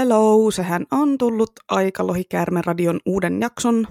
Hello, 0.00 0.50
sehän 0.50 0.86
on 0.92 1.18
tullut 1.18 1.50
aika 1.68 2.06
Lohikäärmen 2.06 2.64
radion 2.64 3.00
uuden 3.06 3.40
jakson, 3.40 3.86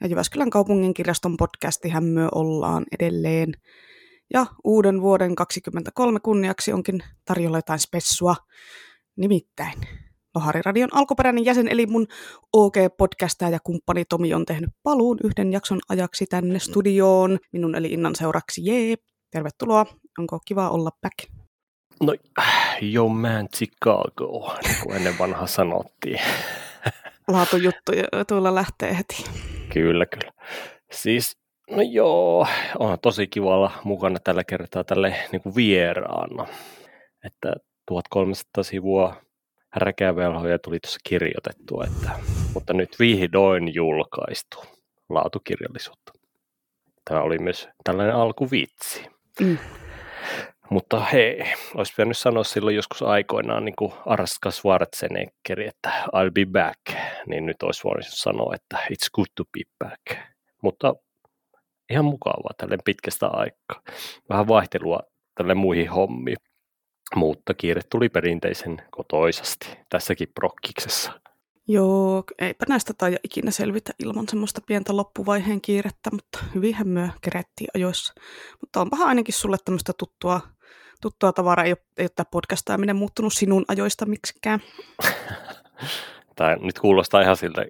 ja 0.00 0.06
Jyväskylän 0.06 0.50
kaupungin 0.50 0.94
kirjaston 0.94 1.36
podcastihän 1.36 2.04
myö 2.04 2.28
ollaan 2.34 2.84
edelleen. 2.92 3.52
Ja 4.32 4.46
uuden 4.64 5.02
vuoden 5.02 5.34
2023 5.34 6.20
kunniaksi 6.20 6.72
onkin 6.72 7.00
tarjolla 7.24 7.58
jotain 7.58 7.78
spessua, 7.78 8.36
nimittäin 9.16 9.74
Lohari-radion 10.34 10.94
alkuperäinen 10.94 11.44
jäsen, 11.44 11.68
eli 11.68 11.86
mun 11.86 12.06
OK-podcastaja 12.52 13.50
ja 13.50 13.58
kumppani 13.64 14.04
Tomi 14.04 14.34
on 14.34 14.44
tehnyt 14.44 14.70
paluun 14.82 15.18
yhden 15.24 15.52
jakson 15.52 15.80
ajaksi 15.88 16.26
tänne 16.26 16.58
studioon. 16.58 17.38
Minun 17.52 17.74
eli 17.74 17.92
Innan 17.92 18.14
seuraksi 18.14 18.64
jee. 18.64 18.96
Tervetuloa, 19.30 19.86
onko 20.18 20.38
kiva 20.44 20.70
olla 20.70 20.90
back? 21.02 21.39
No, 22.00 22.14
yo 22.82 23.08
man 23.08 23.48
Chicago, 23.56 24.54
niin 24.64 24.76
kuin 24.82 24.96
ennen 24.96 25.18
vanha 25.18 25.46
sanottiin. 25.46 26.20
Laatujuttu 27.28 27.92
tuolla 28.28 28.54
lähtee 28.54 28.96
heti. 28.96 29.24
Kyllä, 29.72 30.06
kyllä. 30.06 30.32
Siis, 30.92 31.38
no 31.70 31.82
joo, 31.82 32.46
on 32.78 32.98
tosi 33.02 33.26
kiva 33.26 33.54
olla 33.54 33.70
mukana 33.84 34.18
tällä 34.18 34.44
kertaa 34.44 34.84
tälle 34.84 35.16
niin 35.32 35.42
kuin 35.42 35.54
vieraana. 35.54 36.46
Että 37.24 37.52
1300 37.86 38.64
sivua 38.64 39.16
härkävelhoja 39.72 40.58
tuli 40.58 40.80
tuossa 40.80 41.00
kirjoitettua, 41.04 41.84
että, 41.84 42.10
mutta 42.54 42.72
nyt 42.72 42.96
vihdoin 42.98 43.74
julkaistu 43.74 44.64
laatukirjallisuutta. 45.08 46.12
Tämä 47.04 47.20
oli 47.20 47.38
myös 47.38 47.68
tällainen 47.84 48.16
alkuvitsi. 48.16 49.06
Mm. 49.40 49.58
Mutta 50.70 51.00
hei, 51.00 51.42
olisi 51.74 51.92
pitänyt 51.92 52.18
sanoa 52.18 52.44
silloin 52.44 52.76
joskus 52.76 53.02
aikoinaan 53.02 53.64
niin 53.64 53.76
kuin 53.78 53.92
Arska 54.06 54.50
Schwarzeneggeri, 54.50 55.66
että 55.66 55.90
I'll 56.06 56.30
be 56.34 56.46
back, 56.52 56.80
niin 57.26 57.46
nyt 57.46 57.62
olisi 57.62 57.84
voinut 57.84 58.06
sanoa, 58.08 58.54
että 58.54 58.76
it's 58.76 59.10
good 59.14 59.26
to 59.34 59.44
be 59.44 59.60
back. 59.78 60.28
Mutta 60.62 60.94
ihan 61.90 62.04
mukavaa 62.04 62.50
tälle 62.56 62.76
pitkästä 62.84 63.26
aikaa. 63.26 63.82
Vähän 64.28 64.48
vaihtelua 64.48 65.00
tälle 65.34 65.54
muihin 65.54 65.90
hommiin. 65.90 66.36
Mutta 67.14 67.54
kiire 67.54 67.80
tuli 67.90 68.08
perinteisen 68.08 68.82
kotoisasti 68.90 69.78
tässäkin 69.88 70.28
prokkiksessa. 70.34 71.20
Joo, 71.68 72.24
eipä 72.38 72.64
näistä 72.68 72.94
taida 72.98 73.16
ikinä 73.24 73.50
selvitä 73.50 73.92
ilman 73.98 74.28
semmoista 74.28 74.60
pientä 74.66 74.96
loppuvaiheen 74.96 75.60
kiirettä, 75.60 76.10
mutta 76.12 76.38
hyvinhän 76.54 76.88
myö 76.88 77.08
kerettiin 77.20 77.68
ajoissa. 77.74 78.12
Mutta 78.60 78.80
onpahan 78.80 79.08
ainakin 79.08 79.34
sulle 79.34 79.56
tämmöistä 79.64 79.92
tuttua 79.98 80.40
tuttua 81.00 81.32
tavaraa, 81.32 81.64
ei 81.64 81.72
ole, 81.72 81.78
ei 81.96 82.04
ole 82.04 82.10
tämä 82.16 82.30
podcastaaminen 82.30 82.96
muuttunut 82.96 83.32
sinun 83.32 83.64
ajoista 83.68 84.06
miksikään. 84.06 84.60
tai 86.36 86.56
nyt 86.60 86.78
kuulostaa 86.78 87.20
ihan 87.20 87.36
siltä, 87.36 87.66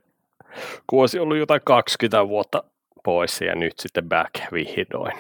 kun 0.87 1.01
olisi 1.01 1.19
ollut 1.19 1.39
jotain 1.39 1.61
20 1.65 2.29
vuotta 2.29 2.65
pois 3.05 3.41
ja 3.41 3.55
nyt 3.55 3.79
sitten 3.79 4.09
back 4.09 4.35
vihdoin. 4.53 5.19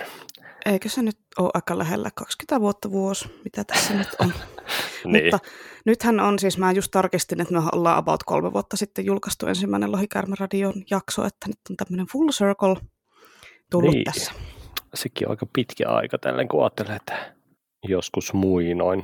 Eikö 0.66 0.88
se 0.88 1.02
nyt 1.02 1.18
ole 1.38 1.50
aika 1.54 1.78
lähellä 1.78 2.10
20 2.14 2.60
vuotta 2.60 2.90
vuosi, 2.90 3.40
mitä 3.44 3.64
tässä 3.64 3.94
nyt 3.94 4.08
on? 4.18 4.32
niin. 5.04 5.24
Mutta 5.24 5.38
nythän 5.84 6.20
on 6.20 6.38
siis, 6.38 6.58
mä 6.58 6.72
just 6.72 6.90
tarkistin, 6.90 7.40
että 7.40 7.54
me 7.54 7.60
ollaan 7.72 7.98
about 7.98 8.24
kolme 8.24 8.52
vuotta 8.52 8.76
sitten 8.76 9.04
julkaistu 9.04 9.46
ensimmäinen 9.46 9.92
Lohikärmäradion 9.92 10.74
jakso, 10.90 11.24
että 11.24 11.48
nyt 11.48 11.58
on 11.70 11.76
tämmöinen 11.76 12.06
full 12.06 12.28
circle 12.28 12.76
tullut 13.70 13.94
niin. 13.94 14.04
tässä. 14.04 14.32
Sekin 14.94 15.28
on 15.28 15.30
aika 15.30 15.46
pitkä 15.52 15.88
aika 15.88 16.18
tällä, 16.18 16.44
kun 16.44 16.62
ajattelee, 16.62 16.96
että 16.96 17.32
joskus 17.88 18.32
muinoin 18.32 19.02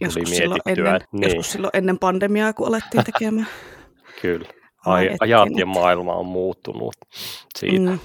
joskus 0.00 0.30
silloin, 0.30 0.60
ennen, 0.66 1.00
niin. 1.12 1.22
joskus 1.24 1.52
silloin 1.52 1.70
ennen 1.74 1.98
pandemiaa, 1.98 2.52
kun 2.52 2.68
alettiin 2.68 3.04
tekemään. 3.04 3.46
Kyllä. 4.22 4.48
Ai, 4.86 5.16
ajat 5.20 5.48
ja 5.56 5.66
maailma 5.66 6.14
on 6.14 6.26
muuttunut 6.26 6.94
siitä. 7.58 7.90
Mm, 7.90 7.98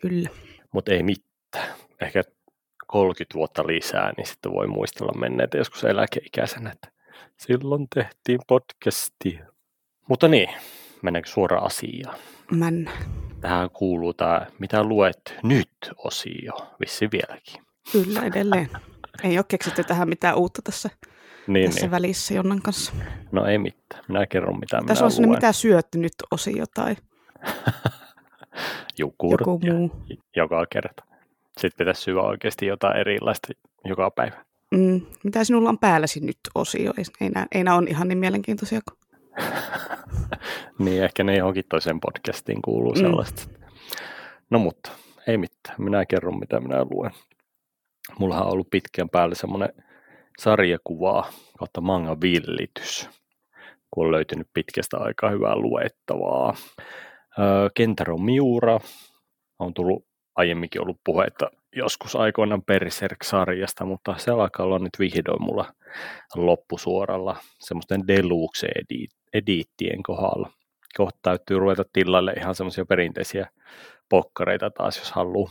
kyllä. 0.00 0.28
Mutta 0.72 0.92
ei 0.92 1.02
mitään. 1.02 1.68
Ehkä 2.00 2.22
30 2.86 3.34
vuotta 3.34 3.66
lisää, 3.66 4.12
niin 4.16 4.26
sitten 4.26 4.52
voi 4.52 4.66
muistella 4.66 5.12
menneitä 5.20 5.56
joskus 5.58 5.84
eläkeikäisenä, 5.84 6.70
että 6.72 6.88
silloin 7.36 7.86
tehtiin 7.94 8.40
podcastia. 8.46 9.46
Mutta 10.08 10.28
niin, 10.28 10.48
mennäänkö 11.02 11.30
suoraan 11.30 11.66
asiaan? 11.66 12.18
Mennään. 12.50 13.04
Tähän 13.40 13.70
kuuluu 13.70 14.14
tämä, 14.14 14.46
mitä 14.58 14.84
luet 14.84 15.34
nyt-osio, 15.42 16.52
vissi 16.80 17.08
vieläkin. 17.12 17.62
Kyllä, 17.92 18.22
edelleen. 18.22 18.70
Ei 19.22 19.38
ole 19.38 19.44
keksitty 19.48 19.84
tähän 19.84 20.08
mitään 20.08 20.36
uutta 20.36 20.62
tässä, 20.62 20.90
niin, 21.46 21.70
tässä 21.70 21.80
niin. 21.80 21.90
välissä 21.90 22.34
Jonnan 22.34 22.62
kanssa. 22.62 22.92
No 23.32 23.46
ei 23.46 23.58
mitään. 23.58 24.04
Minä 24.08 24.26
kerron 24.26 24.60
mitä 24.60 24.82
Tässä 24.86 25.04
on 25.04 25.10
sellainen 25.10 25.36
mitä 25.36 25.52
syötty 25.52 25.98
nyt 25.98 26.12
osio 26.30 26.64
tai 26.74 26.96
joku 28.98 29.30
muu. 29.72 29.90
joka 30.36 30.66
kerta. 30.70 31.04
Sitten 31.58 31.78
pitäisi 31.84 32.02
syödä 32.02 32.20
oikeasti 32.20 32.66
jotain 32.66 32.96
erilaista 32.96 33.48
joka 33.84 34.10
päivä. 34.10 34.44
Mm, 34.70 35.00
mitä 35.24 35.44
sinulla 35.44 35.68
on 35.68 35.78
päälläsi 35.78 36.20
nyt 36.20 36.38
osio? 36.54 36.92
Ei, 36.98 37.04
ei, 37.20 37.30
nämä, 37.30 37.46
ei 37.52 37.64
nämä 37.64 37.76
ole 37.76 37.90
ihan 37.90 38.08
niin 38.08 38.18
mielenkiintoisia 38.18 38.80
kuin... 38.90 38.98
niin, 40.84 41.04
ehkä 41.04 41.24
ne 41.24 41.36
johonkin 41.36 41.64
toiseen 41.68 42.00
podcastiin 42.00 42.62
kuuluu 42.62 42.92
mm. 42.92 43.00
sellaista. 43.00 43.42
No 44.50 44.58
mutta, 44.58 44.90
ei 45.26 45.38
mitään. 45.38 45.76
Minä 45.78 46.06
kerron 46.06 46.38
mitä 46.38 46.60
minä 46.60 46.84
luen 46.90 47.12
mullahan 48.18 48.46
on 48.46 48.52
ollut 48.52 48.70
pitkän 48.70 49.08
päällä 49.08 49.34
semmoinen 49.34 49.72
sarjakuvaa 50.38 51.30
kautta 51.58 51.80
manga 51.80 52.20
villitys, 52.20 53.08
kun 53.90 54.06
on 54.06 54.12
löytynyt 54.12 54.48
pitkästä 54.54 54.98
aikaa 54.98 55.30
hyvää 55.30 55.56
luettavaa. 55.56 56.54
Kentaro 57.74 58.18
Miura 58.18 58.80
on 59.58 59.74
tullut 59.74 60.06
aiemminkin 60.36 60.82
ollut 60.82 61.00
puhetta 61.04 61.50
joskus 61.76 62.16
aikoinaan 62.16 62.64
Berserk-sarjasta, 62.64 63.84
mutta 63.84 64.14
se 64.18 64.30
alkaa 64.30 64.66
olla 64.66 64.78
nyt 64.78 64.98
vihdoin 64.98 65.42
mulla 65.42 65.72
loppusuoralla 66.34 67.36
semmoisten 67.58 68.06
deluxe-ediittien 68.06 70.02
kohdalla. 70.02 70.50
Kohta 70.96 71.18
täytyy 71.22 71.58
ruveta 71.58 71.84
tilalle 71.92 72.32
ihan 72.32 72.54
semmoisia 72.54 72.86
perinteisiä 72.86 73.48
pokkareita 74.08 74.70
taas, 74.70 74.98
jos 74.98 75.12
haluaa 75.12 75.50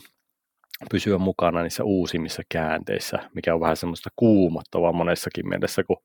pysyä 0.92 1.18
mukana 1.18 1.62
niissä 1.62 1.84
uusimmissa 1.84 2.44
käänteissä, 2.50 3.20
mikä 3.34 3.54
on 3.54 3.62
vähän 3.62 3.78
semmoista 3.78 4.10
kuumottavaa 4.16 4.94
monessakin 4.94 5.50
mielessä, 5.50 5.84
kun 5.84 6.04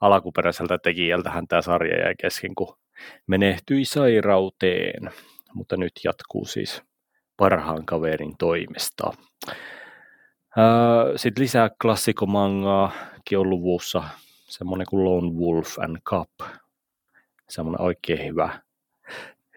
alkuperäiseltä 0.00 0.78
tekijältähän 0.78 1.48
tämä 1.48 1.62
sarja 1.62 2.00
jäi 2.00 2.14
kesken, 2.20 2.54
kun 2.54 2.76
menehtyi 3.26 3.84
sairauteen, 3.84 5.10
mutta 5.54 5.76
nyt 5.76 5.92
jatkuu 6.04 6.44
siis 6.44 6.82
parhaan 7.36 7.86
kaverin 7.86 8.36
toimesta. 8.38 9.12
Sitten 11.16 11.42
lisää 11.42 11.70
klassikomangaa 11.82 12.92
on 13.36 13.50
luvussa 13.50 14.04
semmoinen 14.48 14.86
kuin 14.90 15.04
Lone 15.04 15.28
Wolf 15.28 15.78
and 15.78 15.96
Cup, 16.08 16.30
semmoinen 17.48 17.80
oikein 17.80 18.24
hyvä 18.24 18.60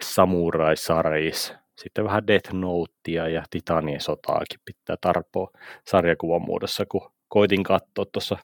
samurai-saris, 0.01 1.53
sitten 1.77 2.05
vähän 2.05 2.27
Death 2.27 2.53
Notea 2.53 3.27
ja 3.27 3.43
Titanien 3.49 4.01
sotaakin 4.01 4.59
pitää 4.65 4.95
tarpoa 5.01 5.51
sarjakuvan 5.87 6.41
muodossa, 6.41 6.85
kun 6.85 7.11
koitin 7.27 7.63
katsoa 7.63 8.05
tuossa 8.11 8.37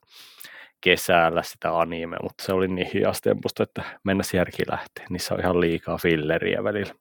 kesällä 0.81 1.43
sitä 1.43 1.79
anime, 1.79 2.17
mutta 2.23 2.43
se 2.43 2.53
oli 2.53 2.67
niin 2.67 2.89
hiastempusta, 2.93 3.63
että 3.63 3.83
mennä 4.03 4.23
järki 4.33 4.63
lähtee. 4.71 5.05
Niissä 5.09 5.33
on 5.33 5.39
ihan 5.39 5.59
liikaa 5.59 5.97
filleriä 5.97 6.63
välillä. 6.63 6.93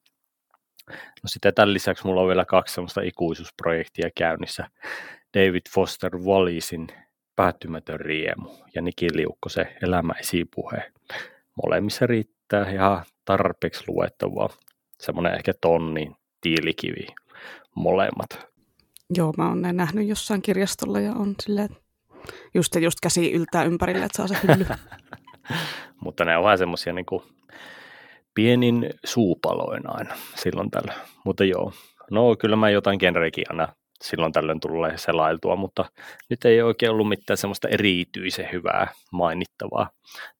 No 0.89 1.27
sitten 1.27 1.53
tämän 1.53 1.73
lisäksi 1.73 2.05
mulla 2.05 2.21
on 2.21 2.27
vielä 2.27 2.45
kaksi 2.45 2.73
semmoista 2.73 3.01
ikuisuusprojektia 3.01 4.09
käynnissä. 4.17 4.67
David 5.37 5.61
Foster 5.73 6.17
Wallisin 6.17 6.87
Päättymätön 7.35 7.99
riemu 7.99 8.49
ja 8.75 8.81
Niki 8.81 9.07
se 9.47 9.75
Elämä 9.81 10.13
esipuhe. 10.19 10.91
Molemmissa 11.63 12.07
riittää 12.07 12.69
ihan 12.69 13.05
tarpeeksi 13.25 13.83
luettavaa. 13.87 14.49
Semmoinen 14.99 15.33
ehkä 15.33 15.53
tonni 15.61 16.11
tiilikivi 16.43 17.07
molemmat. 17.75 18.47
Joo, 19.17 19.33
mä 19.37 19.47
oon 19.47 19.61
ne 19.61 19.73
nähnyt 19.73 20.07
jossain 20.07 20.41
kirjastolla 20.41 20.99
ja 20.99 21.13
on 21.13 21.35
silleen, 21.43 21.69
just, 22.53 22.75
just 22.75 22.99
käsi 23.03 23.31
yltää 23.31 23.63
ympärille, 23.63 24.05
että 24.05 24.17
saa 24.17 24.27
se 24.27 24.35
hylly. 24.43 24.65
Mutta 26.03 26.25
ne 26.25 26.37
on 26.37 26.43
vähän 26.43 26.57
semmoisia 26.57 26.93
niin 26.93 27.05
pienin 28.33 28.89
suupaloin 29.05 29.83
aina 29.85 30.15
silloin 30.35 30.71
tällä. 30.71 30.93
Mutta 31.25 31.43
joo, 31.43 31.73
no 32.11 32.35
kyllä 32.35 32.55
mä 32.55 32.69
jotain 32.69 32.99
genrekin 32.99 33.45
aina 33.49 33.67
silloin 34.01 34.31
tällöin 34.31 34.59
tulee 34.59 34.97
selailtua, 34.97 35.55
mutta 35.55 35.85
nyt 36.29 36.45
ei 36.45 36.61
oikein 36.61 36.91
ollut 36.91 37.09
mitään 37.09 37.37
semmoista 37.37 37.67
erityisen 37.67 38.49
hyvää 38.51 38.87
mainittavaa 39.11 39.89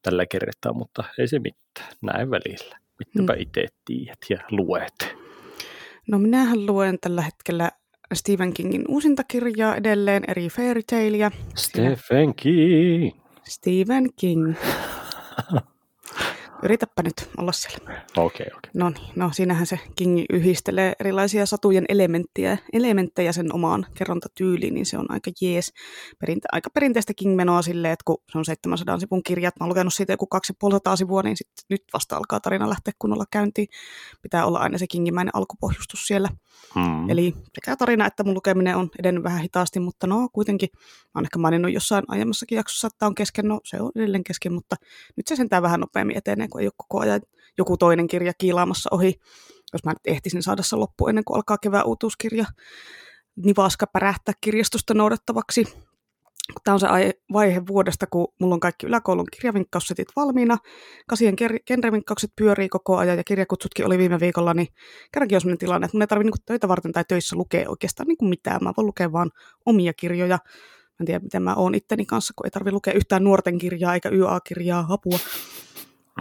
tällä 0.01 0.25
kertaa, 0.25 0.73
mutta 0.73 1.03
ei 1.19 1.27
se 1.27 1.39
mitään, 1.39 1.97
näin 2.01 2.31
välillä. 2.31 2.77
Mitäpä 2.99 3.33
mm. 3.33 3.41
itse 3.41 3.67
tiedät 3.85 4.19
ja 4.29 4.37
luet. 4.51 5.22
No 6.07 6.19
minähän 6.19 6.65
luen 6.65 6.99
tällä 7.01 7.21
hetkellä 7.21 7.71
Stephen 8.13 8.53
Kingin 8.53 8.85
uusinta 8.87 9.23
kirjaa 9.23 9.75
edelleen, 9.75 10.23
eri 10.27 10.49
fairy 10.49 10.81
Stephen 11.55 12.35
King. 12.35 13.11
Stephen 13.43 14.09
King. 14.15 14.53
Yritäpä 16.63 17.03
nyt 17.03 17.29
olla 17.37 17.51
siellä. 17.51 17.77
Okei, 17.77 17.97
okay, 18.17 18.25
okei. 18.25 18.47
Okay. 18.47 18.71
No 18.73 18.89
niin, 18.89 19.11
no 19.15 19.29
siinähän 19.33 19.65
se 19.65 19.79
King 19.95 20.23
yhdistelee 20.29 20.93
erilaisia 20.99 21.45
satujen 21.45 21.85
elementtejä, 21.89 22.57
elementtejä 22.73 23.31
sen 23.31 23.55
omaan 23.55 23.85
kerrontatyyliin, 23.93 24.73
niin 24.73 24.85
se 24.85 24.97
on 24.97 25.05
aika 25.09 25.31
jees. 25.41 25.73
Perinte- 26.25 26.49
aika 26.51 26.69
perinteistä 26.69 27.13
King-menoa 27.13 27.61
silleen, 27.61 27.93
että 27.93 28.03
kun 28.05 28.17
se 28.31 28.37
on 28.37 28.45
700 28.45 28.99
sivun 28.99 29.23
kirja, 29.23 29.47
että 29.47 29.63
mä 29.63 29.65
oon 29.65 29.69
lukenut 29.69 29.93
siitä 29.93 30.13
joku 30.13 30.27
250 30.27 30.95
sivua, 30.95 31.21
niin 31.21 31.37
sit 31.37 31.47
nyt 31.69 31.83
vasta 31.93 32.17
alkaa 32.17 32.39
tarina 32.39 32.69
lähteä 32.69 32.93
kunnolla 32.99 33.25
käyntiin. 33.31 33.67
Pitää 34.21 34.45
olla 34.45 34.59
aina 34.59 34.77
se 34.77 34.87
Kingimäinen 34.87 35.35
alkupohjustus 35.35 36.07
siellä. 36.07 36.29
Hmm. 36.75 37.09
Eli 37.09 37.33
sekä 37.53 37.75
tarina 37.75 38.05
että 38.05 38.23
mun 38.23 38.33
lukeminen 38.33 38.75
on 38.75 38.89
edennyt 38.99 39.23
vähän 39.23 39.41
hitaasti, 39.41 39.79
mutta 39.79 40.07
no 40.07 40.29
kuitenkin, 40.33 40.69
mä 40.73 40.79
oon 41.15 41.25
ehkä 41.25 41.39
maininnut 41.39 41.73
jossain 41.73 42.03
aiemmassakin 42.07 42.55
jaksossa, 42.55 42.87
että 42.87 43.07
on 43.07 43.15
kesken, 43.15 43.47
no 43.47 43.59
se 43.63 43.81
on 43.81 43.91
edelleen 43.95 44.23
kesken, 44.23 44.53
mutta 44.53 44.75
nyt 45.17 45.27
se 45.27 45.35
sentään 45.35 45.63
vähän 45.63 45.79
nopeammin 45.79 46.17
etenee, 46.17 46.47
kun 46.53 46.61
ei 46.61 46.67
ole 46.67 46.73
koko 46.77 46.99
ajan 46.99 47.21
joku 47.57 47.77
toinen 47.77 48.07
kirja 48.07 48.33
kiilaamassa 48.37 48.89
ohi. 48.91 49.19
Jos 49.73 49.83
mä 49.83 49.91
nyt 49.91 50.07
ehtisin 50.07 50.43
saada 50.43 50.63
se 50.63 50.75
loppu 50.75 51.07
ennen 51.07 51.23
kuin 51.23 51.35
alkaa 51.35 51.57
kevään 51.57 51.85
uutuuskirja 51.85 52.45
nivaska 53.35 53.87
pärähtää 53.87 54.33
kirjastosta 54.41 54.93
noudattavaksi. 54.93 55.65
Tämä 56.63 56.73
on 56.73 56.79
se 56.79 56.87
vaihe 57.33 57.67
vuodesta, 57.67 58.07
kun 58.07 58.27
mulla 58.39 58.53
on 58.53 58.59
kaikki 58.59 58.85
yläkoulun 58.85 59.25
kirjavinkkaussetit 59.31 60.07
valmiina. 60.15 60.57
Kasien 61.07 61.35
genrevinkkaukset 61.67 62.31
pyörii 62.35 62.69
koko 62.69 62.97
ajan 62.97 63.17
ja 63.17 63.23
kirjakutsutkin 63.23 63.85
oli 63.85 63.97
viime 63.97 64.19
viikolla, 64.19 64.53
niin 64.53 64.67
kerrankin 65.11 65.35
on 65.35 65.41
sellainen 65.41 65.57
tilanne, 65.57 65.85
että 65.85 65.97
mun 65.97 66.01
ei 66.01 66.07
tarvitse 66.07 66.31
niin 66.31 66.45
töitä 66.45 66.67
varten 66.67 66.91
tai 66.91 67.03
töissä 67.07 67.35
lukea 67.35 67.69
oikeastaan 67.69 68.07
niin 68.07 68.17
kuin 68.17 68.29
mitään. 68.29 68.59
Mä 68.63 68.73
voin 68.77 68.85
lukea 68.85 69.11
vaan 69.11 69.31
omia 69.65 69.93
kirjoja. 69.93 70.39
Mä 70.45 70.97
en 70.99 71.05
tiedä, 71.05 71.19
miten 71.19 71.43
mä 71.43 71.55
oon 71.55 71.75
itteni 71.75 72.05
kanssa, 72.05 72.33
kun 72.37 72.45
ei 72.45 72.51
tarvitse 72.51 72.73
lukea 72.73 72.93
yhtään 72.93 73.23
nuorten 73.23 73.57
kirjaa 73.57 73.93
eikä 73.93 74.09
YA-kirjaa, 74.09 74.85
apua 74.89 75.19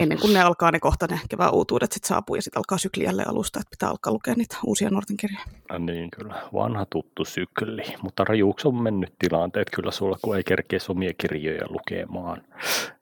ennen 0.01 0.21
kuin 0.21 0.33
ne 0.33 0.43
alkaa 0.43 0.71
ne 0.71 0.81
kohta 0.81 1.07
ne 1.11 1.21
kevään 1.29 1.55
uutuudet 1.55 1.93
sitten 1.93 2.09
saapuu 2.09 2.37
ja 2.37 2.43
sitten 2.43 2.59
alkaa 2.59 2.79
sykli 2.79 3.05
jälleen 3.05 3.29
alusta, 3.29 3.61
että 3.61 3.71
pitää 3.71 3.89
alkaa 3.91 4.13
lukea 4.13 4.35
niitä 4.35 4.57
uusia 4.65 4.91
nuorten 4.91 5.17
kirjoja. 5.17 5.45
Ja 5.73 5.79
niin 5.79 6.11
kyllä, 6.11 6.43
vanha 6.53 6.87
tuttu 6.91 7.25
sykli, 7.25 7.83
mutta 8.03 8.25
rajuuksi 8.25 8.69
on 8.69 8.83
mennyt 8.83 9.15
tilanteet 9.19 9.71
kyllä 9.71 9.91
sulla, 9.91 10.19
kun 10.23 10.37
ei 10.37 10.45
kerkeä 10.45 10.79
omia 10.89 11.13
kirjoja 11.19 11.67
lukemaan. 11.69 12.43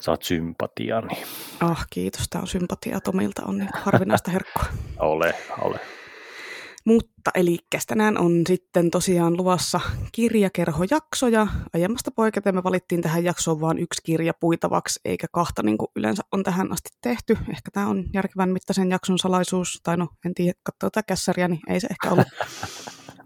Saat 0.00 0.22
sympatiaa. 0.22 1.00
Niin... 1.00 1.26
Oh, 1.62 1.86
kiitos, 1.90 2.28
tämä 2.30 2.42
on 2.42 2.48
sympatia 2.48 3.00
Tomilta, 3.00 3.42
on 3.46 3.58
niin 3.58 3.70
harvinaista 3.82 4.30
herkkua. 4.30 4.64
ole, 4.98 5.34
ole. 5.60 5.80
Mutta 6.90 7.30
eli 7.34 7.58
tänään 7.86 8.18
on 8.18 8.42
sitten 8.48 8.90
tosiaan 8.90 9.36
luvassa 9.36 9.80
kirjakerhojaksoja. 10.12 11.46
Aiemmasta 11.74 12.10
poiketen 12.10 12.54
me 12.54 12.64
valittiin 12.64 13.02
tähän 13.02 13.24
jaksoon 13.24 13.60
vain 13.60 13.78
yksi 13.78 14.02
kirja 14.02 14.34
puitavaksi, 14.40 15.00
eikä 15.04 15.26
kahta 15.32 15.62
niin 15.62 15.78
kuin 15.78 15.88
yleensä 15.96 16.22
on 16.32 16.42
tähän 16.42 16.72
asti 16.72 16.90
tehty. 17.00 17.32
Ehkä 17.50 17.70
tämä 17.72 17.88
on 17.88 18.04
järkevän 18.14 18.50
mittaisen 18.50 18.90
jakson 18.90 19.18
salaisuus, 19.18 19.80
tai 19.82 19.96
no 19.96 20.08
en 20.26 20.34
tiedä, 20.34 20.52
katsoo 20.62 20.90
tätä 20.90 21.02
kässäriä, 21.02 21.48
niin 21.48 21.60
ei 21.68 21.80
se 21.80 21.88
ehkä 21.90 22.10
ole. 22.10 22.24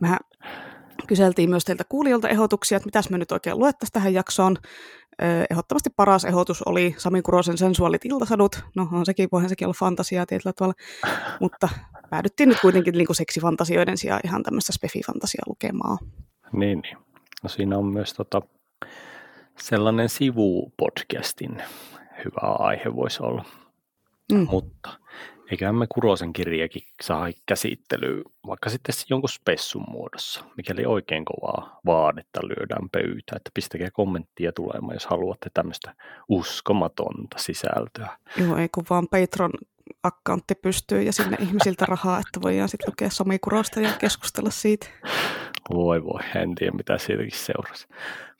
Mehän 0.01 0.19
kyseltiin 1.07 1.51
myös 1.51 1.65
teiltä 1.65 1.85
kuulijoilta 1.89 2.29
ehdotuksia, 2.29 2.77
että 2.77 2.87
mitäs 2.87 3.11
me 3.11 3.19
nyt 3.19 3.33
oikein 3.33 3.59
luettaisiin 3.59 3.93
tähän 3.93 4.15
jaksoon. 4.15 4.57
Ehdottomasti 5.51 5.91
paras 5.97 6.25
ehdotus 6.25 6.63
oli 6.63 6.95
Sami 6.99 7.23
Kurosen 7.23 7.59
sensuaalit 7.59 8.05
iltasadut. 8.05 8.65
No 8.77 8.89
on 8.93 9.07
sekin, 9.07 9.29
voihan 9.33 9.49
sekin 9.49 9.67
olla 9.67 9.77
fantasiaa 9.79 10.27
tietyllä 10.27 10.53
tavalla, 10.53 10.75
mutta 11.41 11.69
päädyttiin 12.11 12.49
nyt 12.49 12.61
kuitenkin 12.61 12.95
niin 12.95 13.07
kuin 13.07 13.17
seksifantasioiden 13.17 13.99
sijaan 13.99 14.21
ihan 14.25 14.43
tämmöistä 14.43 14.73
spefifantasia 14.73 15.43
lukemaan. 15.47 15.99
Niin, 16.53 16.81
niin. 16.81 16.97
No 17.43 17.49
siinä 17.49 17.79
on 17.79 17.87
myös 17.87 18.15
tota, 18.15 18.43
sellainen 19.59 20.09
sivupodcastin 20.09 21.63
hyvä 22.25 22.55
aihe 22.59 22.97
voisi 22.97 23.23
olla. 23.23 23.45
Mm. 24.33 24.47
Mutta 24.51 24.91
eiköhän 25.50 25.75
me 25.75 25.87
Kurosen 25.87 26.32
kirjakin 26.32 26.82
saa 27.02 27.26
käsittelyyn 27.46 28.23
vaikka 28.46 28.70
sitten 28.70 28.94
jonkun 29.11 29.29
spessun 29.29 29.85
muodossa, 29.88 30.44
mikäli 30.56 30.87
oikein 30.87 31.25
kovaa 31.25 31.81
vaadetta 31.87 32.41
lyödään 32.43 32.91
pöytä, 32.91 33.37
että 33.37 33.50
pistäkää 33.55 33.91
kommenttia 33.91 34.52
tulemaan, 34.52 34.94
jos 34.94 35.06
haluatte 35.06 35.50
tämmöistä 35.55 35.94
uskomatonta 36.29 37.38
sisältöä. 37.38 38.08
Joo, 38.37 38.56
ei 38.56 38.69
kun 38.69 38.85
vaan 38.91 39.08
Patron 39.08 39.50
akkauntti 40.02 40.55
pystyy 40.55 41.02
ja 41.02 41.12
sinne 41.12 41.37
ihmisiltä 41.41 41.87
rahaa, 41.87 42.19
että 42.19 42.43
voidaan 42.43 42.69
sitten 42.69 42.91
lukea 42.91 43.11
Sami 43.11 43.38
Kurosta 43.38 43.81
ja 43.81 43.91
keskustella 43.99 44.50
siitä. 44.50 44.87
Voi 45.75 46.05
voi, 46.05 46.20
en 46.35 46.55
tiedä 46.55 46.76
mitä 46.76 46.99
siitäkin 46.99 47.38
seurasi. 47.38 47.87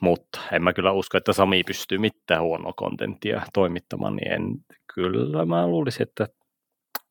Mutta 0.01 0.41
en 0.53 0.63
mä 0.63 0.73
kyllä 0.73 0.93
usko, 0.93 1.19
että 1.19 1.33
Sami 1.33 1.65
pystyy 1.65 1.99
mitään 1.99 2.43
huonoa 2.43 2.73
kontenttia 2.77 3.43
toimittamaan, 3.53 4.17
niin 4.17 4.33
en, 4.33 4.65
kyllä 4.95 5.47
mä 5.47 5.67
luulisin, 5.67 6.03
että 6.03 6.29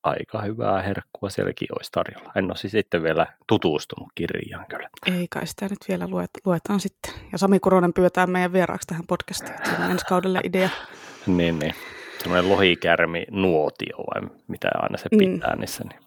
aika 0.04 0.42
hyvää 0.42 0.82
herkkua 0.82 1.30
sielläkin 1.30 1.68
olisi 1.78 1.92
tarjolla. 1.92 2.32
En 2.36 2.46
ole 2.46 2.56
siis 2.56 2.72
sitten 2.72 3.04
vielä 3.04 3.28
tutustunut 3.48 4.10
kirjaan 4.16 4.66
kyllä. 4.70 4.90
Ei 5.06 5.28
kai 5.30 5.48
sitä 5.48 5.66
nyt 5.66 5.80
vielä 5.88 6.08
luet, 6.08 6.30
luetaan 6.46 6.80
sitten. 6.80 7.14
Ja 7.32 7.38
Sami 7.38 7.60
Kuronen 7.60 7.94
pyytää 7.94 8.28
meidän 8.28 8.54
vieraaksi 8.54 8.88
tähän 8.88 9.08
podcastiin. 9.08 9.58
Se 9.64 9.84
on 9.84 9.92
ensi 9.92 10.06
kaudelle 10.06 10.40
idea. 10.44 10.70
niin, 11.28 11.60
niin 11.60 11.74
semmoinen 12.20 12.50
lohikärmi 12.50 13.26
nuotio 13.32 13.98
vai 13.98 14.30
mitä 14.48 14.70
aina 14.76 14.98
se 14.98 15.10
mm. 15.12 15.18
pitää 15.18 15.54
mm. 15.56 15.60
niissä, 15.60 15.84
niin 15.84 16.00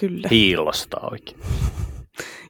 Kyllä. 0.00 0.28
hiilostaa 0.30 1.08
oikein. 1.10 1.38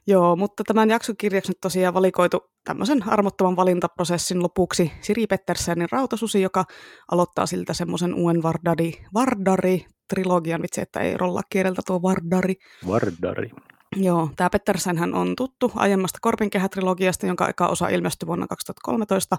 Joo, 0.09 0.35
mutta 0.35 0.63
tämän 0.63 0.89
jaksokirjaksi 0.89 1.51
nyt 1.51 1.57
tosiaan 1.61 1.93
valikoitu 1.93 2.39
tämmöisen 2.63 3.03
armottoman 3.07 3.55
valintaprosessin 3.55 4.43
lopuksi 4.43 4.91
Siri 5.01 5.27
Pettersenin 5.27 5.87
Rautasusi, 5.91 6.41
joka 6.41 6.65
aloittaa 7.11 7.45
siltä 7.45 7.73
semmoisen 7.73 8.13
uuden 8.13 8.43
Vardari, 8.43 8.93
Vardari 9.13 9.85
trilogian, 10.09 10.61
vitsi, 10.61 10.81
että 10.81 10.99
ei 10.99 11.17
rolla 11.17 11.41
kieleltä 11.49 11.81
tuo 11.87 12.01
Vardari. 12.01 12.55
Vardari. 12.87 13.49
Joo, 13.95 14.29
tämä 14.35 14.49
Pettersen 14.49 14.97
hän 14.97 15.13
on 15.13 15.35
tuttu 15.37 15.71
aiemmasta 15.75 16.19
Korpinkehä-trilogiasta, 16.21 17.27
jonka 17.27 17.49
eka 17.49 17.67
osa 17.67 17.89
ilmestyi 17.89 18.27
vuonna 18.27 18.47
2013, 18.47 19.37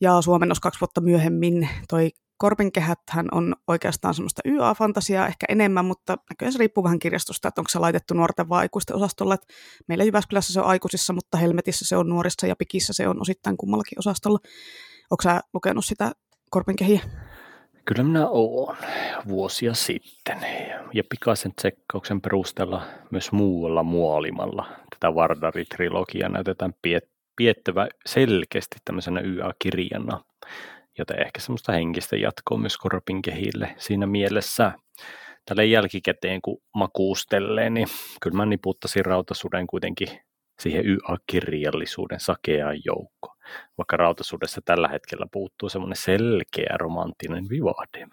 ja 0.00 0.20
suomennos 0.20 0.60
kaksi 0.60 0.80
vuotta 0.80 1.00
myöhemmin. 1.00 1.68
Toi 1.88 2.10
Korpinkehäthän 2.38 3.28
on 3.32 3.54
oikeastaan 3.66 4.14
semmoista 4.14 4.42
YA-fantasiaa 4.44 5.26
ehkä 5.26 5.46
enemmän, 5.48 5.84
mutta 5.84 6.16
näköjään 6.30 6.52
se 6.52 6.58
riippuu 6.58 6.84
vähän 6.84 6.98
kirjastosta, 6.98 7.48
että 7.48 7.60
onko 7.60 7.68
se 7.68 7.78
laitettu 7.78 8.14
nuorten 8.14 8.48
vai 8.48 8.58
aikuisten 8.60 8.96
osastolle. 8.96 9.36
Meillä 9.86 10.04
Jyväskylässä 10.04 10.52
se 10.52 10.60
on 10.60 10.66
aikuisissa, 10.66 11.12
mutta 11.12 11.38
Helmetissä 11.38 11.84
se 11.88 11.96
on 11.96 12.08
nuorissa 12.08 12.46
ja 12.46 12.56
Pikissä 12.56 12.92
se 12.92 13.08
on 13.08 13.20
osittain 13.20 13.56
kummallakin 13.56 13.98
osastolla. 13.98 14.38
Onko 15.10 15.22
sä 15.22 15.40
lukenut 15.54 15.84
sitä 15.84 16.12
Korpinkehiä? 16.50 17.00
Kyllä 17.84 18.02
minä 18.02 18.28
olen 18.28 18.76
vuosia 19.28 19.74
sitten 19.74 20.38
ja 20.94 21.04
pikaisen 21.10 21.54
tsekkauksen 21.54 22.20
perusteella 22.20 22.82
myös 23.10 23.32
muualla 23.32 23.82
muolimalla 23.82 24.66
tätä 24.90 25.14
Vardari-trilogiaa 25.14 26.28
näytetään 26.28 26.74
piettävä 27.36 27.88
selkeästi 28.06 28.76
tämmöisenä 28.84 29.20
YA-kirjana 29.20 30.20
joten 30.98 31.22
ehkä 31.26 31.40
semmoista 31.40 31.72
henkistä 31.72 32.16
jatkoa 32.16 32.58
myös 32.58 32.76
Korpin 32.76 33.22
kehille 33.22 33.74
siinä 33.78 34.06
mielessä. 34.06 34.72
Tälle 35.44 35.64
jälkikäteen 35.64 36.42
kun 36.42 36.62
makuustelee, 36.74 37.70
niin 37.70 37.88
kyllä 38.22 38.36
mä 38.36 38.46
niputtaisin 38.46 39.04
Rautasuden 39.04 39.66
kuitenkin 39.66 40.08
siihen 40.60 40.86
YA-kirjallisuuden 40.86 42.20
sakeaan 42.20 42.76
joukkoon, 42.84 43.36
vaikka 43.78 43.96
Rautasudessa 43.96 44.60
tällä 44.64 44.88
hetkellä 44.88 45.26
puuttuu 45.32 45.68
semmoinen 45.68 45.96
selkeä 45.96 46.76
romanttinen 46.78 47.48
vivahde. 47.48 48.06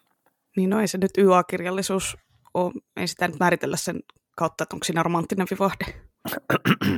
Niin 0.57 0.69
no 0.69 0.79
ei 0.79 0.87
se 0.87 0.97
nyt 0.97 1.17
YA-kirjallisuus 1.17 2.17
ole, 2.53 2.73
ei 2.97 3.07
sitä 3.07 3.27
nyt 3.27 3.39
määritellä 3.39 3.77
sen 3.77 3.99
kautta, 4.37 4.63
että 4.63 4.75
onko 4.75 4.83
siinä 4.83 5.03
romanttinen 5.03 5.47
vivahde. 5.51 5.85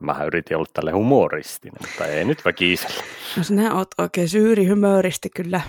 Mä 0.00 0.24
yritin 0.26 0.56
olla 0.56 0.66
tälle 0.72 0.92
humoristinen, 0.92 1.78
mutta 1.80 2.06
ei 2.06 2.24
nyt 2.24 2.44
väkisellä. 2.44 3.02
No 3.36 3.42
sinä 3.42 3.74
oot 3.74 3.88
oikein 3.98 4.28
syyri 4.28 4.66
humoristi 4.66 5.30
kyllä. 5.36 5.60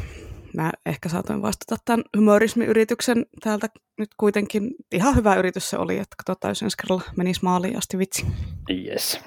Mä 0.54 0.72
ehkä 0.86 1.10
saatoin 1.10 1.42
vastata 1.42 1.76
tämän 1.86 2.04
humorismiyrityksen 2.18 3.26
täältä 3.44 3.68
nyt 3.98 4.10
kuitenkin. 4.18 4.72
Ihan 4.92 5.16
hyvä 5.16 5.36
yritys 5.36 5.70
se 5.70 5.78
oli, 5.78 5.98
että 5.98 6.16
katsotaan, 6.18 6.52
jos 6.52 6.62
ensi 6.62 6.78
kerralla 6.78 7.04
menisi 7.18 7.40
maaliin 7.44 7.78
asti 7.78 7.98
vitsi. 7.98 8.26
Yes. 8.70 9.20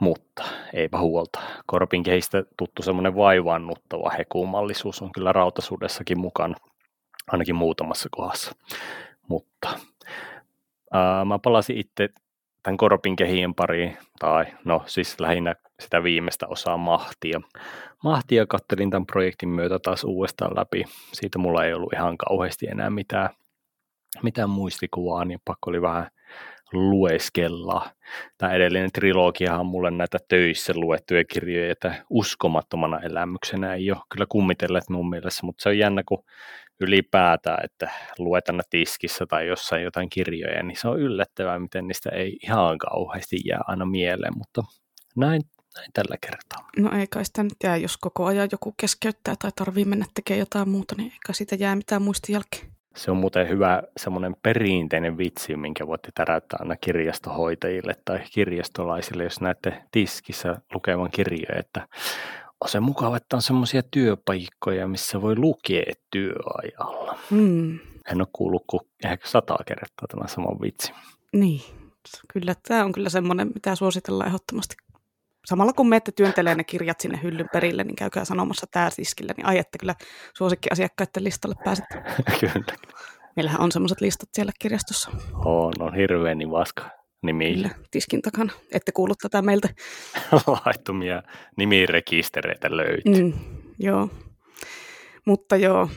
Mutta 0.00 0.44
eipä 0.72 0.98
huolta. 0.98 1.40
Korpin 1.66 2.02
kehistä 2.02 2.44
tuttu 2.56 2.82
semmoinen 2.82 3.16
vaivaannuttava 3.16 4.10
hekumallisuus 4.10 5.02
on 5.02 5.12
kyllä 5.12 5.32
rautasuudessakin 5.32 6.20
mukana, 6.20 6.54
ainakin 7.26 7.54
muutamassa 7.54 8.08
kohdassa. 8.12 8.52
Mutta 9.28 9.78
ää, 10.92 11.24
mä 11.24 11.38
palasin 11.38 11.76
itse 11.76 12.08
tämän 12.62 12.76
Korpin 12.76 13.16
kehien 13.16 13.54
pariin, 13.54 13.96
tai 14.18 14.44
no 14.64 14.82
siis 14.86 15.20
lähinnä 15.20 15.54
sitä 15.80 16.02
viimeistä 16.02 16.46
osaa 16.48 16.76
Mahtia. 16.76 17.40
Mahtia 18.04 18.46
kattelin 18.46 18.90
tämän 18.90 19.06
projektin 19.06 19.48
myötä 19.48 19.78
taas 19.78 20.04
uudestaan 20.04 20.56
läpi. 20.56 20.84
Siitä 21.12 21.38
mulla 21.38 21.64
ei 21.64 21.74
ollut 21.74 21.92
ihan 21.92 22.16
kauheasti 22.18 22.66
enää 22.66 22.90
mitään, 22.90 23.28
mitään 24.22 24.50
muistikuvaa, 24.50 25.24
niin 25.24 25.40
pakko 25.44 25.70
oli 25.70 25.82
vähän 25.82 26.06
lueskella. 26.72 27.90
Tämä 28.38 28.52
edellinen 28.52 28.92
trilogiahan 28.92 29.60
on 29.60 29.66
mulle 29.66 29.90
näitä 29.90 30.18
töissä 30.28 30.72
luettuja 30.76 31.24
kirjoja, 31.24 31.72
että 31.72 32.04
uskomattomana 32.10 33.00
elämyksenä 33.00 33.74
ei 33.74 33.90
ole 33.90 34.00
kyllä 34.12 34.26
kummitelleet 34.28 34.88
mun 34.88 35.10
mielessä, 35.10 35.46
mutta 35.46 35.62
se 35.62 35.68
on 35.68 35.78
jännä, 35.78 36.02
kun 36.06 36.24
ylipäätään, 36.80 37.64
että 37.64 37.90
luetaan 38.18 38.62
tiskissä 38.70 39.26
tai 39.26 39.46
jossain 39.46 39.82
jotain 39.82 40.10
kirjoja, 40.10 40.62
niin 40.62 40.76
se 40.76 40.88
on 40.88 41.00
yllättävää, 41.00 41.58
miten 41.58 41.88
niistä 41.88 42.10
ei 42.10 42.38
ihan 42.42 42.78
kauheasti 42.78 43.36
jää 43.44 43.60
aina 43.66 43.86
mieleen, 43.86 44.38
mutta 44.38 44.62
näin, 45.16 45.42
näin 45.74 45.90
tällä 45.92 46.16
kertaa. 46.20 46.68
No 46.76 46.98
ei 46.98 47.06
kai 47.06 47.24
sitä 47.24 47.42
nyt 47.42 47.56
jää, 47.64 47.76
jos 47.76 47.96
koko 47.96 48.26
ajan 48.26 48.48
joku 48.52 48.74
keskeyttää 48.76 49.34
tai 49.42 49.50
tarvii 49.56 49.84
mennä 49.84 50.06
tekemään 50.14 50.38
jotain 50.38 50.68
muuta, 50.68 50.94
niin 50.98 51.12
eikä 51.12 51.32
siitä 51.32 51.54
jää 51.54 51.76
mitään 51.76 52.02
muistijälkeä. 52.02 52.60
Se 52.96 53.10
on 53.10 53.16
muuten 53.16 53.48
hyvä 53.48 53.82
semmoinen 53.96 54.36
perinteinen 54.42 55.18
vitsi, 55.18 55.56
minkä 55.56 55.86
voitte 55.86 56.08
täräyttää 56.14 56.58
aina 56.60 56.76
kirjastohoitajille 56.76 57.94
tai 58.04 58.20
kirjastolaisille, 58.32 59.24
jos 59.24 59.40
näette 59.40 59.82
tiskissä 59.90 60.56
lukevan 60.74 61.10
kirjoja, 61.10 61.58
että 61.58 61.88
on 62.60 62.68
se 62.68 62.80
mukava, 62.80 63.16
että 63.16 63.36
on 63.36 63.42
semmoisia 63.42 63.82
työpaikkoja, 63.82 64.88
missä 64.88 65.22
voi 65.22 65.36
lukea 65.36 65.92
työajalla. 66.10 67.18
Mm. 67.30 67.78
En 68.12 68.20
ole 68.20 68.28
kuullut 68.32 68.64
kuin 68.66 68.80
ehkä 69.04 69.28
sata 69.28 69.56
kertaa 69.66 70.08
tämä 70.08 70.26
sama 70.26 70.60
vitsi. 70.62 70.92
Niin, 71.32 71.60
kyllä 72.32 72.54
tämä 72.68 72.84
on 72.84 72.92
kyllä 72.92 73.08
semmoinen, 73.08 73.50
mitä 73.54 73.74
suositellaan 73.74 74.28
ehdottomasti. 74.28 74.76
Samalla 75.46 75.72
kun 75.72 75.88
menette 75.88 76.12
työntelee 76.12 76.54
ne 76.54 76.64
kirjat 76.64 77.00
sinne 77.00 77.20
hyllyn 77.22 77.48
perille, 77.52 77.84
niin 77.84 77.96
käykää 77.96 78.24
sanomassa 78.24 78.66
tämä 78.70 78.90
tiskille, 78.96 79.32
niin 79.36 79.46
ajette 79.46 79.78
kyllä 79.78 79.94
suosikkiasiakkaiden 80.36 81.24
listalle 81.24 81.56
pääset. 81.64 81.84
kyllä. 82.40 82.64
Meillähän 83.36 83.60
on 83.60 83.72
semmoiset 83.72 84.00
listat 84.00 84.28
siellä 84.32 84.52
kirjastossa. 84.58 85.10
On, 85.44 85.72
on 85.78 85.94
hirveän 85.94 86.38
nivaska 86.38 86.99
nimi. 87.22 87.54
Kyllä, 87.54 87.70
tiskin 87.90 88.22
takana. 88.22 88.52
Ette 88.72 88.92
kuullut 88.92 89.18
tätä 89.18 89.42
meiltä. 89.42 89.68
Laittomia 90.66 91.22
nimirekistereitä 91.56 92.76
löytyy. 92.76 93.24
Mm, 93.24 93.32
joo. 93.78 94.08
Mutta 95.26 95.56
joo, 95.56 95.88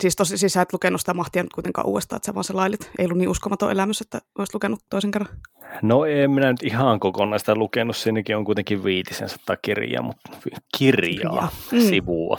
siis 0.00 0.16
tosi 0.16 0.38
siis 0.38 0.52
sä 0.52 0.62
et 0.62 0.72
lukenut 0.72 1.00
sitä 1.00 1.14
mahtia 1.14 1.42
nyt 1.42 1.52
kuitenkaan 1.52 1.86
uudestaan, 1.86 2.16
että 2.16 2.26
sä 2.26 2.34
vaan 2.34 2.44
selailit. 2.44 2.90
Ei 2.98 3.04
ollut 3.04 3.18
niin 3.18 3.28
uskomaton 3.28 3.70
elämys, 3.70 4.00
että 4.00 4.20
olisit 4.38 4.54
lukenut 4.54 4.80
toisen 4.90 5.10
kerran. 5.10 5.36
No 5.82 6.04
en 6.04 6.30
minä 6.30 6.52
nyt 6.52 6.62
ihan 6.62 7.00
kokonaan 7.00 7.40
sitä 7.40 7.54
lukenut, 7.54 7.96
siinäkin 7.96 8.36
on 8.36 8.44
kuitenkin 8.44 8.84
viitisen 8.84 9.28
sata 9.28 9.56
kirjaa, 9.56 10.02
mutta 10.02 10.30
kirjaa, 10.78 11.48
mm. 11.72 11.80
sivua. 11.80 12.36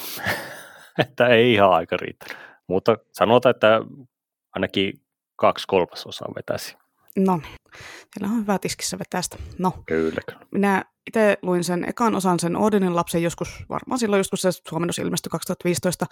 että 1.04 1.28
ei 1.28 1.54
ihan 1.54 1.72
aika 1.72 1.98
riitä. 1.98 2.26
Mutta 2.68 2.98
sanotaan, 3.12 3.56
että 3.56 3.82
ainakin 4.54 4.94
kaksi 5.36 5.68
kolmasosaa 5.68 6.34
vetäisi. 6.36 6.78
No, 7.18 7.42
siellä 8.14 8.34
on 8.34 8.42
hyvä 8.42 8.60
tiskissä 8.60 9.00
vetästä. 9.00 9.38
No, 9.60 9.74
kyllä. 9.86 10.22
Minä 10.52 10.86
itse 11.08 11.38
luin 11.42 11.64
sen 11.64 11.90
ekan 11.90 12.16
osan 12.16 12.40
sen 12.40 12.58
Odinin 12.58 12.96
lapsen 12.96 13.24
joskus, 13.24 13.50
varmaan 13.70 14.00
silloin 14.00 14.20
joskus 14.20 14.42
se 14.42 14.50
suomennos 14.70 15.00
ilmestyi 15.00 15.30
2015. 15.30 16.06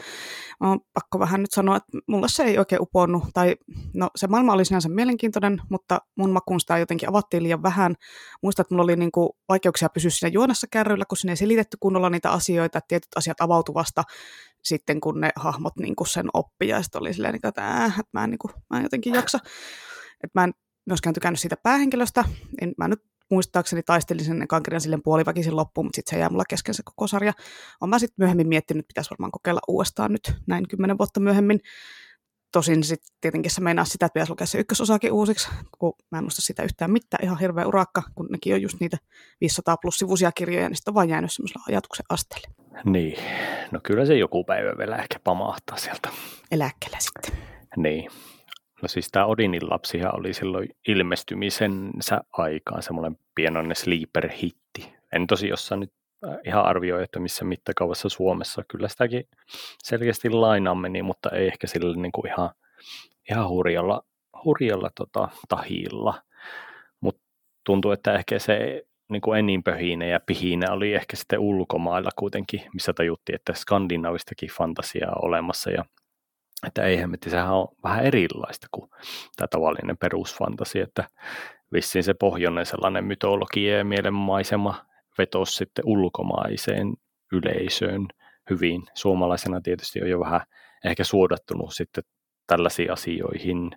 Mä 0.59 0.71
on 0.71 0.79
pakko 0.93 1.19
vähän 1.19 1.41
nyt 1.41 1.51
sanoa, 1.51 1.75
että 1.75 1.97
mulle 2.07 2.27
se 2.29 2.43
ei 2.43 2.57
oikein 2.57 2.81
uponnut, 2.81 3.23
tai 3.33 3.55
no 3.93 4.09
se 4.15 4.27
maailma 4.27 4.53
oli 4.53 4.65
sinänsä 4.65 4.89
mielenkiintoinen, 4.89 5.61
mutta 5.69 6.01
mun 6.17 6.31
makuun 6.31 6.59
sitä 6.59 6.77
jotenkin 6.77 7.09
avattiin 7.09 7.43
liian 7.43 7.63
vähän. 7.63 7.95
Muistan, 8.43 8.63
että 8.63 8.73
mulla 8.73 8.83
oli 8.83 8.95
niinku 8.95 9.37
vaikeuksia 9.49 9.89
pysyä 9.89 10.11
siinä 10.11 10.33
juonessa 10.33 10.67
kärryillä, 10.71 11.05
kun 11.05 11.17
sinne 11.17 11.31
ei 11.31 11.37
selitetty 11.37 11.77
kunnolla 11.79 12.09
niitä 12.09 12.31
asioita, 12.31 12.77
että 12.77 12.87
tietyt 12.87 13.11
asiat 13.15 13.41
avautuvasta 13.41 14.03
sitten, 14.63 15.01
kun 15.01 15.21
ne 15.21 15.31
hahmot 15.35 15.75
niinku 15.79 16.05
sen 16.05 16.29
oppi, 16.33 16.67
ja 16.67 16.83
sitten 16.83 17.01
oli 17.01 17.13
silleen, 17.13 17.39
että, 17.43 17.67
äh, 17.67 17.99
että 17.99 18.09
mä, 18.13 18.23
en, 18.23 18.29
niinku, 18.29 18.51
mä 18.69 18.77
en 18.77 18.83
jotenkin 18.83 19.13
jaksa. 19.13 19.39
Että 20.23 20.39
mä 20.39 20.43
en 20.43 20.53
myöskään 20.85 21.13
tykännyt 21.13 21.39
siitä 21.39 21.57
päähenkilöstä. 21.63 22.23
En, 22.61 22.73
mä 22.77 22.87
nyt 22.87 23.03
muistaakseni 23.31 23.83
taistelin 23.83 24.25
sen 24.25 24.41
ekan 24.41 24.63
kirjan 24.63 24.81
silleen 24.81 25.03
puoliväkisin 25.03 25.55
loppuun, 25.55 25.85
mutta 25.85 25.95
sitten 25.95 26.17
se 26.17 26.19
jää 26.19 26.29
mulla 26.29 26.43
kesken 26.49 26.73
se 26.73 26.83
koko 26.85 27.07
sarja. 27.07 27.33
Olen 27.81 27.89
mä 27.89 27.99
sitten 27.99 28.15
myöhemmin 28.17 28.47
miettinyt, 28.47 28.79
että 28.79 28.87
pitäisi 28.87 29.09
varmaan 29.09 29.31
kokeilla 29.31 29.61
uudestaan 29.67 30.11
nyt 30.11 30.33
näin 30.47 30.67
kymmenen 30.67 30.97
vuotta 30.97 31.19
myöhemmin. 31.19 31.59
Tosin 32.51 32.83
sitten 32.83 33.15
tietenkin 33.21 33.51
se 33.51 33.61
meinaa 33.61 33.85
sitä, 33.85 34.05
että 34.05 34.13
pitäisi 34.13 34.31
lukea 34.31 34.47
se 34.47 34.59
ykkösosakin 34.59 35.11
uusiksi, 35.11 35.49
kun 35.79 35.93
mä 36.11 36.17
en 36.17 36.23
muista 36.23 36.41
sitä 36.41 36.63
yhtään 36.63 36.91
mitään, 36.91 37.23
ihan 37.23 37.39
hirveä 37.39 37.67
urakka, 37.67 38.03
kun 38.15 38.27
nekin 38.31 38.53
on 38.53 38.61
just 38.61 38.79
niitä 38.79 38.97
500 39.41 39.77
plus 39.77 39.99
sivuisia 39.99 40.31
kirjoja, 40.31 40.69
niin 40.69 40.75
sitten 40.75 40.91
on 40.91 40.95
vaan 40.95 41.09
jäänyt 41.09 41.31
semmoisella 41.33 41.65
ajatuksen 41.67 42.05
asteelle. 42.09 42.47
Niin, 42.85 43.17
no 43.71 43.79
kyllä 43.83 44.05
se 44.05 44.17
joku 44.17 44.43
päivä 44.43 44.77
vielä 44.77 44.97
ehkä 44.97 45.19
pamahtaa 45.23 45.77
sieltä. 45.77 46.09
Eläkkeellä 46.51 46.97
sitten. 46.99 47.39
Niin, 47.77 48.11
No 48.83 48.87
siis 48.87 49.09
tämä 49.11 49.25
Odinin 49.25 49.69
lapsihan 49.69 50.19
oli 50.19 50.33
silloin 50.33 50.69
ilmestymisensä 50.87 52.21
aikaan 52.31 52.83
semmoinen 52.83 53.17
pienoinen 53.35 53.75
sleeper-hitti. 53.75 54.93
En 55.13 55.27
tosi 55.27 55.47
jossain 55.47 55.79
nyt 55.79 55.93
äh, 56.27 56.37
ihan 56.45 56.65
arvioi, 56.65 57.03
että 57.03 57.19
missä 57.19 57.45
mittakaavassa 57.45 58.09
Suomessa. 58.09 58.63
Kyllä 58.67 58.87
sitäkin 58.87 59.27
selkeästi 59.83 60.29
lainaan 60.29 60.77
meni, 60.77 61.01
mutta 61.01 61.29
ei 61.29 61.47
ehkä 61.47 61.67
sillä 61.67 61.95
niin 61.95 62.11
kuin 62.11 62.27
ihan, 62.27 62.49
ihan 63.29 63.49
hurjalla, 63.49 64.03
hurjalla 64.45 64.89
tota, 64.95 65.29
tahilla. 65.49 66.21
Mutta 67.01 67.21
tuntuu, 67.65 67.91
että 67.91 68.13
ehkä 68.13 68.39
se 68.39 68.83
niin 69.09 69.21
kuin 69.21 69.39
eninpöhine 69.39 70.07
ja 70.07 70.19
pihine 70.19 70.71
oli 70.71 70.93
ehkä 70.93 71.15
sitten 71.15 71.39
ulkomailla 71.39 72.09
kuitenkin, 72.15 72.61
missä 72.73 72.93
tajuttiin, 72.93 73.35
että 73.35 73.53
skandinaavistakin 73.53 74.49
fantasiaa 74.49 75.15
olemassa 75.21 75.71
ja 75.71 75.85
että 76.67 76.83
ei 76.83 76.97
hemmetti, 76.97 77.29
sehän 77.29 77.53
on 77.53 77.67
vähän 77.83 78.05
erilaista 78.05 78.67
kuin 78.71 78.89
tämä 79.35 79.47
tavallinen 79.47 79.97
perusfantasi, 79.97 80.79
että 80.79 81.07
vissiin 81.73 82.03
se 82.03 82.13
pohjoinen 82.13 82.65
sellainen 82.65 83.05
mytologia 83.05 83.77
ja 83.77 83.85
mielenmaisema 83.85 84.85
vetosi 85.17 85.55
sitten 85.55 85.85
ulkomaiseen 85.87 86.93
yleisöön 87.31 88.07
hyvin. 88.49 88.83
Suomalaisena 88.93 89.61
tietysti 89.61 90.01
on 90.01 90.09
jo 90.09 90.19
vähän 90.19 90.41
ehkä 90.85 91.03
suodattunut 91.03 91.73
sitten 91.73 92.03
tällaisiin 92.47 92.91
asioihin, 92.91 93.71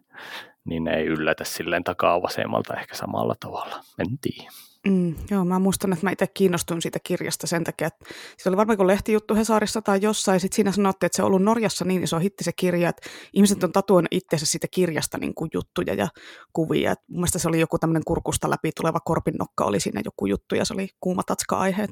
niin 0.64 0.84
ne 0.84 0.96
ei 0.96 1.06
yllätä 1.06 1.44
silleen 1.44 1.84
takaa 1.84 2.22
vasemmalta 2.22 2.74
ehkä 2.74 2.94
samalla 2.94 3.34
tavalla. 3.40 3.80
En 3.98 4.18
tiedä. 4.20 4.50
Mm, 4.88 5.14
joo, 5.30 5.44
mä 5.44 5.58
muistan, 5.58 5.92
että 5.92 6.06
mä 6.06 6.10
itse 6.10 6.26
kiinnostuin 6.26 6.82
siitä 6.82 6.98
kirjasta 7.04 7.46
sen 7.46 7.64
takia, 7.64 7.86
että 7.86 8.04
se 8.38 8.48
oli 8.48 8.56
varmaan 8.56 8.76
kuin 8.76 8.86
lehtijuttu 8.86 9.34
Hesarissa 9.34 9.82
tai 9.82 9.98
jossain, 10.02 10.40
sitten 10.40 10.56
siinä 10.56 10.72
sanottiin, 10.72 11.06
että 11.06 11.16
se 11.16 11.22
on 11.22 11.26
ollut 11.26 11.42
Norjassa 11.42 11.84
niin 11.84 12.02
iso 12.04 12.18
hitti 12.18 12.44
se 12.44 12.52
kirja, 12.52 12.88
että 12.88 13.08
ihmiset 13.32 13.64
on 13.64 13.72
tatuoinut 13.72 14.08
itseensä 14.10 14.46
siitä 14.46 14.66
kirjasta 14.70 15.18
niin 15.18 15.34
kuin 15.34 15.50
juttuja 15.54 15.94
ja 15.94 16.08
kuvia. 16.52 16.92
Et 16.92 16.98
mun 17.08 17.20
mielestä 17.20 17.38
se 17.38 17.48
oli 17.48 17.60
joku 17.60 17.78
tämmöinen 17.78 18.04
kurkusta 18.04 18.50
läpi 18.50 18.70
tuleva 18.76 19.00
korpinnokka, 19.00 19.64
oli 19.64 19.80
siinä 19.80 20.02
joku 20.04 20.26
juttu 20.26 20.54
ja 20.54 20.64
se 20.64 20.74
oli 20.74 20.88
kuuma 21.00 21.22
tatska-aihe. 21.22 21.88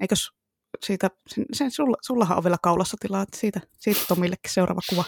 Eikös 0.00 0.32
siitä, 0.80 1.10
sen, 1.52 1.70
sulla, 1.70 1.96
sullahan 2.02 2.38
on 2.38 2.44
vielä 2.44 2.56
kaulassa 2.62 2.96
tilaa, 3.00 3.22
että 3.22 3.38
siitä, 3.38 3.60
siitä 3.78 4.00
Tomillekin 4.08 4.52
seuraava 4.52 4.80
kuva. 4.90 5.04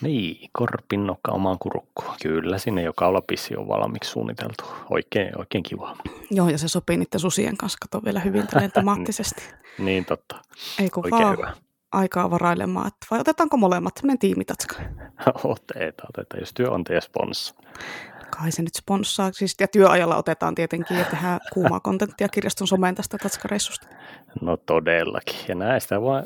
Niin, 0.00 0.50
korpinnokka 0.52 1.32
omaan 1.32 1.58
kurukkuun. 1.58 2.14
Kyllä, 2.22 2.58
sinne 2.58 2.82
jo 2.82 2.92
kaulapissi 2.92 3.56
on 3.56 3.68
valmiiksi 3.68 4.10
suunniteltu. 4.10 4.64
Oikein, 4.90 5.38
oikein 5.38 5.62
kiva. 5.62 5.96
Joo, 6.30 6.48
ja 6.48 6.58
se 6.58 6.68
sopii 6.68 6.96
niiden 6.96 7.20
susien 7.20 7.56
kanssa, 7.56 7.78
kato 7.82 8.04
vielä 8.04 8.20
hyvin 8.20 8.46
temaattisesti. 8.74 9.42
niin, 9.78 10.04
totta. 10.04 10.36
Ei 10.80 10.90
kun 10.90 11.04
Oikein 11.06 11.22
vaan 11.22 11.38
hyvä. 11.38 11.52
aikaa 11.92 12.30
varailemaan. 12.30 12.86
Että 12.86 13.06
vai 13.10 13.20
otetaanko 13.20 13.56
molemmat 13.56 13.94
tämmöinen 13.94 14.18
tiimitatska? 14.18 14.76
otetaan, 15.44 16.08
otetaan, 16.08 16.40
jos 16.40 16.52
työ 16.54 16.70
on 16.70 16.84
teidän 16.84 17.02
sponssa 17.02 17.54
kai 18.38 18.52
se 18.52 18.62
nyt 18.62 18.74
sponssaa. 18.74 19.32
Siis, 19.32 19.54
ja 19.60 19.68
työajalla 19.68 20.16
otetaan 20.16 20.54
tietenkin 20.54 20.96
ja 20.98 21.04
tehdään 21.04 21.40
kuumaa 21.52 21.80
kontenttia 21.80 22.28
kirjaston 22.28 22.66
someen 22.66 22.94
tästä 22.94 23.18
tatskareissusta. 23.18 23.88
No 24.40 24.56
todellakin. 24.56 25.36
Ja 25.48 25.54
näistä 25.54 26.02
vaan 26.02 26.24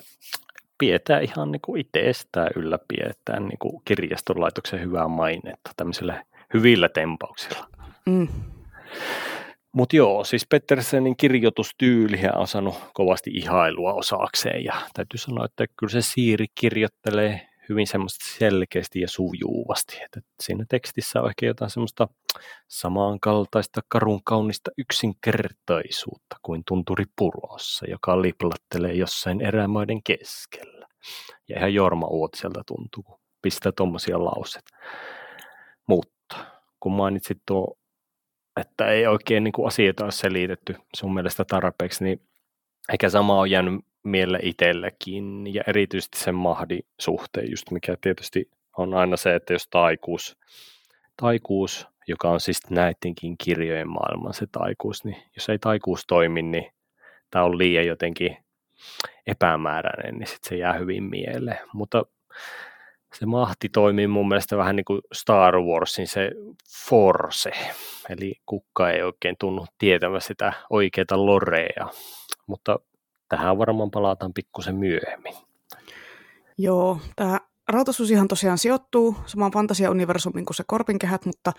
pidetään 0.79 1.23
ihan 1.23 1.53
niin 1.53 1.63
kuin 1.63 1.81
itsestään 1.81 2.51
ylläpidetään 2.57 3.49
niin 3.49 3.59
kuin 3.59 3.83
kirjastolaitoksen 3.85 4.81
hyvää 4.81 5.09
mainetta 5.09 5.71
tämmöisillä 5.77 6.25
hyvillä 6.55 6.89
tempauksilla. 6.89 7.67
Mm. 8.07 8.29
Mutta 9.73 9.97
joo, 9.97 10.25
siis 10.25 10.47
Pettersenin 10.47 11.17
kirjoitustyyli 11.17 12.21
on 12.35 12.47
saanut 12.47 12.75
kovasti 12.95 13.31
ihailua 13.35 13.93
osakseen 13.93 14.65
ja 14.65 14.75
täytyy 14.95 15.19
sanoa, 15.19 15.45
että 15.45 15.65
kyllä 15.77 15.91
se 15.91 16.03
Siiri 16.03 16.47
kirjoittelee 16.55 17.50
hyvin 17.71 17.87
semmoista 17.87 18.25
selkeästi 18.39 19.01
ja 19.01 19.09
sujuvasti. 19.09 19.99
Että 20.05 20.21
siinä 20.43 20.65
tekstissä 20.69 21.23
on 21.23 21.29
ehkä 21.29 21.47
jotain 21.47 21.71
semmoista 21.71 22.09
samankaltaista 22.69 23.81
karun 23.89 24.21
kaunista 24.25 24.71
yksinkertaisuutta 24.79 26.37
kuin 26.43 26.63
tunturi 26.69 27.05
purossa, 27.19 27.87
joka 27.89 28.23
liplattelee 28.23 28.93
jossain 28.93 29.41
erämaiden 29.41 30.03
keskellä. 30.03 30.87
Ja 31.49 31.59
ihan 31.59 31.75
Jorma 31.75 32.07
Uotiselta 32.07 32.63
tuntuu, 32.67 33.03
kun 33.03 33.19
pistää 33.43 33.73
tuommoisia 33.77 34.25
lauset. 34.25 34.65
Mutta 35.87 36.37
kun 36.81 36.93
mainitsit 36.93 37.39
tuo, 37.47 37.77
että 38.61 38.87
ei 38.87 39.07
oikein 39.07 39.45
niin 39.45 39.53
kuin 39.53 39.67
asioita 39.67 40.05
ole 40.05 40.13
selitetty 40.13 40.75
sun 40.97 41.15
mielestä 41.15 41.45
tarpeeksi, 41.45 42.05
niin 42.05 42.23
eikä 42.93 43.09
sama 43.09 43.41
on 43.41 43.51
jäänyt 43.51 43.85
mieleen 44.03 44.47
itselläkin 44.47 45.55
ja 45.55 45.63
erityisesti 45.67 46.19
sen 46.19 46.35
mahdin 46.35 46.87
suhteen, 47.01 47.51
just 47.51 47.71
mikä 47.71 47.97
tietysti 48.01 48.51
on 48.77 48.95
aina 48.95 49.17
se, 49.17 49.35
että 49.35 49.53
jos 49.53 49.69
taikuus, 49.69 50.39
taikuus 51.17 51.87
joka 52.11 52.31
on 52.31 52.41
siis 52.41 52.71
näidenkin 52.71 53.39
kirjojen 53.45 53.89
maailman 53.89 54.35
se 54.35 54.47
taikuus, 54.53 55.05
niin 55.05 55.17
jos 55.37 55.49
ei 55.49 55.59
taikuus 55.59 56.05
toimi, 56.07 56.43
niin 56.43 56.73
tämä 57.31 57.45
on 57.45 57.59
liian 57.59 57.87
jotenkin 57.87 58.37
epämääräinen, 59.27 60.19
niin 60.19 60.27
sitten 60.27 60.49
se 60.49 60.57
jää 60.57 60.73
hyvin 60.73 61.05
mieleen. 61.05 61.69
Mutta 61.73 62.03
se 63.15 63.27
mahti 63.27 63.69
toimii 63.69 64.07
mun 64.07 64.29
mielestä 64.29 64.57
vähän 64.57 64.77
niin 64.77 64.85
kuin 64.85 65.01
Star 65.13 65.61
Warsin 65.61 66.07
se 66.07 66.31
force, 66.89 67.51
eli 68.11 68.35
kukka 68.47 68.91
ei 68.91 69.03
oikein 69.03 69.37
tunnu 69.39 69.67
tietämään 69.79 70.21
sitä 70.21 70.53
oikeaa 70.71 71.27
lorea, 71.27 71.89
mutta 72.47 72.79
tähän 73.31 73.59
varmaan 73.59 73.91
palataan 73.91 74.33
pikkusen 74.35 74.77
myöhemmin. 74.77 75.35
Joo, 76.59 76.99
tämä 77.17 77.41
Rautasusihan 77.71 78.29
tosiaan 78.29 78.59
sijoittuu 78.59 79.17
samaan 79.27 79.53
fantasiauniversumiin 79.53 80.47
kuin 80.47 80.57
se 80.57 80.65
Korpinkehät, 80.67 81.27
mutta 81.27 81.53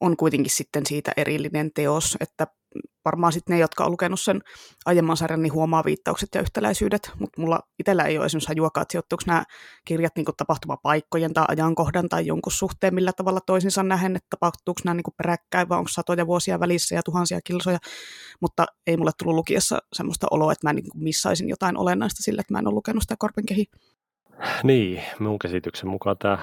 on 0.00 0.16
kuitenkin 0.16 0.52
sitten 0.52 0.86
siitä 0.86 1.12
erillinen 1.16 1.70
teos, 1.74 2.16
että 2.20 2.46
varmaan 3.04 3.32
sitten 3.32 3.54
ne, 3.54 3.60
jotka 3.60 3.84
on 3.84 3.92
lukenut 3.92 4.20
sen 4.20 4.40
aiemman 4.86 5.16
sarjan, 5.16 5.42
niin 5.42 5.52
huomaa 5.52 5.84
viittaukset 5.84 6.28
ja 6.34 6.40
yhtäläisyydet, 6.40 7.10
mutta 7.18 7.40
mulla 7.40 7.60
itsellä 7.78 8.04
ei 8.04 8.18
ole 8.18 8.26
esimerkiksi 8.26 8.48
hajuakaan, 8.48 8.82
että 8.82 8.92
sijoittuuko 8.92 9.22
nämä 9.26 9.44
kirjat 9.84 10.16
niin 10.16 10.26
tapahtumapaikkojen 10.36 11.32
tai 11.32 11.44
ajankohdan 11.48 12.08
tai 12.08 12.26
jonkun 12.26 12.52
suhteen 12.52 12.94
millä 12.94 13.12
tavalla 13.12 13.40
toisinsa 13.40 13.82
nähen, 13.82 14.16
että 14.16 14.26
tapahtuuko 14.30 14.80
nämä 14.84 14.94
niin 14.94 15.14
peräkkäin 15.16 15.68
vai 15.68 15.78
onko 15.78 15.88
satoja 15.88 16.26
vuosia 16.26 16.60
välissä 16.60 16.94
ja 16.94 17.02
tuhansia 17.02 17.40
kilsoja, 17.44 17.78
mutta 18.40 18.66
ei 18.86 18.96
mulle 18.96 19.12
tullut 19.18 19.36
lukiessa 19.36 19.78
semmoista 19.92 20.26
oloa, 20.30 20.52
että 20.52 20.68
mä 20.68 20.72
niin 20.72 20.84
missaisin 20.94 21.48
jotain 21.48 21.76
olennaista 21.76 22.22
sillä, 22.22 22.40
että 22.40 22.54
mä 22.54 22.58
en 22.58 22.66
ole 22.66 22.74
lukenut 22.74 23.02
sitä 23.02 23.14
Korpinkehiä. 23.18 23.66
Niin, 24.62 25.02
minun 25.18 25.38
käsityksen 25.38 25.88
mukaan 25.88 26.18
tämä 26.18 26.38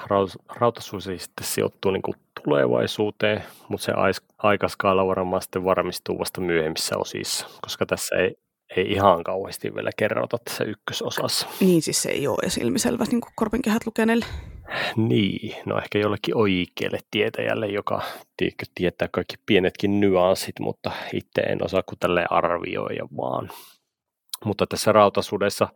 rautasusi 0.55 1.19
sitten 1.19 1.45
sijoittuu 1.45 1.91
niin 1.91 2.01
kuin 2.01 2.15
tulevaisuuteen, 2.43 3.43
mutta 3.69 3.85
se 3.85 3.93
aikaskaala 4.37 5.07
varmaan 5.07 5.41
sitten 5.41 5.63
varmistuu 5.63 6.19
vasta 6.19 6.41
myöhemmissä 6.41 6.97
osissa, 6.97 7.47
koska 7.61 7.85
tässä 7.85 8.15
ei, 8.15 8.35
ei 8.77 8.91
ihan 8.91 9.23
kauheasti 9.23 9.75
vielä 9.75 9.89
kerrota 9.97 10.37
tässä 10.37 10.63
ykkösosassa. 10.63 11.47
Niin, 11.59 11.81
siis 11.81 12.01
se 12.01 12.09
ei 12.09 12.27
ole 12.27 12.37
edes 12.41 12.57
ilmiselvä 12.57 13.03
niin 13.03 13.21
kuin 13.21 13.33
korpinkehät 13.35 13.85
lukeneille. 13.85 14.25
Niin, 14.95 15.55
no 15.65 15.77
ehkä 15.77 15.99
jollekin 15.99 16.37
oikealle 16.37 16.99
tietäjälle, 17.11 17.67
joka 17.67 18.01
tiedätkö, 18.37 18.65
tietää 18.75 19.07
kaikki 19.11 19.35
pienetkin 19.45 19.99
nyanssit, 19.99 20.59
mutta 20.59 20.91
itse 21.13 21.41
en 21.41 21.65
osaa 21.65 21.83
kuin 21.83 21.99
tälle 21.99 22.25
arvioida 22.29 23.07
vaan. 23.17 23.49
Mutta 24.45 24.67
tässä 24.67 24.91
rautasudessa 24.91 25.67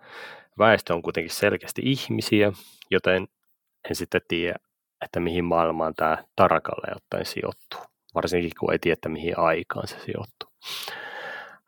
väestö 0.59 0.93
on 0.93 1.01
kuitenkin 1.01 1.35
selkeästi 1.35 1.81
ihmisiä, 1.85 2.51
joten 2.91 3.27
en 3.89 3.95
sitten 3.95 4.21
tiedä, 4.27 4.55
että 5.05 5.19
mihin 5.19 5.45
maailmaan 5.45 5.93
tämä 5.95 6.17
tarkalleen 6.35 6.97
ottaen 6.97 7.25
sijoittuu. 7.25 7.79
Varsinkin 8.15 8.51
kun 8.59 8.71
ei 8.71 8.79
tiedä, 8.79 8.93
että 8.93 9.09
mihin 9.09 9.39
aikaan 9.39 9.87
se 9.87 9.99
sijoittuu. 9.99 10.49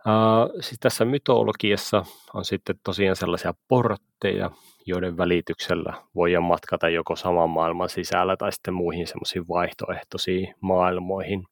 Uh, 0.07 0.61
siis 0.61 0.79
tässä 0.79 1.05
mytologiassa 1.05 2.05
on 2.33 2.45
sitten 2.45 2.75
tosiaan 2.83 3.15
sellaisia 3.15 3.53
portteja, 3.67 4.51
joiden 4.85 5.17
välityksellä 5.17 5.93
voidaan 6.15 6.43
matkata 6.43 6.89
joko 6.89 7.15
saman 7.15 7.49
maailman 7.49 7.89
sisällä 7.89 8.37
tai 8.37 8.51
sitten 8.51 8.73
muihin 8.73 9.07
semmoisiin 9.07 9.47
vaihtoehtoisiin 9.47 10.55
maailmoihin. 10.61 11.43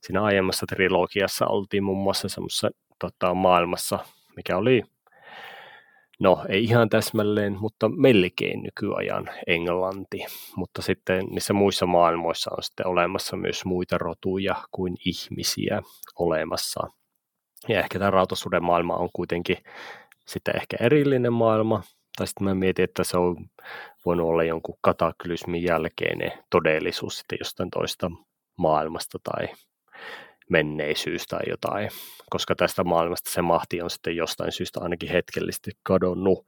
Siinä 0.00 0.22
aiemmassa 0.22 0.66
trilogiassa 0.66 1.46
oltiin 1.46 1.84
muun 1.84 2.02
muassa 2.02 2.28
semmoisessa 2.28 2.70
tota, 2.98 3.34
maailmassa, 3.34 3.98
mikä 4.36 4.56
oli 4.56 4.82
no 6.20 6.44
ei 6.48 6.64
ihan 6.64 6.88
täsmälleen, 6.88 7.56
mutta 7.60 7.88
melkein 7.88 8.62
nykyajan 8.62 9.30
Englanti. 9.46 10.24
Mutta 10.56 10.82
sitten 10.82 11.26
niissä 11.26 11.52
muissa 11.52 11.86
maailmoissa 11.86 12.50
on 12.56 12.62
sitten 12.62 12.86
olemassa 12.86 13.36
myös 13.36 13.64
muita 13.64 13.98
rotuja 13.98 14.54
kuin 14.70 14.96
ihmisiä 15.04 15.82
olemassa. 16.18 16.80
Ja 17.68 17.80
ehkä 17.80 17.98
tämä 17.98 18.10
rautasuden 18.10 18.64
maailma 18.64 18.96
on 18.96 19.08
kuitenkin 19.12 19.56
sitten 20.26 20.56
ehkä 20.56 20.76
erillinen 20.80 21.32
maailma, 21.32 21.82
tai 22.16 22.26
sitten 22.26 22.44
mä 22.44 22.54
mietin, 22.54 22.84
että 22.84 23.04
se 23.04 23.18
on 23.18 23.36
voinut 24.06 24.26
olla 24.26 24.44
jonkun 24.44 24.78
kataklysmin 24.80 25.62
jälkeinen 25.62 26.32
todellisuus 26.50 27.18
sitten 27.18 27.38
jostain 27.40 27.70
toista 27.70 28.10
maailmasta 28.58 29.18
tai 29.22 29.48
menneisyys 30.50 31.26
tai 31.26 31.40
jotain, 31.48 31.90
koska 32.30 32.54
tästä 32.54 32.84
maailmasta 32.84 33.30
se 33.30 33.42
mahti 33.42 33.82
on 33.82 33.90
sitten 33.90 34.16
jostain 34.16 34.52
syystä 34.52 34.80
ainakin 34.80 35.10
hetkellisesti 35.10 35.70
kadonnut, 35.82 36.46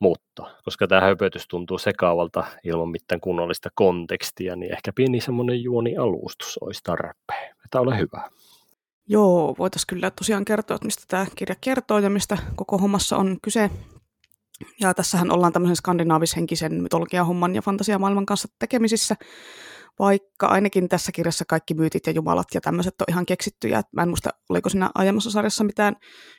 mutta 0.00 0.50
koska 0.64 0.86
tämä 0.86 1.00
höpötys 1.00 1.48
tuntuu 1.48 1.78
sekaavalta 1.78 2.44
ilman 2.64 2.88
mitään 2.88 3.20
kunnollista 3.20 3.70
kontekstia, 3.74 4.56
niin 4.56 4.72
ehkä 4.72 4.92
pieni 4.94 5.20
semmoinen 5.20 5.62
juoni 5.62 5.96
alustus 5.96 6.58
olisi 6.60 6.80
tarpeen. 6.84 7.54
Että 7.64 7.80
ole 7.80 7.98
hyvä. 7.98 8.30
Joo, 9.08 9.54
voitaisiin 9.58 9.86
kyllä 9.86 10.10
tosiaan 10.10 10.44
kertoa, 10.44 10.74
että 10.74 10.86
mistä 10.86 11.04
tämä 11.08 11.26
kirja 11.36 11.54
kertoo 11.60 11.98
ja 11.98 12.10
mistä 12.10 12.38
koko 12.56 12.78
hommassa 12.78 13.16
on 13.16 13.36
kyse. 13.42 13.70
Ja 14.80 14.94
tässähän 14.94 15.32
ollaan 15.32 15.52
tämmöisen 15.52 15.76
skandinaavishenkisen 15.76 16.74
mytologiahomman 16.74 17.54
ja 17.54 17.62
fantasiamaailman 17.62 18.26
kanssa 18.26 18.48
tekemisissä 18.58 19.16
vaikka 19.98 20.46
ainakin 20.46 20.88
tässä 20.88 21.12
kirjassa 21.12 21.44
kaikki 21.48 21.74
myytit 21.74 22.06
ja 22.06 22.12
jumalat 22.12 22.46
ja 22.54 22.60
tämmöiset 22.60 22.94
on 23.00 23.04
ihan 23.08 23.26
keksittyjä. 23.26 23.82
Mä 23.92 24.02
en 24.02 24.08
muista, 24.08 24.30
oliko 24.48 24.68
siinä 24.68 24.90
aiemmassa 24.94 25.30
sarjassa 25.30 25.64
mitään 25.64 25.96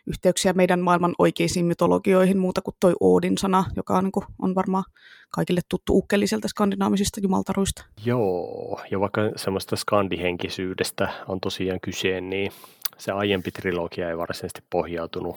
yhteyksiä 0.08 0.54
meidän 0.54 0.80
maailman 0.80 1.16
oikeisiin 1.20 1.66
mytologioihin 1.66 2.38
muuta 2.38 2.62
kuin 2.62 2.76
toi 2.80 2.94
Oodin-sana, 3.00 3.66
joka 3.76 3.98
on, 3.98 4.04
niin 4.04 4.26
on 4.42 4.56
varmaan 4.56 4.84
kaikille 5.32 5.62
tuttu 5.70 5.98
ukkeliselta 5.98 6.48
skandinaavisista 6.48 7.20
jumaltaruista. 7.24 7.86
Joo, 8.06 8.82
ja 8.92 9.00
vaikka 9.00 9.22
semmoista 9.36 9.76
skandihenkisyydestä 9.76 11.10
on 11.28 11.40
tosiaan 11.40 11.80
kyse, 11.82 12.22
niin 12.22 12.52
se 12.98 13.12
aiempi 13.12 13.52
trilogia 13.52 14.10
ei 14.10 14.18
varsinaisesti 14.18 14.64
pohjautunut 14.70 15.36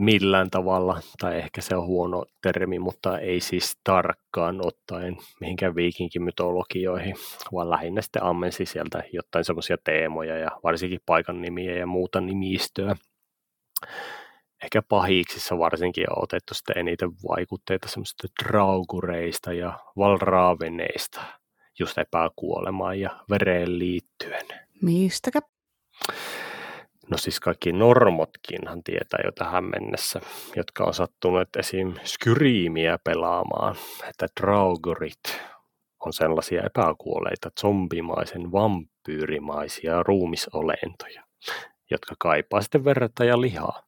millään 0.00 0.50
tavalla, 0.50 1.00
tai 1.18 1.38
ehkä 1.38 1.60
se 1.60 1.76
on 1.76 1.86
huono 1.86 2.24
termi, 2.42 2.78
mutta 2.78 3.18
ei 3.18 3.40
siis 3.40 3.80
tarkkaan 3.84 4.66
ottaen 4.66 5.16
mihinkään 5.40 5.74
viikinkimytologioihin, 5.74 7.14
vaan 7.52 7.70
lähinnä 7.70 8.02
sitten 8.02 8.22
ammensi 8.22 8.66
sieltä 8.66 9.02
jotain 9.12 9.44
semmoisia 9.44 9.76
teemoja 9.84 10.38
ja 10.38 10.50
varsinkin 10.64 11.00
paikan 11.06 11.42
nimiä 11.42 11.76
ja 11.76 11.86
muuta 11.86 12.20
nimistöä. 12.20 12.96
Ehkä 14.64 14.82
pahiksissa 14.88 15.58
varsinkin 15.58 16.10
on 16.10 16.22
otettu 16.22 16.54
sitten 16.54 16.78
eniten 16.78 17.10
vaikutteita 17.28 17.88
semmoista 17.88 18.28
draugureista 18.44 19.52
ja 19.52 19.78
valraaveneista, 19.96 21.20
just 21.78 21.98
epäkuolemaan 21.98 23.00
ja 23.00 23.24
vereen 23.30 23.78
liittyen. 23.78 24.46
Mistäkä? 24.82 25.40
No 27.10 27.18
siis 27.18 27.40
kaikki 27.40 27.72
normotkinhan 27.72 28.82
tietää 28.82 29.20
jo 29.24 29.32
tähän 29.32 29.64
mennessä, 29.64 30.20
jotka 30.56 30.84
on 30.84 30.94
sattuneet 30.94 31.48
esim. 31.58 31.94
Skyriimiä 32.04 32.98
pelaamaan, 33.04 33.76
että 34.08 34.26
Draugorit 34.40 35.40
on 36.06 36.12
sellaisia 36.12 36.62
epäkuolleita 36.62 37.50
zombimaisen 37.60 38.52
vampyyrimaisia 38.52 40.02
ruumisolentoja, 40.02 41.22
jotka 41.90 42.14
kaipaa 42.18 42.62
sitten 42.62 42.84
verta 42.84 43.24
ja 43.24 43.40
lihaa. 43.40 43.82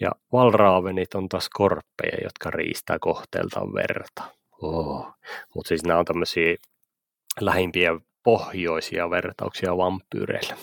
Ja 0.00 0.10
valraavenit 0.32 1.14
on 1.14 1.28
taas 1.28 1.48
korppeja, 1.48 2.18
jotka 2.24 2.50
riistää 2.50 2.98
kohteeltaan 3.00 3.74
verta. 3.74 4.22
Oh. 4.62 5.06
Mutta 5.54 5.68
siis 5.68 5.84
nämä 5.84 5.98
on 5.98 6.04
tämmöisiä 6.04 6.54
lähimpiä 7.40 7.90
pohjoisia 8.22 9.10
vertauksia 9.10 9.76
vampyyreille. 9.76 10.54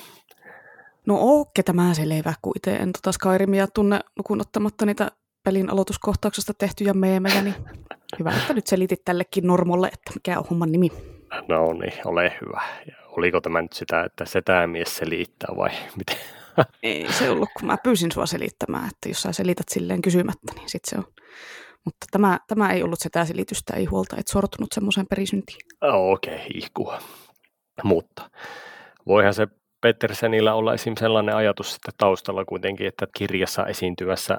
No 1.08 1.16
ookke 1.16 1.64
tämä 1.64 1.94
selvä, 1.94 2.34
kun 2.42 2.54
itse 2.56 2.76
en 2.76 2.92
tota 2.92 3.12
Skyrimia 3.12 3.68
tunne 3.68 4.00
lukuun 4.18 4.42
ottamatta 4.42 4.86
niitä 4.86 5.12
pelin 5.44 5.70
aloituskohtauksesta 5.70 6.54
tehtyjä 6.54 6.94
meemejä, 6.94 7.42
niin 7.42 7.56
hyvä, 8.20 8.32
että 8.32 8.54
nyt 8.54 8.68
selitit 8.68 9.06
tällekin 9.06 9.48
normolle, 9.48 9.88
että 9.88 10.12
mikä 10.16 10.40
on 10.40 10.46
homman 10.50 10.72
nimi. 10.72 10.90
No 11.48 11.74
niin, 11.74 11.94
ole 12.06 12.38
hyvä. 12.42 12.62
Ja 12.88 12.96
oliko 13.08 13.42
tämä 13.42 13.62
nyt 13.62 13.74
sitä, 13.74 14.04
että 14.04 14.26
setämies 14.26 14.98
selittää 14.98 15.56
vai 15.58 15.70
miten? 15.98 16.18
Ei 16.84 17.14
se 17.14 17.30
ollut, 17.30 17.50
kun 17.60 17.68
mä 17.68 17.78
pyysin 17.84 18.12
sua 18.12 18.26
selittämään, 18.26 18.88
että 18.88 19.10
jos 19.10 19.22
sä 19.22 19.32
selität 19.32 19.70
silleen 19.70 20.02
kysymättä, 20.02 20.54
niin 20.56 20.70
sit 20.70 20.86
se 20.86 20.98
on. 20.98 21.04
Mutta 21.86 22.06
tämä, 22.12 22.40
tämä 22.48 22.72
ei 22.72 22.84
ollut 22.84 23.00
sitä 23.00 23.26
selitystä, 23.26 23.74
ei 23.74 23.86
huolta, 23.86 24.16
et 24.20 24.28
sortunut 24.28 24.72
semmoiseen 24.74 25.08
perisyntiin. 25.10 25.60
Okei, 25.82 26.36
okay, 26.36 26.48
ihkua. 26.54 27.00
Mutta 27.84 28.30
voihan 29.08 29.34
se 29.34 29.48
Pettersenillä 29.82 30.54
olla 30.54 30.74
esim. 30.74 30.94
sellainen 31.00 31.36
ajatus 31.36 31.74
sitten 31.74 31.94
taustalla 31.98 32.46
kuitenkin, 32.46 32.88
että 32.88 33.08
kirjassa 33.18 33.66
esiintyvässä 33.66 34.38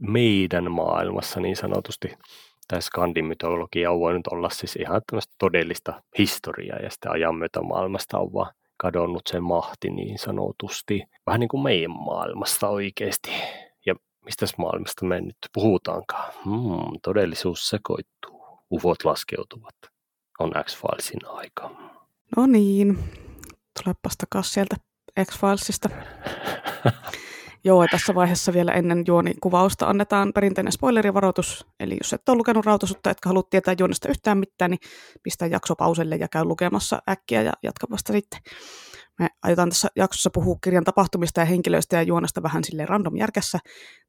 meidän 0.00 0.70
maailmassa 0.70 1.40
niin 1.40 1.56
sanotusti 1.56 2.08
tämä 2.70 2.80
skandimytologia 2.80 3.90
on 3.90 4.00
voinut 4.00 4.26
olla 4.26 4.50
siis 4.50 4.76
ihan 4.76 5.02
tämmöistä 5.06 5.34
todellista 5.38 6.02
historiaa 6.18 6.78
ja 6.78 6.90
sitten 6.90 7.12
ajan 7.12 7.34
myötä 7.34 7.62
maailmasta 7.62 8.18
on 8.18 8.32
vaan 8.32 8.52
kadonnut 8.76 9.22
se 9.28 9.40
mahti 9.40 9.90
niin 9.90 10.18
sanotusti. 10.18 11.02
Vähän 11.26 11.40
niin 11.40 11.48
kuin 11.48 11.62
meidän 11.62 11.90
maailmasta 11.90 12.68
oikeasti. 12.68 13.30
Ja 13.86 13.94
mistä 14.24 14.46
maailmasta 14.58 15.06
me 15.06 15.20
nyt 15.20 15.36
puhutaankaan? 15.54 16.32
Hmm, 16.44 17.00
todellisuus 17.02 17.68
sekoittuu. 17.68 18.58
Ufot 18.72 19.04
laskeutuvat. 19.04 19.74
On 20.38 20.52
X-Filesin 20.64 21.26
aika. 21.26 21.70
No 22.36 22.46
niin, 22.46 22.98
Tulepas 23.84 24.16
takas 24.16 24.52
sieltä 24.52 24.76
X-Filesista. 25.24 25.88
Joo, 27.64 27.86
tässä 27.90 28.14
vaiheessa 28.14 28.52
vielä 28.52 28.72
ennen 28.72 29.04
juonikuvausta 29.06 29.86
annetaan 29.86 30.32
perinteinen 30.32 30.72
spoilerivaroitus. 30.72 31.66
Eli 31.80 31.96
jos 32.02 32.12
et 32.12 32.28
ole 32.28 32.36
lukenut 32.36 32.66
rautasutta, 32.66 33.10
etkä 33.10 33.28
halua 33.28 33.42
tietää 33.50 33.74
juonesta 33.78 34.08
yhtään 34.08 34.38
mitään, 34.38 34.70
niin 34.70 34.80
pistä 35.22 35.46
jakso 35.46 35.76
pauselle 35.76 36.16
ja 36.16 36.28
käy 36.28 36.44
lukemassa 36.44 37.02
äkkiä 37.08 37.42
ja 37.42 37.52
jatka 37.62 37.86
vasta 37.90 38.12
sitten. 38.12 38.40
Me 39.18 39.28
aiotaan 39.42 39.68
tässä 39.68 39.88
jaksossa 39.96 40.30
puhua 40.34 40.58
kirjan 40.64 40.84
tapahtumista 40.84 41.40
ja 41.40 41.44
henkilöistä 41.44 41.96
ja 41.96 42.02
juonesta 42.02 42.42
vähän 42.42 42.64
sille 42.64 42.86
random 42.86 43.16
järkässä, 43.16 43.58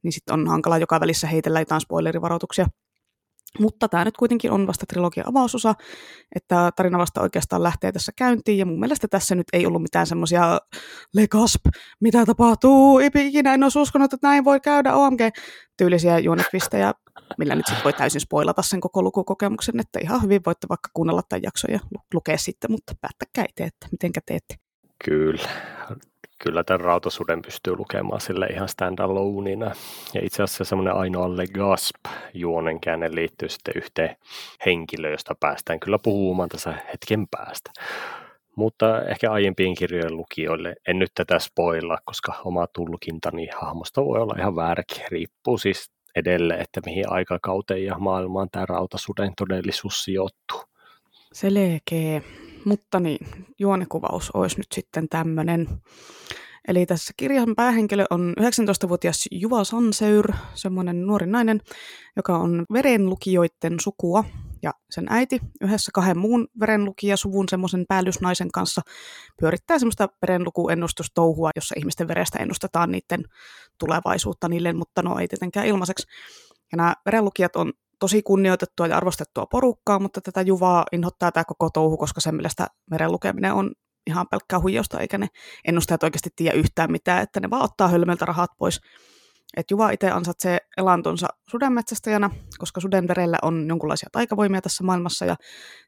niin 0.04 0.12
sitten 0.12 0.34
on 0.34 0.48
hankala 0.48 0.78
joka 0.78 1.00
välissä 1.00 1.28
heitellä 1.28 1.60
jotain 1.60 1.82
spoilerivaroituksia. 1.82 2.68
Mutta 3.60 3.90
tämä 3.90 4.06
nyt 4.06 4.18
kuitenkin 4.18 4.52
on 4.52 4.68
vasta 4.68 4.86
trilogian 4.86 5.30
avausosa, 5.30 5.76
että 6.36 6.72
tarina 6.76 6.98
vasta 6.98 7.22
oikeastaan 7.22 7.64
lähtee 7.64 7.92
tässä 7.92 8.12
käyntiin, 8.16 8.58
ja 8.58 8.66
mun 8.66 8.80
mielestä 8.80 9.08
tässä 9.08 9.36
nyt 9.36 9.48
ei 9.54 9.66
ollut 9.66 9.82
mitään 9.82 10.08
semmoisia 10.08 10.60
legasp, 11.14 11.66
mitä 12.00 12.26
tapahtuu, 12.26 13.00
ikinä 13.00 13.54
en 13.54 13.64
olisi 13.64 13.80
uskonut, 13.80 14.14
että 14.14 14.28
näin 14.28 14.46
voi 14.46 14.60
käydä, 14.60 14.94
OMG-tyylisiä 14.94 16.20
juonetwistejä, 16.20 16.94
millä 17.38 17.56
nyt 17.56 17.66
sitten 17.66 17.84
voi 17.84 17.94
täysin 17.94 18.22
spoilata 18.22 18.62
sen 18.62 18.82
koko 18.82 19.02
lukukokemuksen, 19.02 19.80
että 19.80 20.00
ihan 20.04 20.24
hyvin 20.24 20.42
voitte 20.46 20.68
vaikka 20.70 20.90
kuunnella 20.94 21.22
tämän 21.30 21.44
jakson 21.44 21.74
ja 21.74 21.80
lukea 22.14 22.38
sitten, 22.38 22.72
mutta 22.72 22.94
päättäkää 23.02 23.46
itse, 23.50 23.64
että 23.64 23.88
mitenkä 23.92 24.22
teette. 24.26 24.56
Kyllä, 25.06 25.50
kyllä 26.44 26.64
tämän 26.64 26.82
rautasuden 26.82 27.42
pystyy 27.42 27.76
lukemaan 27.76 28.22
sille 28.22 28.46
ihan 28.46 28.70
standaloneina. 28.70 29.72
Ja 30.14 30.22
itse 30.24 30.44
asiassa 30.44 30.64
semmoinen 30.64 30.94
ainoa 30.94 31.38
legasp 31.38 31.96
juonenkäänne 32.34 33.16
liittyy 33.16 33.50
sitten 33.50 33.74
yhteen 33.78 34.16
henkilöön, 34.66 35.14
josta 35.14 35.36
päästään 35.40 35.80
kyllä 35.80 36.00
puhumaan 36.04 36.50
tässä 36.50 36.74
hetken 36.94 37.28
päästä. 37.28 37.72
Mutta 38.56 39.02
ehkä 39.02 39.32
aiempien 39.32 39.76
kirjojen 39.76 40.18
lukijoille 40.18 40.76
en 40.88 41.00
nyt 41.00 41.12
tätä 41.16 41.40
spoilla, 41.40 41.98
koska 42.06 42.34
oma 42.46 42.68
tulkintani 42.68 43.48
hahmosta 43.62 44.06
voi 44.06 44.20
olla 44.20 44.36
ihan 44.40 44.56
vääräkin. 44.56 45.04
Riippuu 45.12 45.58
siis 45.58 45.92
edelleen, 46.16 46.62
että 46.62 46.82
mihin 46.86 47.12
aikakauteen 47.12 47.86
ja 47.86 48.00
maailmaan 48.00 48.48
tämä 48.52 48.66
rautasuden 48.66 49.34
todellisuus 49.38 50.04
sijoittuu. 50.04 50.62
Selkeä. 51.34 52.22
Mutta 52.66 53.00
niin, 53.00 53.28
juonekuvaus 53.60 54.32
olisi 54.34 54.58
nyt 54.58 54.72
sitten 54.72 55.10
tämmöinen. 55.10 55.68
Eli 56.68 56.86
tässä 56.86 57.14
kirjan 57.18 57.56
päähenkilö 57.56 58.06
on 58.10 58.34
19-vuotias 58.40 59.26
Juva 59.32 59.64
Sanseur, 59.64 60.34
semmoinen 60.54 61.08
nuori 61.08 61.28
nainen, 61.28 61.62
joka 62.16 62.38
on 62.38 62.66
verenlukijoiden 62.74 63.80
sukua. 63.82 64.24
Ja 64.64 64.74
sen 64.90 65.06
äiti 65.10 65.40
yhdessä 65.62 65.92
kahden 65.94 66.18
muun 66.18 66.48
verenlukijasuvun 66.60 67.50
semmoisen 67.50 67.86
päällysnaisen 67.88 68.52
kanssa 68.52 68.82
pyörittää 69.40 69.80
semmoista 69.80 70.10
verenlukuennustustouhua, 70.22 71.50
jossa 71.56 71.76
ihmisten 71.78 72.08
verestä 72.08 72.40
ennustetaan 72.40 72.92
niiden 72.92 73.24
tulevaisuutta 73.78 74.50
niille, 74.50 74.74
mutta 74.74 75.02
no 75.02 75.20
ei 75.20 75.28
tietenkään 75.28 75.68
ilmaiseksi. 75.68 76.08
Ja 76.72 76.76
nämä 76.76 76.94
verenlukijat 77.06 77.56
on 77.56 77.74
tosi 78.02 78.22
kunnioitettua 78.22 78.88
ja 78.88 78.98
arvostettua 78.98 79.46
porukkaa, 79.46 80.00
mutta 80.00 80.22
tätä 80.22 80.42
Juvaa 80.42 80.86
inhottaa 80.92 81.32
tämä 81.32 81.44
koko 81.44 81.70
touhu, 81.70 81.98
koska 81.98 82.22
sen 82.22 82.36
mielestä 82.36 82.68
meren 82.92 83.12
lukeminen 83.12 83.54
on 83.54 83.72
ihan 84.08 84.28
pelkkää 84.32 84.60
huijausta, 84.60 85.00
eikä 85.00 85.18
ne 85.18 85.28
ennustajat 85.66 86.04
oikeasti 86.04 86.30
tiedä 86.36 86.58
yhtään 86.58 86.92
mitään, 86.92 87.24
että 87.24 87.40
ne 87.40 87.50
vaan 87.50 87.64
ottaa 87.64 87.88
hölmöltä 87.88 88.26
rahat 88.26 88.52
pois. 88.58 88.82
Et 89.58 89.72
Juva 89.72 89.90
itse 89.90 90.12
ansaitsee 90.12 90.58
elantonsa 90.78 91.28
sudenmetsästäjänä, 91.50 92.30
koska 92.58 92.82
suden 92.82 93.08
verellä 93.08 93.38
on 93.42 93.66
jonkinlaisia 93.68 94.10
taikavoimia 94.12 94.62
tässä 94.62 94.84
maailmassa, 94.84 95.26
ja 95.26 95.36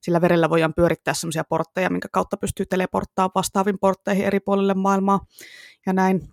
sillä 0.02 0.21
verellä 0.21 0.49
voidaan 0.49 0.73
pyörittää 0.73 1.13
sellaisia 1.13 1.43
portteja, 1.43 1.89
minkä 1.89 2.08
kautta 2.12 2.38
pystyy 2.38 2.65
teleporttaamaan 2.65 3.32
vastaavin 3.36 3.80
portteihin 3.80 4.26
eri 4.26 4.39
puolille 4.39 4.73
maailmaa, 4.73 5.19
ja 5.86 5.93
näin. 5.93 6.33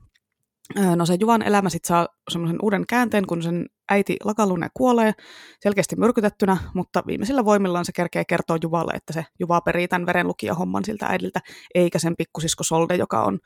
No 0.96 1.06
se 1.06 1.16
Juvan 1.20 1.42
elämä 1.42 1.68
sitten 1.68 1.88
saa 1.88 2.08
semmoisen 2.30 2.58
uuden 2.62 2.86
käänteen, 2.86 3.26
kun 3.26 3.42
sen 3.42 3.66
äiti 3.90 4.16
Lakalune 4.24 4.68
kuolee 4.74 5.12
selkeästi 5.60 5.96
myrkytettynä, 5.96 6.56
mutta 6.74 7.02
viimeisillä 7.06 7.44
voimillaan 7.44 7.84
se 7.84 7.92
kerkee 7.92 8.24
kertoa 8.24 8.58
Juvalle, 8.62 8.92
että 8.94 9.12
se 9.12 9.24
Juva 9.38 9.60
perii 9.60 9.88
tämän 9.88 10.06
verenlukijahomman 10.06 10.84
siltä 10.84 11.06
äidiltä, 11.06 11.40
eikä 11.74 11.98
sen 11.98 12.16
pikkusisko 12.16 12.64
Solde, 12.64 12.96
joka 12.96 13.22
on 13.22 13.38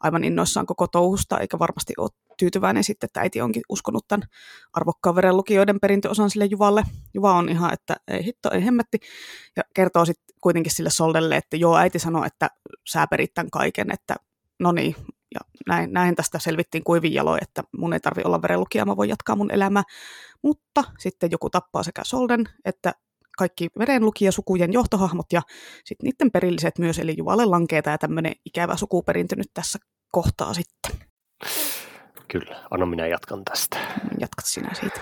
aivan 0.00 0.24
innoissaan 0.24 0.66
koko 0.66 0.86
touhusta, 0.86 1.38
eikä 1.38 1.58
varmasti 1.58 1.92
ole 1.98 2.10
tyytyväinen 2.38 2.84
sitten, 2.84 3.06
että 3.06 3.20
äiti 3.20 3.40
onkin 3.40 3.62
uskonut 3.68 4.08
tämän 4.08 4.28
arvokkaan 4.72 5.16
verenlukijoiden 5.16 5.80
perintöosan 5.80 6.30
sille 6.30 6.44
Juvalle. 6.44 6.82
Juva 7.14 7.34
on 7.34 7.48
ihan, 7.48 7.72
että 7.72 7.96
ei 8.08 8.24
hitto, 8.24 8.50
ei 8.50 8.64
hemmetti, 8.64 8.98
ja 9.56 9.62
kertoo 9.74 10.04
sitten 10.04 10.34
kuitenkin 10.40 10.74
sille 10.74 10.90
Soldelle, 10.90 11.36
että 11.36 11.56
joo, 11.56 11.76
äiti 11.76 11.98
sanoi, 11.98 12.26
että 12.26 12.50
sä 12.88 13.06
perit 13.06 13.34
tämän 13.34 13.50
kaiken, 13.50 13.92
että 13.92 14.16
no 14.60 14.72
niin, 14.72 14.96
ja 15.34 15.40
näin, 15.66 15.92
näin 15.92 16.14
tästä 16.16 16.38
selvittiin 16.38 16.84
kuivin 16.84 17.14
jaloin, 17.14 17.42
että 17.42 17.62
mun 17.78 17.92
ei 17.92 18.00
tarvi 18.00 18.22
olla 18.24 18.42
verenlukija, 18.42 18.84
mä 18.84 18.96
voin 18.96 19.10
jatkaa 19.10 19.36
mun 19.36 19.50
elämää. 19.50 19.82
Mutta 20.42 20.84
sitten 20.98 21.30
joku 21.30 21.50
tappaa 21.50 21.82
sekä 21.82 22.02
Solden 22.04 22.44
että 22.64 22.94
kaikki 23.38 23.68
verenlukijasukujen 23.78 24.72
johtohahmot 24.72 25.32
ja 25.32 25.42
sitten 25.84 26.04
niiden 26.04 26.30
perilliset 26.30 26.78
myös, 26.78 26.98
eli 26.98 27.14
Juvalle 27.18 27.44
lankee 27.44 27.82
tämä 27.82 27.98
tämmöinen 27.98 28.32
ikävä 28.44 28.76
sukuperintö 28.76 29.36
nyt 29.36 29.50
tässä 29.54 29.78
kohtaa 30.12 30.54
sitten. 30.54 31.08
Kyllä, 32.28 32.64
anna 32.70 32.86
minä 32.86 33.06
jatkan 33.06 33.44
tästä. 33.44 33.78
Jatkat 34.20 34.44
sinä 34.44 34.74
siitä. 34.74 35.00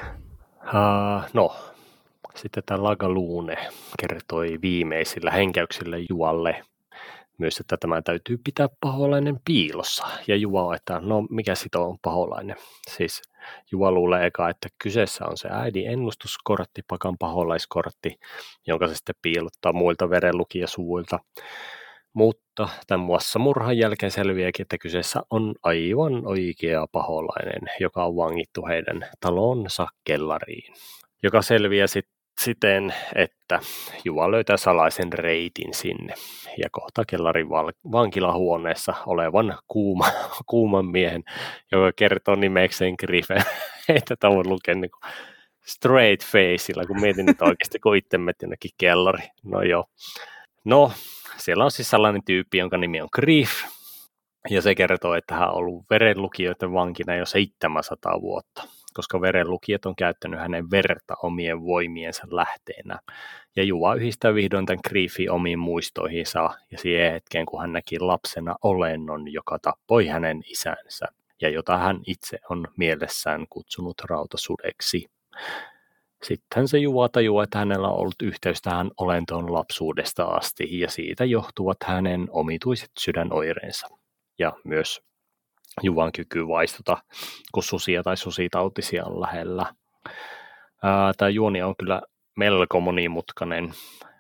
Uh, 0.63 1.31
no, 1.33 1.57
sitten 2.37 2.63
tämä 2.67 2.83
Lagaluune 2.83 3.57
kertoi 4.01 4.59
viimeisillä 4.63 5.31
henkäyksillä 5.31 5.97
Jualle 6.11 6.63
myös, 7.39 7.61
että 7.61 7.77
tämä 7.77 8.03
täytyy 8.03 8.39
pitää 8.45 8.69
paholainen 8.81 9.41
piilossa. 9.45 10.07
Ja 10.29 10.37
Juva 10.37 10.75
että 10.75 11.01
no 11.01 11.23
mikä 11.31 11.55
sito 11.55 11.85
on 11.85 11.99
paholainen. 12.03 12.57
Siis 12.91 13.23
Juva 13.73 13.93
luulee 13.93 14.27
eka, 14.27 14.49
että 14.49 14.69
kyseessä 14.83 15.27
on 15.27 15.37
se 15.37 15.49
äidin 15.53 15.91
ennustuskortti, 15.91 16.83
pakan 16.89 17.19
paholaiskortti, 17.19 18.19
jonka 18.67 18.89
se 18.89 18.95
sitten 18.95 19.15
piilottaa 19.23 19.73
muilta 19.73 20.11
verenlukijasuvuilta. 20.11 21.19
Mutta 22.13 22.69
tämän 22.87 23.07
muassa 23.07 23.39
murhan 23.39 23.79
jälkeen 23.79 24.13
selviääkin, 24.13 24.63
että 24.63 24.79
kyseessä 24.79 25.21
on 25.31 25.55
aivan 25.63 26.27
oikea 26.27 26.87
paholainen, 26.93 27.63
joka 27.81 28.05
on 28.05 28.17
vangittu 28.17 28.67
heidän 28.67 29.07
talonsa 29.21 29.87
kellariin 30.05 30.75
joka 31.23 31.43
selviää 31.43 31.87
sitten 31.87 32.18
siten, 32.39 32.95
että 33.15 33.61
Juva 34.05 34.31
löytää 34.31 34.57
salaisen 34.57 35.13
reitin 35.13 35.75
sinne 35.75 36.15
ja 36.59 36.69
kohta 36.73 37.05
kellarin 37.09 37.49
vankilahuoneessa 37.93 38.95
olevan 39.07 39.59
kuuma, 39.69 40.07
kuuman 40.51 40.87
miehen, 40.87 41.25
joka 41.73 41.93
kertoo 41.97 42.35
nimekseen 42.35 42.95
Griffin. 42.99 43.43
Ei 43.89 44.01
tätä 44.01 44.31
voi 44.31 44.45
lukea 44.45 44.75
niin 44.75 44.91
straight 45.67 46.27
faceilla, 46.27 46.87
kun 46.87 47.01
mietin, 47.01 47.31
että 47.31 47.45
oikeasti 47.45 47.79
kun 47.79 47.97
itse 47.97 48.19
jonnekin 48.43 48.71
kellari. 48.79 49.29
No 49.45 49.63
joo. 49.63 49.85
No, 50.65 50.93
siellä 51.37 51.65
on 51.65 51.71
siis 51.71 51.91
sellainen 51.91 52.25
tyyppi, 52.25 52.59
jonka 52.59 52.79
nimi 52.79 53.01
on 53.01 53.09
Griff, 53.13 53.53
ja 54.51 54.63
se 54.63 54.75
kertoo, 54.75 55.15
että 55.15 55.35
hän 55.35 55.49
on 55.49 55.55
ollut 55.55 55.85
verenlukijoiden 55.91 56.73
vankina 56.73 57.17
jo 57.17 57.27
700 57.27 58.21
vuotta 58.21 58.78
koska 58.99 59.21
verenlukijat 59.21 59.87
on 59.87 59.97
käyttänyt 59.97 60.41
hänen 60.41 60.71
verta 60.71 61.15
omien 61.23 61.63
voimiensa 61.63 62.23
lähteenä. 62.31 62.99
Ja 63.57 63.63
Juva 63.63 63.95
yhdistää 63.95 64.35
vihdoin 64.35 64.67
tämän 64.67 64.81
Griefi 64.89 65.29
omiin 65.29 65.59
muistoihinsa 65.59 66.51
ja 66.71 66.79
siihen 66.79 67.13
hetkeen, 67.13 67.47
kun 67.47 67.61
hän 67.61 67.73
näki 67.73 67.99
lapsena 68.01 68.57
olennon, 68.63 69.33
joka 69.33 69.59
tappoi 69.59 70.07
hänen 70.07 70.43
isänsä 70.47 71.07
ja 71.41 71.49
jota 71.49 71.79
hän 71.79 72.01
itse 72.07 72.39
on 72.51 72.69
mielessään 72.77 73.47
kutsunut 73.51 74.01
rautasudeksi. 74.05 75.07
Sitten 76.23 76.69
se 76.69 76.79
Juva 76.79 77.09
tajuaa, 77.09 77.45
että 77.45 77.59
hänellä 77.59 77.89
on 77.89 77.99
ollut 77.99 78.23
yhteys 78.23 78.63
tähän 78.63 78.91
olentoon 78.97 79.53
lapsuudesta 79.53 80.25
asti 80.25 80.81
ja 80.81 80.91
siitä 80.91 81.25
johtuvat 81.25 81.79
hänen 81.85 82.27
omituiset 82.31 82.91
sydänoireensa 82.99 83.89
ja 84.39 84.53
myös 84.65 85.01
Juvan 85.83 86.13
kyky 86.13 86.49
vaistuta, 86.49 86.97
kun 87.53 87.63
susia 87.63 88.03
tai 88.03 88.17
susitautisia 88.17 89.05
on 89.05 89.21
lähellä. 89.21 89.75
Tämä 91.17 91.29
juoni 91.29 91.63
on 91.63 91.75
kyllä 91.77 92.03
melko 92.37 92.81
monimutkainen, 92.81 93.73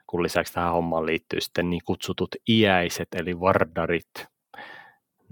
kun 0.07 0.23
lisäksi 0.23 0.53
tähän 0.53 0.73
hommaan 0.73 1.07
liittyy 1.07 1.40
sitten 1.40 1.71
niin 1.71 1.83
kutsutut 1.85 2.29
iäiset, 2.49 3.09
eli 3.16 3.40
vardarit. 3.40 4.11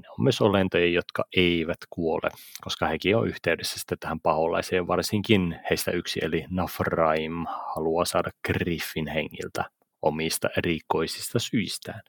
Ne 0.03 0.09
on 0.09 0.25
myös 0.25 0.41
olentoja, 0.41 0.87
jotka 0.87 1.25
eivät 1.37 1.79
kuole, 1.91 2.29
koska 2.65 2.87
hekin 2.87 3.17
on 3.17 3.29
yhteydessä 3.29 3.79
sitten 3.79 3.99
tähän 3.99 4.21
paholaiseen. 4.21 4.87
Varsinkin 4.87 5.61
heistä 5.71 5.91
yksi, 5.91 6.21
eli 6.23 6.45
Nafraim, 6.51 7.33
haluaa 7.75 8.05
saada 8.05 8.31
Griffin 8.47 9.09
hengiltä 9.09 9.65
omista 10.07 10.49
erikoisista 10.59 11.39
syistään. 11.39 12.01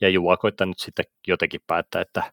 Ja 0.00 0.08
Juva 0.08 0.36
koittaa 0.36 0.66
nyt 0.66 0.78
sitten 0.78 1.04
jotenkin 1.26 1.60
päättää, 1.66 2.02
että 2.02 2.32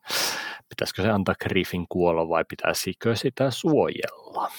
pitäisikö 0.69 1.01
se 1.01 1.09
antaa 1.09 1.35
Griffin 1.43 1.85
kuolla 1.89 2.29
vai 2.29 2.45
pitäisikö 2.49 3.15
sitä 3.15 3.51
suojella. 3.51 4.51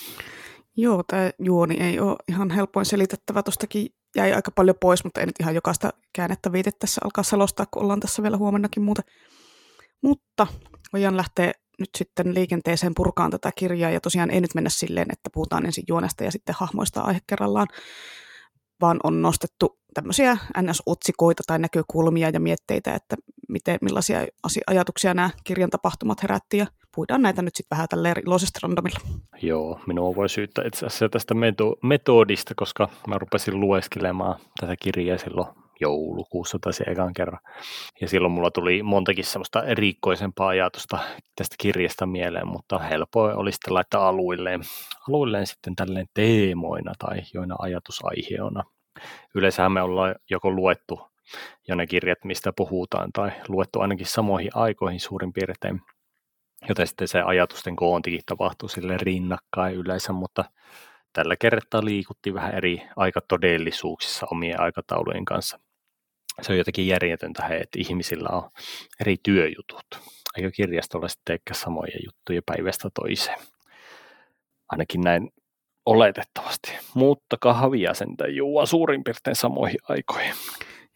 Joo, 0.76 1.02
tämä 1.02 1.30
juoni 1.38 1.76
ei 1.80 2.00
ole 2.00 2.16
ihan 2.28 2.50
helpoin 2.50 2.86
selitettävä. 2.86 3.42
Tuostakin 3.42 3.86
jäi 4.16 4.32
aika 4.32 4.50
paljon 4.50 4.76
pois, 4.80 5.04
mutta 5.04 5.20
ei 5.20 5.26
nyt 5.26 5.40
ihan 5.40 5.54
jokaista 5.54 5.90
käännettä 6.12 6.52
viite 6.52 6.70
tässä 6.78 7.00
alkaa 7.04 7.24
selostaa, 7.24 7.66
kun 7.70 7.82
ollaan 7.82 8.00
tässä 8.00 8.22
vielä 8.22 8.36
huomennakin 8.36 8.82
muuta. 8.82 9.02
Mutta 10.02 10.46
voidaan 10.92 11.16
lähteä 11.16 11.52
nyt 11.78 11.90
sitten 11.98 12.34
liikenteeseen 12.34 12.94
purkaan 12.94 13.30
tätä 13.30 13.52
kirjaa, 13.56 13.90
ja 13.90 14.00
tosiaan 14.00 14.30
ei 14.30 14.40
nyt 14.40 14.54
mennä 14.54 14.70
silleen, 14.70 15.06
että 15.12 15.30
puhutaan 15.32 15.66
ensin 15.66 15.84
juonesta 15.88 16.24
ja 16.24 16.30
sitten 16.30 16.54
hahmoista 16.58 17.00
aihe 17.00 17.20
kerrallaan, 17.26 17.66
vaan 18.80 19.00
on 19.04 19.22
nostettu 19.22 19.78
tämmöisiä 19.98 20.38
NS-otsikoita 20.62 21.42
tai 21.46 21.58
näkökulmia 21.58 22.30
ja 22.30 22.40
mietteitä, 22.40 22.94
että 22.94 23.16
miten, 23.48 23.78
millaisia 23.82 24.26
ajatuksia 24.66 25.14
nämä 25.14 25.30
kirjan 25.44 25.70
tapahtumat 25.70 26.22
herätti, 26.22 26.58
ja 26.58 26.66
puhutaan 26.94 27.22
näitä 27.22 27.42
nyt 27.42 27.56
sitten 27.56 27.76
vähän 27.76 27.88
tälleen 27.88 28.16
iloisesti 28.26 28.58
randomilla. 28.62 28.98
Joo, 29.42 29.80
minua 29.86 30.14
voi 30.14 30.28
syyttää 30.28 30.64
itse 30.66 30.86
asiassa 30.86 31.08
tästä 31.08 31.34
metodista, 31.82 32.54
koska 32.56 32.88
mä 33.06 33.18
rupesin 33.18 33.60
lueskelemaan 33.60 34.40
tätä 34.60 34.74
kirjaa 34.80 35.18
silloin 35.18 35.48
joulukuussa 35.80 36.58
tai 36.60 36.72
se 36.72 36.84
ekan 36.84 37.14
kerran. 37.14 37.40
Ja 38.00 38.08
silloin 38.08 38.32
mulla 38.32 38.50
tuli 38.50 38.82
montakin 38.82 39.24
semmoista 39.24 39.64
erikoisempaa 39.64 40.48
ajatusta 40.48 40.98
tästä 41.36 41.56
kirjasta 41.58 42.06
mieleen, 42.06 42.48
mutta 42.48 42.78
helpoin 42.78 43.36
oli 43.36 43.52
sitten 43.52 43.74
laittaa 43.74 44.08
aluilleen, 44.08 44.60
aluilleen 45.08 45.46
sitten 45.46 45.76
tälleen 45.76 46.06
teemoina 46.14 46.92
tai 46.98 47.22
joina 47.34 47.56
ajatusaiheena. 47.58 48.64
Yleensä 49.34 49.68
me 49.68 49.82
ollaan 49.82 50.14
joko 50.30 50.50
luettu 50.50 51.00
jo 51.68 51.74
ne 51.74 51.86
kirjat, 51.86 52.24
mistä 52.24 52.52
puhutaan, 52.56 53.12
tai 53.12 53.30
luettu 53.48 53.80
ainakin 53.80 54.06
samoihin 54.06 54.50
aikoihin 54.54 55.00
suurin 55.00 55.32
piirtein, 55.32 55.80
joten 56.68 56.86
sitten 56.86 57.08
se 57.08 57.22
ajatusten 57.22 57.76
koontikin 57.76 58.20
tapahtuu 58.26 58.68
sille 58.68 58.96
rinnakkain 58.96 59.74
yleensä, 59.74 60.12
mutta 60.12 60.44
tällä 61.12 61.36
kertaa 61.36 61.84
liikutti 61.84 62.34
vähän 62.34 62.54
eri 62.54 62.82
aikatodellisuuksissa 62.96 64.26
omien 64.30 64.60
aikataulujen 64.60 65.24
kanssa 65.24 65.58
se 66.42 66.52
on 66.52 66.58
jotenkin 66.58 66.86
järjetöntä, 66.86 67.46
että 67.46 67.78
ihmisillä 67.78 68.28
on 68.28 68.50
eri 69.00 69.16
työjutut. 69.22 69.86
Eikö 70.36 70.50
kirjastolla 70.50 71.08
sitten 71.08 71.32
eikä 71.32 71.54
samoja 71.54 71.98
juttuja 72.04 72.42
päivästä 72.46 72.88
toiseen? 72.94 73.38
Ainakin 74.68 75.00
näin 75.00 75.30
oletettavasti. 75.88 76.72
Mutta 76.94 77.36
kahvia 77.40 77.94
sentään 77.94 78.34
juua 78.34 78.66
suurin 78.66 79.04
piirtein 79.04 79.36
samoihin 79.36 79.78
aikoihin. 79.88 80.34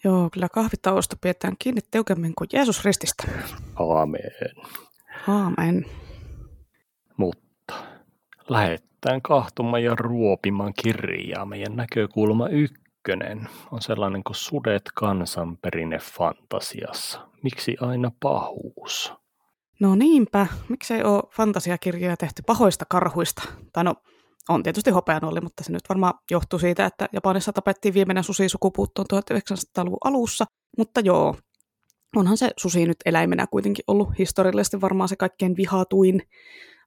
Joo, 0.05 0.29
kyllä 0.33 0.49
kahvitauosta 0.49 1.17
pidetään 1.21 1.55
kiinni 1.59 1.81
tiukemmin 1.91 2.33
kuin 2.39 2.49
Jeesus 2.53 2.85
rististä. 2.85 3.25
Aamen. 3.77 4.31
Aamen. 5.29 5.87
Mutta 7.17 7.75
lähdetään 8.49 9.23
kahtumaan 9.23 9.83
ja 9.83 9.95
ruopimaan 9.95 10.73
kirjaa 10.83 11.45
meidän 11.45 11.77
näkökulma 11.77 12.49
ykkönen 12.49 13.49
on 13.71 13.83
sellainen 13.83 14.25
kuin 14.25 14.37
Sudet 14.37 14.83
kansanperinne 14.95 15.99
fantasiassa. 15.99 17.29
Miksi 17.43 17.77
aina 17.81 18.11
pahuus? 18.23 19.13
No 19.81 19.95
niinpä, 19.95 20.47
miksei 20.69 21.03
ole 21.03 21.23
fantasiakirjoja 21.31 22.17
tehty 22.17 22.43
pahoista 22.47 22.85
karhuista? 22.89 23.43
Tai 23.73 23.85
no, 23.85 23.95
on 24.49 24.63
tietysti 24.63 24.91
hopeanolli, 24.91 25.41
mutta 25.41 25.65
se 25.65 25.73
nyt 25.73 25.89
varmaan 25.89 26.15
johtuu 26.31 26.59
siitä, 26.59 26.87
että 26.87 27.09
Japanissa 27.13 27.53
tapettiin 27.53 27.95
viimeinen 27.95 28.25
susi 28.25 28.49
sukupuuttoon 28.49 29.07
1900-luvun 29.15 29.99
alussa. 30.05 30.45
Mutta 30.79 31.01
joo, 31.01 31.37
onhan 32.17 32.37
se 32.37 32.51
susi 32.57 32.87
nyt 32.87 32.97
eläimenä 33.05 33.47
kuitenkin 33.47 33.85
ollut 33.87 34.19
historiallisesti 34.19 34.81
varmaan 34.81 35.09
se 35.09 35.17
kaikkein 35.17 35.57
vihatuin 35.57 36.23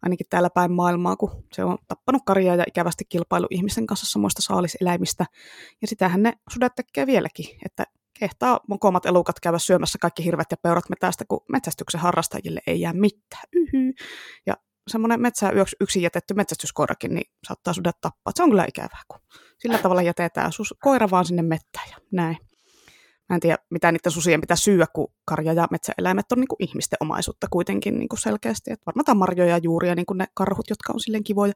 ainakin 0.01 0.27
täällä 0.29 0.49
päin 0.49 0.71
maailmaa, 0.71 1.15
kun 1.15 1.43
se 1.53 1.63
on 1.63 1.77
tappanut 1.87 2.21
karjaa 2.25 2.55
ja 2.55 2.63
ikävästi 2.67 3.03
kilpailu 3.09 3.47
ihmisten 3.49 3.87
kanssa 3.87 4.05
samoista 4.05 4.41
saaliseläimistä. 4.41 5.25
Ja 5.81 5.87
sitähän 5.87 6.23
ne 6.23 6.33
sudet 6.53 6.75
tekee 6.75 7.05
vieläkin, 7.05 7.45
että 7.65 7.83
kehtaa 8.19 8.59
mokomat 8.67 9.05
elukat 9.05 9.39
käydä 9.39 9.59
syömässä 9.59 9.97
kaikki 10.01 10.25
hirvet 10.25 10.47
ja 10.51 10.57
peurat 10.57 10.89
metästä, 10.89 11.25
kun 11.27 11.45
metsästyksen 11.51 12.01
harrastajille 12.01 12.61
ei 12.67 12.81
jää 12.81 12.93
mitään. 12.93 13.43
Yhy. 13.53 13.93
Ja 14.45 14.55
semmoinen 14.87 15.21
metsää 15.21 15.51
yöksi 15.51 15.75
yksin 15.81 16.01
jätetty 16.01 16.33
metsästyskoirakin, 16.33 17.15
niin 17.15 17.31
saattaa 17.47 17.73
sudet 17.73 17.95
tappaa. 18.01 18.31
Se 18.35 18.43
on 18.43 18.49
kyllä 18.49 18.65
ikävää, 18.67 19.01
kun 19.07 19.19
sillä 19.59 19.77
tavalla 19.77 20.01
jätetään 20.01 20.51
sus- 20.51 20.77
koira 20.81 21.09
vaan 21.09 21.25
sinne 21.25 21.41
mettään 21.41 21.89
ja 21.91 21.97
näin. 22.11 22.37
Mä 23.29 23.35
en 23.35 23.39
tiedä, 23.39 23.57
mitä 23.69 23.91
niiden 23.91 24.11
susien 24.11 24.41
pitää 24.41 24.57
syyä, 24.57 24.85
kun 24.93 25.07
karja- 25.25 25.53
ja 25.53 25.67
metsäeläimet 25.71 26.31
on 26.31 26.39
niin 26.39 26.47
kuin 26.47 26.63
ihmisten 26.69 26.97
omaisuutta 26.99 27.47
kuitenkin 27.51 27.99
niin 27.99 28.09
kuin 28.09 28.19
selkeästi. 28.19 28.71
Et 28.71 28.81
varmaan 28.85 29.17
marjoja 29.17 29.49
ja 29.49 29.57
juuria, 29.57 29.95
niin 29.95 30.05
kuin 30.05 30.17
ne 30.17 30.25
karhut, 30.33 30.69
jotka 30.69 30.93
on 30.93 30.99
silleen 30.99 31.23
kivoja. 31.23 31.53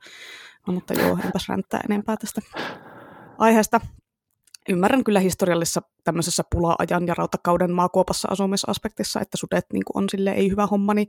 No, 0.67 0.73
mutta 0.73 0.93
joo, 0.93 1.17
enpäs 1.25 1.49
ränttää 1.49 1.81
enempää 1.89 2.17
tästä 2.17 2.41
aiheesta. 3.37 3.81
Ymmärrän 4.69 5.03
kyllä 5.03 5.19
historiallisessa 5.19 5.81
tämmöisessä 6.03 6.43
pula-ajan 6.51 7.07
ja 7.07 7.13
rautakauden 7.13 7.71
maakuopassa 7.71 8.27
asumisaspektissa, 8.31 9.19
että 9.19 9.37
sudet 9.37 9.65
niin 9.73 9.83
on 9.93 10.09
sille 10.09 10.31
ei 10.31 10.49
hyvä 10.49 10.67
homma, 10.67 10.93
niin 10.93 11.07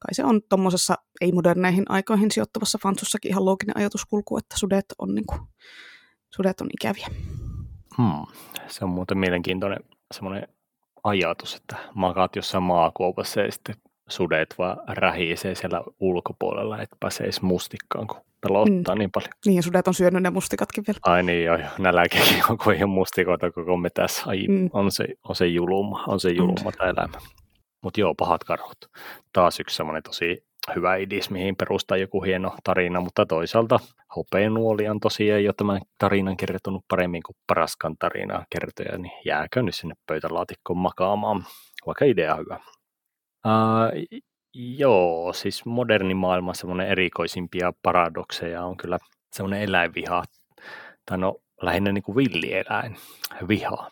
kai 0.00 0.14
se 0.14 0.24
on 0.24 0.40
tuommoisessa 0.48 0.94
ei-moderneihin 1.20 1.84
aikoihin 1.88 2.30
sijoittuvassa 2.30 2.78
fansussakin 2.82 3.30
ihan 3.30 3.44
looginen 3.44 3.76
ajatuskulku, 3.76 4.38
että 4.38 4.58
sudet 4.58 4.84
on, 4.98 5.14
niin 5.14 5.26
kuin, 5.26 5.40
sudet 6.30 6.60
on 6.60 6.68
ikäviä. 6.80 7.06
Hmm. 7.96 8.26
Se 8.66 8.84
on 8.84 8.90
muuten 8.90 9.18
mielenkiintoinen 9.18 9.80
semmoinen 10.14 10.48
ajatus, 11.04 11.54
että 11.54 11.76
makaat 11.94 12.36
jossain 12.36 12.62
maakuopassa 12.62 13.40
ja 13.40 13.52
sitten 13.52 13.74
sudet 14.08 14.54
vaan 14.58 14.76
rähisee 14.88 15.54
siellä 15.54 15.82
ulkopuolella, 16.00 16.82
että 16.82 16.96
pääsee 17.00 17.30
mustikkaan, 17.42 18.06
kun 18.06 18.20
pelottaa 18.48 18.94
mm. 18.94 18.98
niin 18.98 19.10
paljon. 19.10 19.30
Niin, 19.46 19.56
ja 19.56 19.62
sudet 19.62 19.88
on 19.88 19.94
syönyt 19.94 20.22
ne 20.22 20.30
mustikatkin 20.30 20.84
vielä. 20.86 20.98
Ai 21.02 21.22
niin, 21.22 21.44
joo, 21.44 21.58
nälkäkin 21.78 22.42
on, 22.50 22.58
kun 22.58 22.74
ei 22.74 22.86
mustikoita 22.86 23.50
koko 23.50 23.76
metässä. 23.76 24.22
Ai, 24.26 24.46
mm. 24.48 24.70
on, 24.72 24.90
se, 24.90 25.04
on 25.28 25.36
se 25.36 25.46
julma, 25.46 26.04
on 26.06 26.20
se 26.20 26.30
julma 26.30 26.70
mm. 26.70 26.72
tämä 26.78 26.90
elämä. 26.90 27.18
Mutta 27.82 28.00
joo, 28.00 28.14
pahat 28.14 28.44
karhut. 28.44 28.78
Taas 29.32 29.60
yksi 29.60 29.76
semmoinen 29.76 30.02
tosi 30.02 30.44
hyvä 30.76 30.96
idis, 30.96 31.30
mihin 31.30 31.56
perustaa 31.56 31.96
joku 31.96 32.22
hieno 32.22 32.56
tarina, 32.64 33.00
mutta 33.00 33.26
toisaalta 33.26 33.78
hopeenuoli 34.16 34.88
on 34.88 35.00
tosiaan 35.00 35.44
jo 35.44 35.52
tämän 35.52 35.80
tarinan 35.98 36.36
kertonut 36.36 36.84
paremmin 36.88 37.22
kuin 37.22 37.36
paraskan 37.46 37.96
tarinaa 37.98 38.46
kertoja, 38.50 38.98
niin 38.98 39.12
jääkö 39.24 39.62
nyt 39.62 39.74
sinne 39.74 39.94
pöytälaatikkoon 40.06 40.78
makaamaan, 40.78 41.44
vaikka 41.86 42.04
idea 42.04 42.36
hyvä. 42.36 42.60
Uh, 43.46 44.20
joo, 44.54 45.32
siis 45.32 45.64
moderni 45.64 46.14
maailma 46.14 46.54
semmoinen 46.54 46.88
erikoisimpia 46.88 47.72
paradokseja 47.82 48.64
on 48.64 48.76
kyllä 48.76 48.98
semmoinen 49.32 49.62
eläinviha, 49.62 50.24
tai 51.06 51.18
no 51.18 51.36
lähinnä 51.62 51.92
niin 51.92 52.02
kuin 52.02 52.16
villieläin, 52.16 52.96
viha. 53.48 53.90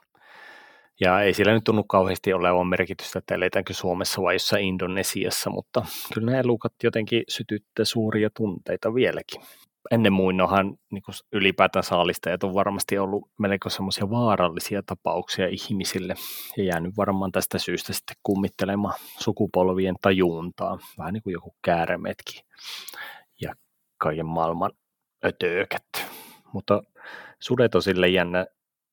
Ja 1.01 1.21
ei 1.21 1.35
sillä 1.35 1.53
nyt 1.53 1.65
tunnu 1.65 1.85
kauheasti 1.85 2.33
olevan 2.33 2.67
merkitystä, 2.67 3.19
että 3.19 3.35
eletäänkö 3.35 3.75
Suomessa 3.75 4.23
vai 4.23 4.35
jossain 4.35 4.65
Indonesiassa, 4.65 5.51
mutta 5.51 5.85
kyllä 6.15 6.27
nämä 6.27 6.41
elukat 6.41 6.73
jotenkin 6.83 7.23
sytyttää 7.29 7.85
suuria 7.85 8.31
tunteita 8.37 8.95
vieläkin. 8.95 9.43
Ennen 9.91 10.13
muinohan 10.13 10.77
niin 10.91 11.03
ylipäätään 11.33 11.83
saalistajat 11.83 12.45
on 12.45 12.55
varmasti 12.55 12.99
ollut 12.99 13.31
melko 13.39 13.71
semmoisia 13.71 14.11
vaarallisia 14.11 14.83
tapauksia 14.87 15.49
ihmisille 15.49 16.15
ja 16.57 16.65
jäänyt 16.65 16.97
varmaan 16.97 17.33
tästä 17.33 17.59
syystä 17.59 17.93
sitten 17.93 18.17
kummittelemaan 18.23 18.95
sukupolvien 19.19 19.95
tajuntaa, 20.01 20.79
vähän 20.99 21.13
niin 21.13 21.23
kuin 21.23 21.33
joku 21.33 21.55
kääremetki 21.65 22.45
ja 23.41 23.55
kaiken 23.99 24.27
maailman 24.27 24.71
ötöökät. 25.25 25.85
Mutta 26.53 26.83
sudet 27.41 27.75
on 27.75 27.83
sille 27.83 28.09
jännä, 28.09 28.47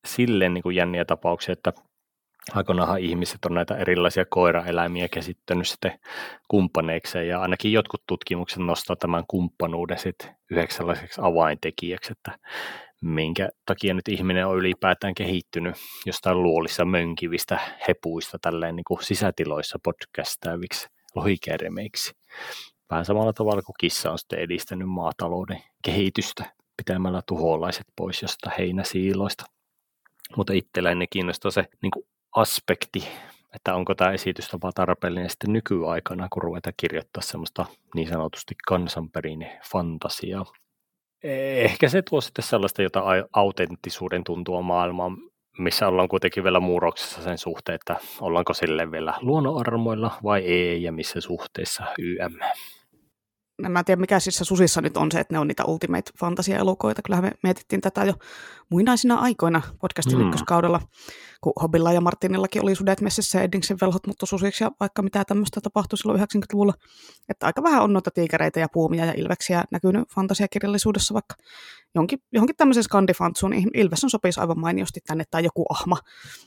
silleen 0.08 0.54
niin 0.54 0.64
kuin 0.64 0.76
jänniä 0.76 1.06
tapauksia, 1.06 1.54
että 1.54 1.74
aikoinaanhan 2.54 3.00
ihmiset 3.00 3.46
on 3.46 3.54
näitä 3.54 3.76
erilaisia 3.78 4.26
koiraeläimiä 4.26 5.08
käsittänyt 5.08 5.68
sitten 5.68 6.00
kumppaneikseen 6.48 7.28
ja 7.28 7.42
ainakin 7.42 7.72
jotkut 7.72 8.04
tutkimukset 8.08 8.60
nostaa 8.60 8.96
tämän 8.96 9.24
kumppanuuden 9.28 10.00
sitten 10.00 10.36
yhdeksi 10.52 10.78
sellaiseksi 10.78 11.22
avaintekijäksi, 11.24 12.12
että 12.12 12.40
minkä 13.02 13.50
takia 13.66 13.94
nyt 13.94 14.08
ihminen 14.08 14.48
on 14.48 14.58
ylipäätään 14.58 15.16
kehittynyt 15.16 15.76
jostain 16.06 16.44
luolissa 16.44 16.86
mönkivistä 16.86 17.60
hepuista 17.88 18.40
tälleen 18.42 18.76
niin 18.76 18.84
kuin 18.88 19.04
sisätiloissa 19.04 19.80
podcastaaviksi 19.84 20.88
lohikäärmeiksi. 21.16 22.14
Vähän 22.90 23.06
samalla 23.06 23.34
tavalla 23.34 23.62
kuin 23.62 23.76
kissa 23.80 24.12
on 24.12 24.20
sitten 24.20 24.40
edistänyt 24.40 24.90
maatalouden 24.90 25.64
kehitystä 25.84 26.46
pitämällä 26.78 27.22
tuholaiset 27.28 27.86
pois 27.96 28.22
jostain 28.22 28.56
heinäsiiloista. 28.58 29.46
Mutta 30.38 30.54
itselläni 30.54 31.08
kiinnostaa 31.10 31.52
se 31.52 31.66
niin 31.82 31.92
aspekti, 32.36 33.08
että 33.56 33.76
onko 33.76 33.96
tämä 33.96 34.12
esitystapa 34.12 34.72
tarpeellinen 34.72 35.30
sitten 35.30 35.54
nykyaikana, 35.54 36.28
kun 36.30 36.44
ruvetaan 36.44 36.74
kirjoittaa 36.78 37.24
semmoista 37.24 37.66
niin 37.96 38.08
sanotusti 38.08 38.56
kansanperinne 38.68 39.60
fantasiaa. 39.72 40.46
Ehkä 41.24 41.90
se 41.90 42.02
tuo 42.02 42.22
sitten 42.22 42.46
sellaista 42.46 42.82
jota 42.82 43.04
autenttisuuden 43.34 44.24
tuntua 44.24 44.62
maailmaan, 44.62 45.18
missä 45.58 45.88
ollaan 45.88 46.10
kuitenkin 46.10 46.44
vielä 46.44 46.60
muuroksessa 46.60 47.22
sen 47.22 47.38
suhteen, 47.38 47.76
että 47.76 47.96
ollaanko 48.22 48.54
sille 48.54 48.92
vielä 48.92 49.14
luonnonarmoilla 49.22 50.12
vai 50.24 50.42
ei 50.46 50.84
ja 50.84 50.92
missä 50.92 51.22
suhteessa 51.22 51.84
YM. 52.00 52.40
En 53.66 53.72
mä 53.72 53.84
tiedä 53.84 54.00
mikä 54.00 54.20
siis 54.20 54.40
susissa 54.44 54.82
nyt 54.82 54.98
on 54.98 55.12
se, 55.12 55.20
että 55.20 55.34
ne 55.34 55.40
on 55.40 55.48
niitä 55.48 55.66
ultimate 55.66 56.12
fantasia-elukoita. 56.20 57.02
Kyllähän 57.02 57.26
me 57.26 57.32
mietittiin 57.44 57.82
tätä 57.82 58.04
jo 58.04 58.14
muinaisina 58.70 59.16
aikoina 59.16 59.62
podcastin 59.82 60.18
mm. 60.18 60.26
ykköskaudella, 60.26 60.82
kun 61.42 61.54
Hobilla 61.62 61.94
ja 61.94 62.02
Martinillakin 62.02 62.64
oli 62.64 62.76
sudet 62.76 63.02
messissä 63.02 63.38
ja 63.38 63.44
Eddingsin 63.44 63.78
velhot 63.82 64.08
mutta 64.08 64.26
susiksi 64.26 64.64
ja 64.64 64.72
vaikka 64.80 65.02
mitä 65.02 65.26
tämmöistä 65.26 65.62
tapahtui 65.62 65.98
silloin 65.98 66.20
90-luvulla. 66.20 66.74
Että 67.30 67.46
aika 67.46 67.64
vähän 67.64 67.84
on 67.84 67.94
noita 67.94 68.12
tiikereitä 68.12 68.60
ja 68.60 68.68
puumia 68.74 69.06
ja 69.06 69.14
ilveksiä 69.18 69.64
näkynyt 69.72 70.10
fantasiakirjallisuudessa, 70.16 71.14
vaikka 71.14 71.36
johonkin, 71.96 72.20
johonkin 72.32 72.56
tämmöisen 72.56 72.84
skandifantsuun, 72.84 73.52
niin 73.52 73.70
Ilves 73.74 74.04
on 74.04 74.10
sopisi 74.10 74.40
aivan 74.40 74.60
mainiosti 74.60 75.00
tänne 75.08 75.24
tai 75.32 75.44
joku 75.44 75.66
ahma 75.70 75.98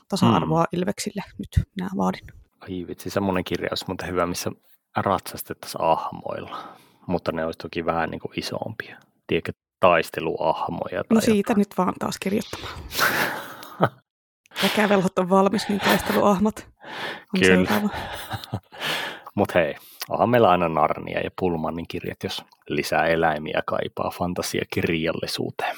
tasa-arvoa 0.09 0.61
mm. 0.63 0.79
Ilveksille. 0.79 1.23
Nyt 1.37 1.67
minä 1.75 1.89
vaadin. 1.97 2.27
Ai 2.59 2.85
vitsi, 2.87 3.09
semmoinen 3.09 3.43
kirja 3.43 3.67
olisi 3.71 3.85
muuten 3.87 4.07
hyvä, 4.07 4.25
missä 4.25 4.51
ratsastettaisiin 4.95 5.81
ahmoilla, 5.81 6.77
mutta 7.07 7.31
ne 7.31 7.45
olisi 7.45 7.57
toki 7.57 7.85
vähän 7.85 8.09
niin 8.09 8.21
kuin 8.21 8.39
isompia. 8.39 8.97
Tiedätkö, 9.27 9.51
taisteluahmoja. 9.79 11.03
Tai 11.03 11.15
no 11.15 11.21
siitä 11.21 11.37
jotain. 11.37 11.59
nyt 11.59 11.77
vaan 11.77 11.93
taas 11.99 12.19
kirjoittamaan. 12.19 12.73
Ja 14.77 14.89
velhot 14.89 15.19
on 15.19 15.29
valmis, 15.29 15.69
niin 15.69 15.79
taisteluahmat 15.79 16.67
on 17.33 17.41
Kyllä. 17.41 17.81
Mutta 19.35 19.59
hei, 19.59 19.75
onhan 20.09 20.29
meillä 20.29 20.49
aina 20.49 20.69
Narnia 20.69 21.19
ja 21.19 21.29
Pulmanin 21.39 21.87
kirjat, 21.87 22.23
jos 22.23 22.45
lisää 22.69 23.07
eläimiä 23.07 23.61
kaipaa 23.65 24.11
fantasiakirjallisuuteen. 24.17 25.75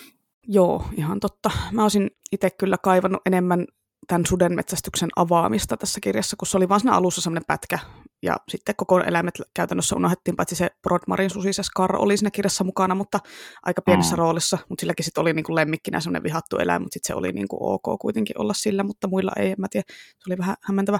Joo, 0.47 0.85
ihan 0.97 1.19
totta. 1.19 1.51
Mä 1.71 1.81
olisin 1.81 2.11
itse 2.31 2.49
kyllä 2.49 2.77
kaivannut 2.83 3.21
enemmän 3.25 3.65
tämän 4.07 4.25
sudenmetsästyksen 4.25 5.09
avaamista 5.15 5.77
tässä 5.77 5.99
kirjassa, 5.99 6.35
kun 6.39 6.47
se 6.47 6.57
oli 6.57 6.69
vaan 6.69 6.79
siinä 6.79 6.95
alussa 6.95 7.21
sellainen 7.21 7.45
pätkä, 7.47 7.79
ja 8.23 8.37
sitten 8.49 8.75
koko 8.75 8.99
eläimet 8.99 9.41
käytännössä 9.53 9.95
unohdettiin, 9.95 10.35
paitsi 10.35 10.55
se 10.55 10.69
Brodmarin 10.81 11.29
susi, 11.29 11.53
se 11.53 11.63
Scar 11.63 11.95
oli 11.95 12.17
siinä 12.17 12.31
kirjassa 12.31 12.63
mukana, 12.63 12.95
mutta 12.95 13.19
aika 13.63 13.81
pienessä 13.81 14.15
mm. 14.15 14.19
roolissa, 14.19 14.57
mutta 14.69 14.81
silläkin 14.81 15.05
sitten 15.05 15.21
oli 15.21 15.33
niin 15.33 15.43
kuin 15.43 15.55
lemmikkinä 15.55 15.99
sellainen 15.99 16.23
vihattu 16.23 16.57
eläin, 16.57 16.81
mutta 16.81 16.93
sitten 16.93 17.07
se 17.07 17.15
oli 17.15 17.31
niin 17.31 17.47
kuin 17.47 17.59
ok 17.61 17.99
kuitenkin 18.01 18.41
olla 18.41 18.53
sillä, 18.53 18.83
mutta 18.83 19.07
muilla 19.07 19.31
ei, 19.37 19.51
en 19.51 19.55
mä 19.57 19.67
tiedä, 19.69 19.85
se 19.89 20.29
oli 20.29 20.37
vähän 20.37 20.55
hämmentävä. 20.61 20.99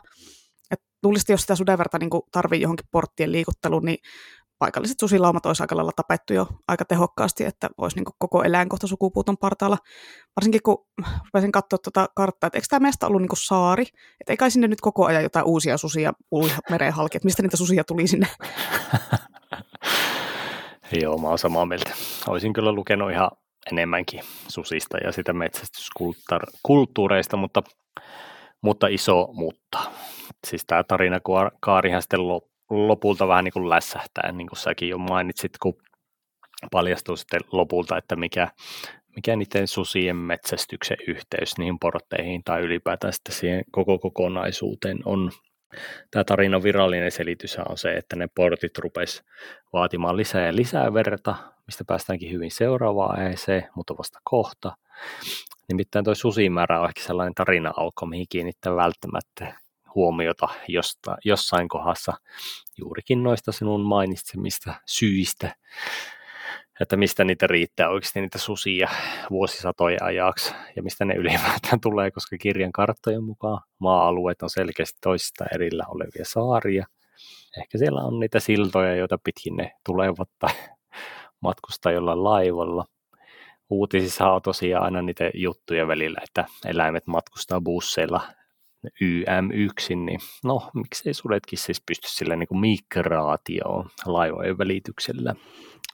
Et 0.72 0.80
luulisin, 1.04 1.34
jos 1.34 1.42
sitä 1.42 1.56
sudenverta 1.56 2.00
niin 2.00 2.10
tarvii 2.32 2.62
johonkin 2.62 2.88
porttien 2.92 3.32
liikutteluun, 3.32 3.86
niin 3.86 3.98
paikalliset 4.60 5.00
susilaumat 5.00 5.46
olisi 5.46 5.64
aika 5.64 5.76
lailla 5.76 5.92
tapettu 5.96 6.34
jo 6.34 6.48
aika 6.68 6.86
tehokkaasti, 6.86 7.46
että 7.46 7.70
olisi 7.78 7.98
niin 7.98 8.06
koko 8.20 8.44
eläin 8.44 8.70
kohta 8.70 8.88
sukupuuton 8.88 9.38
partaalla. 9.38 9.78
Varsinkin 10.36 10.62
kun 10.64 10.86
rupesin 11.26 11.52
katsoa 11.52 11.80
tuota 11.84 12.10
karttaa, 12.16 12.48
että 12.48 12.58
eikö 12.58 12.68
tämä 12.70 12.80
meistä 12.80 13.08
ollut 13.08 13.22
niin 13.22 13.30
saari, 13.34 13.84
että 14.22 14.34
ei 14.34 14.38
kai 14.38 14.52
sinne 14.52 14.68
nyt 14.68 14.82
koko 14.82 15.06
ajan 15.06 15.24
jotain 15.24 15.46
uusia 15.46 15.78
susia 15.78 16.14
mereen 16.70 16.94
halki, 16.94 17.18
että 17.18 17.26
mistä 17.26 17.42
niitä 17.42 17.58
susia 17.58 17.84
tuli 17.84 18.08
sinne? 18.08 18.28
Joo, 21.02 21.18
mä 21.18 21.28
oon 21.28 21.40
samaa 21.40 21.66
mieltä. 21.66 21.92
Olisin 22.28 22.54
kyllä 22.54 22.72
lukenut 22.72 23.12
ihan 23.12 23.32
enemmänkin 23.72 24.22
susista 24.48 24.98
ja 24.98 25.12
sitä 25.12 25.34
metsästyskulttuureista, 25.34 27.38
mutta, 27.38 27.64
mutta 28.62 28.88
iso 28.88 29.28
mutta. 29.34 29.80
Siis 30.48 30.64
tämä 30.68 30.84
tarina, 30.84 31.20
Kaarihan 31.60 32.02
sitten 32.02 32.28
loppui 32.28 32.55
lopulta 32.70 33.28
vähän 33.28 33.44
niin 33.44 33.54
kuin 33.54 33.70
lässähtää, 33.70 34.32
niin 34.32 34.48
kuin 34.48 34.60
säkin 34.60 34.90
jo 34.90 34.98
mainitsit, 34.98 35.58
kun 35.58 35.78
paljastuu 36.72 37.16
sitten 37.16 37.42
lopulta, 37.52 37.98
että 37.98 38.16
mikä, 38.16 38.48
mikä 39.16 39.36
niiden 39.36 39.68
susien 39.68 40.16
metsästyksen 40.16 40.98
yhteys 41.08 41.58
niihin 41.58 41.80
portteihin 41.80 42.44
tai 42.44 42.62
ylipäätään 42.62 43.14
sitten 43.14 43.36
siihen 43.36 43.64
koko 43.72 44.00
kokonaisuuteen 44.00 45.00
on. 45.06 45.32
Tämä 46.12 46.24
tarinan 46.24 46.64
virallinen 46.64 47.12
selitys 47.12 47.58
on 47.70 47.78
se, 47.78 47.94
että 47.94 48.16
ne 48.16 48.28
portit 48.36 48.78
rupes 48.78 49.24
vaatimaan 49.74 50.18
lisää 50.18 50.46
ja 50.46 50.56
lisää 50.56 50.94
verta, 50.94 51.36
mistä 51.66 51.84
päästäänkin 51.88 52.32
hyvin 52.32 52.52
seuraavaan 52.52 53.20
aiheeseen, 53.20 53.68
mutta 53.76 53.98
vasta 53.98 54.20
kohta. 54.24 54.78
Nimittäin 55.68 56.06
tuo 56.06 56.16
susimäärä 56.16 56.82
on 56.82 56.88
ehkä 56.88 57.02
sellainen 57.02 57.34
tarina-aukko, 57.34 58.06
mihin 58.06 58.26
kiinnittää 58.30 58.76
välttämättä 58.76 59.65
huomiota 59.96 60.48
josta, 60.68 61.18
jossain 61.26 61.68
kohdassa 61.68 62.14
juurikin 62.78 63.24
noista 63.24 63.52
sinun 63.52 63.82
mainitsemista 63.82 64.74
syistä, 64.86 65.56
että 66.82 66.98
mistä 66.98 67.24
niitä 67.24 67.48
riittää 67.48 67.90
oikeasti 67.90 68.22
niitä 68.22 68.38
susia 68.38 68.90
vuosisatoja 69.30 69.98
ajaksi 70.02 70.54
ja 70.76 70.84
mistä 70.84 71.06
ne 71.06 71.14
ylipäätään 71.14 71.82
tulee, 71.82 72.12
koska 72.12 72.38
kirjan 72.38 72.72
karttojen 72.72 73.24
mukaan 73.24 73.62
maa-alueet 73.80 74.42
on 74.42 74.50
selkeästi 74.50 74.98
toisista 75.02 75.46
erillä 75.54 75.84
olevia 75.88 76.26
saaria. 76.26 76.86
Ehkä 77.58 77.78
siellä 77.78 78.02
on 78.02 78.20
niitä 78.20 78.40
siltoja, 78.40 78.96
joita 78.96 79.18
pitkin 79.24 79.56
ne 79.56 79.72
tulevat 79.86 80.30
tai 80.40 80.54
matkustaa 81.42 81.92
jollain 81.92 82.24
laivalla. 82.24 82.86
Uutisissa 83.70 84.32
on 84.32 84.42
tosiaan 84.42 84.84
aina 84.84 85.02
niitä 85.02 85.32
juttuja 85.34 85.88
välillä, 85.88 86.20
että 86.24 86.46
eläimet 86.66 87.08
matkustaa 87.08 87.62
busseilla 87.62 88.22
YM1, 89.04 89.96
niin 89.96 90.20
no 90.44 90.70
miksei 90.74 91.14
sudetkin 91.14 91.60
siis 91.60 91.82
pysty 91.88 92.08
sillä 92.10 92.36
niin 92.36 92.48
kuin 92.48 92.60
migraatioon 92.60 93.90
laivojen 94.06 94.58
välityksellä. 94.58 95.36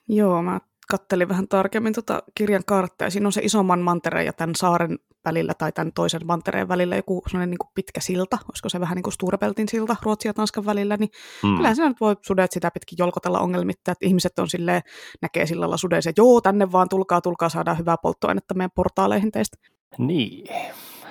Joo, 0.08 0.42
mä 0.42 0.60
kattelin 0.90 1.30
vähän 1.30 1.48
tarkemmin 1.48 1.94
tuota 1.94 2.24
kirjan 2.36 2.64
karttaa. 2.66 3.10
Siinä 3.10 3.28
on 3.28 3.32
se 3.32 3.42
isomman 3.44 3.80
mantereen 3.80 4.26
ja 4.26 4.34
tämän 4.34 4.56
saaren 4.56 4.98
välillä 5.26 5.54
tai 5.54 5.72
tämän 5.72 5.94
toisen 5.94 6.22
mantereen 6.26 6.68
välillä 6.68 6.96
joku 6.96 7.24
sellainen 7.28 7.50
niin 7.50 7.58
kuin 7.58 7.70
pitkä 7.76 8.02
silta, 8.02 8.38
olisiko 8.50 8.70
se 8.70 8.80
vähän 8.80 8.96
niin 8.96 9.04
kuin 9.04 9.14
Sturepeltin 9.14 9.70
silta 9.70 9.96
Ruotsin 10.02 10.30
ja 10.30 10.34
Tanskan 10.34 10.66
välillä, 10.66 10.98
niin 10.98 11.10
mm. 11.44 11.58
kyllä 11.58 11.76
siinä 11.76 11.90
nyt 11.90 12.02
voi 12.02 12.16
sudet 12.22 12.52
sitä 12.52 12.72
pitkin 12.72 12.98
jolkotella 13.00 13.40
ongelmitta, 13.40 13.92
että 13.92 14.06
ihmiset 14.06 14.40
on 14.40 14.50
silleen, 14.50 14.82
näkee 15.22 15.46
sillalla 15.46 15.78
sudeissa, 15.78 16.10
että 16.10 16.22
joo, 16.22 16.42
tänne 16.42 16.72
vaan 16.72 16.90
tulkaa, 16.90 17.22
tulkaa, 17.22 17.50
saadaan 17.50 17.78
hyvää 17.78 17.96
polttoainetta 18.02 18.54
meidän 18.54 18.72
portaaleihin 18.76 19.32
teistä. 19.32 19.58
Niin, 19.98 20.48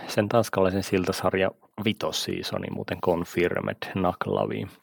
sen 0.08 0.28
tanskalaisen 0.28 0.82
siltasarja 0.82 1.50
vitosseasoni 1.84 2.66
muuten 2.70 3.00
confirmed 3.00 3.76
naklaviin. 3.94 4.70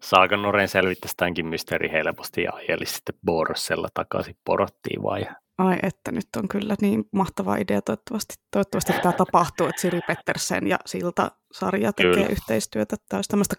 Saako 0.00 0.36
Noren 0.36 0.68
selvittäisi 0.68 1.16
tämänkin 1.16 1.46
mysteeri 1.46 1.90
helposti 1.92 2.42
ja 2.42 2.52
ajeli 2.52 2.86
sitten 2.86 3.14
Borsella 3.26 3.88
takaisin 3.94 4.36
porottiin 4.44 5.02
vai? 5.02 5.26
Ai 5.58 5.78
että 5.82 6.12
nyt 6.12 6.28
on 6.36 6.48
kyllä 6.48 6.74
niin 6.80 7.04
mahtava 7.12 7.56
idea. 7.56 7.82
Toivottavasti, 7.82 8.34
toivottavasti 8.50 8.92
tämä 8.92 9.12
tapahtuu, 9.12 9.66
että 9.66 9.80
Siri 9.80 10.00
Pettersen 10.06 10.66
ja 10.66 10.78
Silta-sarja 10.86 11.92
tekee 11.92 12.12
kyllä. 12.14 12.26
yhteistyötä. 12.26 12.96
Tämä 13.08 13.18
olisi 13.18 13.28
tämmöistä 13.28 13.54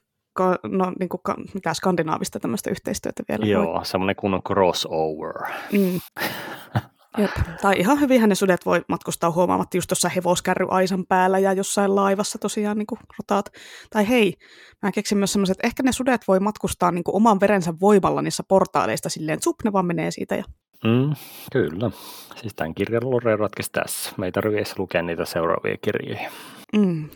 no, 0.64 0.94
niin 1.00 1.10
kuin, 1.10 1.22
mitä 1.54 1.74
skandinaavista 1.74 2.40
tämmöistä 2.40 2.70
yhteistyötä 2.70 3.24
vielä. 3.30 3.46
Joo, 3.46 3.84
semmoinen 3.84 4.16
kunnon 4.16 4.44
crossover. 4.44 5.34
Mm. 5.72 6.00
Jep. 7.18 7.32
Tai 7.62 7.76
ihan 7.78 8.00
hyvin 8.00 8.30
ne 8.30 8.36
sudet 8.36 8.66
voi 8.66 8.82
matkustaa 8.88 9.32
huomaamatta 9.32 9.78
just 9.78 9.88
tuossa 9.88 10.10
hevoskärry 10.10 10.68
aisan 10.70 11.06
päällä 11.10 11.40
ja 11.40 11.54
jossain 11.54 11.96
laivassa 11.96 12.38
tosiaan 12.38 12.78
niin 12.78 12.88
rotaat. 13.20 13.50
Tai 13.90 14.10
hei, 14.10 14.34
mä 14.82 14.92
keksin 14.92 15.18
myös 15.18 15.32
semmoiset, 15.32 15.58
että 15.58 15.68
ehkä 15.68 15.84
ne 15.84 15.92
sudet 15.92 16.22
voi 16.28 16.40
matkustaa 16.40 16.92
niin 16.92 17.04
kuin 17.04 17.16
oman 17.16 17.40
verensä 17.40 17.74
voimalla 17.82 18.22
niissä 18.22 18.44
portaaleista 18.48 19.10
silleen, 19.10 19.38
että 19.38 19.50
ne 19.64 19.74
vaan 19.74 19.86
menee 19.86 20.12
siitä. 20.12 20.36
Ja... 20.36 20.44
Mm, 20.84 21.14
kyllä. 21.52 21.92
Siis 22.36 22.54
tämän 22.56 22.76
kirjan 22.76 23.10
lore 23.10 23.36
ratkesi 23.36 23.72
tässä. 23.72 24.12
Me 24.18 24.26
ei 24.26 24.32
tarvitse 24.32 24.74
lukea 24.78 25.02
niitä 25.02 25.26
seuraavia 25.26 25.78
kirjoja. 25.82 26.32
Mm, 26.76 27.10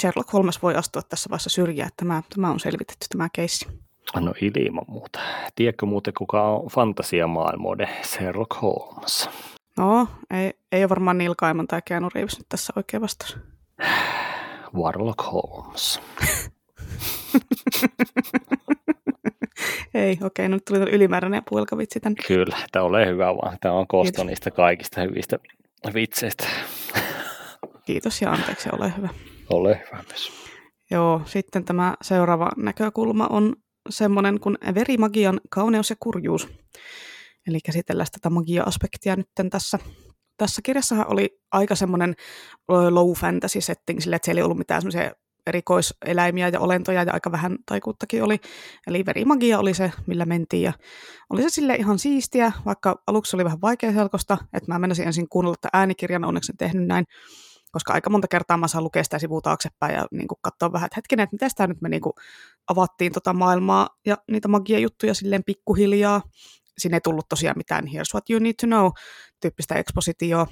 Sherlock 0.00 0.32
Holmes 0.32 0.62
voi 0.62 0.74
astua 0.74 1.02
tässä 1.02 1.30
vaiheessa 1.30 1.50
syrjään, 1.50 1.88
että 1.88 2.04
tämä, 2.04 2.22
tämä 2.34 2.50
on 2.50 2.60
selvitetty 2.60 3.06
tämä 3.08 3.28
keissi. 3.32 3.85
No 4.14 4.34
ilman 4.40 4.84
muuta. 4.88 5.20
Tiedätkö 5.54 5.86
muuten 5.86 6.14
kuka 6.14 6.42
on 6.42 6.68
fantasiamaailmoiden 6.68 7.88
Sherlock 8.02 8.62
Holmes? 8.62 9.30
No, 9.78 10.08
ei, 10.30 10.52
ei 10.72 10.82
ole 10.82 10.88
varmaan 10.88 11.18
Neil 11.18 11.34
Gaiman 11.38 11.66
tai 11.66 11.82
Keanu 11.84 12.08
Reeves 12.14 12.38
nyt 12.38 12.48
tässä 12.48 12.72
oikein 12.76 13.00
vastaus. 13.00 13.38
Warlock 14.74 15.32
Holmes. 15.32 16.00
ei, 19.94 20.12
okei, 20.12 20.26
okay, 20.26 20.48
no 20.48 20.56
nyt 20.56 20.64
tuli 20.64 20.78
ylimääräinen 20.78 21.42
puolkavitsi 21.48 22.00
tänne. 22.00 22.22
Kyllä, 22.26 22.56
tämä 22.72 22.84
ole 22.84 23.06
hyvä 23.06 23.36
vaan. 23.36 23.56
Tämä 23.60 23.74
on 23.74 23.86
kosto 23.86 24.12
Kiitos. 24.12 24.26
niistä 24.26 24.50
kaikista 24.50 25.00
hyvistä 25.00 25.38
vitseistä. 25.94 26.44
Kiitos 27.86 28.22
ja 28.22 28.32
anteeksi, 28.32 28.68
ole 28.72 28.92
hyvä. 28.96 29.08
Ole 29.50 29.80
hyvä 29.86 30.02
myös. 30.08 30.32
Joo, 30.90 31.22
sitten 31.24 31.64
tämä 31.64 31.94
seuraava 32.02 32.50
näkökulma 32.56 33.26
on 33.30 33.56
semmoinen 33.88 34.40
kuin 34.40 34.58
verimagian 34.74 35.40
kauneus 35.50 35.90
ja 35.90 35.96
kurjuus. 36.00 36.48
Eli 37.46 37.60
käsitellään 37.60 38.06
tätä 38.12 38.30
magia-aspektia 38.30 39.16
nyt 39.16 39.28
tässä. 39.50 39.78
Tässä 40.36 40.62
kirjassahan 40.62 41.12
oli 41.12 41.38
aika 41.52 41.74
semmoinen 41.74 42.14
low 42.68 43.12
fantasy 43.12 43.60
setting, 43.60 44.00
sille, 44.00 44.16
että 44.16 44.26
siellä 44.26 44.38
ei 44.38 44.42
ollut 44.42 44.58
mitään 44.58 44.82
semmoisia 44.82 45.12
erikoiseläimiä 45.46 46.48
ja 46.48 46.60
olentoja 46.60 47.02
ja 47.02 47.12
aika 47.12 47.32
vähän 47.32 47.58
taikuuttakin 47.66 48.22
oli. 48.22 48.40
Eli 48.86 49.06
verimagia 49.06 49.58
oli 49.58 49.74
se, 49.74 49.92
millä 50.06 50.24
mentiin 50.24 50.62
ja 50.62 50.72
oli 51.30 51.42
se 51.42 51.48
sille 51.48 51.74
ihan 51.74 51.98
siistiä, 51.98 52.52
vaikka 52.66 53.02
aluksi 53.06 53.36
oli 53.36 53.44
vähän 53.44 53.60
vaikea 53.60 53.92
selkosta, 53.92 54.38
että 54.52 54.72
mä 54.72 54.78
menisin 54.78 55.06
ensin 55.06 55.28
kuunnella 55.28 55.54
että 55.54 55.68
äänikirjan, 55.72 56.24
onneksi 56.24 56.52
en 56.52 56.56
tehnyt 56.56 56.86
näin, 56.86 57.04
koska 57.76 57.92
aika 57.92 58.10
monta 58.10 58.28
kertaa 58.28 58.56
mä 58.56 58.68
saan 58.68 58.84
lukea 58.84 59.04
sitä 59.04 59.18
sivua 59.18 59.40
taaksepäin 59.40 59.94
ja 59.94 60.06
niin 60.10 60.28
kuin 60.28 60.38
katsoa 60.42 60.72
vähän, 60.72 60.86
että 60.86 60.96
hetkinen, 60.96 61.24
että 61.24 61.34
miten 61.34 61.50
tämä 61.56 61.66
nyt 61.66 61.80
me 61.80 61.88
niin 61.88 62.00
kuin 62.00 62.12
avattiin 62.70 63.12
tota 63.12 63.32
maailmaa 63.32 63.88
ja 64.06 64.16
niitä 64.30 64.48
magia-juttuja 64.48 65.14
silleen 65.14 65.44
pikkuhiljaa. 65.44 66.22
Siinä 66.78 66.96
ei 66.96 67.00
tullut 67.00 67.28
tosiaan 67.28 67.58
mitään 67.58 67.84
here's 67.84 68.14
what 68.14 68.30
you 68.30 68.40
need 68.40 68.54
to 68.60 68.66
know 68.66 68.90
tyyppistä 69.40 69.74
ekspositioa, 69.74 70.46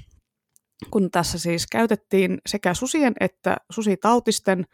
kun 0.91 1.11
tässä 1.11 1.39
siis 1.39 1.66
käytettiin 1.66 2.39
sekä 2.47 2.75
susien 2.75 3.14
että 3.20 3.57
susitautisten 3.72 4.64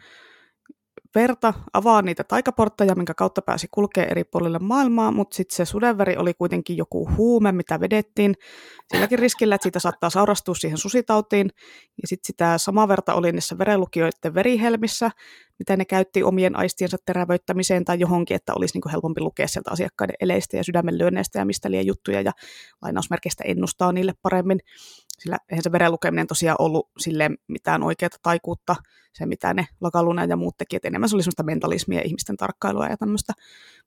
verta 1.15 1.55
avaa 1.73 2.03
niitä 2.03 2.25
taikaportteja, 2.25 2.95
minkä 2.95 3.15
kautta 3.15 3.43
pääsi 3.43 3.67
kulkee 3.71 4.05
eri 4.11 4.25
puolille 4.25 4.59
maailmaa, 4.59 5.13
mutta 5.13 5.37
sitten 5.37 5.57
se 5.57 5.65
sudenveri 5.65 6.17
oli 6.17 6.35
kuitenkin 6.35 6.77
joku 6.77 7.11
huume, 7.17 7.53
mitä 7.53 7.81
vedettiin 7.81 8.35
silläkin 8.93 9.19
riskillä, 9.19 9.55
että 9.55 9.63
siitä 9.63 9.79
saattaa 9.79 10.11
saurastua 10.11 10.55
siihen 10.55 10.79
susitautiin. 10.79 11.51
Ja 12.03 12.09
sitten 12.09 12.27
sitä 12.27 12.59
samaa 12.59 12.89
verta 12.89 13.15
oli 13.15 13.33
niissä 13.33 13.59
verenlukijoiden 13.59 14.35
verihelmissä, 14.35 15.11
mitä 15.61 15.77
ne 15.77 15.85
käytti 15.85 16.23
omien 16.23 16.57
aistiensa 16.57 16.97
terävöittämiseen 17.07 17.85
tai 17.85 18.01
johonkin, 18.01 18.35
että 18.35 18.53
olisi 18.57 18.75
niin 18.75 18.83
kuin 18.83 18.91
helpompi 18.91 19.21
lukea 19.21 19.49
sieltä 19.49 19.71
asiakkaiden 19.71 20.17
eleistä 20.21 20.57
ja 20.57 20.65
sydämenlyönneistä 20.65 21.39
ja 21.39 21.45
mistä 21.45 21.71
liian 21.71 21.87
juttuja 21.87 22.21
ja 22.21 22.33
lainausmerkeistä 22.83 23.45
ennustaa 23.47 23.93
niille 23.93 24.13
paremmin. 24.23 24.61
Sillä 25.19 25.39
eihän 25.51 25.63
se 25.63 25.73
veren 25.73 25.93
lukeminen 25.93 26.27
tosiaan 26.27 26.57
ollut 26.59 26.91
sille 26.99 27.31
mitään 27.49 27.83
oikeaa 27.83 28.11
taikuutta, 28.23 28.77
se 29.13 29.27
mitä 29.27 29.55
ne 29.55 29.67
Lakaluna 29.81 30.25
ja 30.25 30.37
muut 30.37 30.57
teki, 30.59 30.77
että 30.77 30.89
enemmän 30.89 31.09
se 31.09 31.17
oli 31.17 31.23
semmoista 31.23 31.43
mentalismia, 31.43 32.03
ihmisten 32.05 32.37
tarkkailua 32.37 32.87
ja 32.87 32.97
tämmöistä 32.97 33.33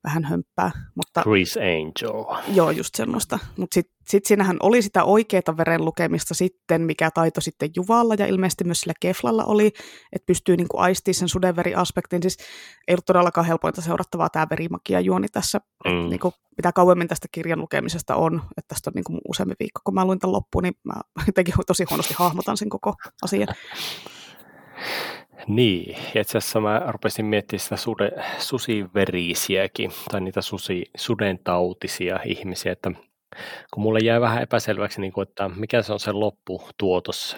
vähän 0.04 0.24
hömppää. 0.24 0.72
Mutta, 0.96 1.22
Chris 1.22 1.58
Angel. 1.58 2.40
Joo, 2.56 2.72
just 2.72 2.96
semmoista. 2.96 3.40
Mutta 3.58 3.74
sitten 3.74 3.96
sit 4.08 4.26
siinähän 4.26 4.58
oli 4.60 4.82
sitä 4.82 5.04
oikeaa 5.04 5.58
veren 5.58 5.86
lukemista 5.86 6.34
sitten, 6.34 6.82
mikä 6.82 7.12
taito 7.12 7.42
sitten 7.42 7.70
Juvalla 7.76 8.16
ja 8.18 8.26
ilmeisesti 8.26 8.64
myös 8.64 8.80
sillä 8.80 8.94
Keflalla 9.00 9.44
oli, 9.44 9.68
että 10.14 10.26
pystyy 10.26 10.58
niinku 10.58 10.78
aistimaan 10.78 11.14
sen 11.14 11.30
sudenveriaspektin. 11.30 12.22
Siis 12.22 12.38
ei 12.88 12.94
ollut 12.94 13.06
todellakaan 13.06 13.48
helpointa 13.48 13.82
seurattavaa 13.82 14.30
tämä 14.30 14.48
verimakia 14.50 15.00
juoni 15.00 15.28
tässä. 15.28 15.60
Mm. 15.86 16.10
Niinku, 16.10 16.34
mitä 16.58 16.72
kauemmin 16.72 17.08
tästä 17.08 17.28
kirjan 17.32 17.60
lukemisesta 17.60 18.16
on, 18.16 18.42
että 18.58 18.68
tästä 18.68 18.90
on 18.90 18.94
niinku 18.96 19.20
useampi 19.30 19.56
viikko, 19.60 19.82
kun 19.84 19.94
mä 19.94 20.06
luin 20.06 20.20
tämän 20.20 20.34
loppuun, 20.34 20.64
niin 20.64 20.74
mä 20.84 20.94
jotenkin 21.28 21.54
tosi 21.68 21.86
huonosti 21.90 22.14
hahmotan 22.18 22.58
sen 22.58 22.70
koko 22.70 22.94
asian. 23.24 23.48
Niin, 25.48 25.96
itse 26.16 26.38
asiassa 26.38 26.60
mä 26.60 26.82
rupesin 26.88 27.26
miettimään 27.26 27.60
sitä 27.60 27.76
sude, 27.78 28.12
susiverisiäkin, 28.38 29.92
tai 30.12 30.22
niitä 30.22 30.42
susi, 30.42 30.84
sudentautisia 30.98 32.20
ihmisiä, 32.26 32.72
että 32.72 32.92
kun 33.74 33.84
mulle 33.84 34.00
jäi 34.00 34.22
vähän 34.22 34.42
epäselväksi, 34.42 35.02
niin 35.02 35.14
kuin, 35.14 35.28
että 35.28 35.50
mikä 35.50 35.82
se 35.82 35.94
on 35.94 36.00
se 36.00 36.12
lopputuotos, 36.12 37.38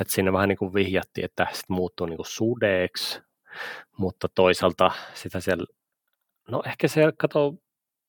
että 0.00 0.12
siinä 0.14 0.32
vähän 0.32 0.48
niin 0.48 0.58
kuin 0.58 0.74
vihjattiin, 0.74 1.24
että 1.24 1.46
sitten 1.52 1.76
muuttuu 1.76 2.06
niin 2.06 2.16
kuin 2.16 2.26
sudeeksi, 2.26 3.20
mutta 3.98 4.28
toisaalta 4.34 4.90
sitä 5.14 5.40
siellä, 5.40 5.64
no 6.50 6.62
ehkä 6.66 6.88
se, 6.88 7.12
kato, 7.18 7.54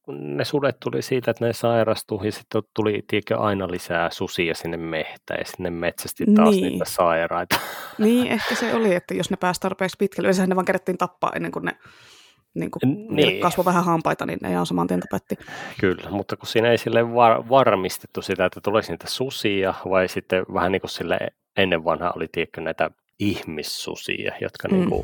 ne 0.07 0.45
sudet 0.45 0.77
tuli 0.79 1.01
siitä, 1.01 1.31
että 1.31 1.45
ne 1.45 1.53
sairastui 1.53 2.25
ja 2.25 2.31
sitten 2.31 2.61
tuli 2.73 3.03
tiedätkö, 3.07 3.37
aina 3.37 3.67
lisää 3.71 4.09
susia 4.09 4.55
sinne 4.55 4.77
mehtään 4.77 5.39
ja 5.39 5.45
sinne 5.45 5.69
metsästi 5.69 6.25
taas 6.35 6.55
niin. 6.55 6.63
niitä 6.63 6.85
sairaita. 6.85 7.59
Niin, 7.97 8.27
ehkä 8.27 8.55
se 8.55 8.73
oli, 8.73 8.95
että 8.95 9.13
jos 9.13 9.29
ne 9.29 9.37
pääsi 9.37 9.61
tarpeeksi 9.61 9.97
pitkälle, 9.99 10.25
yleensä 10.25 10.47
ne 10.47 10.55
vaan 10.55 10.65
kerättiin 10.65 10.97
tappaa 10.97 11.31
ennen 11.35 11.51
kuin 11.51 11.65
ne 11.65 11.77
niin 12.53 12.71
kuin 12.71 13.07
niin. 13.09 13.41
kasvoi 13.41 13.65
vähän 13.65 13.85
hampaita, 13.85 14.25
niin 14.25 14.39
ne 14.41 14.51
ihan 14.51 14.65
saman 14.65 14.87
tien 14.87 14.99
tapetti. 14.99 15.35
Kyllä, 15.79 16.09
mutta 16.09 16.37
kun 16.37 16.47
siinä 16.47 16.71
ei 16.71 16.77
sille 16.77 17.13
var- 17.13 17.49
varmistettu 17.49 18.21
sitä, 18.21 18.45
että 18.45 18.61
tulisi 18.61 18.91
niitä 18.91 19.09
susia, 19.09 19.73
vai 19.89 20.07
sitten 20.07 20.45
vähän 20.53 20.71
niin 20.71 20.81
kuin 20.81 20.91
sille 20.91 21.17
ennen 21.57 21.83
vanhaa 21.83 22.13
oli 22.15 22.27
tiedätkö, 22.31 22.61
näitä 22.61 22.91
ihmissusia, 23.19 24.31
jotka 24.41 24.67
mm. 24.67 24.75
niin 24.75 24.89
kuin 24.89 25.03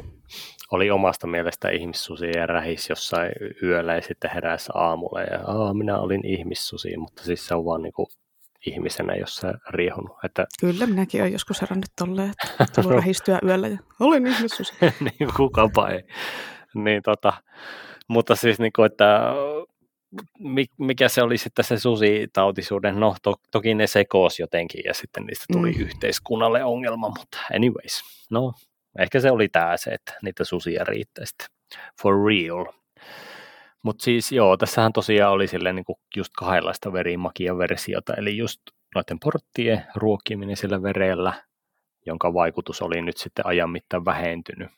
oli 0.72 0.92
omasta 0.92 1.28
mielestä 1.28 1.70
ihmissusi 1.70 2.26
ja 2.36 2.46
rähis 2.46 2.90
jossain 2.90 3.32
yöllä 3.64 3.96
ja 3.96 4.02
sitten 4.02 4.32
heräsi 4.34 4.72
aamulla 4.74 5.22
ja 5.22 5.40
Aa, 5.48 5.74
minä 5.74 6.00
olin 6.00 6.26
ihmissusi, 6.26 6.98
mutta 6.98 7.24
siis 7.24 7.48
se 7.48 7.56
on 7.56 7.66
vaan 7.66 7.82
niin 7.82 7.94
kuin 7.94 8.08
ihmisenä 8.66 9.16
jossain 9.16 9.56
riehunut. 9.70 10.18
Että... 10.24 10.46
Kyllä, 10.62 10.86
minäkin 10.86 11.22
olen 11.22 11.34
joskus 11.34 11.62
herännyt 11.62 11.90
tolleen, 11.96 12.30
että 12.30 12.66
tullut 12.82 12.96
rähistyä 12.98 13.40
yöllä 13.46 13.68
ja 13.68 13.78
olin 14.00 14.28
ihmissusi. 14.28 14.74
niin, 15.06 15.30
kukapa 15.38 15.90
ei. 15.90 16.04
Niin, 16.76 17.04
tota, 17.04 17.34
mutta 18.08 18.36
siis 18.36 18.60
niin 18.60 18.74
kuin, 18.76 18.86
että 18.86 19.34
mikä 20.78 21.10
se 21.10 21.24
oli 21.24 21.38
sitten 21.38 21.66
se 21.66 21.78
susitautisuuden, 21.80 23.00
no 23.00 23.16
to, 23.24 23.36
toki 23.52 23.76
ne 23.76 23.88
sekoos 23.88 24.40
jotenkin 24.40 24.82
ja 24.86 24.94
sitten 24.94 25.26
niistä 25.26 25.46
tuli 25.52 25.72
mm. 25.72 25.82
yhteiskunnalle 25.82 26.64
ongelma, 26.64 27.10
mutta 27.10 27.38
anyways, 27.56 28.04
no 28.30 28.54
Ehkä 29.00 29.20
se 29.20 29.32
oli 29.32 29.50
tämä 29.50 29.78
se, 29.78 29.90
että 29.90 30.14
niitä 30.22 30.44
susia 30.44 30.84
riittää 30.84 31.26
sitten 31.26 31.48
for 32.02 32.26
real. 32.26 32.66
Mutta 33.84 34.04
siis 34.04 34.32
joo, 34.32 34.58
tässähän 34.58 34.94
tosiaan 34.94 35.34
oli 35.34 35.48
silleen 35.48 35.76
niin 35.76 35.86
just 36.16 36.34
kahdenlaista 36.38 36.94
verimakia 36.94 37.58
versiota, 37.58 38.14
eli 38.14 38.38
just 38.38 38.62
noiden 38.96 39.20
porttien 39.20 39.84
ruokkiminen 39.96 40.58
sillä 40.58 40.84
verellä, 40.84 41.34
jonka 42.06 42.34
vaikutus 42.34 42.82
oli 42.82 43.02
nyt 43.02 43.18
sitten 43.18 43.46
ajan 43.48 43.70
mittaan 43.70 44.06
vähentynyt. 44.06 44.72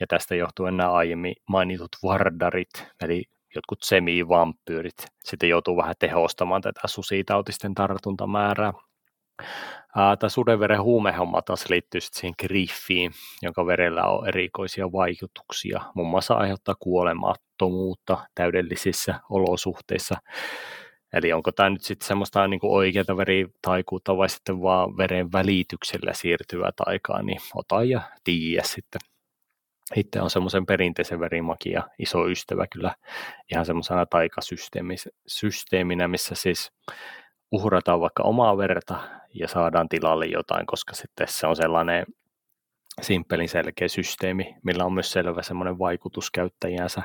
Ja 0.00 0.06
tästä 0.06 0.34
johtuen 0.34 0.76
nämä 0.76 0.92
aiemmin 0.92 1.34
mainitut 1.48 1.96
vardarit, 2.02 2.86
eli 3.04 3.24
jotkut 3.54 3.82
semivampyyrit, 3.82 5.06
sitten 5.24 5.48
joutuu 5.48 5.76
vähän 5.76 5.94
tehostamaan 5.98 6.62
tätä 6.62 6.80
susitautisten 6.86 7.74
tartuntamäärää. 7.74 8.72
Tämä 10.18 10.28
sudenveren 10.28 10.82
huumehomma 10.82 11.42
taas 11.42 11.70
liittyy 11.70 12.00
sitten 12.00 12.20
siihen 12.20 12.34
griffiin, 12.42 13.12
jonka 13.42 13.66
verellä 13.66 14.04
on 14.04 14.28
erikoisia 14.28 14.92
vaikutuksia. 14.92 15.80
Muun 15.94 16.08
muassa 16.08 16.34
aiheuttaa 16.34 16.74
kuolemattomuutta 16.80 18.18
täydellisissä 18.34 19.20
olosuhteissa. 19.30 20.14
Eli 21.12 21.32
onko 21.32 21.52
tämä 21.52 21.70
nyt 21.70 21.82
sitten 21.82 22.08
semmoista 22.08 22.48
niin 22.48 22.60
oikeaa 22.62 23.16
veritaikuutta 23.16 24.16
vai 24.16 24.28
sitten 24.28 24.62
vaan 24.62 24.96
veren 24.96 25.32
välityksellä 25.32 26.12
siirtyvää 26.12 26.70
taikaa, 26.84 27.22
niin 27.22 27.40
ota 27.54 27.84
ja 27.84 28.00
tiiä 28.24 28.62
sitten. 28.64 29.00
Itse 29.96 30.20
on 30.20 30.30
semmoisen 30.30 30.66
perinteisen 30.66 31.20
verimakia 31.20 31.82
iso 31.98 32.28
ystävä 32.28 32.66
kyllä 32.66 32.94
ihan 33.52 33.66
semmoisena 33.66 34.06
taikasysteeminä, 34.06 36.08
missä 36.08 36.34
siis 36.34 36.72
uhrataan 37.52 38.00
vaikka 38.00 38.22
omaa 38.22 38.56
verta 38.56 38.98
ja 39.34 39.48
saadaan 39.48 39.88
tilalle 39.88 40.26
jotain, 40.26 40.66
koska 40.66 40.94
sitten 40.94 41.26
se 41.30 41.46
on 41.46 41.56
sellainen 41.56 42.06
simppelin 43.02 43.48
selkeä 43.48 43.88
systeemi, 43.88 44.56
millä 44.62 44.84
on 44.84 44.92
myös 44.92 45.12
selvä 45.12 45.42
semmoinen 45.42 45.78
vaikutus 45.78 46.30
käyttäjänsä. 46.30 47.02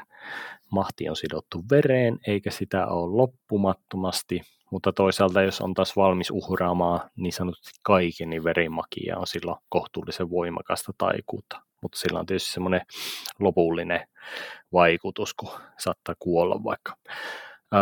Mahti 0.72 1.10
on 1.10 1.16
sidottu 1.16 1.64
vereen, 1.72 2.20
eikä 2.28 2.52
sitä 2.52 2.88
ole 2.88 3.16
loppumattomasti, 3.16 4.42
mutta 4.72 4.94
toisaalta 4.94 5.42
jos 5.42 5.62
on 5.62 5.74
taas 5.74 5.96
valmis 5.96 6.32
uhraamaan 6.32 7.10
niin 7.16 7.34
sanotusti 7.34 7.72
kaiken, 7.84 8.30
niin 8.30 8.44
verimakia 8.44 9.18
on 9.18 9.28
silloin 9.28 9.58
kohtuullisen 9.70 10.30
voimakasta 10.30 10.94
taikuutta. 10.98 11.66
Mutta 11.82 12.00
sillä 12.00 12.20
on 12.20 12.26
tietysti 12.26 12.52
semmoinen 12.52 12.82
lopullinen 13.40 14.08
vaikutus, 14.74 15.34
kun 15.34 15.50
saattaa 15.78 16.16
kuolla 16.20 16.64
vaikka. 16.64 16.96
Öö, 17.74 17.82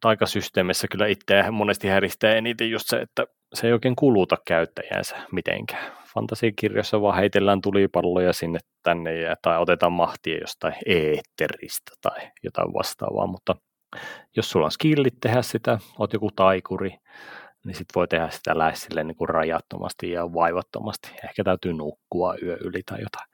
taikasysteemissä 0.00 0.88
kyllä 0.90 1.06
itseä 1.06 1.50
monesti 1.50 1.88
häristää 1.88 2.34
eniten 2.34 2.70
just 2.70 2.88
se, 2.88 2.96
että 2.96 3.26
se 3.54 3.66
ei 3.66 3.72
oikein 3.72 3.96
kuluta 3.96 4.36
käyttäjänsä 4.46 5.16
mitenkään. 5.32 5.92
Fantasikirjassa 6.14 7.00
vaan 7.00 7.16
heitellään 7.16 7.60
tulipalloja 7.60 8.32
sinne 8.32 8.58
tänne 8.82 9.14
ja, 9.14 9.36
tai 9.42 9.58
otetaan 9.58 9.92
mahtia 9.92 10.38
jostain 10.40 10.74
eetteristä 10.86 11.92
tai 12.00 12.30
jotain 12.42 12.72
vastaavaa, 12.72 13.26
mutta 13.26 13.56
jos 14.36 14.50
sulla 14.50 14.66
on 14.66 14.72
skillit 14.72 15.14
tehdä 15.20 15.42
sitä, 15.42 15.78
oot 15.98 16.12
joku 16.12 16.30
taikuri, 16.36 16.94
niin 17.64 17.74
sit 17.74 17.88
voi 17.94 18.08
tehdä 18.08 18.30
sitä 18.30 18.58
lähes 18.58 18.88
niin 19.04 19.16
kuin 19.16 19.28
rajattomasti 19.28 20.10
ja 20.10 20.32
vaivattomasti. 20.34 21.10
Ehkä 21.24 21.44
täytyy 21.44 21.72
nukkua 21.72 22.34
yö 22.42 22.56
yli 22.60 22.82
tai 22.82 23.00
jotain. 23.00 23.30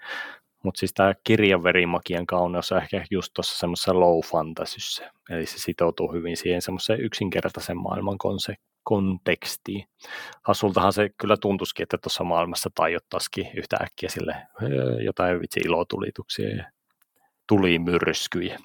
Mutta 0.62 0.78
siis 0.78 0.94
tämä 0.94 1.14
kirjan 1.24 1.62
verimakian 1.62 2.26
kauneus 2.26 2.72
on 2.72 2.78
ehkä 2.78 3.04
just 3.10 3.34
tuossa 3.34 3.58
semmoisessa 3.58 4.00
low 4.00 4.20
fantasyssä, 4.24 5.10
eli 5.30 5.46
se 5.46 5.58
sitoutuu 5.58 6.12
hyvin 6.12 6.36
siihen 6.36 6.62
semmoiseen 6.62 7.00
yksinkertaisen 7.00 7.76
maailman 7.76 8.18
kontekstiin. 8.82 9.88
Hassultahan 10.42 10.92
se 10.92 11.08
kyllä 11.18 11.36
tuntuisikin, 11.36 11.82
että 11.82 11.98
tuossa 11.98 12.24
maailmassa 12.24 12.70
tajottaisikin 12.74 13.50
yhtä 13.56 13.76
äkkiä 13.76 14.08
sille 14.08 14.36
jotain 15.04 15.40
vitsi 15.40 15.60
ilotulituksia 15.60 16.56
ja 16.56 16.70
tulimyrskyjä. 17.46 18.58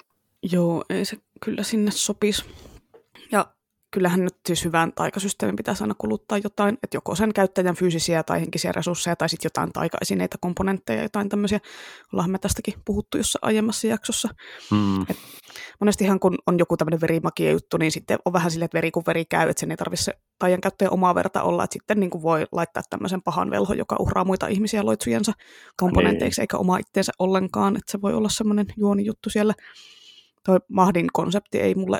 Joo, 0.52 0.84
ei 0.90 1.04
se 1.04 1.16
kyllä 1.44 1.62
sinne 1.62 1.90
sopisi. 1.90 2.44
Ja 3.32 3.46
kyllähän 3.92 4.24
nyt 4.24 4.36
siis 4.46 4.64
hyvän 4.64 4.92
taikasysteemin 4.92 5.56
pitäisi 5.56 5.84
aina 5.84 5.94
kuluttaa 5.98 6.38
jotain, 6.38 6.78
että 6.82 6.96
joko 6.96 7.14
sen 7.14 7.32
käyttäjän 7.32 7.74
fyysisiä 7.74 8.22
tai 8.22 8.40
henkisiä 8.40 8.72
resursseja 8.72 9.16
tai 9.16 9.28
sitten 9.28 9.46
jotain 9.46 9.72
taikaesineitä, 9.72 10.36
komponentteja, 10.40 11.02
jotain 11.02 11.28
tämmöisiä. 11.28 11.60
Ollaan 12.12 12.30
me 12.30 12.38
tästäkin 12.38 12.74
puhuttu 12.84 13.16
jossain 13.16 13.44
aiemmassa 13.44 13.86
jaksossa. 13.86 14.28
Mm. 14.70 15.02
Et 15.02 15.16
monestihan 15.80 16.20
kun 16.20 16.38
on 16.46 16.58
joku 16.58 16.76
tämmöinen 16.76 17.00
verimakia 17.00 17.52
juttu, 17.52 17.76
niin 17.76 17.92
sitten 17.92 18.18
on 18.24 18.32
vähän 18.32 18.50
silleen, 18.50 18.64
että 18.64 18.76
veri 18.76 18.90
kun 18.90 19.02
veri 19.06 19.24
käy, 19.24 19.48
että 19.48 19.60
sen 19.60 19.70
ei 19.70 19.76
tarvitse 19.76 20.04
se 20.04 20.12
taian 20.38 20.60
käyttäjän 20.60 20.92
omaa 20.92 21.14
verta 21.14 21.42
olla, 21.42 21.64
että 21.64 21.74
sitten 21.74 22.00
niin 22.00 22.10
kuin 22.10 22.22
voi 22.22 22.46
laittaa 22.52 22.82
tämmöisen 22.90 23.22
pahan 23.22 23.50
velho, 23.50 23.74
joka 23.74 23.96
uhraa 23.98 24.24
muita 24.24 24.46
ihmisiä 24.46 24.84
loitsujensa 24.84 25.32
komponenteiksi 25.76 26.40
niin. 26.40 26.42
eikä 26.42 26.56
omaa 26.56 26.78
itteensä 26.78 27.12
ollenkaan, 27.18 27.76
että 27.76 27.92
se 27.92 28.00
voi 28.00 28.14
olla 28.14 28.28
semmoinen 28.28 28.66
juonijuttu 28.76 29.30
siellä. 29.30 29.54
Toi 30.44 30.58
Mahdin 30.68 31.06
konsepti 31.12 31.60
ei 31.60 31.74
mulle 31.74 31.98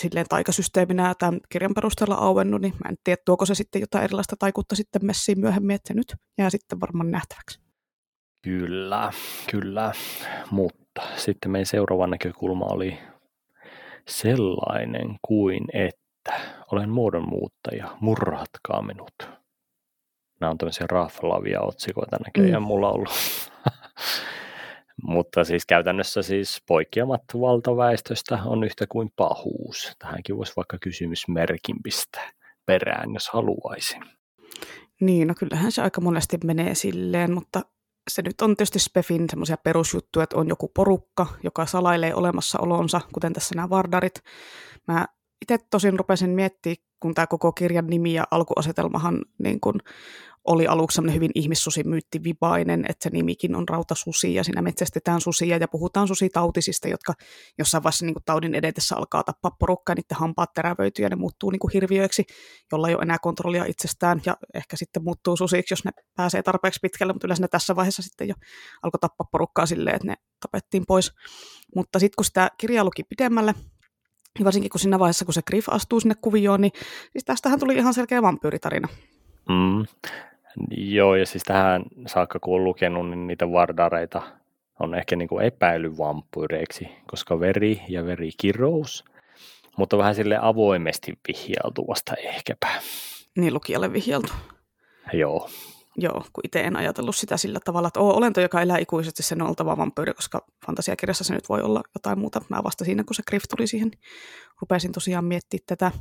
silleen 0.00 0.26
taikasysteeminä 0.28 1.14
tämän 1.18 1.40
kirjan 1.48 1.74
perusteella 1.74 2.14
auennut, 2.14 2.60
niin 2.60 2.74
mä 2.84 2.88
en 2.88 2.96
tiedä, 3.04 3.22
tuoko 3.26 3.46
se 3.46 3.54
sitten 3.54 3.80
jotain 3.80 4.04
erilaista 4.04 4.36
taikuutta 4.38 4.76
sitten 4.76 5.06
messiin 5.06 5.40
myöhemmin, 5.40 5.74
että 5.74 5.88
se 5.88 5.94
nyt 5.94 6.14
jää 6.38 6.50
sitten 6.50 6.80
varmaan 6.80 7.10
nähtäväksi. 7.10 7.60
Kyllä, 8.42 9.12
kyllä, 9.50 9.92
mutta 10.50 11.02
sitten 11.16 11.50
meidän 11.50 11.66
seuraava 11.66 12.06
näkökulma 12.06 12.64
oli 12.64 12.98
sellainen 14.08 15.16
kuin, 15.22 15.64
että 15.72 16.40
olen 16.72 16.90
muodonmuuttaja, 16.90 17.96
murratkaa 18.00 18.82
minut. 18.82 19.14
Nämä 20.40 20.50
on 20.50 20.58
tämmöisiä 20.58 20.86
raflavia 20.90 21.60
otsikoita 21.60 22.16
näköjään 22.26 22.62
mm. 22.62 22.66
mulla 22.66 22.90
ollut. 22.90 23.10
Mutta 25.06 25.44
siis 25.44 25.66
käytännössä 25.66 26.22
siis 26.22 26.62
poikkeamat 26.66 27.22
valtaväestöstä 27.40 28.38
on 28.44 28.64
yhtä 28.64 28.86
kuin 28.88 29.10
pahuus. 29.16 29.92
Tähänkin 29.98 30.36
voisi 30.36 30.52
vaikka 30.56 30.78
kysymysmerkin 30.78 31.76
pistää 31.82 32.30
perään, 32.66 33.14
jos 33.14 33.28
haluaisi. 33.28 33.96
Niin, 35.00 35.28
no 35.28 35.34
kyllähän 35.38 35.72
se 35.72 35.82
aika 35.82 36.00
monesti 36.00 36.38
menee 36.44 36.74
silleen, 36.74 37.32
mutta 37.32 37.62
se 38.10 38.22
nyt 38.22 38.40
on 38.40 38.56
tietysti 38.56 38.78
Spefin 38.78 39.26
semmoisia 39.30 39.56
perusjuttuja, 39.56 40.24
että 40.24 40.36
on 40.36 40.48
joku 40.48 40.68
porukka, 40.68 41.26
joka 41.42 41.66
salailee 41.66 42.14
olemassaolonsa, 42.14 43.00
kuten 43.12 43.32
tässä 43.32 43.54
nämä 43.54 43.70
Vardarit. 43.70 44.22
Mä 44.88 45.06
itse 45.42 45.58
tosin 45.70 45.98
rupesin 45.98 46.30
miettimään, 46.30 46.76
kun 47.00 47.14
tämä 47.14 47.26
koko 47.26 47.52
kirjan 47.52 47.86
nimi 47.86 48.14
ja 48.14 48.24
alkuasetelmahan 48.30 49.22
niin 49.42 49.60
kun 49.60 49.80
oli 50.44 50.66
aluksi 50.66 50.94
sellainen 50.94 51.14
hyvin 51.14 51.30
ihmissusimyyttivibainen, 51.34 52.84
että 52.88 53.02
se 53.04 53.10
nimikin 53.10 53.54
on 53.54 53.68
rautasusi 53.68 54.34
ja 54.34 54.44
siinä 54.44 54.62
metsästetään 54.62 55.20
susia 55.20 55.56
ja 55.56 55.68
puhutaan 55.68 56.08
susitautisista, 56.08 56.88
jotka 56.88 57.12
jossain 57.58 57.82
vaiheessa 57.82 58.06
niin 58.06 58.14
kuin 58.14 58.24
taudin 58.24 58.54
edetessä 58.54 58.96
alkaa 58.96 59.24
tappaa 59.24 59.56
porukkaa 59.58 59.94
niiden 59.94 60.18
hampaat 60.18 60.52
terävöityy 60.52 61.04
ja 61.04 61.08
ne 61.08 61.16
muuttuu 61.16 61.50
niin 61.50 61.60
kuin 61.60 61.70
hirviöiksi, 61.72 62.24
jolla 62.72 62.88
ei 62.88 62.94
ole 62.94 63.02
enää 63.02 63.18
kontrollia 63.22 63.64
itsestään 63.64 64.22
ja 64.26 64.36
ehkä 64.54 64.76
sitten 64.76 65.04
muuttuu 65.04 65.36
susiksi, 65.36 65.72
jos 65.72 65.84
ne 65.84 65.90
pääsee 66.16 66.42
tarpeeksi 66.42 66.80
pitkälle, 66.82 67.12
mutta 67.12 67.26
yleensä 67.26 67.42
ne 67.42 67.48
tässä 67.48 67.76
vaiheessa 67.76 68.02
sitten 68.02 68.28
jo 68.28 68.34
alkoi 68.82 68.98
tappaa 68.98 69.28
porukkaa 69.32 69.66
silleen, 69.66 69.96
että 69.96 70.08
ne 70.08 70.14
tapettiin 70.40 70.84
pois. 70.88 71.12
Mutta 71.76 71.98
sitten 71.98 72.16
kun 72.16 72.24
sitä 72.24 72.50
kirjaa 72.58 72.84
luki 72.84 73.02
pidemmälle, 73.02 73.54
ja 74.38 74.44
varsinkin 74.44 74.70
kun 74.70 74.80
siinä 74.80 74.98
vaiheessa, 74.98 75.24
kun 75.24 75.34
se 75.34 75.42
Griff 75.46 75.68
astuu 75.68 76.00
sinne 76.00 76.14
kuvioon, 76.20 76.60
niin 76.60 76.72
siis 77.12 77.24
tästähän 77.24 77.60
tuli 77.60 77.74
ihan 77.74 77.94
selkeä 77.94 78.22
vampyyritarina. 78.22 78.88
Mm. 79.48 79.86
Joo, 80.70 81.16
ja 81.16 81.26
siis 81.26 81.42
tähän 81.42 81.82
saakka 82.06 82.38
kun 82.38 82.54
on 82.54 82.64
lukenut, 82.64 83.10
niin 83.10 83.26
niitä 83.26 83.52
vardareita 83.52 84.22
on 84.80 84.94
ehkä 84.94 85.16
niin 85.16 85.28
kuin 85.28 85.44
epäilyvampyyreiksi, 85.44 86.88
koska 87.06 87.40
veri 87.40 87.82
ja 87.88 88.06
verikirous, 88.06 89.04
mutta 89.76 89.98
vähän 89.98 90.14
sille 90.14 90.38
avoimesti 90.40 91.18
vihjailtu 91.28 91.86
vasta 91.88 92.14
ehkäpä. 92.14 92.68
Niin 93.36 93.54
lukijalle 93.54 93.92
vihjailtu. 93.92 94.32
Joo. 95.12 95.48
Joo, 95.96 96.24
kun 96.32 96.42
itse 96.44 96.60
en 96.60 96.76
ajatellut 96.76 97.16
sitä 97.16 97.36
sillä 97.36 97.60
tavalla, 97.64 97.88
että 97.88 98.00
oo, 98.00 98.16
olento, 98.16 98.40
joka 98.40 98.62
elää 98.62 98.78
ikuisesti, 98.78 99.22
sen 99.22 99.42
on 99.42 99.48
oltava 99.48 99.76
vampyyri, 99.76 100.14
koska 100.14 100.46
fantasiakirjassa 100.66 101.24
se 101.24 101.34
nyt 101.34 101.48
voi 101.48 101.62
olla 101.62 101.82
jotain 101.94 102.18
muuta. 102.18 102.40
Mä 102.48 102.64
vasta 102.64 102.84
siinä, 102.84 103.04
kun 103.04 103.14
se 103.14 103.22
Griff 103.28 103.44
tuli 103.56 103.66
siihen, 103.66 103.90
rupesin 104.60 104.92
tosiaan 104.92 105.24
miettimään 105.24 105.66
tätä. 105.66 105.92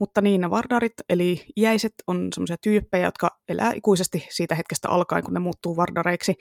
Mutta 0.00 0.20
niin, 0.20 0.40
ne 0.40 0.50
vardarit, 0.50 0.92
eli 1.08 1.44
iäiset, 1.56 1.92
on 2.06 2.28
semmoisia 2.34 2.56
tyyppejä, 2.62 3.04
jotka 3.06 3.30
elää 3.48 3.72
ikuisesti 3.74 4.26
siitä 4.30 4.54
hetkestä 4.54 4.88
alkaen, 4.88 5.24
kun 5.24 5.34
ne 5.34 5.40
muuttuu 5.40 5.76
vardareiksi, 5.76 6.34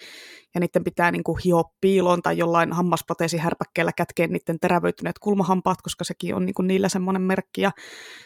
ja 0.55 0.59
niiden 0.59 0.83
pitää 0.83 1.11
niin 1.11 1.23
kuin 1.23 1.39
hioa 1.45 1.63
piiloon 1.81 2.21
tai 2.21 2.37
jollain 2.37 2.73
hammasproteesihärpäkkeellä 2.73 3.91
kätkeen 3.97 4.31
niiden 4.31 4.59
terävöityneet 4.59 5.19
kulmahampaat, 5.19 5.81
koska 5.81 6.03
sekin 6.03 6.35
on 6.35 6.45
niin 6.45 6.53
kuin 6.53 6.67
niillä 6.67 6.89
semmoinen 6.89 7.21
merkki, 7.21 7.61
ja 7.61 7.71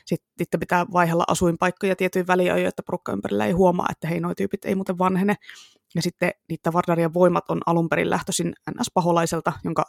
sitten 0.06 0.60
pitää 0.60 0.86
vaihella 0.94 1.24
asuinpaikkoja 1.28 1.96
tietyin 1.96 2.28
väliajoin, 2.28 2.68
että 2.68 2.84
porukka 2.84 3.12
ympärillä 3.12 3.46
ei 3.46 3.52
huomaa, 3.52 3.88
että 3.92 4.08
hei, 4.08 4.20
noi 4.20 4.36
tyypit 4.36 4.66
ei 4.66 4.76
muuten 4.76 4.98
vanhene, 4.98 5.36
ja 5.96 6.02
sitten 6.02 6.32
niitä 6.50 6.74
Vardarien 6.74 7.14
voimat 7.14 7.50
on 7.50 7.62
alun 7.66 7.90
perin 7.90 8.10
lähtöisin 8.10 8.54
NS-paholaiselta, 8.72 9.54
jonka 9.64 9.86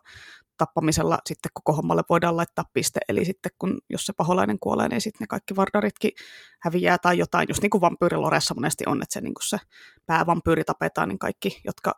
tappamisella 0.59 1.19
sitten 1.27 1.51
koko 1.55 1.73
hommalle 1.73 2.03
voidaan 2.09 2.37
laittaa 2.37 2.65
piste. 2.73 3.01
Eli 3.09 3.25
sitten 3.25 3.53
kun, 3.59 3.79
jos 3.91 4.07
se 4.07 4.13
paholainen 4.13 4.59
kuolee, 4.61 4.89
niin 4.89 5.01
sitten 5.01 5.21
ne 5.21 5.27
kaikki 5.27 5.57
Vardaritkin 5.57 6.13
häviää 6.61 6.99
tai 6.99 7.19
jotain. 7.19 7.49
Just 7.49 7.63
niin 7.63 7.71
kuin 7.71 7.81
vampyyriloressa 7.81 8.55
monesti 8.55 8.85
on, 8.87 9.03
että 9.03 9.13
se, 9.13 9.21
niin 9.21 9.35
kuin 9.35 9.49
se 9.49 9.59
päävampyyri 10.07 10.65
tapetaan, 10.65 11.09
niin 11.09 11.19
kaikki, 11.19 11.61
jotka 11.65 11.93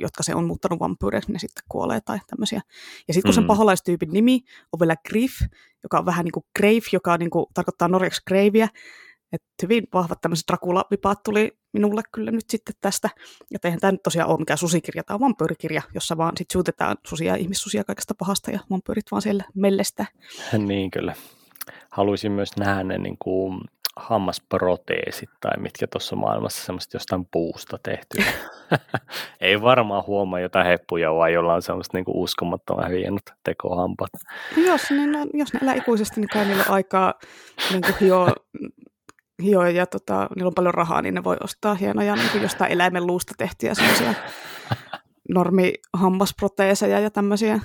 jotka 0.00 0.22
se 0.22 0.34
on 0.34 0.44
muuttanut 0.44 0.80
vampyyreiksi, 0.80 1.32
ne 1.32 1.38
sitten 1.38 1.64
kuolee 1.68 2.00
tai 2.00 2.18
tämmöisiä. 2.26 2.60
Ja 3.08 3.14
sitten 3.14 3.28
kun 3.28 3.34
mm. 3.34 3.34
sen 3.34 3.46
paholaistyypin 3.46 4.12
nimi 4.12 4.40
on 4.72 4.80
vielä 4.80 4.96
Griff, 5.08 5.40
joka 5.82 5.98
on 5.98 6.06
vähän 6.06 6.24
niin 6.24 6.32
kuin 6.32 6.44
Grave, 6.58 6.88
joka 6.92 7.16
niin 7.16 7.30
kuin 7.30 7.46
tarkoittaa 7.54 7.88
norjaksi 7.88 8.22
Graveä, 8.26 8.68
et 9.32 9.42
hyvin 9.62 9.84
vahvat 9.94 10.20
tämmöiset 10.20 10.44
Dracula-vipaat 10.52 11.22
tuli 11.22 11.58
minulle 11.72 12.02
kyllä 12.12 12.30
nyt 12.30 12.50
sitten 12.50 12.74
tästä. 12.80 13.10
Ja 13.50 13.58
eihän 13.64 13.80
tämä 13.80 13.92
nyt 13.92 14.02
tosiaan 14.02 14.30
ole 14.30 14.38
mikään 14.38 14.58
susikirja, 14.58 15.04
tämä 15.04 15.14
on 15.14 15.20
vampyyrikirja, 15.20 15.82
jossa 15.94 16.16
vaan 16.16 16.32
sitten 16.36 16.52
suutetaan 16.52 16.96
susia 17.06 17.32
ja 17.32 17.36
ihmissusia 17.36 17.84
kaikesta 17.84 18.14
pahasta 18.18 18.50
ja 18.50 18.60
vampyyrit 18.70 19.10
vaan 19.10 19.22
siellä 19.22 19.44
mellestä. 19.54 20.06
Niin 20.58 20.90
kyllä. 20.90 21.14
Haluaisin 21.90 22.32
myös 22.32 22.56
nähdä 22.56 22.84
ne 22.84 22.98
niin 22.98 23.16
kuin 23.18 23.60
hammasproteesit 23.96 25.28
tai 25.40 25.58
mitkä 25.58 25.86
tuossa 25.86 26.16
maailmassa 26.16 26.64
semmoista 26.64 26.96
jostain 26.96 27.26
puusta 27.30 27.78
tehty. 27.82 28.18
Ei 29.40 29.62
varmaan 29.62 30.06
huomaa 30.06 30.40
jotain 30.40 30.66
heppuja, 30.66 31.14
vaan 31.14 31.32
jolla 31.32 31.54
on 31.54 31.62
semmoista 31.62 31.96
niin 31.96 32.04
uskomattoman 32.08 32.90
hienot 32.90 33.22
tekohampat. 33.44 34.10
Jos, 34.56 34.90
niin, 34.90 35.12
no, 35.12 35.26
jos 35.34 35.52
ne 35.52 35.60
elää 35.62 35.74
ikuisesti, 35.74 36.20
niin 36.20 36.28
kai 36.28 36.44
niillä 36.44 36.64
on 36.68 36.74
aikaa 36.74 37.14
niin 37.70 37.82
kuin 37.82 37.94
hio 38.00 38.26
hioja 39.42 39.70
ja 39.70 39.86
tota, 39.86 40.28
niillä 40.36 40.48
on 40.48 40.54
paljon 40.54 40.74
rahaa, 40.74 41.02
niin 41.02 41.14
ne 41.14 41.24
voi 41.24 41.36
ostaa 41.40 41.74
hienoja 41.74 42.16
niin 42.16 42.30
kuin 42.30 42.42
jostain 42.42 42.72
eläimen 42.72 43.06
luusta 43.06 43.34
tehtyjä 43.38 43.74
semmoisia 43.74 44.14
normihammasproteeseja 45.34 47.00
ja 47.00 47.10
tämmöisiä. 47.10 47.60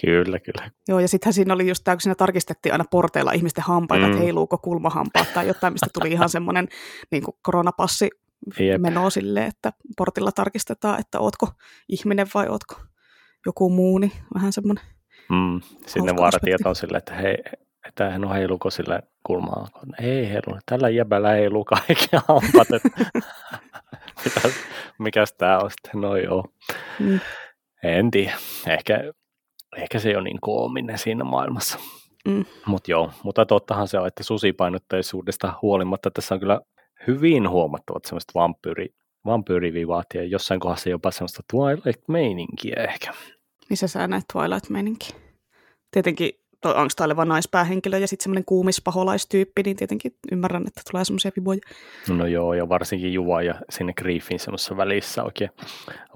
Kyllä, 0.00 0.38
kyllä. 0.38 0.70
Joo, 0.88 1.00
ja 1.00 1.08
sittenhän 1.08 1.32
siinä 1.32 1.54
oli 1.54 1.68
just 1.68 1.84
tämä, 1.84 1.94
kun 1.94 2.00
siinä 2.00 2.14
tarkistettiin 2.14 2.72
aina 2.72 2.84
porteilla 2.90 3.32
ihmisten 3.32 3.64
hampaita, 3.64 4.06
mm. 4.06 4.12
että 4.12 4.24
heiluuko 4.24 4.58
kulmahampaat 4.58 5.34
tai 5.34 5.46
jotain, 5.46 5.72
mistä 5.72 5.86
tuli 5.94 6.12
ihan 6.12 6.28
semmoinen 6.36 6.68
niin 7.10 7.22
kuin 7.22 7.36
koronapassi 7.42 8.10
Jep. 8.58 8.80
meno 8.80 9.10
silleen, 9.10 9.46
että 9.46 9.72
portilla 9.96 10.32
tarkistetaan, 10.32 11.00
että 11.00 11.20
ootko 11.20 11.48
ihminen 11.88 12.26
vai 12.34 12.48
ootko 12.48 12.76
joku 13.46 13.70
muu, 13.70 13.98
niin 13.98 14.12
vähän 14.34 14.52
semmoinen 14.52 14.84
mm. 15.30 15.60
Sinne 15.86 16.16
vartijat 16.16 16.60
on 16.64 16.76
silleen, 16.76 16.98
että 16.98 17.14
hei, 17.14 17.36
että 17.88 18.10
hän 18.10 18.24
on 18.24 18.34
heiluko 18.34 18.70
sillä 18.70 19.00
kulmaa. 19.26 19.68
Ei 20.00 20.28
heilu, 20.28 20.58
tällä 20.66 20.88
jäbällä 20.88 21.30
heiluu 21.30 21.64
kaikki 21.64 22.08
hampat. 22.28 22.68
mikäs, 24.24 24.54
mikäs 24.98 25.32
tää 25.32 25.58
on 25.58 25.70
sitten? 25.70 26.00
No 26.00 26.16
joo. 26.16 26.44
Mm. 27.00 27.20
En 27.84 28.10
tiedä. 28.10 28.36
Ehkä, 28.66 29.12
ehkä 29.76 29.98
se 29.98 30.08
ei 30.08 30.16
ole 30.16 30.24
niin 30.24 30.40
koominen 30.40 30.98
siinä 30.98 31.24
maailmassa. 31.24 31.78
Mm. 32.28 32.44
Mut 32.66 32.88
joo, 32.88 33.10
mutta 33.22 33.46
tottahan 33.46 33.88
se 33.88 33.98
on, 33.98 34.06
että 34.06 34.22
susipainotteisuudesta 34.22 35.54
huolimatta 35.62 36.10
tässä 36.10 36.34
on 36.34 36.40
kyllä 36.40 36.60
hyvin 37.06 37.48
huomattavat 37.48 38.04
semmoista 38.04 38.32
vampyyri, 38.34 38.88
vampyyrivivaat 39.24 40.06
ja 40.14 40.24
jossain 40.24 40.60
kohdassa 40.60 40.90
jopa 40.90 41.10
semmoista 41.10 41.42
Twilight-meininkiä 41.52 42.84
ehkä. 42.88 43.12
Missä 43.70 43.88
sä 43.88 44.06
näet 44.06 44.24
Twilight-meininkiä? 44.32 45.16
Tietenkin 45.90 46.30
angstaileva 46.74 47.24
naispäähenkilö 47.24 47.98
ja 47.98 48.08
sitten 48.08 48.22
semmoinen 48.22 48.44
kuumis 48.44 48.82
paholaistyyppi, 48.82 49.62
niin 49.62 49.76
tietenkin 49.76 50.14
ymmärrän, 50.32 50.66
että 50.66 50.80
tulee 50.90 51.04
semmoisia 51.04 51.30
viboja. 51.36 51.60
No 52.08 52.26
joo, 52.26 52.54
ja 52.54 52.68
varsinkin 52.68 53.12
Juva 53.12 53.42
ja 53.42 53.54
sinne 53.70 53.92
Griffin 53.92 54.40
semmoisessa 54.40 54.76
välissä 54.76 55.22
oikein 55.22 55.50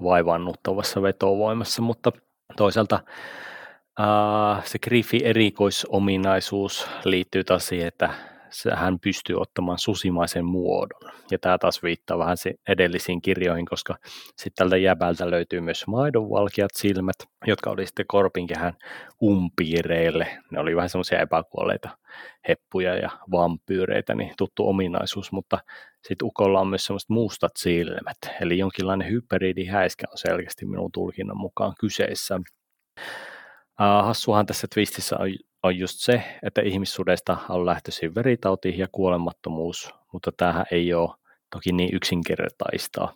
vaivannuttavassa 0.03 1.01
vetovoimassa, 1.01 1.81
mutta 1.81 2.11
toisaalta 2.57 2.99
äh, 3.99 4.65
se 4.65 4.79
Griffin 4.79 5.25
erikoisominaisuus 5.25 6.87
liittyy 7.05 7.43
taas 7.43 7.67
siihen, 7.67 7.87
että 7.87 8.09
hän 8.75 8.99
pystyy 8.99 9.35
ottamaan 9.35 9.79
susimaisen 9.79 10.45
muodon. 10.45 11.11
Ja 11.31 11.39
tämä 11.39 11.57
taas 11.57 11.83
viittaa 11.83 12.17
vähän 12.17 12.37
edellisiin 12.67 13.21
kirjoihin, 13.21 13.65
koska 13.65 13.95
sitten 14.27 14.51
tältä 14.55 14.77
jäbältä 14.77 15.31
löytyy 15.31 15.61
myös 15.61 15.87
maidonvalkeat 15.87 16.71
silmät, 16.77 17.15
jotka 17.47 17.69
oli 17.69 17.85
sitten 17.85 18.05
korpinkehän 18.07 18.73
umpiireille. 19.23 20.27
Ne 20.51 20.59
oli 20.59 20.75
vähän 20.75 20.89
semmoisia 20.89 21.19
epäkuolleita 21.19 21.89
heppuja 22.47 22.95
ja 22.95 23.09
vampyyreitä, 23.31 24.15
niin 24.15 24.33
tuttu 24.37 24.69
ominaisuus, 24.69 25.31
mutta 25.31 25.57
sitten 26.07 26.25
ukolla 26.25 26.59
on 26.59 26.67
myös 26.67 26.85
semmoiset 26.85 27.09
mustat 27.09 27.51
silmät, 27.57 28.17
eli 28.41 28.57
jonkinlainen 28.57 29.09
hyperidihäiskä 29.09 30.05
on 30.11 30.17
selkeästi 30.17 30.65
minun 30.65 30.91
tulkinnan 30.91 31.37
mukaan 31.37 31.73
kyseessä. 31.79 32.39
Uh, 33.81 34.05
hassuhan 34.05 34.45
tässä 34.45 34.67
twistissä 34.73 35.17
on, 35.19 35.29
on 35.63 35.77
just 35.77 35.99
se, 35.99 36.23
että 36.43 36.61
ihmissudesta 36.61 37.37
on 37.49 37.65
lähtöisin 37.65 38.15
veritauti 38.15 38.77
ja 38.77 38.87
kuolemattomuus, 38.91 39.93
mutta 40.13 40.31
tämähän 40.37 40.65
ei 40.71 40.93
ole 40.93 41.15
toki 41.49 41.71
niin 41.71 41.95
yksinkertaista. 41.95 43.07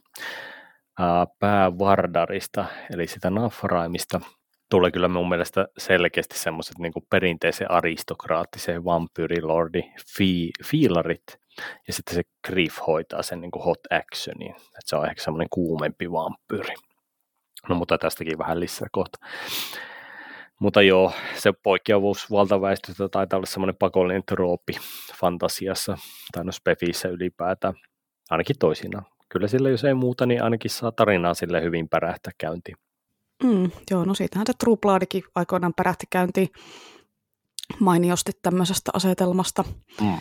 Päävardarista, 1.39 2.65
eli 2.93 3.07
sitä 3.07 3.29
Nafraimista, 3.29 4.21
tulee 4.69 4.91
kyllä 4.91 5.07
mun 5.07 5.29
mielestä 5.29 5.67
selkeästi 5.77 6.39
semmoiset 6.39 6.77
niin 6.77 6.93
perinteisen 7.09 7.71
aristokraattisen 7.71 8.85
vampyyrilordi 8.85 9.81
fi, 10.17 10.51
fiilarit, 10.65 11.23
ja 11.87 11.93
sitten 11.93 12.15
se 12.15 12.21
Griff 12.47 12.79
hoitaa 12.87 13.23
sen 13.23 13.41
niin 13.41 13.51
hot 13.65 13.79
actionin, 13.89 14.51
että 14.51 14.81
se 14.85 14.95
on 14.95 15.05
ehkä 15.05 15.23
semmoinen 15.23 15.47
kuumempi 15.49 16.11
vampyyri. 16.11 16.75
No 17.69 17.75
mutta 17.75 17.97
tästäkin 17.97 18.37
vähän 18.37 18.59
lisää 18.59 18.87
kohta. 18.91 19.17
Mutta 20.59 20.81
joo, 20.81 21.11
se 21.35 21.53
poikkeavuus 21.63 22.31
valtaväestöstä 22.31 23.09
taitaa 23.09 23.37
olla 23.37 23.45
semmoinen 23.45 23.75
pakollinen 23.79 24.23
troopi 24.25 24.73
fantasiassa 25.19 25.97
tai 26.31 26.45
no 26.45 26.51
spefissä 26.51 27.09
ylipäätään, 27.09 27.73
ainakin 28.29 28.55
toisinaan. 28.59 29.05
Kyllä 29.29 29.47
sillä 29.47 29.69
jos 29.69 29.83
ei 29.83 29.93
muuta, 29.93 30.25
niin 30.25 30.43
ainakin 30.43 30.71
saa 30.71 30.91
tarinaa 30.91 31.33
sille 31.33 31.61
hyvin 31.61 31.89
pärähtä 31.89 32.31
käyntiin. 32.37 32.77
Mm, 33.43 33.71
joo, 33.91 34.05
no 34.05 34.13
siitähän 34.13 34.47
se 34.47 34.53
True 34.59 34.77
Bloodikin 34.77 35.23
aikoinaan 35.35 35.73
pärähti 35.73 36.05
käyntiin 36.09 36.49
mainiosti 37.79 38.31
tämmöisestä 38.41 38.91
asetelmasta. 38.93 39.63
Mm. 40.01 40.19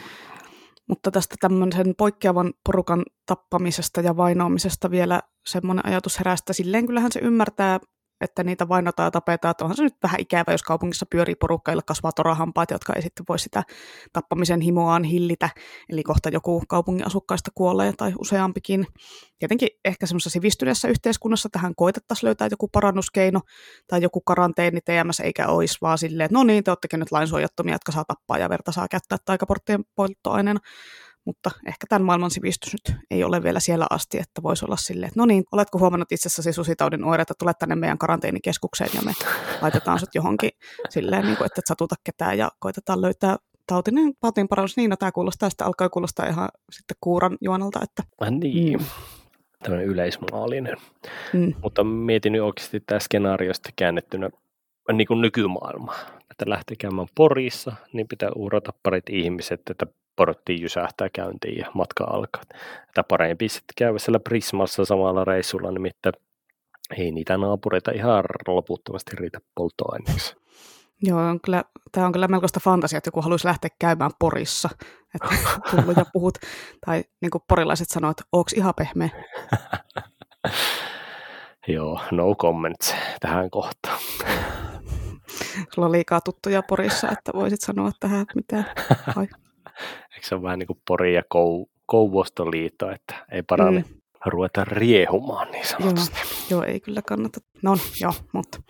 Mutta 0.88 1.10
tästä 1.10 1.34
tämmöisen 1.40 1.94
poikkeavan 1.98 2.52
porukan 2.66 3.02
tappamisesta 3.26 4.00
ja 4.00 4.16
vainoamisesta 4.16 4.90
vielä 4.90 5.20
semmoinen 5.46 5.86
ajatus 5.86 6.18
herästä. 6.18 6.52
Silleen 6.52 6.86
kyllähän 6.86 7.12
se 7.12 7.20
ymmärtää 7.20 7.80
että 8.24 8.44
niitä 8.44 8.68
vainotaan 8.68 9.06
ja 9.06 9.10
tapetaan. 9.10 9.50
Että 9.50 9.64
onhan 9.64 9.76
se 9.76 9.82
nyt 9.82 9.96
vähän 10.02 10.20
ikävä, 10.20 10.52
jos 10.52 10.62
kaupungissa 10.62 11.06
pyörii 11.10 11.34
porukka, 11.34 11.70
joilla 11.70 11.82
kasvaa 11.86 12.12
torahampaat, 12.12 12.70
jotka 12.70 12.92
ei 12.92 13.02
sitten 13.02 13.24
voi 13.28 13.38
sitä 13.38 13.62
tappamisen 14.12 14.60
himoaan 14.60 15.04
hillitä. 15.04 15.48
Eli 15.88 16.02
kohta 16.02 16.28
joku 16.28 16.62
kaupungin 16.68 17.06
asukkaista 17.06 17.50
kuolee 17.54 17.92
tai 17.92 18.12
useampikin. 18.18 18.86
Tietenkin 19.38 19.68
ehkä 19.84 20.06
semmoisessa 20.06 20.30
sivistyneessä 20.30 20.88
yhteiskunnassa 20.88 21.48
tähän 21.52 21.74
koitettaisiin 21.76 22.26
löytää 22.26 22.48
joku 22.50 22.68
parannuskeino 22.68 23.40
tai 23.86 24.02
joku 24.02 24.20
karanteeni 24.20 24.80
TMS, 24.80 25.20
eikä 25.20 25.46
olisi 25.46 25.78
vaan 25.82 25.98
silleen, 25.98 26.24
että 26.24 26.38
no 26.38 26.44
niin, 26.44 26.64
te 26.64 26.70
olettekin 26.70 27.00
nyt 27.00 27.12
lainsuojattomia, 27.12 27.74
jotka 27.74 27.92
saa 27.92 28.04
tappaa 28.04 28.38
ja 28.38 28.48
verta 28.48 28.72
saa 28.72 28.88
käyttää 28.90 29.18
taikaporttien 29.24 29.84
polttoaineena 29.94 30.60
mutta 31.24 31.50
ehkä 31.66 31.86
tämän 31.88 32.02
maailman 32.02 32.30
sivistys 32.30 32.72
nyt 32.72 32.98
ei 33.10 33.24
ole 33.24 33.42
vielä 33.42 33.60
siellä 33.60 33.86
asti, 33.90 34.18
että 34.18 34.42
voisi 34.42 34.64
olla 34.64 34.76
silleen, 34.76 35.08
että 35.08 35.20
no 35.20 35.26
niin, 35.26 35.44
oletko 35.52 35.78
huomannut 35.78 36.12
itsessäsi 36.12 36.52
susitaudin 36.52 37.04
oireita, 37.04 37.34
tule 37.38 37.52
tänne 37.58 37.74
meidän 37.74 37.98
karanteenikeskukseen 37.98 38.90
ja 38.94 39.02
me 39.04 39.12
laitetaan 39.62 39.98
sut 39.98 40.14
johonkin 40.14 40.50
silleen, 40.88 41.24
niin 41.24 41.36
kuin, 41.36 41.46
että 41.46 41.58
et 41.58 41.66
satuta 41.66 41.94
ketään 42.04 42.38
ja 42.38 42.50
koitetaan 42.58 43.02
löytää 43.02 43.36
tautinen 43.66 44.12
tautin 44.20 44.48
parannus. 44.48 44.76
Niin, 44.76 44.90
no 44.90 44.96
tämä 44.96 45.12
kuulostaa, 45.12 45.50
sitten 45.50 45.66
alkaa 45.66 45.88
kuulostaa 45.88 46.26
ihan 46.26 46.48
sitten 46.70 46.96
kuuran 47.00 47.38
juonalta. 47.40 47.80
Että... 47.82 48.02
Ah, 48.20 48.30
niin, 48.30 48.78
mm. 48.78 48.84
tämmöinen 49.62 49.88
yleismaalinen. 49.88 50.76
Mm. 51.32 51.54
Mutta 51.62 51.84
mietin 51.84 52.32
nyt 52.32 52.42
oikeasti 52.42 52.80
tämä 52.80 52.98
skenaariosta 52.98 53.70
käännettynä 53.76 54.30
niin 54.92 55.06
kuin 55.06 55.20
nykymaailma, 55.20 55.94
että 56.30 56.44
lähtee 56.46 56.76
käymään 56.76 57.08
Porissa, 57.14 57.72
niin 57.92 58.08
pitää 58.08 58.30
uhrata 58.36 58.72
parit 58.82 59.10
ihmiset, 59.10 59.60
että 59.70 59.86
porottiin 60.16 60.62
jysähtää 60.62 61.08
käyntiin 61.12 61.58
ja 61.58 61.70
matka 61.74 62.04
alkaa. 62.04 62.42
Että 62.88 63.02
parempi 63.08 63.48
sitten 63.48 63.74
käydä 63.76 63.98
siellä 63.98 64.20
Prismassa 64.20 64.84
samalla 64.84 65.24
reissulla, 65.24 65.70
nimittäin 65.70 66.14
ei 66.98 67.10
niitä 67.10 67.36
naapureita 67.36 67.90
ihan 67.90 68.24
loputtomasti 68.46 69.16
riitä 69.16 69.38
polttoaineeksi. 69.54 70.36
Joo, 71.02 71.20
on 71.20 71.40
kyllä, 71.40 71.64
tämä 71.92 72.06
on 72.06 72.12
kyllä 72.12 72.28
melkoista 72.28 72.60
fantasia, 72.60 72.98
että 72.98 73.08
joku 73.08 73.22
haluaisi 73.22 73.46
lähteä 73.46 73.70
käymään 73.78 74.10
Porissa, 74.18 74.68
että 75.14 75.28
tullut 75.70 75.96
ja 75.96 76.04
puhut, 76.12 76.38
tai 76.86 77.04
niin 77.20 77.30
kuin 77.30 77.42
porilaiset 77.48 77.88
sanoo, 77.90 78.10
että 78.10 78.24
onko 78.32 78.50
ihan 78.56 78.74
pehmeä? 78.76 79.08
Joo, 81.68 82.00
no 82.10 82.34
comments 82.34 82.94
tähän 83.20 83.50
kohtaan. 83.50 83.98
Sulla 85.74 85.86
on 85.86 85.92
liikaa 85.92 86.20
tuttuja 86.20 86.62
Porissa, 86.62 87.08
että 87.10 87.32
voisit 87.34 87.60
sanoa 87.60 87.90
tähän 88.00 88.26
mitään. 88.34 88.66
Ai. 89.16 89.26
Eikö 90.14 90.26
se 90.26 90.34
ole 90.34 90.42
vähän 90.42 90.58
niin 90.58 90.66
kuin 90.66 90.80
Pori 90.88 91.14
ja 91.14 91.22
Kou, 91.28 91.68
Kouvostoliitto, 91.86 92.90
että 92.90 93.26
ei 93.32 93.42
parane 93.42 93.80
mm. 93.88 94.00
ruveta 94.26 94.64
riehumaan 94.64 95.50
niin 95.50 95.66
sanotusti. 95.66 96.20
Joo, 96.50 96.62
joo, 96.62 96.72
ei 96.72 96.80
kyllä 96.80 97.02
kannata. 97.08 97.40
No 97.62 97.76
joo, 98.00 98.12
mutta 98.32 98.62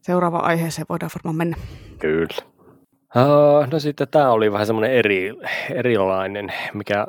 seuraava 0.00 0.38
aiheeseen 0.38 0.86
voidaan 0.88 1.10
varmaan 1.14 1.36
mennä. 1.36 1.56
Kyllä. 1.98 2.54
Uh, 3.16 3.70
no 3.70 3.78
sitten 3.78 4.08
tämä 4.08 4.30
oli 4.30 4.52
vähän 4.52 4.66
semmoinen 4.66 4.92
eri, 4.92 5.30
erilainen, 5.70 6.52
mikä 6.74 7.06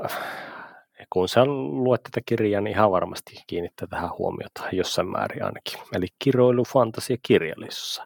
kun 1.09 1.29
sä 1.29 1.45
luet 1.45 2.03
tätä 2.03 2.21
kirjaa, 2.25 2.61
niin 2.61 2.71
ihan 2.71 2.91
varmasti 2.91 3.43
kiinnittää 3.47 3.87
tähän 3.87 4.09
huomiota 4.17 4.63
jossain 4.71 5.07
määrin 5.07 5.43
ainakin. 5.43 5.79
Eli 5.93 6.07
kiroilu, 6.19 6.63
fantasia, 6.63 7.17
kirjallisuus. 7.23 8.01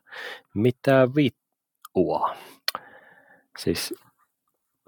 Mitä 0.54 1.08
vittua? 1.16 2.36
Siis 3.58 3.94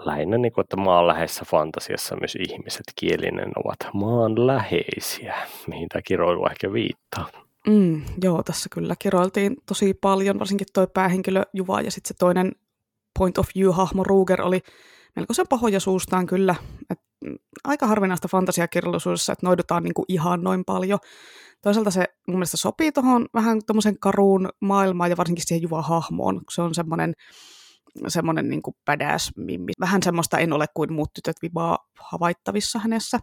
lähinnä 0.05 0.37
niin 0.37 0.51
kuin, 0.51 0.63
että 0.63 0.77
maanläheisessä 0.77 1.45
fantasiassa 1.45 2.15
myös 2.15 2.35
ihmiset 2.35 2.83
kielinen 2.95 3.51
ovat 3.55 3.93
maanläheisiä, 3.93 5.35
mihin 5.67 5.89
tämä 5.89 6.01
kiroilu 6.01 6.45
ehkä 6.45 6.73
viittaa. 6.73 7.29
Mm, 7.67 8.01
joo, 8.23 8.43
tässä 8.43 8.69
kyllä 8.69 8.95
kiroiltiin 8.99 9.57
tosi 9.65 9.93
paljon, 9.93 10.39
varsinkin 10.39 10.67
tuo 10.73 10.87
päähenkilö 10.87 11.43
Juva 11.53 11.81
ja 11.81 11.91
sitten 11.91 12.07
se 12.07 12.13
toinen 12.19 12.51
point 13.19 13.37
of 13.37 13.47
view-hahmo 13.55 14.03
Ruger 14.03 14.41
oli 14.41 14.59
melkoisen 15.15 15.47
pahoja 15.49 15.79
suustaan 15.79 16.25
kyllä. 16.25 16.55
Et, 16.89 16.99
mm, 17.25 17.35
aika 17.63 17.87
harvinaista 17.87 18.27
fantasiakirjallisuudessa, 18.27 19.33
että 19.33 19.45
noidutaan 19.45 19.83
niinku 19.83 20.05
ihan 20.07 20.43
noin 20.43 20.65
paljon. 20.65 20.99
Toisaalta 21.61 21.91
se 21.91 22.05
mun 22.27 22.37
mielestä 22.37 22.57
sopii 22.57 22.91
tuohon 22.91 23.25
vähän 23.33 23.61
tuommoisen 23.67 23.99
karuun 23.99 24.49
maailmaan 24.59 25.09
ja 25.09 25.17
varsinkin 25.17 25.47
siihen 25.47 25.61
Juva-hahmoon. 25.61 26.41
Se 26.49 26.61
on 26.61 26.75
semmoinen 26.75 27.13
semmoinen 28.07 28.49
niin 28.49 28.61
kuin 28.61 28.75
badass 28.85 29.31
mimmi. 29.37 29.71
Vähän 29.79 30.03
semmoista 30.03 30.37
en 30.37 30.53
ole 30.53 30.65
kuin 30.73 30.93
muut 30.93 31.13
tytöt 31.13 31.35
vibaa 31.41 31.77
havaittavissa 31.99 32.79
hänessä. 32.79 33.19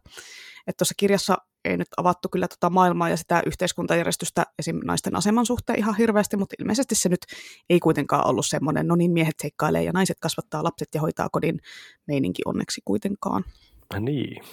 Että 0.67 0.79
tuossa 0.79 0.95
kirjassa 0.97 1.37
ei 1.65 1.77
nyt 1.77 1.89
avattu 1.97 2.29
kyllä 2.29 2.49
tota 2.49 2.71
maailmaa 2.71 3.09
ja 3.09 3.17
sitä 3.17 3.43
yhteiskuntajärjestystä 3.47 4.47
esim. 4.59 4.81
naisten 4.85 5.17
aseman 5.17 5.47
suhteen 5.47 5.79
ihan 5.79 5.97
hirveästi, 5.97 6.37
mutta 6.37 6.55
ilmeisesti 6.59 6.95
se 6.95 7.09
nyt 7.09 7.21
ei 7.71 7.81
kuitenkaan 7.81 8.27
ollut 8.27 8.47
semmoinen, 8.47 8.87
no 8.87 8.97
niin 8.97 9.11
miehet 9.11 9.35
seikkailee 9.43 9.85
ja 9.85 9.93
naiset 9.93 10.17
kasvattaa 10.21 10.65
lapset 10.65 10.89
ja 10.95 11.01
hoitaa 11.01 11.29
kodin 11.33 11.61
meininki 12.07 12.43
onneksi 12.45 12.81
kuitenkaan. 12.85 13.45
Niin, 14.01 14.45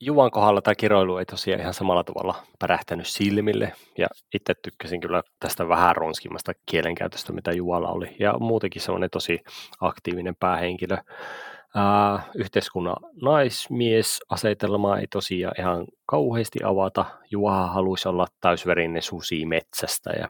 Juvan 0.00 0.30
kohdalla 0.30 0.62
tämä 0.62 0.74
kiroilu 0.74 1.18
ei 1.18 1.24
tosiaan 1.24 1.60
ihan 1.60 1.74
samalla 1.74 2.04
tavalla 2.04 2.42
pärähtänyt 2.58 3.06
silmille, 3.06 3.72
ja 3.98 4.06
itse 4.34 4.54
tykkäsin 4.62 5.00
kyllä 5.00 5.22
tästä 5.40 5.68
vähän 5.68 5.96
ronskimmasta 5.96 6.52
kielenkäytöstä, 6.66 7.32
mitä 7.32 7.52
Juvalla 7.52 7.88
oli, 7.88 8.16
ja 8.18 8.38
muutenkin 8.38 8.82
semmoinen 8.82 9.10
tosi 9.10 9.44
aktiivinen 9.80 10.36
päähenkilö. 10.36 10.96
Ää, 11.74 12.22
yhteiskunnan 12.34 12.96
naismies-asetelmaa 13.22 14.98
ei 14.98 15.06
tosiaan 15.06 15.54
ihan 15.58 15.86
kauheasti 16.06 16.58
avata. 16.64 17.04
Juha 17.30 17.66
haluaisi 17.66 18.08
olla 18.08 18.26
täysverinen 18.40 19.02
susi 19.02 19.46
metsästä, 19.46 20.10
ja 20.10 20.28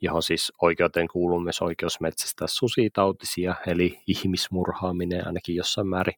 johon 0.00 0.22
siis 0.22 0.52
oikeuteen 0.62 1.08
kuuluu 1.08 1.40
myös 1.40 1.62
oikeus 1.62 2.00
metsästä 2.00 2.44
susitautisia, 2.48 3.54
eli 3.66 4.00
ihmismurhaaminen 4.06 5.26
ainakin 5.26 5.56
jossain 5.56 5.88
määrin. 5.88 6.14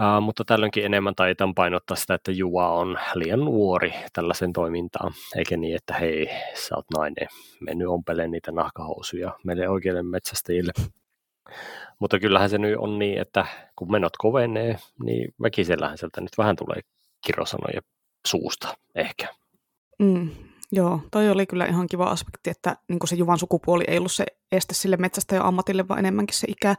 Uh, 0.00 0.22
mutta 0.22 0.44
tällöinkin 0.44 0.84
enemmän 0.84 1.14
taitan 1.14 1.54
painottaa 1.54 1.96
sitä, 1.96 2.14
että 2.14 2.32
Juva 2.32 2.72
on 2.72 2.98
liian 3.14 3.40
nuori 3.40 3.94
tällaisen 4.12 4.52
toimintaan, 4.52 5.12
eikä 5.36 5.56
niin, 5.56 5.76
että 5.76 5.94
hei, 5.94 6.28
sä 6.54 6.76
oot 6.76 6.86
nainen, 6.96 7.28
mennyt 7.60 7.88
ompeleen 7.88 8.30
niitä 8.30 8.52
nahkahousuja 8.52 9.32
meille 9.44 9.68
oikeille 9.68 10.02
metsästäjille. 10.02 10.72
Mutta 11.98 12.18
kyllähän 12.18 12.50
se 12.50 12.58
nyt 12.58 12.76
on 12.78 12.98
niin, 12.98 13.20
että 13.20 13.46
kun 13.76 13.92
menot 13.92 14.16
kovenee, 14.18 14.76
niin 15.04 15.34
väkisellähän 15.42 15.98
sieltä 15.98 16.20
nyt 16.20 16.38
vähän 16.38 16.56
tulee 16.56 16.80
kirosanoja 17.26 17.80
suusta 18.26 18.74
ehkä. 18.94 19.28
Mm, 19.98 20.30
Joo, 20.72 21.00
toi 21.10 21.30
oli 21.30 21.46
kyllä 21.46 21.66
ihan 21.66 21.86
kiva 21.86 22.04
aspekti, 22.04 22.50
että 22.50 22.76
niin 22.88 23.08
se 23.08 23.16
Juvan 23.16 23.38
sukupuoli 23.38 23.84
ei 23.88 23.98
ollut 23.98 24.12
se 24.12 24.26
este 24.52 24.74
sille 24.74 24.96
metsästäjän 24.96 25.44
ammatille, 25.44 25.88
vaan 25.88 25.98
enemmänkin 25.98 26.36
se 26.38 26.46
ikä. 26.50 26.74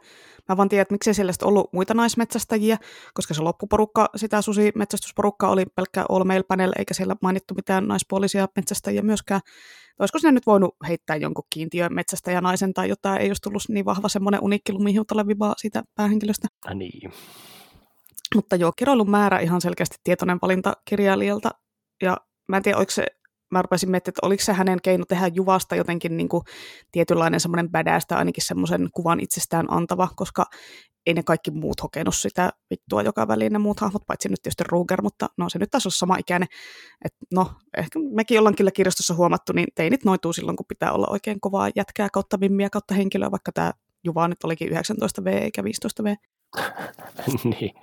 Mä 0.48 0.56
vaan 0.56 0.68
tiedän, 0.68 0.82
että 0.82 0.94
miksei 0.94 1.14
siellä 1.14 1.32
ollut 1.42 1.72
muita 1.72 1.94
naismetsästäjiä, 1.94 2.78
koska 3.14 3.34
se 3.34 3.42
loppuporukka, 3.42 4.08
sitä 4.16 4.42
susi-metsästysporukka 4.42 5.48
oli 5.48 5.66
pelkkä 5.66 6.04
all 6.08 6.24
male 6.24 6.42
panel, 6.42 6.72
eikä 6.78 6.94
siellä 6.94 7.16
mainittu 7.22 7.54
mitään 7.54 7.88
naispuolisia 7.88 8.48
metsästäjiä 8.56 9.02
myöskään. 9.02 9.40
Olisiko 9.98 10.18
sinne 10.18 10.32
nyt 10.32 10.46
voinut 10.46 10.76
heittää 10.88 11.16
jonkun 11.16 11.44
kiintiön 11.50 11.94
metsästäjä 11.94 12.40
naisen 12.40 12.74
tai 12.74 12.88
jotain, 12.88 13.20
ei 13.20 13.28
olisi 13.28 13.42
tullut 13.42 13.62
niin 13.68 13.84
vahva 13.84 14.08
semmoinen 14.08 14.42
uniikki 14.42 14.72
lumihiutaleviva 14.72 15.54
siitä 15.56 15.82
päähenkilöstä. 15.94 16.48
Ja 16.68 16.74
niin. 16.74 17.12
Mutta 18.34 18.56
joo, 18.56 18.72
kiroilun 18.76 19.10
määrä 19.10 19.38
ihan 19.38 19.60
selkeästi 19.60 19.96
tietoinen 20.04 20.38
valinta 20.42 20.72
kirjailijalta. 20.84 21.50
Ja 22.02 22.16
mä 22.48 22.56
en 22.56 22.62
tiedä, 22.62 22.78
oliko 22.78 22.90
se 22.90 23.06
mä 23.50 23.62
rupesin 23.62 23.90
miettimään, 23.90 24.12
että 24.12 24.26
oliko 24.26 24.44
se 24.44 24.52
hänen 24.52 24.78
keino 24.82 25.04
tehdä 25.04 25.26
Juvasta 25.34 25.76
jotenkin 25.76 26.16
niin 26.16 26.28
kuin 26.28 26.42
tietynlainen 26.92 27.40
semmoinen 27.40 27.70
tai 28.08 28.18
ainakin 28.18 28.44
semmoisen 28.46 28.88
kuvan 28.92 29.20
itsestään 29.20 29.72
antava, 29.72 30.08
koska 30.16 30.44
ei 31.06 31.14
ne 31.14 31.22
kaikki 31.22 31.50
muut 31.50 31.82
hokenut 31.82 32.14
sitä 32.16 32.50
vittua 32.70 33.02
joka 33.02 33.28
väliin 33.28 33.52
ne 33.52 33.58
muut 33.58 33.80
hahmot, 33.80 34.06
paitsi 34.06 34.28
nyt 34.28 34.42
tietysti 34.42 34.64
Ruger, 34.68 35.02
mutta 35.02 35.28
no 35.36 35.48
se 35.48 35.58
nyt 35.58 35.70
taas 35.70 35.86
on 35.86 35.92
sama 35.92 36.16
ikäinen. 36.16 36.48
Et 37.04 37.14
no, 37.34 37.50
ehkä 37.76 37.98
mekin 37.98 38.38
ollaan 38.38 38.54
kyllä 38.56 38.70
kirjastossa 38.70 39.14
huomattu, 39.14 39.52
niin 39.52 39.68
teinit 39.74 40.04
noituu 40.04 40.32
silloin, 40.32 40.56
kun 40.56 40.66
pitää 40.68 40.92
olla 40.92 41.06
oikein 41.10 41.40
kovaa 41.40 41.70
jätkää 41.76 42.08
kautta 42.12 42.36
mimmiä 42.36 42.70
kautta 42.70 42.94
henkilöä, 42.94 43.30
vaikka 43.30 43.52
tämä 43.52 43.72
Juva 44.04 44.28
nyt 44.28 44.44
olikin 44.44 44.68
19V 44.68 45.28
eikä 45.28 45.62
15V. 45.62 46.16
niin, 47.60 47.74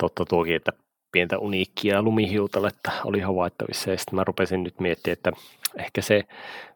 totta 0.00 0.24
tuokin, 0.24 0.56
että 0.56 0.72
pientä 1.12 1.38
uniikkia 1.38 2.02
lumihiutaletta 2.02 2.92
oli 3.04 3.20
havaittavissa. 3.20 3.90
Ja 3.90 3.98
sitten 3.98 4.14
mä 4.14 4.24
rupesin 4.24 4.62
nyt 4.62 4.80
miettimään, 4.80 5.12
että 5.12 5.32
ehkä 5.78 6.02
se 6.02 6.24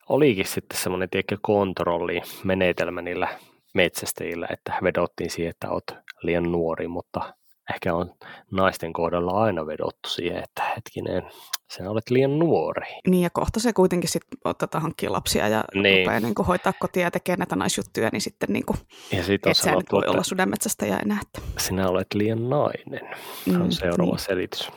olikin 0.09 0.47
sitten 0.47 0.78
semmoinen 0.78 1.11
tiedätkö, 1.11 1.39
kontrolli 1.43 2.22
menetelmä 2.45 3.03
niillä 3.03 3.28
metsästäjillä, 3.74 4.47
että 4.51 4.74
vedottiin 4.83 5.30
siihen, 5.30 5.51
että 5.51 5.70
oot 5.70 5.85
liian 6.22 6.53
nuori, 6.53 6.89
mutta 6.89 7.35
ehkä 7.75 7.95
on 7.95 8.15
naisten 8.51 8.93
kohdalla 8.93 9.43
aina 9.43 9.67
vedottu 9.67 10.09
siihen, 10.09 10.43
että 10.43 10.63
hetkinen, 10.77 11.23
sinä 11.71 11.91
olet 11.91 12.11
liian 12.11 12.39
nuori. 12.39 12.87
Niin 13.07 13.23
ja 13.23 13.31
kohta 13.31 13.61
se 13.61 13.73
kuitenkin 13.73 14.11
sitten 14.11 14.39
ottaa 14.45 14.81
hankkia 14.81 15.13
lapsia 15.13 15.49
ja 15.49 15.65
niin. 15.75 16.07
rupeaa 16.07 16.21
niin 16.21 16.35
kuin 16.35 16.47
hoitaa 16.47 16.73
kotia 16.81 17.03
ja 17.03 17.11
tekee 17.11 17.37
näitä 17.37 17.57
naisjuttuja, 17.57 18.09
niin 18.13 18.21
sitten 18.21 18.53
niin 18.53 18.67
kuin, 18.67 18.79
ja 19.13 19.23
sit 19.23 19.47
et 19.47 19.57
sä 19.57 19.75
nyt 19.75 19.93
voi 19.93 20.03
olla 20.07 20.23
sydänmetsästäjä 20.23 20.99
enää. 20.99 21.19
Että. 21.23 21.41
Sinä 21.59 21.89
olet 21.89 22.15
liian 22.15 22.51
nainen, 22.51 23.17
mm, 23.47 23.61
on 23.61 23.73
seuraava 23.73 24.13
niin. 24.13 24.19
selitys. 24.19 24.71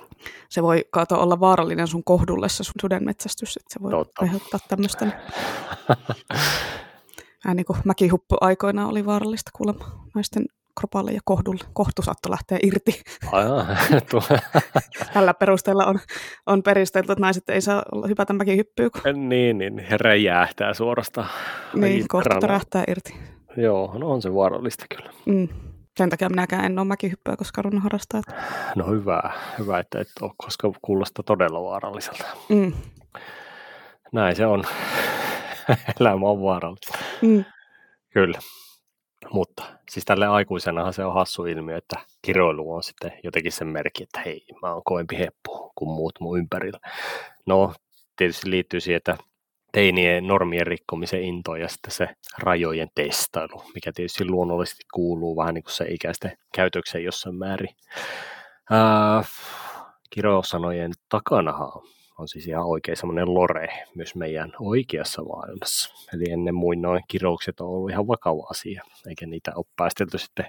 Se 0.50 0.64
voi 0.64 0.86
kato 0.92 1.22
olla 1.22 1.40
vaarallinen 1.40 1.88
sun 1.88 2.04
kohdulle 2.04 2.50
se 2.50 2.64
sun 2.64 2.74
sydänmetsästys, 2.82 3.58
että 3.58 3.74
se 3.74 3.82
voi 3.82 3.92
Totta. 3.92 4.22
aiheuttaa 4.22 4.60
tämmöistä. 4.68 5.06
Vähän 7.46 7.58
niin 7.58 7.66
kuin 7.66 7.80
mäkihuppu 7.86 8.38
aikoina 8.42 8.88
oli 8.88 9.06
vaarallista 9.06 9.52
kuulemma 9.54 9.86
naisten 10.16 10.46
kropalle 10.80 11.12
ja 11.12 11.20
kohdulle. 11.26 11.64
Kohtu 11.74 12.02
saattoi 12.02 12.30
lähteä 12.30 12.60
irti. 12.64 13.02
Tällä 15.14 15.34
perusteella 15.34 15.86
on, 15.86 16.00
on 16.46 16.64
peristelty, 16.64 17.12
että 17.12 17.22
naiset 17.22 17.50
ei 17.50 17.62
saa 17.62 17.84
hypätä 18.08 18.34
mäkihyppyä. 18.34 18.90
Kun... 18.90 19.30
Niin, 19.30 19.58
niin, 19.58 19.80
he 19.80 19.98
räjähtää 19.98 20.74
suorastaan. 20.74 21.30
Niin, 21.74 22.08
kohtu 22.08 22.40
tärähtää 22.40 22.84
irti. 22.88 23.16
Joo, 23.58 23.96
no 23.98 24.12
on 24.12 24.22
se 24.22 24.34
vaarallista 24.34 24.86
kyllä. 24.96 25.12
Mm. 25.26 25.48
Sen 25.98 26.10
takia 26.10 26.30
minäkään 26.30 26.66
en 26.66 26.80
ole 26.80 26.88
mäkihyppyä 26.88 27.36
koska 27.36 27.62
runnon 27.62 27.82
harrastaa. 27.82 28.22
No 28.76 28.88
hyvä, 28.88 29.22
hyvä, 29.60 29.80
että 29.80 30.00
et 30.00 30.08
ole, 30.22 30.32
koska 30.38 30.72
kuulostaa 30.82 31.24
todella 31.24 31.64
vaaralliselta. 31.64 32.26
Mm. 32.50 32.74
Näin 34.12 34.36
se 34.36 34.46
on. 34.46 34.64
Elämä 36.00 36.28
on 36.28 36.42
vaarallista. 36.42 36.98
Mm. 37.22 37.46
Kyllä. 38.14 38.40
Mutta 39.32 39.64
siis 39.90 40.06
tälle 40.06 40.28
aikuisenahan 40.28 40.94
se 40.94 41.06
on 41.06 41.14
hassu 41.14 41.46
ilmiö, 41.46 41.78
että 41.78 41.96
kiroilu 42.22 42.74
on 42.74 42.84
sitten 42.84 43.12
jotenkin 43.24 43.52
sen 43.52 43.68
merkki, 43.68 44.04
että 44.04 44.20
hei, 44.26 44.46
mä 44.62 44.74
oon 44.74 44.82
koempi 44.86 45.18
heppu 45.18 45.72
kuin 45.76 45.90
muut 45.90 46.20
mun 46.20 46.40
ympärillä. 46.40 46.80
No, 47.46 47.74
tietysti 48.16 48.50
liittyy 48.50 48.80
siihen, 48.80 48.98
että 48.98 49.18
teinien 49.72 50.28
normien 50.28 50.68
rikkomisen 50.68 51.24
into 51.24 51.56
ja 51.56 51.68
sitten 51.68 51.92
se 51.92 52.10
rajojen 52.38 52.90
testailu, 52.96 53.64
mikä 53.74 53.92
tietysti 53.96 54.26
luonnollisesti 54.26 54.84
kuuluu 54.94 55.38
vähän 55.38 55.54
niin 55.54 55.64
kuin 55.64 55.74
se 55.74 55.86
ikäisten 55.90 56.38
käytökseen 56.56 57.04
jossain 57.04 57.36
määrin. 57.36 57.76
Äh, 58.72 59.30
kirosanojen 60.10 60.92
takanahan 61.10 61.72
on 61.76 61.95
siis 62.26 62.48
ihan 62.48 62.66
oikein 62.66 62.98
semmoinen 62.98 63.34
lore 63.34 63.68
myös 63.96 64.16
meidän 64.16 64.54
oikeassa 64.60 65.24
maailmassa. 65.24 65.94
Eli 66.14 66.32
ennen 66.32 66.56
muinoin 66.56 67.04
kiroukset 67.08 67.62
on 67.62 67.68
ollut 67.68 67.92
ihan 67.92 68.08
vakava 68.08 68.48
asia, 68.50 68.84
eikä 69.08 69.26
niitä 69.26 69.52
ole 69.56 69.66
päästelty 69.76 70.18
sitten 70.18 70.46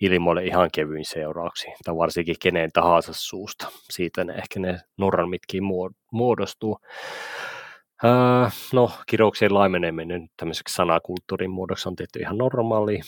ilmoille 0.00 0.44
ihan 0.44 0.68
kevyin 0.72 1.04
seurauksiin, 1.04 1.74
tai 1.84 1.96
varsinkin 1.96 2.36
kenen 2.40 2.70
tahansa 2.72 3.12
suusta. 3.14 3.68
Siitä 3.90 4.24
ne 4.24 4.34
ehkä 4.34 4.60
ne 4.60 4.80
normitkin 4.96 5.62
muodostuu. 6.10 6.78
Öö, 8.04 8.10
no, 8.72 8.90
kirouksien 9.06 9.54
laimeneminen 9.54 10.28
tämmöiseksi 10.36 10.74
sanakulttuurin 10.74 11.50
muodoksi 11.50 11.88
on 11.88 11.96
tietty 11.96 12.18
ihan 12.18 12.38
normaali, 12.38 13.00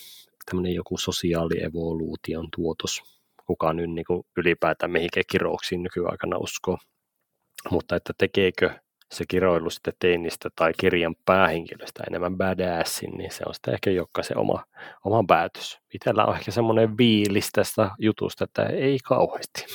tämmöinen 0.47 0.75
joku 0.75 0.99
sosiaalievoluution 0.99 2.49
tuotos. 2.57 3.03
Kukaan 3.47 3.77
nyt 3.77 3.91
niin 3.91 4.25
ylipäätään 4.37 4.93
mihinkään 4.93 5.25
kirouksiin 5.31 5.83
nykyaikana 5.83 6.39
uskoo. 6.39 6.79
Mutta 7.71 7.97
että 7.97 8.13
tekeekö 8.19 8.71
se 9.13 9.25
kiroilu 9.29 9.71
sitten 9.71 9.95
teinistä 9.99 10.49
tai 10.57 10.73
kirjan 10.81 11.15
päähenkilöstä 11.25 12.05
enemmän 12.09 12.37
badassin, 12.37 13.11
niin 13.11 13.31
se 13.31 13.43
on 13.47 13.55
sitten 13.55 13.75
ehkä 13.75 13.91
jokaisen 13.91 14.39
oma, 14.39 14.65
oma 15.05 15.25
päätös. 15.29 15.79
Itellä 15.95 16.25
on 16.25 16.37
ehkä 16.37 16.51
semmoinen 16.51 16.99
viilis 16.99 17.49
tästä 17.53 17.91
jutusta, 17.99 18.45
että 18.45 18.63
ei 18.63 18.99
kauheasti. 19.05 19.67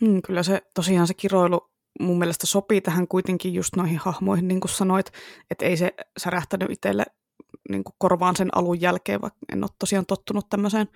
Hmm, 0.00 0.22
kyllä 0.22 0.42
se 0.42 0.62
tosiaan 0.74 1.06
se 1.06 1.14
kiroilu 1.14 1.70
mun 2.00 2.18
mielestä 2.18 2.46
sopii 2.46 2.80
tähän 2.80 3.08
kuitenkin 3.08 3.54
just 3.54 3.76
noihin 3.76 3.98
hahmoihin, 3.98 4.48
niin 4.48 4.60
kuin 4.60 4.70
sanoit, 4.70 5.12
että 5.50 5.64
ei 5.64 5.76
se 5.76 5.94
särähtänyt 6.18 6.70
itselle 6.70 7.04
niin 7.68 7.84
kuin 7.84 7.94
korvaan 7.98 8.36
sen 8.36 8.48
alun 8.56 8.80
jälkeen, 8.80 9.20
vaikka 9.20 9.38
en 9.52 9.64
ole 9.64 9.70
tosiaan 9.78 10.06
tottunut 10.06 10.48
tämmöiseen 10.50 10.88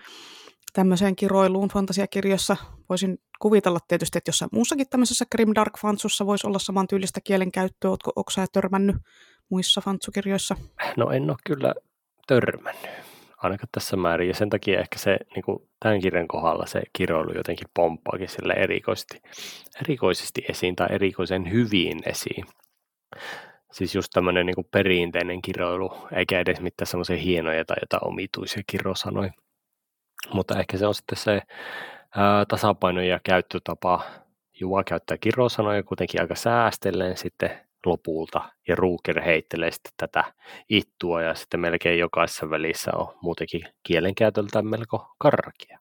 tämmöiseen 0.73 1.17
kiroiluun 1.17 1.69
fantasiakirjossa. 1.69 2.57
Voisin 2.89 3.19
kuvitella 3.45 3.79
tietysti, 3.89 4.19
että 4.19 4.29
jossain 4.29 4.49
muussakin 4.53 4.87
tämmöisessä 4.91 5.25
Grimdark 5.33 5.79
Fantsussa 5.79 6.27
voisi 6.27 6.47
olla 6.47 6.59
samantyylistä 6.59 7.21
kielenkäyttöä. 7.25 7.91
Oletko, 7.91 8.31
sä 8.31 8.47
törmännyt 8.53 8.97
muissa 9.51 9.81
fantsukirjoissa? 9.81 10.57
No 10.97 11.11
en 11.11 11.31
ole 11.31 11.37
kyllä 11.47 11.75
törmännyt, 12.27 12.91
ainakaan 13.37 13.69
tässä 13.73 13.97
määrin. 13.97 14.29
Ja 14.29 14.35
sen 14.35 14.51
takia 14.51 14.81
ehkä 14.81 14.99
se 14.99 15.17
niin 15.35 15.43
kuin 15.43 15.59
tämän 15.81 16.01
kirjan 16.01 16.29
kohdalla 16.29 16.67
se 16.67 16.83
kiroilu 16.93 17.33
jotenkin 17.37 17.69
pomppaakin 17.75 18.29
sille 18.29 18.53
erikoisesti, 18.53 19.23
erikoisesti 19.85 20.45
esiin 20.49 20.77
tai 20.77 20.89
erikoisen 20.91 21.53
hyvin 21.53 21.99
esiin. 22.07 22.45
Siis 23.73 23.95
just 23.95 24.09
tämmöinen 24.13 24.47
niin 24.47 24.69
perinteinen 24.71 25.43
kiroilu, 25.43 25.99
eikä 26.13 26.41
edes 26.41 26.61
mitään 26.61 26.87
semmoisia 26.87 27.17
hienoja 27.17 27.65
tai 27.65 27.77
jotain 27.81 28.09
omituisia 28.09 28.63
kirosanoja. 28.67 29.33
Mutta 30.33 30.59
ehkä 30.61 30.77
se 30.77 30.87
on 30.87 30.95
sitten 30.95 31.19
se 31.19 31.43
tasapaino 32.49 33.01
ja 33.01 33.21
käyttötapa. 33.25 34.03
Juva 34.61 34.85
käyttää 34.85 35.19
kirosanoja 35.19 35.83
kuitenkin 35.83 36.21
aika 36.21 36.35
säästellen 36.35 37.17
sitten 37.17 37.51
lopulta, 37.87 38.43
ja 38.69 38.77
Ruuker 38.77 39.23
heittelee 39.23 39.71
sitten 39.71 39.93
tätä 39.97 40.25
ittua, 40.69 41.23
ja 41.23 41.35
sitten 41.35 41.61
melkein 41.61 41.99
jokaisessa 41.99 42.51
välissä 42.51 42.91
on 42.97 43.15
muutenkin 43.23 43.65
kielenkäytöltään 43.83 44.67
melko 44.67 45.15
karkia. 45.19 45.79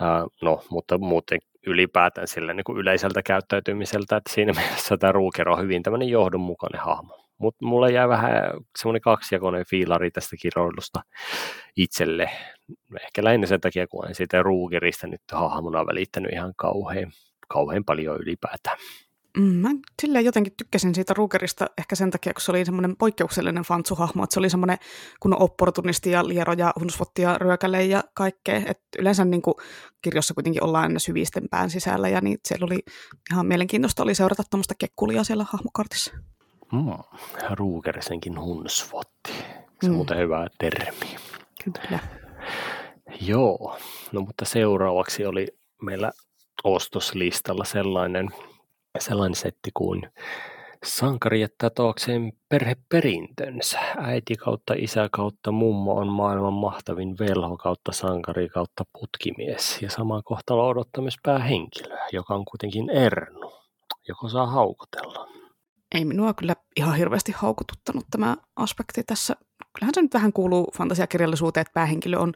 Ää, 0.00 0.26
no, 0.42 0.64
mutta 0.70 0.98
muuten 0.98 1.38
ylipäätään 1.66 2.28
sillä 2.28 2.54
niin 2.54 2.64
kuin 2.64 2.78
yleiseltä 2.78 3.22
käyttäytymiseltä, 3.22 4.16
että 4.16 4.32
siinä 4.32 4.52
mielessä 4.60 4.96
tämä 4.96 5.12
Ruuker 5.12 5.48
on 5.48 5.62
hyvin 5.62 5.82
tämmöinen 5.82 6.08
johdonmukainen 6.08 6.80
hahmo. 6.80 7.23
Mutta 7.38 7.66
mulle 7.66 7.92
jää 7.92 8.08
vähän 8.08 8.32
semmoinen 8.78 9.02
kaksijakoinen 9.02 9.66
fiilari 9.66 10.10
tästä 10.10 10.36
kiroilusta 10.36 11.02
itselle. 11.76 12.30
Ehkä 13.02 13.24
lähinnä 13.24 13.46
sen 13.46 13.60
takia, 13.60 13.86
kun 13.86 14.08
en 14.08 14.14
siitä 14.14 14.42
Ruugerista 14.42 15.06
nyt 15.06 15.22
hahmona 15.32 15.86
välittänyt 15.86 16.32
ihan 16.32 16.52
kauhean, 16.56 17.12
kauhean 17.48 17.84
paljon 17.84 18.20
ylipäätään. 18.20 18.78
Mm, 19.38 19.54
mä 19.54 19.68
silleen 20.02 20.24
jotenkin 20.24 20.52
tykkäsin 20.56 20.94
siitä 20.94 21.14
Rugerista 21.14 21.66
ehkä 21.78 21.94
sen 21.94 22.10
takia, 22.10 22.34
kun 22.34 22.40
se 22.40 22.52
oli 22.52 22.64
semmoinen 22.64 22.96
poikkeuksellinen 22.96 23.64
fantsuhahmo, 23.64 24.24
että 24.24 24.34
se 24.34 24.40
oli 24.40 24.50
semmoinen 24.50 24.78
kun 25.20 25.42
opportunisti 25.42 26.10
ja 26.10 26.28
liero 26.28 26.52
ja 26.52 26.72
hunsvotti 26.80 27.22
ja 27.22 27.38
ryökäle 27.38 27.84
ja 27.84 28.04
kaikkea. 28.14 28.62
Et 28.66 28.80
yleensä 28.98 29.24
niin 29.24 29.42
kuin 29.42 29.54
kirjossa 30.02 30.34
kuitenkin 30.34 30.64
ollaan 30.64 30.82
aina 30.82 30.98
syvisten 30.98 31.48
pään 31.50 31.70
sisällä 31.70 32.08
ja 32.08 32.20
niin 32.20 32.38
siellä 32.44 32.64
oli 32.64 32.78
ihan 33.32 33.46
mielenkiintoista 33.46 34.02
oli 34.02 34.14
seurata 34.14 34.42
tuommoista 34.50 34.74
kekkulia 34.78 35.24
siellä 35.24 35.46
hahmokartissa. 35.48 36.12
Mm, 36.72 36.98
Rugersenkin 37.50 38.40
hunsvotti. 38.40 39.32
Se 39.32 39.86
on 39.86 39.90
mm. 39.90 39.94
muuten 39.94 40.18
hyvä 40.18 40.46
termi. 40.58 41.16
Kyllä. 41.64 41.98
Joo, 43.20 43.78
no 44.12 44.20
mutta 44.20 44.44
seuraavaksi 44.44 45.26
oli 45.26 45.46
meillä 45.82 46.12
ostoslistalla 46.64 47.64
sellainen, 47.64 48.28
sellainen 48.98 49.34
setti 49.34 49.70
kuin 49.74 50.02
Sankari 50.84 51.40
jättää 51.40 51.70
taakseen 51.70 52.32
perheperintönsä. 52.48 53.78
Äiti 53.96 54.34
kautta 54.34 54.74
isä 54.76 55.08
kautta 55.12 55.52
mummo 55.52 55.94
on 55.94 56.08
maailman 56.08 56.52
mahtavin 56.52 57.18
velho 57.18 57.56
kautta 57.56 57.92
sankari 57.92 58.48
kautta 58.48 58.84
putkimies. 58.92 59.82
Ja 59.82 59.90
sama 59.90 60.22
kohtalo 60.22 60.68
odottaa 60.68 61.02
myös 61.02 61.16
päähenkilöä, 61.22 62.08
joka 62.12 62.34
on 62.34 62.44
kuitenkin 62.44 62.90
Ernu, 62.90 63.52
joko 64.08 64.28
saa 64.28 64.46
haukotella. 64.46 65.28
Ei 65.94 66.04
minua 66.04 66.34
kyllä 66.34 66.56
ihan 66.76 66.96
hirveästi 66.96 67.32
haukututtanut 67.32 68.04
tämä 68.10 68.36
aspekti 68.56 69.02
tässä. 69.06 69.36
Kyllähän 69.74 69.94
se 69.94 70.02
nyt 70.02 70.14
vähän 70.14 70.32
kuuluu 70.32 70.70
fantasiakirjallisuuteen, 70.76 71.62
että 71.62 71.74
päähenkilö 71.74 72.18
on 72.18 72.32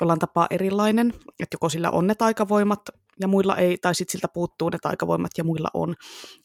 jollain 0.00 0.18
tapaa 0.18 0.46
erilainen, 0.50 1.08
että 1.40 1.54
joko 1.54 1.68
sillä 1.68 1.90
on 1.90 2.06
ne 2.06 2.14
taikavoimat 2.14 2.80
ja 3.20 3.28
muilla 3.28 3.56
ei, 3.56 3.78
tai 3.78 3.94
sitten 3.94 4.12
siltä 4.12 4.28
puuttuu 4.34 4.68
ne 4.68 4.78
taikavoimat 4.82 5.30
ja 5.38 5.44
muilla 5.44 5.68
on, 5.74 5.94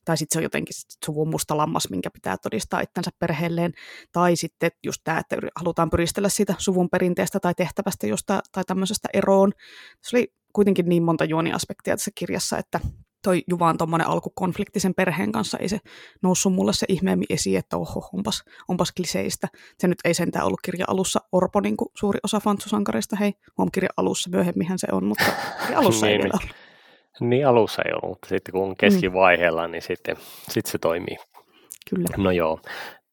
tai 0.05 0.17
sitten 0.17 0.35
se 0.35 0.39
on 0.39 0.43
jotenkin 0.43 0.75
suvun 1.05 1.29
musta 1.29 1.57
lammas, 1.57 1.89
minkä 1.89 2.11
pitää 2.11 2.37
todistaa 2.37 2.81
itsensä 2.81 3.11
perheelleen, 3.19 3.73
tai 4.11 4.35
sitten 4.35 4.71
just 4.83 5.01
tämä, 5.03 5.19
että 5.19 5.37
halutaan 5.55 5.89
pyristellä 5.89 6.29
siitä 6.29 6.55
suvun 6.57 6.89
perinteestä 6.89 7.39
tai 7.39 7.53
tehtävästä 7.53 8.07
josta, 8.07 8.41
tai 8.51 8.63
tämmöisestä 8.63 9.09
eroon. 9.13 9.51
Se 10.01 10.17
oli 10.17 10.33
kuitenkin 10.53 10.89
niin 10.89 11.03
monta 11.03 11.25
juoniaspektia 11.25 11.97
tässä 11.97 12.11
kirjassa, 12.15 12.57
että 12.57 12.79
toi 13.25 13.43
Juvan 13.47 13.77
tuommoinen 13.77 14.07
alkukonflikti 14.07 14.79
sen 14.79 14.93
perheen 14.93 15.31
kanssa, 15.31 15.57
ei 15.57 15.69
se 15.69 15.79
noussut 16.23 16.53
mulle 16.53 16.73
se 16.73 16.85
ihmeemmin 16.89 17.25
esiin, 17.29 17.59
että 17.59 17.77
oho, 17.77 18.09
onpas, 18.13 18.43
onpas 18.67 18.91
kliseistä. 18.91 19.47
Se 19.77 19.87
nyt 19.87 19.97
ei 20.05 20.13
sentään 20.13 20.45
ollut 20.45 20.61
kirja 20.61 20.85
alussa 20.87 21.19
Orpo, 21.31 21.59
niin 21.59 21.77
kuin 21.77 21.89
suuri 21.93 22.19
osa 22.23 22.39
fantsusankareista, 22.39 23.15
hei, 23.15 23.33
on 23.57 23.71
kirja 23.71 23.89
alussa, 23.97 24.29
myöhemminhän 24.29 24.79
se 24.79 24.87
on, 24.91 25.05
mutta 25.05 25.25
alussa 25.75 26.07
ei 26.07 26.13
niin, 26.13 26.23
vielä 26.23 26.39
ollut. 26.43 26.55
Niin 27.19 27.47
alussa 27.47 27.81
ei 27.85 27.91
ollut, 27.93 28.09
mutta 28.09 28.29
sitten 28.29 28.51
kun 28.51 28.63
on 28.63 28.75
keskivaiheella, 28.75 29.67
mm. 29.67 29.71
niin 29.71 29.81
sitten, 29.81 30.17
sitten 30.49 30.71
se 30.71 30.77
toimii. 30.77 31.17
Kyllä. 31.89 32.07
No 32.17 32.31
joo, 32.31 32.59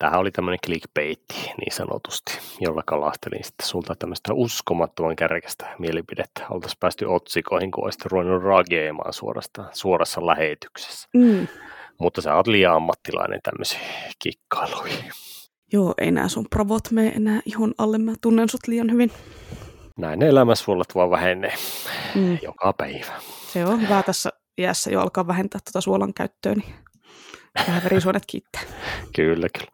Tämähän 0.03 0.21
oli 0.21 0.31
tämmöinen 0.31 0.59
clickbait 0.67 1.25
niin 1.33 1.73
sanotusti, 1.73 2.39
jolla 2.61 2.83
kalastelin 2.87 3.45
sitten 3.45 3.67
sulta 3.67 3.95
tämmöistä 3.95 4.35
uskomattoman 4.35 5.17
kärkestä 5.17 5.75
mielipidettä. 5.79 6.47
Oltaisiin 6.51 6.79
päästy 6.81 7.05
otsikoihin, 7.05 7.71
kun 7.71 7.85
olisit 7.85 8.05
ruvennut 8.05 8.43
rageemaan 8.43 9.13
suorasta, 9.13 9.65
suorassa 9.73 10.27
lähetyksessä. 10.27 11.09
Mm. 11.15 11.49
Mutta 12.01 12.21
sä 12.21 12.35
oot 12.35 12.47
liian 12.47 12.75
ammattilainen 12.75 13.41
tämmöisiin 13.43 13.81
kikkailuihin. 14.23 15.13
Joo, 15.73 15.95
ei 15.99 16.11
nämä 16.11 16.29
sun 16.29 16.47
pravot 16.51 16.91
mene 16.91 17.09
enää 17.09 17.41
ihon 17.47 17.75
alle. 17.79 17.99
Mä 17.99 18.13
tunnen 18.21 18.49
sut 18.49 18.69
liian 18.69 18.93
hyvin. 18.93 19.13
Näin 19.99 20.23
elämäsuolat 20.23 20.95
vaan 20.95 21.11
vähenee 21.11 21.55
mm. 22.15 22.39
joka 22.43 22.73
päivä. 22.73 23.13
Se 23.53 23.65
on 23.67 23.83
hyvä 23.83 24.03
tässä 24.03 24.31
iässä 24.59 24.91
jo 24.91 25.01
alkaa 25.01 25.27
vähentää 25.27 25.61
tuota 25.65 25.81
suolan 25.81 26.15
käyttöä, 26.15 26.55
niin 26.55 26.75
Vähän 27.69 27.83
verisuonet 27.85 28.23
kiittää. 28.27 28.63
kyllä, 29.17 29.49
kyllä. 29.59 29.73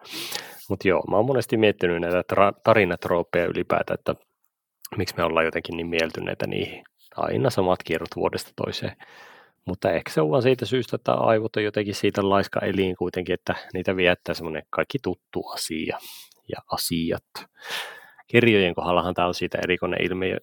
Mutta 0.68 0.88
joo, 0.88 1.04
mä 1.10 1.16
oon 1.16 1.26
monesti 1.26 1.56
miettinyt 1.56 2.00
näitä 2.00 2.22
tra- 2.34 2.60
tarinatroopeja 2.64 3.46
ylipäätään, 3.46 3.98
että 3.98 4.14
miksi 4.96 5.14
me 5.16 5.24
ollaan 5.24 5.44
jotenkin 5.44 5.76
niin 5.76 5.86
mieltyneitä 5.86 6.46
niihin. 6.46 6.84
Aina 7.16 7.50
samat 7.50 7.82
kierrot 7.82 8.16
vuodesta 8.16 8.52
toiseen. 8.56 8.96
Mutta 9.66 9.90
ehkä 9.92 10.10
se 10.12 10.20
on 10.20 10.30
vaan 10.30 10.42
siitä 10.42 10.66
syystä, 10.66 10.96
että 10.96 11.12
aivot 11.12 11.56
on 11.56 11.64
jotenkin 11.64 11.94
siitä 11.94 12.28
laiska 12.28 12.60
eliin 12.60 12.96
kuitenkin, 12.96 13.34
että 13.34 13.54
niitä 13.74 13.96
viettää 13.96 14.34
semmoinen 14.34 14.62
kaikki 14.70 14.98
tuttu 15.02 15.48
asia 15.48 15.98
ja 16.48 16.58
asiat. 16.72 17.24
Kirjojen 18.26 18.74
kohdallahan 18.74 19.14
tämä 19.14 19.28
on 19.28 19.34
siitä 19.34 19.58
erikoinen 19.64 20.02
ilmiö. 20.02 20.36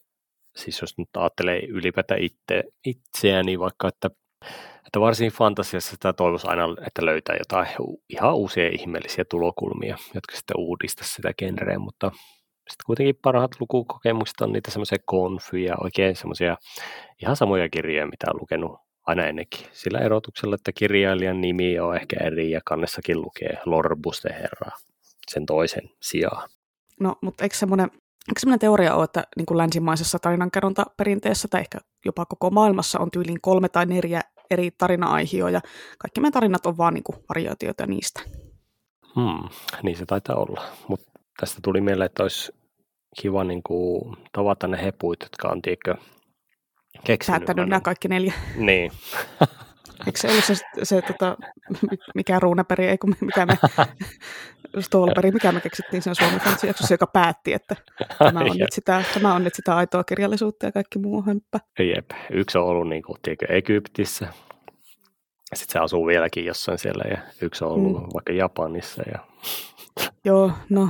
Siis 0.56 0.82
jos 0.82 0.98
nyt 0.98 1.10
ajattelee 1.18 1.60
ylipäätään 1.66 2.22
itse, 2.22 2.64
itseäni 2.86 3.60
vaikka, 3.60 3.88
että 3.88 4.10
että 4.86 5.00
varsin 5.00 5.32
fantasiassa 5.32 5.92
sitä 5.92 6.14
toivoisi 6.14 6.48
aina, 6.48 6.64
että 6.88 7.06
löytää 7.06 7.36
jotain 7.36 7.68
ihan 8.10 8.36
uusia 8.36 8.70
ihmeellisiä 8.70 9.26
tulokulmia, 9.30 9.98
jotka 10.14 10.36
sitten 10.36 10.58
uudistaisi 10.60 11.14
sitä 11.14 11.34
genreä, 11.34 11.80
mutta 11.80 12.12
sitten 12.70 12.86
kuitenkin 12.86 13.16
parhaat 13.22 13.52
lukukokemukset 13.60 14.42
on 14.42 14.52
niitä 14.52 14.72
semmoisia 14.72 14.98
konfyjä, 15.06 15.76
oikein 15.84 16.16
semmoisia 16.16 16.58
ihan 17.22 17.36
samoja 17.36 17.70
kirjoja, 17.70 18.08
mitä 18.08 18.28
on 18.34 18.42
lukenut 18.42 18.80
aina 19.06 19.26
ennenkin. 19.26 19.68
Sillä 19.72 20.00
erotuksella, 20.00 20.56
että 20.56 20.72
kirjailijan 20.72 21.42
nimi 21.42 21.80
on 21.80 21.96
ehkä 21.96 22.16
eri 22.24 22.52
ja 22.52 22.62
kannessakin 22.66 23.22
lukee 23.22 23.58
Lorbuste 23.66 24.30
Herra 24.34 24.72
sen 25.32 25.46
toisen 25.46 25.90
sijaan. 26.02 26.50
No, 27.00 27.16
mutta 27.22 27.44
eikö 27.44 27.56
semmoinen 27.56 27.90
Eikö 28.30 28.40
sellainen 28.40 28.60
teoria 28.60 28.96
ole, 28.96 29.04
että 29.04 29.24
niin 29.38 29.46
kuin 29.46 29.58
länsimaisessa 29.58 30.20
tarinankerrontaperinteessä 30.20 31.48
tai 31.48 31.62
ehkä 31.62 31.78
jopa 32.06 32.26
koko 32.26 32.50
maailmassa 32.50 33.00
on 33.00 33.12
tyyliin 33.12 33.42
kolme 33.42 33.70
tai 33.70 33.86
neljä 33.86 34.22
eri 34.52 34.72
tarina-aihioja 34.78 35.54
ja 35.54 35.62
kaikki 35.98 36.22
meidän 36.22 36.34
tarinat 36.34 36.66
on 36.66 36.78
vaan 36.78 36.94
niin 36.94 37.04
kuin 37.04 37.18
variaatioita 37.30 37.86
niistä. 37.86 38.22
Hmm, 39.16 39.50
niin 39.84 39.98
se 39.98 40.06
taitaa 40.06 40.36
olla, 40.36 40.62
mutta 40.88 41.12
tästä 41.40 41.60
tuli 41.64 41.82
mieleen, 41.82 42.06
että 42.06 42.24
olisi 42.24 42.52
kiva 43.22 43.44
niin 43.44 43.64
kuin, 43.64 44.18
tavata 44.32 44.68
ne 44.68 44.84
hepuit, 44.84 45.20
jotka 45.22 45.48
on 45.48 45.62
tiedätkö, 45.62 45.96
keksinyt. 47.04 47.40
Päättänyt 47.40 47.70
nämä 47.70 47.82
kaikki 47.82 48.08
neljä. 48.08 48.34
Niin. 48.56 48.92
Eikö 50.06 50.20
se 50.20 50.28
ollut 50.28 50.44
se, 50.44 50.56
se 50.84 51.02
tota, 51.02 51.38
mikä 52.16 52.40
ruunaperi, 52.40 52.88
ei 52.88 52.98
kun 52.98 53.16
mikä 53.22 53.46
me, 53.46 53.58
Stolperi, 54.80 55.32
mikä 55.32 55.52
me 55.52 55.62
keksittiin 55.62 56.02
sen 56.02 56.16
Suomen 56.16 56.42
jaksossa, 56.68 56.94
joka 56.94 57.08
päätti, 57.08 57.54
että 57.54 57.76
tämä 58.18 58.40
on, 58.40 58.58
nyt 58.58 58.72
sitä, 58.72 59.04
tämä 59.14 59.34
on 59.34 59.44
nyt 59.44 59.56
sitä 59.56 59.76
aitoa 59.76 60.04
kirjallisuutta 60.04 60.66
ja 60.66 60.72
kaikki 60.72 61.00
muu 61.00 61.22
hömppä. 61.22 61.60
Jep, 61.80 62.12
yksi 62.32 62.58
on 62.58 62.66
ollut 62.66 62.90
niin 62.90 63.04
kuin, 63.04 63.18
tiedätkö, 63.22 63.46
Egyptissä, 63.50 64.28
sitten 65.54 65.74
se 65.74 65.80
asuu 65.80 66.08
vieläkin 66.08 66.46
jossain 66.46 66.78
siellä 66.78 67.04
ja 67.10 67.18
yksi 67.42 67.64
on 67.64 67.72
ollut 67.72 68.04
mm. 68.04 68.10
vaikka 68.14 68.34
Japanissa. 68.34 69.04
Ja... 69.12 69.20
Joo, 70.26 70.52
no 70.70 70.90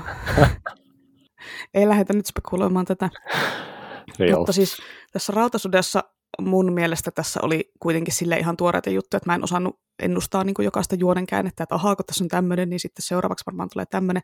ei 1.74 1.90
lähdetä 1.90 2.14
nyt 2.14 2.26
spekuloimaan 2.26 2.86
tätä. 2.86 3.10
Joo. 4.20 4.38
Mutta 4.38 4.54
siis 4.54 4.78
tässä 5.12 5.34
rautasudessa 5.36 6.04
mun 6.42 6.74
mielestä 6.74 7.12
tässä 7.12 7.40
oli 7.44 7.72
kuitenkin 7.80 8.14
sille 8.14 8.38
ihan 8.38 8.58
tuoreita 8.58 8.90
juttuja, 8.90 9.18
että 9.18 9.30
mä 9.30 9.36
en 9.36 9.44
osannut 9.44 9.80
ennustaa 10.00 10.44
niin 10.44 10.54
kuin 10.54 10.64
jokaista 10.64 10.96
juonen 10.96 11.26
käännettä, 11.26 11.64
että 11.64 11.76
ahaa, 11.76 11.96
kun 11.96 12.06
tässä 12.06 12.24
on 12.24 12.28
tämmöinen, 12.28 12.70
niin 12.70 12.80
sitten 12.80 13.04
seuraavaksi 13.04 13.46
varmaan 13.46 13.70
tulee 13.74 13.86
tämmöinen. 13.86 14.24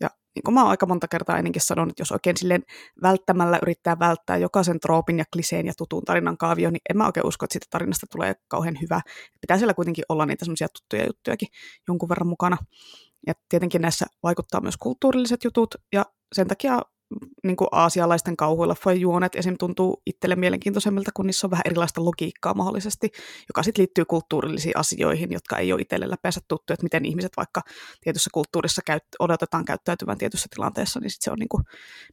Ja 0.00 0.10
niin 0.34 0.42
kuin 0.44 0.54
mä 0.54 0.60
oon 0.62 0.70
aika 0.70 0.86
monta 0.86 1.08
kertaa 1.08 1.38
ennenkin 1.38 1.62
sanonut, 1.62 1.90
että 1.90 2.00
jos 2.00 2.12
oikein 2.12 2.36
silleen 2.36 2.62
välttämällä 3.02 3.58
yrittää 3.62 3.98
välttää 3.98 4.36
jokaisen 4.36 4.80
troopin 4.80 5.18
ja 5.18 5.24
kliseen 5.32 5.66
ja 5.66 5.72
tutun 5.78 6.02
tarinan 6.04 6.38
kaavio, 6.38 6.70
niin 6.70 6.80
en 6.90 6.96
mä 6.96 7.06
oikein 7.06 7.26
usko, 7.26 7.44
että 7.44 7.52
siitä 7.52 7.66
tarinasta 7.70 8.06
tulee 8.12 8.34
kauhean 8.48 8.78
hyvä. 8.82 9.00
Pitää 9.40 9.58
siellä 9.58 9.74
kuitenkin 9.74 10.04
olla 10.08 10.26
niitä 10.26 10.44
semmoisia 10.44 10.68
tuttuja 10.68 11.06
juttujakin 11.06 11.48
jonkun 11.88 12.08
verran 12.08 12.28
mukana. 12.28 12.56
Ja 13.26 13.34
tietenkin 13.48 13.82
näissä 13.82 14.06
vaikuttaa 14.22 14.60
myös 14.60 14.76
kulttuurilliset 14.76 15.44
jutut, 15.44 15.74
ja 15.92 16.04
sen 16.34 16.48
takia 16.48 16.80
niin 17.44 17.56
kuin 17.56 17.68
aasialaisten 17.72 18.36
kauhuileffojen 18.36 19.00
juonet 19.00 19.34
esim. 19.34 19.56
tuntuu 19.58 20.02
itselle 20.06 20.36
mielenkiintoisemmilta, 20.36 21.10
kun 21.14 21.26
niissä 21.26 21.46
on 21.46 21.50
vähän 21.50 21.62
erilaista 21.66 22.04
logiikkaa 22.04 22.54
mahdollisesti, 22.54 23.10
joka 23.48 23.62
sitten 23.62 23.82
liittyy 23.82 24.04
kulttuurillisiin 24.04 24.76
asioihin, 24.76 25.32
jotka 25.32 25.58
ei 25.58 25.72
ole 25.72 25.80
itselle 25.80 26.10
läpeensä 26.10 26.40
tuttu, 26.48 26.72
että 26.72 26.84
miten 26.84 27.04
ihmiset 27.04 27.32
vaikka 27.36 27.62
tietyssä 28.00 28.30
kulttuurissa 28.32 28.82
käyt- 28.84 29.16
odotetaan 29.18 29.64
käyttäytyvän 29.64 30.18
tietyssä 30.18 30.46
tilanteessa, 30.54 31.00
niin 31.00 31.10
sit 31.10 31.22
se 31.22 31.30
on 31.30 31.38
niin 31.38 31.48
kuin 31.48 31.64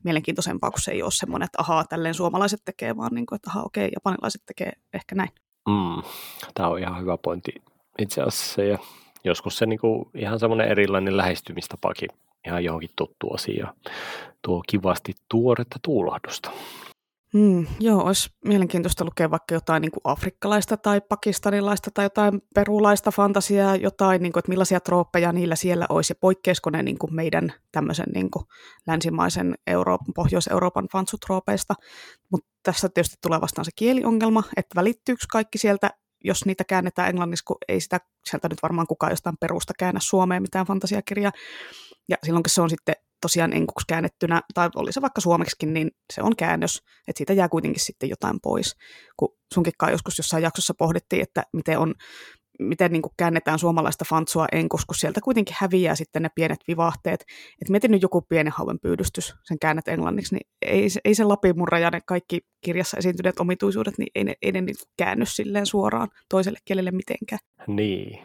mielenkiintoisempaa, 0.03 0.71
kun 0.71 0.81
se 0.81 0.91
ei 0.91 1.03
ole 1.03 1.11
semmoinen, 1.11 1.45
että 1.45 1.61
ahaa, 1.61 1.83
tälleen 1.83 2.13
suomalaiset 2.13 2.61
tekee, 2.65 2.97
vaan 2.97 3.11
niin 3.13 3.25
kuin, 3.25 3.35
että 3.35 3.49
ahaa, 3.49 3.63
okei, 3.63 3.89
japanilaiset 3.95 4.41
tekee 4.45 4.71
ehkä 4.93 5.15
näin. 5.15 5.29
Mm, 5.67 6.03
tämä 6.53 6.69
on 6.69 6.79
ihan 6.79 7.01
hyvä 7.01 7.17
pointti 7.17 7.51
itse 7.99 8.21
asiassa, 8.21 8.63
ja 8.63 8.77
joskus 9.23 9.57
se 9.57 9.65
niin 9.65 9.79
kuin 9.79 10.05
ihan 10.15 10.39
semmoinen 10.39 10.67
erilainen 10.67 11.17
lähestymistapakin 11.17 12.09
ihan 12.47 12.63
johonkin 12.63 12.89
tuttu 12.95 13.33
asia. 13.33 13.73
Tuo 14.41 14.63
kivasti 14.67 15.13
tuoretta 15.29 15.79
tuulahdusta. 15.81 16.51
Mm, 17.33 17.67
joo, 17.79 18.03
olisi 18.03 18.29
mielenkiintoista 18.45 19.05
lukea 19.05 19.31
vaikka 19.31 19.53
jotain 19.53 19.81
niin 19.81 19.91
kuin 19.91 20.01
afrikkalaista 20.03 20.77
tai 20.77 21.01
pakistanilaista 21.01 21.91
tai 21.93 22.05
jotain 22.05 22.41
perulaista 22.55 23.11
fantasiaa, 23.11 23.75
jotain, 23.75 24.21
niin 24.21 24.33
kuin, 24.33 24.39
että 24.39 24.49
millaisia 24.49 24.79
trooppeja 24.79 25.31
niillä 25.31 25.55
siellä 25.55 25.85
olisi 25.89 26.11
ja 26.11 26.15
poikkeisiko 26.21 26.69
ne 26.69 26.83
niin 26.83 26.97
kuin 26.97 27.15
meidän 27.15 27.53
tämmöisen 27.71 28.05
niin 28.13 28.31
kuin 28.31 28.45
länsimaisen 28.87 29.55
Euroopan, 29.67 30.13
Pohjois-Euroopan 30.15 30.87
fansutroopeista. 30.91 31.73
Mutta 32.31 32.49
tässä 32.63 32.89
tietysti 32.89 33.15
tulee 33.21 33.41
vastaan 33.41 33.65
se 33.65 33.71
kieliongelma, 33.75 34.43
että 34.57 34.75
välittyykö 34.75 35.25
kaikki 35.31 35.57
sieltä 35.57 35.89
jos 36.23 36.45
niitä 36.45 36.63
käännetään 36.63 37.09
englanniksi, 37.09 37.45
kun 37.45 37.57
ei 37.67 37.79
sitä 37.79 37.99
sieltä 38.25 38.49
nyt 38.49 38.63
varmaan 38.63 38.87
kukaan 38.87 39.11
jostain 39.11 39.37
perusta 39.39 39.73
käännä 39.79 39.99
Suomeen 40.03 40.41
mitään 40.41 40.65
fantasiakirjaa. 40.65 41.31
Ja 42.11 42.17
silloin 42.23 42.43
kun 42.43 42.49
se 42.49 42.61
on 42.61 42.69
sitten 42.69 42.95
tosiaan 43.21 43.53
enkuksi 43.53 43.87
käännettynä, 43.87 44.41
tai 44.53 44.69
oli 44.75 44.93
se 44.93 45.01
vaikka 45.01 45.21
suomeksikin, 45.21 45.73
niin 45.73 45.91
se 46.13 46.21
on 46.21 46.35
käännös, 46.35 46.81
että 47.07 47.17
siitä 47.17 47.33
jää 47.33 47.49
kuitenkin 47.49 47.83
sitten 47.83 48.09
jotain 48.09 48.39
pois. 48.43 48.75
Kun 49.17 49.37
sunkin 49.53 49.73
joskus 49.91 50.17
jossain 50.17 50.43
jaksossa 50.43 50.73
pohdittiin, 50.77 51.21
että 51.21 51.43
miten 51.53 51.79
on 51.79 51.93
miten 52.61 52.91
niin 52.91 53.01
kuin 53.01 53.13
käännetään 53.17 53.59
suomalaista 53.59 54.05
fantsua 54.09 54.45
enkus, 54.51 54.85
kun 54.85 54.95
sieltä 54.95 55.21
kuitenkin 55.21 55.55
häviää 55.59 55.95
sitten 55.95 56.21
ne 56.21 56.29
pienet 56.35 56.59
vivahteet. 56.67 57.25
Et 57.61 57.69
mietin 57.69 57.91
nyt 57.91 58.01
joku 58.01 58.21
pienen 58.21 58.53
hauen 58.55 58.79
pyydystys, 58.79 59.35
sen 59.43 59.59
käännät 59.59 59.87
englanniksi, 59.87 60.35
niin 60.35 60.47
ei, 60.61 60.87
ei 61.05 61.15
se 61.15 61.23
lapimurra 61.23 61.79
ja 61.79 61.89
ne 61.89 61.99
kaikki 62.05 62.39
kirjassa 62.61 62.97
esiintyneet 62.97 63.39
omituisuudet, 63.39 63.97
niin 63.97 64.11
ei 64.15 64.23
ne, 64.23 64.33
ei 64.41 64.51
ne 64.51 64.61
niin 64.61 64.75
käänny 64.97 65.25
silleen 65.25 65.65
suoraan 65.65 66.07
toiselle 66.29 66.59
kielelle 66.65 66.91
mitenkään. 66.91 67.39
Niin. 67.67 68.19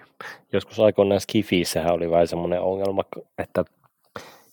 Joskus 0.52 0.80
aikoinaan 0.80 1.20
Skifiissähän 1.20 1.94
oli 1.94 2.10
vähän 2.10 2.28
semmoinen 2.28 2.60
ongelma, 2.60 3.02
että 3.38 3.64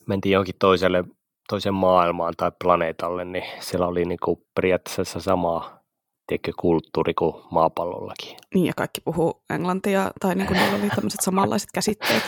mentiin 0.07 0.33
johonkin 0.33 0.55
toiselle, 0.59 1.03
toiseen 1.49 1.75
maailmaan 1.75 2.33
tai 2.37 2.51
planeetalle, 2.63 3.25
niin 3.25 3.43
siellä 3.59 3.87
oli 3.87 4.05
niinku 4.05 4.45
periaatteessa 4.55 5.19
sama 5.19 5.82
tiedätkö, 6.27 6.51
kulttuuri 6.59 7.13
kuin 7.13 7.35
maapallollakin. 7.51 8.37
Niin, 8.53 8.65
ja 8.65 8.73
kaikki 8.75 9.01
puhuu 9.01 9.43
englantia, 9.49 10.11
tai 10.19 10.35
niin 10.35 10.47
kuin 10.47 10.59
niillä 10.59 10.77
oli 10.77 10.89
tämmöiset 10.89 11.21
samanlaiset 11.21 11.69
käsitteet. 11.73 12.23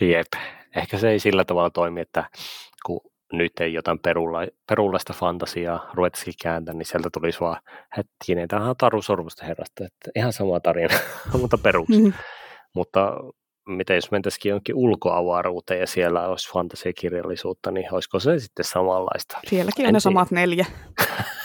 Jep, 0.00 0.26
ehkä 0.76 0.98
se 0.98 1.10
ei 1.10 1.18
sillä 1.18 1.44
tavalla 1.44 1.70
toimi, 1.70 2.00
että 2.00 2.24
kun 2.86 3.00
nyt 3.32 3.52
ei 3.60 3.72
jotain 3.72 3.98
perulla, 3.98 4.38
perullaista 4.68 5.12
fantasiaa 5.12 5.90
ruvettaisikin 5.94 6.34
kääntää, 6.42 6.74
niin 6.74 6.86
sieltä 6.86 7.08
tulisi 7.12 7.40
vaan 7.40 7.60
hetkinen, 7.96 8.48
tämähän 8.48 8.70
on 8.70 8.76
Taru 8.78 9.02
Sormusta 9.02 9.46
herrasta, 9.46 9.84
että 9.84 10.10
ihan 10.16 10.32
sama 10.32 10.60
tarina, 10.60 10.94
mutta 11.40 11.58
peruksi. 11.58 12.02
Mm. 12.02 12.12
Mutta 12.74 13.16
miten 13.68 13.94
jos 13.94 14.10
mentäisikin 14.10 14.50
jonkin 14.50 14.74
ulkoavaruuteen 14.74 15.80
ja 15.80 15.86
siellä 15.86 16.28
olisi 16.28 16.52
fantasiakirjallisuutta, 16.52 17.70
niin 17.70 17.94
olisiko 17.94 18.20
se 18.20 18.38
sitten 18.38 18.64
samanlaista? 18.64 19.38
Sielläkin 19.46 19.86
on 19.86 19.92
ne 19.92 20.00
samat 20.00 20.30
neljä. 20.30 20.66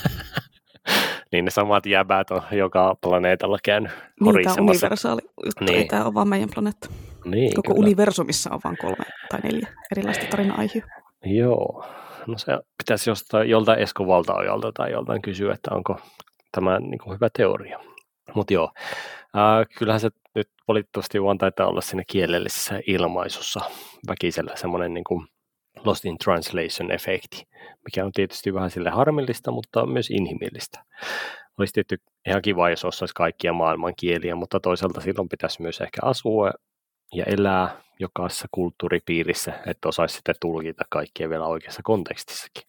niin 1.32 1.45
ne 1.45 1.51
samat 1.51 1.86
jäbät 1.86 2.32
on 2.32 2.41
joka 2.51 2.95
planeetalla 3.01 3.57
käynyt 3.63 3.91
Niin, 4.21 4.43
tämä 4.43 4.55
on 4.59 5.19
niin. 5.59 5.75
ei 5.75 5.86
tämä 5.86 6.05
ole 6.05 6.13
vaan 6.13 6.28
meidän 6.28 6.49
planeetta. 6.53 6.89
Niin, 7.25 7.55
Koko 7.55 7.73
kyllä. 7.73 7.86
universumissa 7.86 8.49
on 8.53 8.59
vain 8.63 8.78
kolme 8.78 9.05
tai 9.30 9.39
neljä 9.43 9.67
erilaista 9.91 10.25
tarina-aihia. 10.25 10.86
Joo, 11.25 11.86
no 12.28 12.38
se 12.38 12.57
pitäisi 12.78 13.09
jostain, 13.09 13.49
joltain 13.49 13.80
Esko 13.80 14.07
Valtaojalta 14.07 14.71
tai 14.71 14.91
joltain 14.91 15.21
kysyä, 15.21 15.53
että 15.53 15.75
onko 15.75 15.99
tämä 16.51 16.80
niin 16.80 16.99
kuin 17.03 17.13
hyvä 17.13 17.30
teoria. 17.38 17.80
Mutta 18.36 18.53
joo, 18.53 18.71
äh, 19.38 19.67
kyllähän 19.78 19.99
se 19.99 20.09
nyt 20.36 20.49
valitettavasti 20.67 21.23
vaan 21.23 21.38
taitaa 21.38 21.67
olla 21.67 21.82
siinä 21.82 22.03
kielellisessä 22.07 22.80
ilmaisussa 22.88 23.59
väkisellä 24.07 24.55
semmoinen 24.55 24.93
niin 24.93 25.03
kuin 25.03 25.28
lost 25.88 26.05
in 26.05 26.17
translation 26.17 26.91
efekti, 26.91 27.47
mikä 27.85 28.05
on 28.05 28.11
tietysti 28.11 28.53
vähän 28.53 28.69
sille 28.69 28.89
harmillista, 28.89 29.51
mutta 29.51 29.85
myös 29.85 30.09
inhimillistä. 30.09 30.83
Olisi 31.57 31.73
tietysti 31.73 32.05
ihan 32.27 32.41
kiva, 32.41 32.69
jos 32.69 32.85
osaisi 32.85 33.13
kaikkia 33.13 33.53
maailman 33.53 33.93
kieliä, 33.99 34.35
mutta 34.35 34.59
toisaalta 34.59 35.01
silloin 35.01 35.29
pitäisi 35.29 35.61
myös 35.61 35.81
ehkä 35.81 35.99
asua 36.01 36.51
ja 37.13 37.23
elää 37.23 37.81
jokaisessa 37.99 38.47
kulttuuripiirissä, 38.51 39.53
että 39.65 39.89
osaisi 39.89 40.15
sitten 40.15 40.35
tulkita 40.41 40.83
kaikkia 40.89 41.29
vielä 41.29 41.45
oikeassa 41.45 41.81
kontekstissakin. 41.83 42.63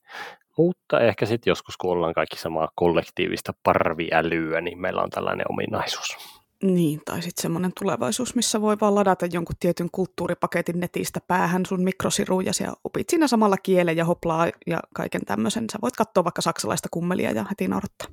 Mutta 0.59 1.01
ehkä 1.01 1.27
sitten 1.27 1.51
joskus, 1.51 1.77
kun 1.77 1.91
ollaan 1.91 2.15
kaikki 2.15 2.37
samaa 2.37 2.69
kollektiivista 2.75 3.53
parviälyä, 3.63 4.61
niin 4.61 4.81
meillä 4.81 5.03
on 5.03 5.11
tällainen 5.11 5.47
ominaisuus. 5.49 6.38
Niin, 6.63 7.01
tai 7.05 7.23
sitten 7.23 7.43
semmoinen 7.43 7.73
tulevaisuus, 7.79 8.35
missä 8.35 8.61
voi 8.61 8.77
vaan 8.81 8.95
ladata 8.95 9.27
jonkun 9.27 9.57
tietyn 9.61 9.89
kulttuuripaketin 9.93 10.81
netistä 10.81 11.21
päähän 11.27 11.67
sun 11.67 11.83
mikrosiruun 11.85 12.45
ja 12.47 12.53
opit 12.85 13.09
siinä 13.09 13.29
samalla 13.29 13.57
kielen 13.57 13.97
ja 13.97 14.05
hoplaa 14.05 14.51
ja 14.67 14.81
kaiken 14.95 15.21
tämmöisen. 15.27 15.65
Sä 15.73 15.79
voit 15.83 15.97
katsoa 15.97 16.25
vaikka 16.25 16.43
saksalaista 16.43 16.89
kummelia 16.91 17.31
ja 17.31 17.45
heti 17.51 17.69
naurattaa. 17.69 18.09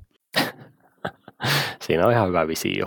Siinä 1.82 2.06
on 2.06 2.12
ihan 2.12 2.28
hyvä 2.28 2.48
visio. 2.48 2.86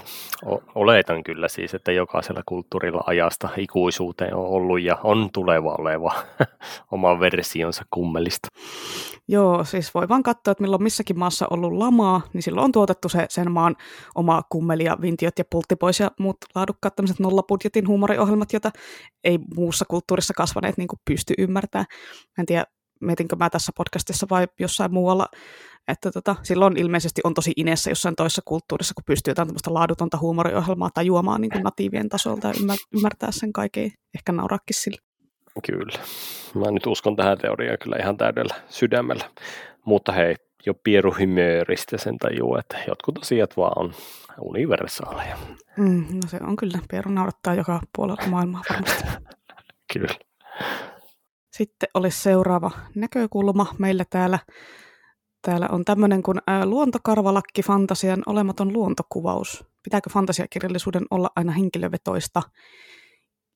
Oletan 0.75 1.23
kyllä 1.23 1.47
siis, 1.47 1.73
että 1.73 1.91
jokaisella 1.91 2.41
kulttuurilla 2.45 3.03
ajasta 3.05 3.49
ikuisuuteen 3.57 4.35
on 4.35 4.45
ollut 4.45 4.81
ja 4.81 4.97
on 5.03 5.29
tuleva 5.33 5.75
oleva 5.79 6.13
oma 6.91 7.19
versionsa 7.19 7.83
kummelista. 7.89 8.47
Joo, 9.27 9.63
siis 9.63 9.93
voi 9.93 10.09
vaan 10.09 10.23
katsoa, 10.23 10.51
että 10.51 10.61
milloin 10.61 10.83
missäkin 10.83 11.19
maassa 11.19 11.47
on 11.49 11.65
ollut 11.65 11.79
lamaa, 11.79 12.21
niin 12.33 12.43
silloin 12.43 12.65
on 12.65 12.71
tuotettu 12.71 13.09
se 13.09 13.25
sen 13.29 13.51
maan 13.51 13.75
oma 14.15 14.41
kummeli 14.49 14.83
ja 14.83 14.97
vintiot 15.01 15.39
ja 15.39 15.45
pultti 15.51 15.75
pois 15.75 15.99
ja 15.99 16.11
muut 16.19 16.37
laadukkaat 16.55 16.95
tämmöiset 16.95 17.19
nollabudjetin 17.19 17.87
huumoriohjelmat, 17.87 18.53
joita 18.53 18.71
ei 19.23 19.39
muussa 19.55 19.85
kulttuurissa 19.89 20.33
kasvaneet 20.33 20.77
niin 20.77 20.87
kuin 20.87 20.99
pysty 21.05 21.33
ymmärtämään. 21.37 21.85
En 22.39 22.45
tiedä, 22.45 22.65
mietinkö 22.99 23.35
mä 23.35 23.49
tässä 23.49 23.71
podcastissa 23.77 24.27
vai 24.29 24.47
jossain 24.59 24.93
muualla, 24.93 25.27
että 25.87 26.11
tota, 26.11 26.35
silloin 26.43 26.77
ilmeisesti 26.77 27.21
on 27.23 27.33
tosi 27.33 27.53
ineessä 27.55 27.91
jossain 27.91 28.15
toisessa 28.15 28.41
kulttuurissa, 28.45 28.93
kun 28.93 29.03
pystyy 29.05 29.31
jotain 29.31 29.47
tämmöistä 29.47 29.73
laadutonta 29.73 30.17
huumoriohjelmaa 30.17 30.89
tajuamaan 30.93 31.41
niin 31.41 31.51
kuin 31.51 31.63
natiivien 31.63 32.09
tasolta 32.09 32.47
ja 32.47 32.53
ymmärtää 32.95 33.31
sen 33.31 33.53
kaiken, 33.53 33.91
ehkä 34.15 34.31
nauraakin 34.31 34.75
sille. 34.75 34.97
Kyllä. 35.65 35.99
Mä 36.55 36.71
nyt 36.71 36.87
uskon 36.87 37.15
tähän 37.15 37.37
teoriaan 37.37 37.77
kyllä 37.83 37.95
ihan 37.99 38.17
täydellä 38.17 38.55
sydämellä. 38.69 39.29
Mutta 39.85 40.11
hei, 40.11 40.35
jo 40.65 40.73
pieruhymööristä 40.73 41.97
sen 41.97 42.17
tajuu, 42.17 42.55
että 42.55 42.77
jotkut 42.87 43.17
asiat 43.17 43.57
vaan 43.57 43.73
on 43.75 43.93
universaaleja. 44.41 45.37
Mm, 45.77 46.05
no 46.13 46.27
se 46.27 46.37
on 46.41 46.55
kyllä. 46.55 46.79
Pieru 46.89 47.11
naurattaa 47.11 47.53
joka 47.53 47.79
puolella 47.95 48.27
maailmaa 48.27 48.61
varmasti. 48.69 49.03
kyllä. 49.93 50.28
Sitten 51.59 51.89
olisi 51.93 52.21
seuraava 52.21 52.71
näkökulma 52.95 53.75
meillä 53.77 54.05
täällä. 54.09 54.39
Täällä 55.41 55.67
on 55.71 55.85
tämmöinen 55.85 56.23
kuin 56.23 56.37
luontokarvalakki 56.65 57.63
fantasian 57.63 58.23
olematon 58.25 58.73
luontokuvaus. 58.73 59.65
Pitääkö 59.83 60.09
fantasiakirjallisuuden 60.09 61.05
olla 61.11 61.29
aina 61.35 61.51
henkilövetoista? 61.51 62.41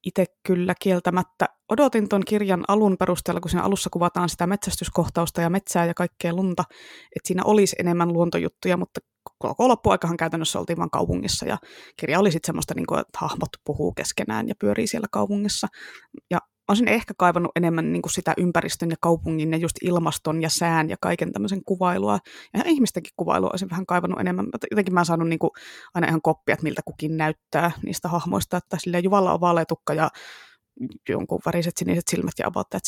itse 0.06 0.26
kyllä 0.48 0.76
kieltämättä 0.82 1.46
odotin 1.70 2.10
tuon 2.10 2.26
kirjan 2.26 2.64
alun 2.68 2.98
perusteella, 2.98 3.42
kun 3.42 3.52
siinä 3.52 3.64
alussa 3.64 3.90
kuvataan 3.90 4.30
sitä 4.30 4.48
metsästyskohtausta 4.48 5.42
ja 5.42 5.50
metsää 5.50 5.86
ja 5.86 5.94
kaikkea 5.94 6.34
lunta, 6.34 6.64
että 7.16 7.28
siinä 7.28 7.44
olisi 7.46 7.76
enemmän 7.80 8.14
luontojuttuja, 8.14 8.78
mutta 8.78 9.00
koko 9.40 9.68
loppuaikahan 9.68 10.18
käytännössä 10.18 10.60
oltiin 10.60 10.78
vain 10.78 10.92
kaupungissa 10.92 11.46
ja 11.46 11.58
kirja 12.00 12.20
oli 12.20 12.32
sitten 12.32 12.48
semmoista, 12.48 12.74
niin 12.74 12.86
kuin, 12.86 13.00
että 13.00 13.20
hahmot 13.22 13.50
puhuu 13.66 13.94
keskenään 13.94 14.48
ja 14.48 14.56
pyörii 14.60 14.88
siellä 14.88 15.08
kaupungissa. 15.12 15.68
Ja 16.32 16.40
olisin 16.68 16.88
ehkä 16.88 17.14
kaivannut 17.18 17.52
enemmän 17.56 17.94
niin 17.94 18.02
kuin 18.02 18.14
sitä 18.14 18.34
ympäristön 18.38 18.90
ja 18.90 18.96
kaupungin 19.02 19.52
ja 19.52 19.58
just 19.58 19.76
ilmaston 19.82 20.42
ja 20.42 20.50
sään 20.50 20.90
ja 20.90 20.96
kaiken 21.02 21.32
tämmöisen 21.34 21.62
kuvailua. 21.66 22.20
Ja 22.54 22.64
ihmistenkin 22.66 23.14
kuvailua 23.18 23.50
olisin 23.50 23.70
vähän 23.70 23.86
kaivannut 23.86 24.20
enemmän. 24.20 24.46
Jotenkin 24.72 24.94
mä 24.94 25.00
oon 25.00 25.06
saanut 25.06 25.30
niin 25.30 25.40
kuin 25.40 25.52
aina 25.94 26.08
ihan 26.08 26.22
koppia, 26.22 26.54
että 26.54 26.64
miltä 26.64 26.82
kukin 26.86 27.18
näyttää 27.18 27.72
niistä 27.86 28.08
hahmoista. 28.08 28.58
Että 28.58 28.78
sillä 28.80 29.00
Juvalla 29.00 29.34
on 29.34 29.42
vaaleatukka 29.42 29.94
ja 29.94 30.10
jonkun 31.10 31.40
väriset 31.46 31.78
siniset 31.78 32.08
silmät 32.08 32.34
ja 32.40 32.48
about 32.48 32.70
that 32.70 32.84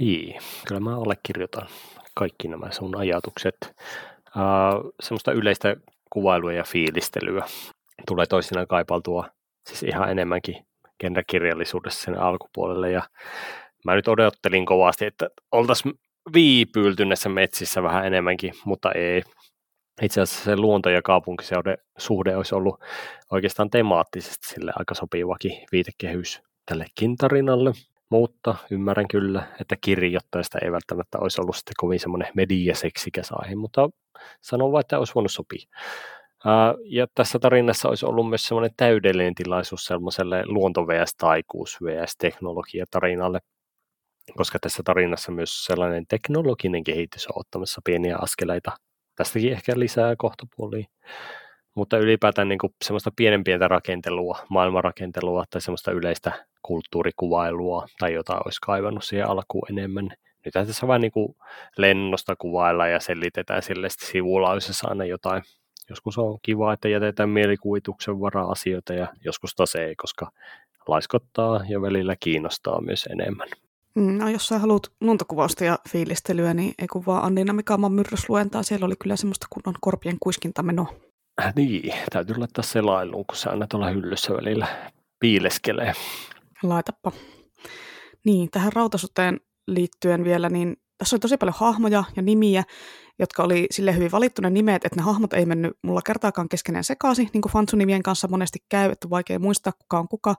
Niin, 0.00 0.40
kyllä 0.68 0.80
mä 0.80 0.96
allekirjoitan 0.96 1.68
kaikki 2.14 2.48
nämä 2.48 2.70
sun 2.70 2.96
ajatukset. 2.96 3.56
Uh, 4.36 4.92
semmoista 5.02 5.32
yleistä 5.32 5.76
kuvailua 6.10 6.52
ja 6.52 6.64
fiilistelyä 6.64 7.46
tulee 8.06 8.26
toisinaan 8.26 8.66
kaipaltua 8.66 9.28
siis 9.68 9.82
ihan 9.82 10.10
enemmänkin 10.10 10.67
genrekirjallisuudessa 11.00 12.02
sen 12.02 12.18
alkupuolelle 12.18 12.90
ja 12.90 13.02
mä 13.84 13.94
nyt 13.94 14.08
odottelin 14.08 14.66
kovasti, 14.66 15.06
että 15.06 15.28
oltaisiin 15.52 15.94
viipyilty 16.34 17.04
näissä 17.04 17.28
metsissä 17.28 17.82
vähän 17.82 18.06
enemmänkin, 18.06 18.52
mutta 18.64 18.92
ei. 18.92 19.22
Itse 20.02 20.20
asiassa 20.20 20.44
se 20.44 20.56
luonto- 20.56 20.90
ja 20.90 21.02
kaupunkiseuden 21.02 21.78
suhde 21.98 22.36
olisi 22.36 22.54
ollut 22.54 22.80
oikeastaan 23.32 23.70
temaattisesti 23.70 24.48
sille 24.48 24.72
aika 24.76 24.94
sopivakin 24.94 25.52
viitekehys 25.72 26.42
tällekin 26.66 27.16
tarinalle. 27.16 27.72
Mutta 28.10 28.54
ymmärrän 28.70 29.08
kyllä, 29.08 29.46
että 29.60 29.76
kirjoittajasta 29.80 30.58
ei 30.62 30.72
välttämättä 30.72 31.18
olisi 31.20 31.40
ollut 31.40 31.56
sitten 31.56 31.74
kovin 31.76 32.00
semmoinen 32.00 32.28
mediaseksikäs 32.34 33.28
aihe, 33.32 33.54
mutta 33.54 33.90
sanon 34.40 34.72
vaan, 34.72 34.80
että 34.80 34.98
olisi 34.98 35.14
voinut 35.14 35.32
sopia. 35.32 35.66
Ja 36.84 37.06
tässä 37.14 37.38
tarinassa 37.38 37.88
olisi 37.88 38.06
ollut 38.06 38.28
myös 38.28 38.44
semmoinen 38.44 38.70
täydellinen 38.76 39.34
tilaisuus 39.34 39.84
semmoiselle 39.84 40.42
luonto 40.46 40.86
vs. 40.86 41.14
taikuus 41.14 41.78
vs. 41.82 42.16
teknologia 42.18 42.84
tarinalle, 42.90 43.38
koska 44.36 44.58
tässä 44.58 44.82
tarinassa 44.84 45.32
myös 45.32 45.64
sellainen 45.64 46.06
teknologinen 46.06 46.84
kehitys 46.84 47.26
on 47.26 47.40
ottamassa 47.40 47.80
pieniä 47.84 48.16
askeleita. 48.20 48.72
Tästäkin 49.16 49.52
ehkä 49.52 49.72
lisää 49.76 50.16
kohtapuolia. 50.18 50.86
Mutta 51.74 51.98
ylipäätään 51.98 52.48
niin 52.48 52.58
kuin 52.58 52.74
semmoista 52.84 53.10
pienen 53.16 53.44
pientä 53.44 53.68
rakentelua, 53.68 54.38
maailmanrakentelua 54.50 55.44
tai 55.50 55.60
semmoista 55.60 55.92
yleistä 55.92 56.32
kulttuurikuvailua 56.62 57.86
tai 57.98 58.12
jotain 58.12 58.40
olisi 58.44 58.60
kaivannut 58.62 59.04
siihen 59.04 59.28
alkuun 59.28 59.66
enemmän. 59.70 60.08
Nyt 60.44 60.52
tässä 60.52 60.86
vain 60.86 61.00
niin 61.00 61.12
kuin 61.12 61.36
lennosta 61.76 62.36
kuvailla 62.36 62.86
ja 62.88 63.00
selitetään 63.00 63.62
sille 63.62 63.88
sivulausessa 63.90 64.88
aina 64.88 65.04
jotain 65.04 65.42
joskus 65.88 66.18
on 66.18 66.38
kiva, 66.42 66.72
että 66.72 66.88
jätetään 66.88 67.28
mielikuvituksen 67.28 68.20
varaa 68.20 68.50
asioita 68.50 68.92
ja 68.94 69.08
joskus 69.24 69.54
taas 69.54 69.74
ei, 69.74 69.96
koska 69.96 70.30
laiskottaa 70.88 71.60
ja 71.68 71.82
välillä 71.82 72.16
kiinnostaa 72.20 72.80
myös 72.80 73.06
enemmän. 73.06 73.48
Mm, 73.94 74.18
no, 74.18 74.28
jos 74.28 74.48
sä 74.48 74.58
haluat 74.58 74.92
luontokuvausta 75.00 75.64
ja 75.64 75.78
fiilistelyä, 75.88 76.54
niin 76.54 76.74
ei 76.78 76.86
kun 76.86 77.06
vaan 77.06 77.24
Annina 77.24 77.52
Mikaaman 77.52 77.92
myrrysluentaa. 77.92 78.62
Siellä 78.62 78.86
oli 78.86 78.96
kyllä 78.96 79.16
semmoista 79.16 79.46
kunnon 79.50 79.74
korpien 79.80 80.16
kuiskintamenoa. 80.20 80.94
Äh, 81.42 81.52
niin, 81.56 81.94
täytyy 82.12 82.36
laittaa 82.36 82.62
selailuun, 82.64 83.26
kun 83.26 83.36
se 83.36 83.50
aina 83.50 83.66
tuolla 83.66 83.90
hyllyssä 83.90 84.32
välillä 84.32 84.66
piileskelee. 85.20 85.92
Laitappa. 86.62 87.12
Niin, 88.24 88.50
tähän 88.50 88.72
rautasuteen 88.72 89.40
liittyen 89.66 90.24
vielä, 90.24 90.48
niin 90.48 90.76
tässä 90.98 91.16
oli 91.16 91.20
tosi 91.20 91.36
paljon 91.36 91.54
hahmoja 91.58 92.04
ja 92.16 92.22
nimiä, 92.22 92.64
jotka 93.18 93.42
oli 93.42 93.66
sille 93.70 93.94
hyvin 93.94 94.12
valittu 94.12 94.42
ne 94.42 94.50
nimet, 94.50 94.84
että 94.84 94.96
ne 94.96 95.02
hahmot 95.02 95.32
ei 95.32 95.46
mennyt 95.46 95.72
mulla 95.82 96.02
kertaakaan 96.02 96.48
keskenään 96.48 96.84
sekaisin, 96.84 97.30
niin 97.32 97.42
kuin 97.42 97.52
Fantsu-nimien 97.52 98.02
kanssa 98.02 98.28
monesti 98.28 98.58
käy, 98.68 98.90
että 98.90 99.06
on 99.06 99.10
vaikea 99.10 99.38
muistaa 99.38 99.72
kuka 99.72 99.98
on 99.98 100.08
kuka. 100.08 100.34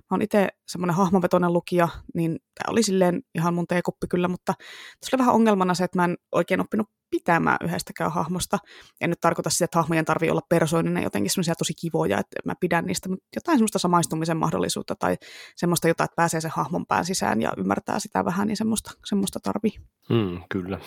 Mä 0.00 0.14
oon 0.14 0.22
itse 0.22 0.48
semmoinen 0.68 0.96
hahmovetoinen 0.96 1.52
lukija, 1.52 1.88
niin 2.14 2.30
tämä 2.30 2.72
oli 2.72 2.82
silleen 2.82 3.22
ihan 3.34 3.54
mun 3.54 3.66
teekuppi 3.66 4.06
kyllä, 4.06 4.28
mutta 4.28 4.54
tässä 5.00 5.16
oli 5.16 5.18
vähän 5.18 5.34
ongelmana 5.34 5.74
se, 5.74 5.84
että 5.84 5.98
mä 5.98 6.04
en 6.04 6.16
oikein 6.32 6.60
oppinut 6.60 6.88
pitämään 7.10 7.56
yhdestäkään 7.64 8.12
hahmosta. 8.12 8.58
En 9.00 9.10
nyt 9.10 9.20
tarkoita 9.20 9.50
sitä, 9.50 9.64
että 9.64 9.78
hahmojen 9.78 10.04
tarvii 10.04 10.30
olla 10.30 10.46
persooninen 10.48 11.02
jotenkin 11.02 11.30
semmoisia 11.30 11.54
tosi 11.54 11.74
kivoja, 11.80 12.18
että 12.18 12.36
mä 12.44 12.54
pidän 12.60 12.84
niistä, 12.84 13.08
mutta 13.08 13.24
jotain 13.36 13.58
semmoista 13.58 13.78
samaistumisen 13.78 14.36
mahdollisuutta 14.36 14.94
tai 14.94 15.16
semmoista 15.56 15.88
jotain, 15.88 16.04
että 16.04 16.16
pääsee 16.16 16.40
sen 16.40 16.50
hahmon 16.54 16.86
pään 16.86 17.04
sisään 17.04 17.42
ja 17.42 17.52
ymmärtää 17.56 17.98
sitä 17.98 18.24
vähän, 18.24 18.46
niin 18.48 18.56
semmoista, 18.56 18.90
semmoista 19.04 19.40
tarvii. 19.42 19.72
Mm, 20.08 20.42
kyllä. 20.48 20.78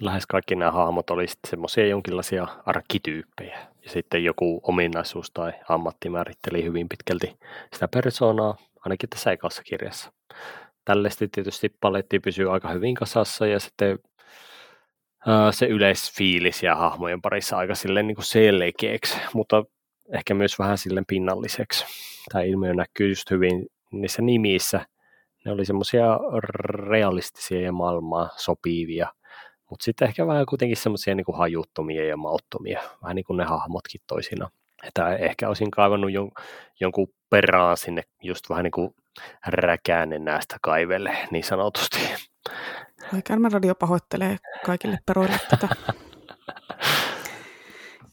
Lähes 0.00 0.26
kaikki 0.26 0.54
nämä 0.54 0.70
hahmot 0.70 1.10
oli 1.10 1.26
semmoisia 1.48 1.86
jonkinlaisia 1.86 2.46
arkkityyppejä. 2.66 3.58
Ja 3.84 3.90
sitten 3.90 4.24
joku 4.24 4.60
ominaisuus 4.62 5.30
tai 5.30 5.52
ammatti 5.68 6.08
määritteli 6.08 6.64
hyvin 6.64 6.88
pitkälti 6.88 7.38
sitä 7.72 7.88
persoonaa, 7.88 8.56
ainakin 8.80 9.08
tässä 9.08 9.32
ekassa 9.32 9.62
kirjassa. 9.62 10.12
Tällaisesti 10.84 11.28
tietysti 11.28 11.76
paletti 11.80 12.20
pysyy 12.20 12.52
aika 12.52 12.68
hyvin 12.68 12.94
kasassa 12.94 13.46
ja 13.46 13.60
sitten 13.60 13.98
se 15.50 15.66
yleisfiilis 15.66 16.62
ja 16.62 16.74
hahmojen 16.76 17.22
parissa 17.22 17.56
aika 17.56 17.74
silleen 17.74 18.06
niin 18.06 18.14
kuin 18.14 18.24
selkeäksi, 18.24 19.18
mutta 19.32 19.64
ehkä 20.12 20.34
myös 20.34 20.58
vähän 20.58 20.78
silleen 20.78 21.06
pinnalliseksi. 21.06 21.86
Tämä 22.32 22.42
ilmiö 22.42 22.74
näkyy 22.74 23.08
just 23.08 23.30
hyvin 23.30 23.66
niissä 23.92 24.22
nimissä. 24.22 24.86
Ne 25.44 25.52
oli 25.52 25.64
semmoisia 25.64 26.18
realistisia 26.88 27.60
ja 27.60 27.72
maailmaa 27.72 28.28
sopivia, 28.36 29.12
mutta 29.70 29.84
sitten 29.84 30.08
ehkä 30.08 30.26
vähän 30.26 30.46
kuitenkin 30.46 30.76
semmoisia 30.76 31.14
niin 31.14 31.26
hajuttomia 31.34 32.04
ja 32.04 32.16
mauttomia, 32.16 32.82
vähän 33.02 33.16
niin 33.16 33.24
kuin 33.24 33.36
ne 33.36 33.44
hahmotkin 33.44 34.00
toisina. 34.06 34.50
Että 34.84 35.16
ehkä 35.16 35.48
olisin 35.48 35.70
kaivannut 35.70 36.12
jon, 36.12 36.30
jonkun 36.80 37.08
perään 37.30 37.76
sinne 37.76 38.02
just 38.22 38.50
vähän 38.50 38.64
niin 38.64 38.72
kuin 38.72 38.94
räkäänen 39.46 40.24
näistä 40.24 40.56
kaivelle 40.62 41.16
niin 41.30 41.44
sanotusti. 41.44 41.98
Oikein 43.14 43.52
radio 43.52 43.74
pahoittelee 43.74 44.36
kaikille 44.66 44.98
peroille 45.06 45.38
tätä. 45.50 45.68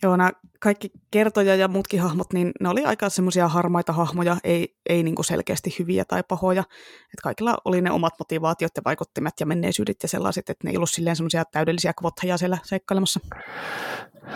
Joo, 0.04 0.16
nämä 0.18 0.32
kaikki 0.60 0.92
kertoja 1.12 1.56
ja 1.56 1.68
muutkin 1.68 2.02
hahmot, 2.02 2.34
niin 2.34 2.52
ne 2.60 2.70
oli 2.70 2.86
aika 2.86 3.10
semmoisia 3.10 3.48
harmaita 3.48 3.94
hahmoja, 3.94 4.38
ei, 4.44 4.76
ei 4.90 5.04
niin 5.04 5.16
kuin 5.16 5.26
selkeästi 5.26 5.76
hyviä 5.80 6.06
tai 6.06 6.24
pahoja. 6.28 6.64
Et 7.04 7.22
kaikilla 7.24 7.58
oli 7.66 7.82
ne 7.82 7.92
omat 7.92 8.14
motivaatiot 8.20 8.72
ja 8.76 8.82
vaikuttimet 8.86 9.34
ja 9.40 9.46
menneisyydet 9.46 9.98
ja 10.04 10.10
sellaiset, 10.10 10.50
että 10.50 10.68
ne 10.68 10.72
ei 10.72 10.78
ollut 10.78 10.90
silleen 10.90 11.16
semmoisia 11.16 11.46
täydellisiä 11.46 11.94
kvotteja 11.94 12.38
siellä 12.38 12.58
seikkailemassa. 12.64 13.20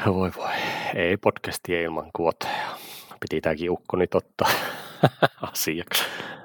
Voi 0.05 0.31
voi, 0.37 0.53
ei 0.95 1.17
podcastia 1.17 1.81
ilman 1.81 2.11
kvotteja. 2.15 2.67
Piti 3.19 3.41
tämäkin 3.41 3.71
ukko 3.71 3.97
nyt 3.97 4.15
ottaa 4.15 4.49
asiaksi. 5.51 6.03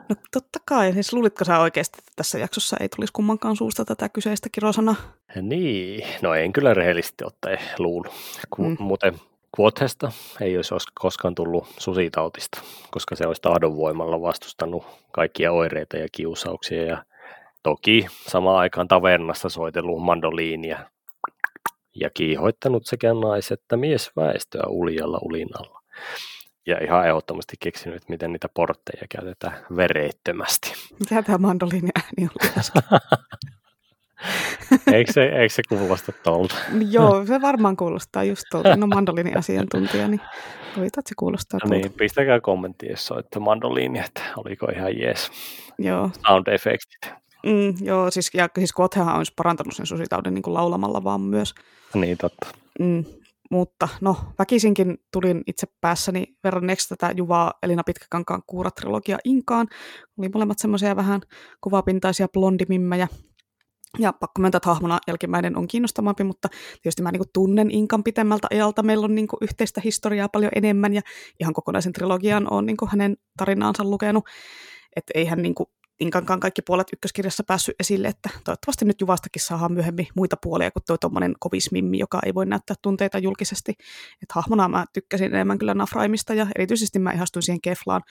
No 0.09 0.16
totta 0.32 0.59
kai, 0.64 0.92
siis 0.92 1.12
luulitko 1.12 1.44
sä 1.44 1.59
oikeasti, 1.59 1.98
että 1.98 2.12
tässä 2.16 2.38
jaksossa 2.38 2.76
ei 2.80 2.88
tulisi 2.88 3.12
kummankaan 3.12 3.57
suusta 3.57 3.84
tätä 3.84 4.09
kyseistä 4.09 4.48
kirosana? 4.53 4.94
Niin, 5.42 6.07
no 6.22 6.34
en 6.34 6.53
kyllä 6.53 6.74
rehellisesti 6.74 7.24
ottaen 7.24 7.59
luulu. 7.78 8.11
Ku, 8.50 8.62
mm. 8.62 8.76
Muuten 8.78 9.20
Quothesta 9.61 10.12
ei 10.40 10.57
olisi 10.57 10.74
koskaan 10.94 11.34
tullut 11.34 11.66
susitautista, 11.78 12.61
koska 12.90 13.16
se 13.16 13.26
olisi 13.26 13.42
tahdonvoimalla 13.42 14.22
vastustanut 14.22 14.84
kaikkia 15.12 15.53
oireita 15.53 15.96
ja 15.96 16.09
kiusauksia 16.12 16.82
ja 16.82 17.05
toki 17.62 18.07
samaan 18.28 18.59
aikaan 18.59 18.88
tavernassa 18.88 19.48
soitellut 19.48 20.03
mandoliinia 20.03 20.78
ja 21.94 22.11
kiihoittanut 22.11 22.86
sekä 22.86 23.09
nais- 23.14 23.53
että 23.53 23.76
miesväestöä 23.76 24.62
uljalla 24.68 25.18
ulinalla 25.22 25.82
ja 26.67 26.85
ihan 26.85 27.07
ehdottomasti 27.07 27.57
keksinyt, 27.61 27.97
että 27.97 28.13
miten 28.13 28.33
niitä 28.33 28.49
portteja 28.55 29.07
käytetään 29.09 29.59
vereettömästi. 29.77 30.73
Mitä 31.01 31.23
tämä 31.23 31.39
mandoliini 31.39 31.91
ääni 31.95 32.31
oli 32.31 32.63
eikö, 34.93 35.13
se, 35.13 35.23
eikö 35.25 35.55
se 35.55 35.63
kuulosta 35.69 36.13
tuolta? 36.25 36.55
Joo, 36.91 37.27
se 37.27 37.41
varmaan 37.41 37.77
kuulostaa 37.77 38.25
just 38.25 38.43
tuolta. 38.51 38.77
No 38.77 38.87
mandoliini 38.87 39.35
asiantuntija, 39.35 40.09
niin 40.09 40.21
koitat, 40.75 40.99
että 40.99 41.09
se 41.09 41.15
kuulostaa 41.19 41.61
tuolta. 41.61 41.77
Niin, 41.77 41.93
pistäkää 41.93 42.41
kommentti, 42.41 42.87
jos 42.87 43.07
soitte 43.07 43.39
mandoliini, 43.39 43.99
että 43.99 44.23
oliko 44.37 44.67
ihan 44.77 44.99
jees. 44.99 45.31
Joo. 45.79 46.11
Sound 46.27 46.47
effectit. 46.47 47.23
Mm, 47.47 47.87
joo, 47.87 48.11
siis, 48.11 48.31
ja 48.35 48.49
siis 48.59 48.73
Kothehan 48.73 49.17
olisi 49.17 49.33
parantanut 49.37 49.77
sen 49.77 49.87
susitauden 49.87 50.35
niin 50.35 50.43
kuin 50.43 50.55
laulamalla 50.55 51.05
vaan 51.05 51.21
myös. 51.21 51.55
Niin, 51.95 52.19
totta. 52.19 52.47
Mm, 52.81 53.05
mutta 53.53 53.88
no, 54.00 54.16
väkisinkin 54.38 54.98
tulin 55.12 55.42
itse 55.46 55.66
päässäni 55.80 56.26
verranneeksi 56.44 56.88
tätä 56.88 57.14
Juvaa 57.16 57.53
Elina 57.62 57.82
Pitkäkankaan 57.84 58.42
kuuratrilogia 58.46 59.18
Inkaan. 59.24 59.68
Oli 60.18 60.28
molemmat 60.28 60.59
semmoisia 60.59 60.96
vähän 60.96 61.20
kuvapintaisia 61.61 62.28
blondimimmejä. 62.28 63.09
Ja 63.98 64.12
pakko 64.12 64.40
myöntää, 64.40 64.57
että 64.57 64.68
hahmona 64.68 64.98
jälkimmäinen 65.09 65.57
on 65.57 65.68
kiinnostavampi, 65.68 66.24
mutta 66.24 66.48
tietysti 66.82 67.03
mä 67.03 67.12
niin 67.12 67.22
tunnen 67.32 67.70
Inkan 67.70 68.05
pitemmältä 68.05 68.46
ajalta. 68.50 68.82
Meillä 68.82 69.05
on 69.05 69.14
niin 69.14 69.28
yhteistä 69.40 69.80
historiaa 69.84 70.28
paljon 70.28 70.53
enemmän 70.55 70.94
ja 70.94 71.03
ihan 71.40 71.55
kokonaisen 71.55 71.92
trilogian 71.92 72.53
on 72.53 72.66
niin 72.66 72.76
hänen 72.88 73.16
tarinaansa 73.38 73.84
lukenut. 73.84 74.24
Että 74.96 75.12
eihän 75.14 75.42
niin 75.42 75.55
Inkankaan 76.01 76.40
kaikki 76.40 76.62
puolet 76.62 76.86
ykköskirjassa 76.93 77.45
päässyt 77.47 77.74
esille, 77.80 78.09
että 78.09 78.30
toivottavasti 78.45 78.84
nyt 78.84 79.01
Juvastakin 79.01 79.43
saadaan 79.43 79.72
myöhemmin 79.72 80.07
muita 80.16 80.36
puolia 80.43 80.70
kuin 80.70 80.82
tuo 80.86 80.99
tuommoinen 80.99 81.34
kovismimmi, 81.38 81.99
joka 81.99 82.20
ei 82.26 82.34
voi 82.34 82.47
näyttää 82.47 82.76
tunteita 82.82 83.18
julkisesti. 83.18 83.72
Että 84.22 84.34
hahmona 84.34 84.68
mä 84.68 84.84
tykkäsin 84.93 85.34
enemmän 85.34 85.59
kyllä 85.59 85.74
Nafraimista 85.74 86.34
ja 86.34 86.47
erityisesti 86.55 86.99
mä 86.99 87.12
ihastuin 87.12 87.43
siihen 87.43 87.61
Keflaan, 87.61 88.03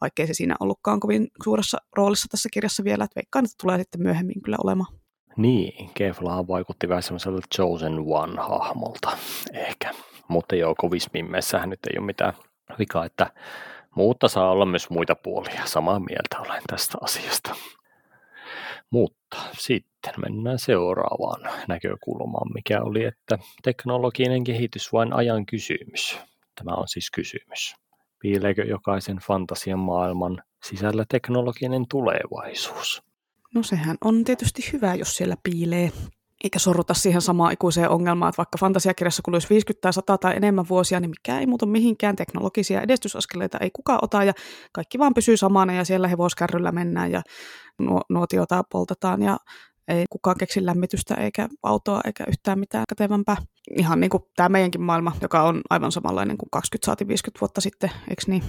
vaikkei 0.00 0.26
se 0.26 0.34
siinä 0.34 0.56
ollutkaan 0.60 1.00
kovin 1.00 1.28
suuressa 1.44 1.78
roolissa 1.96 2.28
tässä 2.30 2.48
kirjassa 2.52 2.84
vielä, 2.84 3.04
että 3.04 3.16
veikkaan, 3.16 3.44
että 3.44 3.56
tulee 3.62 3.78
sitten 3.78 4.02
myöhemmin 4.02 4.42
kyllä 4.42 4.56
olemaan. 4.64 4.94
Niin, 5.36 5.90
Keflahan 5.94 6.48
vaikutti 6.48 6.88
vähän 6.88 7.02
semmoiselta 7.02 7.46
Chosen 7.54 7.98
One-hahmolta 7.98 9.16
ehkä, 9.52 9.90
mutta 10.28 10.56
joo, 10.56 10.74
kovismimmeissähän 10.78 11.70
nyt 11.70 11.80
ei 11.90 11.98
ole 11.98 12.06
mitään 12.06 12.32
vikaa, 12.78 13.04
että 13.04 13.30
mutta 13.96 14.28
saa 14.28 14.50
olla 14.50 14.66
myös 14.66 14.90
muita 14.90 15.14
puolia. 15.14 15.62
Samaa 15.64 16.00
mieltä 16.00 16.38
olen 16.38 16.62
tästä 16.66 16.98
asiasta. 17.00 17.54
Mutta 18.90 19.36
sitten 19.58 20.14
mennään 20.18 20.58
seuraavaan 20.58 21.52
näkökulmaan, 21.68 22.52
mikä 22.54 22.82
oli, 22.82 23.04
että 23.04 23.38
teknologinen 23.62 24.44
kehitys 24.44 24.92
vain 24.92 25.12
ajan 25.12 25.46
kysymys. 25.46 26.18
Tämä 26.54 26.76
on 26.76 26.88
siis 26.88 27.10
kysymys. 27.10 27.74
Piileekö 28.18 28.64
jokaisen 28.64 29.16
fantasian 29.16 29.78
maailman 29.78 30.42
sisällä 30.64 31.04
teknologinen 31.08 31.84
tulevaisuus? 31.90 33.02
No 33.54 33.62
sehän 33.62 33.96
on 34.04 34.24
tietysti 34.24 34.62
hyvä, 34.72 34.94
jos 34.94 35.16
siellä 35.16 35.36
piilee 35.42 35.92
eikä 36.44 36.58
sorruta 36.58 36.94
siihen 36.94 37.22
samaan 37.22 37.52
ikuiseen 37.52 37.90
ongelmaan, 37.90 38.28
että 38.28 38.36
vaikka 38.36 38.58
fantasiakirjassa 38.58 39.22
kuluisi 39.22 39.48
50 39.50 39.80
tai 39.80 39.92
100 39.92 40.18
tai 40.18 40.36
enemmän 40.36 40.68
vuosia, 40.68 41.00
niin 41.00 41.10
mikä 41.10 41.38
ei 41.38 41.46
muuta 41.46 41.66
mihinkään 41.66 42.16
teknologisia 42.16 42.80
edistysaskeleita 42.80 43.58
ei 43.58 43.70
kukaan 43.72 43.98
ota 44.02 44.24
ja 44.24 44.32
kaikki 44.72 44.98
vaan 44.98 45.14
pysyy 45.14 45.36
samana 45.36 45.72
ja 45.72 45.84
siellä 45.84 46.08
hevoskärryllä 46.08 46.72
mennään 46.72 47.12
ja 47.12 47.22
nuotiota 48.08 48.64
poltetaan 48.72 49.22
ja 49.22 49.38
ei 49.88 50.04
kukaan 50.10 50.36
keksi 50.38 50.66
lämmitystä 50.66 51.14
eikä 51.14 51.48
autoa 51.62 52.00
eikä 52.04 52.24
yhtään 52.28 52.58
mitään 52.58 52.84
kätevämpää. 52.88 53.36
Ihan 53.78 54.00
niin 54.00 54.10
kuin 54.10 54.22
tämä 54.36 54.48
meidänkin 54.48 54.82
maailma, 54.82 55.12
joka 55.20 55.42
on 55.42 55.60
aivan 55.70 55.92
samanlainen 55.92 56.38
kuin 56.38 56.50
20 56.52 57.08
50 57.08 57.40
vuotta 57.40 57.60
sitten, 57.60 57.90
eikö 58.10 58.22
niin? 58.26 58.42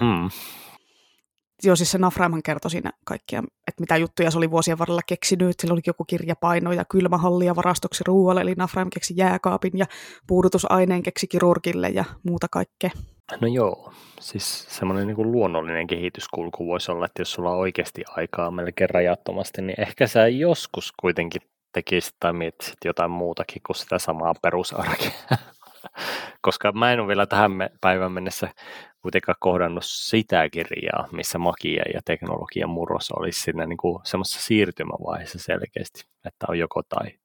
Mm 0.00 0.30
joo, 1.62 1.76
siis 1.76 1.90
se 1.90 1.98
Nafraimhan 1.98 2.42
kertoi 2.42 2.70
siinä 2.70 2.90
kaikkia, 3.04 3.42
että 3.68 3.80
mitä 3.80 3.96
juttuja 3.96 4.30
se 4.30 4.38
oli 4.38 4.50
vuosien 4.50 4.78
varrella 4.78 5.00
keksinyt. 5.06 5.60
Sillä 5.60 5.72
oli 5.72 5.80
joku 5.86 6.04
kirjapaino 6.04 6.72
ja 6.72 6.84
kylmähallia 6.84 7.56
varastoksi 7.56 8.04
ruoalle, 8.06 8.40
eli 8.40 8.54
Nafraim 8.56 8.90
keksi 8.90 9.14
jääkaapin 9.16 9.72
ja 9.74 9.86
puudutusaineen 10.26 11.02
keksi 11.02 11.26
kirurgille 11.26 11.88
ja 11.88 12.04
muuta 12.22 12.46
kaikkea. 12.50 12.90
No 13.40 13.48
joo, 13.48 13.92
siis 14.20 14.66
semmoinen 14.68 15.06
niin 15.06 15.32
luonnollinen 15.32 15.86
kehityskulku 15.86 16.66
voisi 16.66 16.90
olla, 16.90 17.06
että 17.06 17.20
jos 17.20 17.32
sulla 17.32 17.50
on 17.50 17.58
oikeasti 17.58 18.02
aikaa 18.16 18.50
melkein 18.50 18.90
rajattomasti, 18.90 19.62
niin 19.62 19.80
ehkä 19.80 20.06
sä 20.06 20.28
joskus 20.28 20.92
kuitenkin 21.00 21.42
tekisit 21.72 22.14
tai 22.20 22.32
miettisit 22.32 22.78
jotain 22.84 23.10
muutakin 23.10 23.62
kuin 23.66 23.76
sitä 23.76 23.98
samaa 23.98 24.34
perusarkea. 24.42 25.10
Koska 26.42 26.72
mä 26.72 26.92
en 26.92 27.00
ole 27.00 27.08
vielä 27.08 27.26
tähän 27.26 27.52
päivän 27.80 28.12
mennessä 28.12 28.48
kuitenkaan 29.04 29.36
kohdannut 29.40 29.84
sitä 29.86 30.48
kirjaa, 30.50 31.08
missä 31.12 31.38
magia 31.38 31.82
ja 31.94 32.00
teknologian 32.04 32.70
murros 32.70 33.10
olisi 33.10 33.40
siinä 33.40 33.66
niin 33.66 33.76
kuin 33.76 34.00
semmoisessa 34.04 34.40
siirtymävaiheessa 34.40 35.38
selkeästi, 35.38 36.04
että 36.24 36.46
on 36.48 36.58
joko 36.58 36.82
tai. 36.88 37.18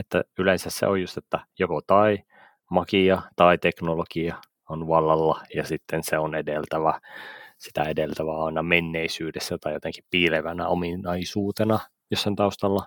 Että 0.00 0.24
yleensä 0.38 0.70
se 0.70 0.86
on 0.86 1.00
just, 1.00 1.16
että 1.16 1.40
joko 1.58 1.80
tai 1.86 2.18
magia 2.70 3.22
tai 3.36 3.58
teknologia 3.58 4.36
on 4.68 4.88
vallalla 4.88 5.40
ja 5.54 5.64
sitten 5.64 6.02
se 6.02 6.18
on 6.18 6.34
edeltävä, 6.34 7.00
sitä 7.58 7.82
edeltävä 7.82 8.44
aina 8.44 8.62
menneisyydessä 8.62 9.58
tai 9.58 9.72
jotenkin 9.72 10.04
piilevänä 10.10 10.68
ominaisuutena 10.68 11.78
jossain 12.10 12.36
taustalla. 12.36 12.86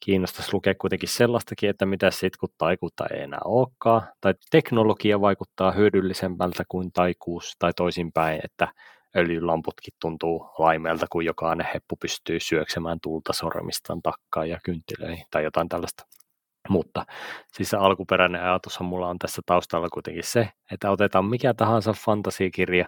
Kiinnostaisi 0.00 0.50
lukea 0.52 0.74
kuitenkin 0.74 1.08
sellaistakin, 1.08 1.70
että 1.70 1.86
mitä 1.86 2.10
sitten 2.10 2.38
kun 2.40 2.48
taikuutta 2.58 3.06
ei 3.06 3.22
enää 3.22 3.40
olekaan, 3.44 4.02
tai 4.20 4.34
teknologia 4.50 5.20
vaikuttaa 5.20 5.72
hyödyllisempältä 5.72 6.64
kuin 6.68 6.92
taikuus, 6.92 7.56
tai 7.58 7.72
toisinpäin, 7.76 8.40
että 8.44 8.68
öljylamputkin 9.16 9.94
tuntuu 10.00 10.50
laimeelta, 10.58 11.06
kun 11.10 11.24
jokainen 11.24 11.68
heppu 11.74 11.96
pystyy 11.96 12.40
syöksemään 12.40 12.98
tulta 13.02 13.32
sormistaan 13.32 14.02
takkaan 14.02 14.48
ja 14.48 14.58
kynttilöihin 14.64 15.24
tai 15.30 15.44
jotain 15.44 15.68
tällaista. 15.68 16.06
Mutta 16.68 17.06
siis 17.52 17.74
alkuperäinen 17.74 18.42
ajatushan 18.42 18.88
mulla 18.88 19.08
on 19.08 19.18
tässä 19.18 19.42
taustalla 19.46 19.88
kuitenkin 19.88 20.24
se, 20.24 20.50
että 20.72 20.90
otetaan 20.90 21.24
mikä 21.24 21.54
tahansa 21.54 21.92
fantasiakirja 21.92 22.86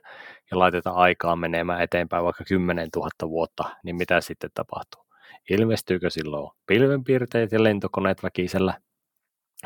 ja 0.51 0.59
laitetaan 0.59 0.97
aikaa 0.97 1.37
menemään 1.37 1.81
eteenpäin 1.81 2.25
vaikka 2.25 2.45
10 2.45 2.89
000 2.97 3.11
vuotta, 3.23 3.65
niin 3.85 3.97
mitä 3.97 4.21
sitten 4.21 4.51
tapahtuu? 4.55 5.10
Ilmestyykö 5.51 6.11
silloin 6.11 6.51
pilvenpiirteet 6.67 7.53
ja 7.53 7.63
lentokoneet 7.63 8.23
väkisellä? 8.23 8.75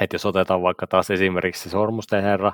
Että 0.00 0.14
jos 0.14 0.26
otetaan 0.26 0.62
vaikka 0.62 0.86
taas 0.86 1.10
esimerkiksi 1.10 1.62
se 1.62 1.70
Sormusten 1.70 2.22
herra, 2.22 2.52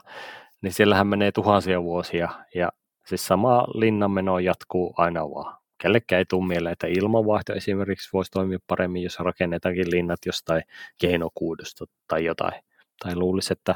niin 0.62 0.72
siellähän 0.72 1.06
menee 1.06 1.32
tuhansia 1.32 1.82
vuosia 1.82 2.28
ja 2.55 2.68
siis 3.06 3.26
sama 3.26 3.64
linnanmeno 3.74 4.38
jatkuu 4.38 4.94
aina 4.97 5.30
vaan 5.30 5.60
kellekään 5.82 6.18
ei 6.18 6.24
tule 6.24 6.47
mieleen, 6.47 6.72
että 6.72 6.86
ilmanvaihto 6.86 7.52
esimerkiksi 7.52 8.09
voisi 8.12 8.30
toimia 8.30 8.59
paremmin, 8.66 9.02
jos 9.02 9.18
rakennetaankin 9.18 9.90
linnat 9.90 10.18
jostain 10.26 10.62
keinokuudusta 11.01 11.84
tai 12.09 12.24
jotain. 12.24 12.62
Tai 13.02 13.16
luulisi, 13.16 13.52
että 13.52 13.74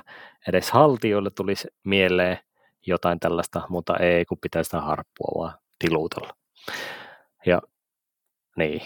edes 0.48 0.70
haltijoille 0.70 1.30
tulisi 1.30 1.68
mieleen 1.84 2.38
jotain 2.86 3.20
tällaista, 3.20 3.62
mutta 3.68 3.96
ei, 3.96 4.24
kun 4.24 4.38
pitää 4.40 4.62
sitä 4.62 4.80
harppua 4.80 5.32
vaan 5.42 5.58
tiluutella. 5.78 6.34
Ja 7.46 7.62
niin, 8.56 8.82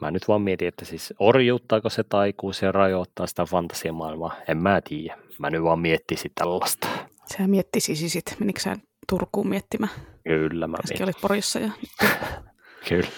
mä 0.00 0.10
nyt 0.10 0.28
vaan 0.28 0.42
mietin, 0.42 0.68
että 0.68 0.84
siis 0.84 1.14
orjuuttaako 1.18 1.90
se 1.90 2.04
taikuus 2.04 2.62
ja 2.62 2.72
rajoittaa 2.72 3.26
sitä 3.26 3.44
fantasiamaailmaa. 3.44 4.34
En 4.48 4.58
mä 4.58 4.80
tiedä. 4.80 5.18
Mä 5.38 5.50
nyt 5.50 5.62
vaan 5.62 5.78
miettisin 5.80 6.32
tällaista. 6.34 6.88
Sä 7.36 7.46
miettisi 7.46 8.08
sit, 8.08 8.36
menikö 8.38 8.60
sä 8.60 8.76
Turkuun 9.08 9.48
miettimään? 9.48 9.92
Kyllä 10.24 10.66
mä 10.66 10.76
Äsken 10.84 11.04
olit 11.04 11.20
Porissa 11.20 11.58
ja 11.58 11.70
Kyllä. 12.88 13.08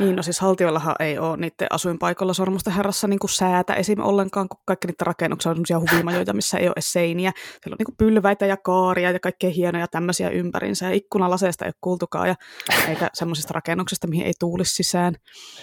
Niin, 0.00 0.16
no 0.16 0.22
siis 0.22 0.40
haltioillahan 0.40 0.94
ei 1.00 1.18
ole 1.18 1.36
niiden 1.36 1.66
asuinpaikoilla 1.70 2.34
sormusten 2.34 2.72
herrassa 2.72 3.08
niin 3.08 3.18
kuin 3.18 3.30
säätä 3.30 3.74
esim. 3.74 3.98
ollenkaan, 4.00 4.48
kun 4.48 4.60
kaikki 4.64 4.86
niiden 4.86 5.06
rakennuksia 5.06 5.50
on 5.50 5.56
sellaisia 5.56 5.80
huvimajoja, 5.80 6.32
missä 6.32 6.58
ei 6.58 6.66
ole 6.66 6.72
edes 6.76 6.92
seiniä. 6.92 7.32
Siellä 7.36 7.74
on 7.74 7.76
niin 7.78 7.86
kuin 7.86 7.96
pylväitä 7.96 8.46
ja 8.46 8.56
kaaria 8.56 9.10
ja 9.10 9.20
kaikkea 9.20 9.50
hienoja 9.50 9.88
tämmöisiä 9.88 10.30
ympärinsä. 10.30 10.86
Ja 10.86 10.92
ikkunalaseista 10.92 11.64
ei 11.64 11.68
ole 11.68 11.74
kuultukaan, 11.80 12.28
ja 12.28 12.34
eikä 12.88 13.10
semmoisista 13.14 13.54
rakennuksista, 13.54 14.06
mihin 14.06 14.26
ei 14.26 14.32
tuulisi 14.38 14.74
sisään. 14.74 15.14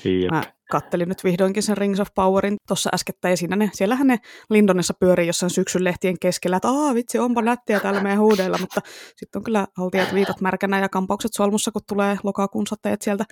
Jep. 0.05 0.31
Mä 0.31 0.43
kattelin 0.69 1.09
nyt 1.09 1.23
vihdoinkin 1.23 1.63
sen 1.63 1.77
Rings 1.77 1.99
of 1.99 2.07
Powerin 2.15 2.57
tuossa 2.67 2.89
äskettä, 2.93 3.29
ja 3.29 3.37
siinä 3.37 3.55
ne, 3.55 3.69
siellähän 3.73 4.07
ne 4.07 4.19
Lindonissa 4.49 4.93
pyörii 4.99 5.27
jossain 5.27 5.49
syksyn 5.49 5.83
lehtien 5.83 6.19
keskellä, 6.19 6.57
että 6.57 6.69
aa 6.69 6.93
vitsi, 6.93 7.19
onpa 7.19 7.41
nättiä 7.41 7.79
täällä 7.79 8.01
meidän 8.01 8.19
huudeilla, 8.19 8.57
mutta 8.57 8.81
sitten 9.15 9.39
on 9.39 9.43
kyllä 9.43 9.67
haltijat 9.77 10.13
viitat 10.13 10.41
märkänä 10.41 10.79
ja 10.79 10.89
kampaukset 10.89 11.33
solmussa, 11.33 11.71
kun 11.71 11.81
tulee 11.87 12.17
lokakuun 12.23 12.67
sateet 12.67 13.01
sieltä. 13.01 13.25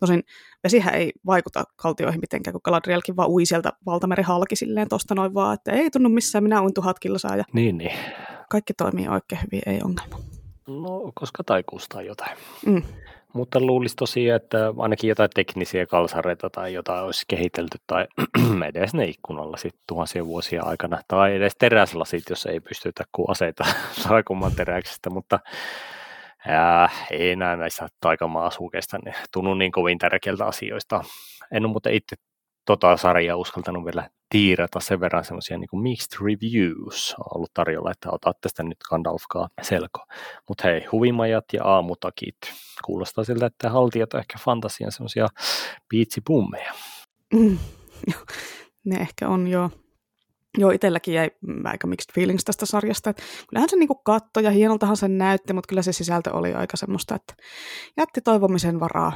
Tosin 0.00 0.22
vesihän 0.64 0.94
ei 0.94 1.12
vaikuta 1.26 1.64
kaltioihin 1.76 2.20
mitenkään, 2.20 2.52
kun 2.52 2.60
Galadrielkin 2.64 3.16
vaan 3.16 3.30
ui 3.30 3.46
sieltä 3.46 3.72
valtameri 3.86 4.22
halki 4.22 4.56
silleen 4.56 4.88
tosta 4.88 5.14
noin 5.14 5.34
vaan, 5.34 5.54
että 5.54 5.72
ei 5.72 5.90
tunnu 5.90 6.08
missään, 6.08 6.44
minä 6.44 6.62
uin 6.62 6.74
tuhat 6.74 6.98
kilsaa 6.98 7.36
ja 7.36 7.44
Niin, 7.52 7.78
niin. 7.78 7.92
kaikki 8.50 8.74
toimii 8.74 9.08
oikein 9.08 9.40
hyvin, 9.42 9.62
ei 9.66 9.80
ongelma. 9.84 10.18
No, 10.68 11.12
koska 11.14 11.44
taikuustaa 11.44 12.02
jotain. 12.02 12.36
Mm. 12.66 12.82
Mutta 13.38 13.60
luulisi 13.60 13.96
tosiaan, 13.96 14.36
että 14.36 14.74
ainakin 14.78 15.08
jotain 15.08 15.30
teknisiä 15.34 15.86
kalsareita 15.86 16.50
tai 16.50 16.74
jotain 16.74 17.04
olisi 17.04 17.24
kehitelty 17.28 17.78
tai 17.86 18.06
edes 18.74 18.94
ne 18.94 19.04
ikkunalla 19.04 19.56
sitten 19.56 19.80
tuhansien 19.86 20.26
vuosia 20.26 20.62
aikana. 20.62 21.00
Tai 21.08 21.36
edes 21.36 21.52
teräslasit, 21.58 22.22
jos 22.30 22.46
ei 22.46 22.60
pystytä 22.60 23.04
kuin 23.12 23.30
aseita 23.30 23.64
taikumaan 24.08 24.52
teräksestä, 24.56 25.10
mutta 25.10 25.38
ää, 26.48 26.88
ei 27.10 27.30
enää 27.30 27.56
näissä 27.56 27.88
taikamaa-asukeista 28.00 28.98
niin 29.04 29.14
tunnu 29.32 29.54
niin 29.54 29.72
kovin 29.72 29.98
tärkeältä 29.98 30.44
asioista. 30.44 31.04
En 31.52 31.64
ole 31.64 31.72
muuten 31.72 31.94
itse 31.94 32.16
tota 32.68 32.96
sarjaa 32.96 33.36
uskaltanut 33.36 33.84
vielä 33.84 34.10
tiirata 34.28 34.80
sen 34.80 35.00
verran 35.00 35.24
semmoisia 35.24 35.58
niin 35.58 35.82
mixed 35.82 36.18
reviews 36.20 37.14
on 37.18 37.26
ollut 37.34 37.50
tarjolla, 37.54 37.90
että 37.90 38.08
ota 38.12 38.32
tästä 38.40 38.62
nyt 38.62 38.78
Gandalfkaa 38.88 39.48
selko. 39.62 40.04
Mutta 40.48 40.68
hei, 40.68 40.84
huvimajat 40.92 41.44
ja 41.52 41.64
aamutakit. 41.64 42.36
Kuulostaa 42.84 43.24
siltä, 43.24 43.46
että 43.46 43.70
haltijat 43.70 44.14
on 44.14 44.20
ehkä 44.20 44.38
fantasian 44.38 44.92
semmoisia 44.92 45.28
piitsipummeja. 45.88 46.72
Mm. 47.34 47.58
Ne 48.84 49.00
ehkä 49.00 49.28
on 49.28 49.48
jo. 49.48 49.70
Joo, 50.58 50.70
itselläkin 50.70 51.14
jäi 51.14 51.30
aika 51.64 51.86
mixed 51.86 52.14
feelings 52.14 52.44
tästä 52.44 52.66
sarjasta. 52.66 53.10
Että 53.10 53.22
kyllähän 53.48 53.68
se 53.68 53.76
niinku 53.76 53.94
katto 53.94 54.40
ja 54.40 54.50
hienoltahan 54.50 54.96
se 54.96 55.08
näytti, 55.08 55.52
mutta 55.52 55.68
kyllä 55.68 55.82
se 55.82 55.92
sisältö 55.92 56.32
oli 56.32 56.54
aika 56.54 56.76
semmoista, 56.76 57.14
että 57.14 57.34
jätti 57.96 58.20
toivomisen 58.20 58.80
varaa. 58.80 59.12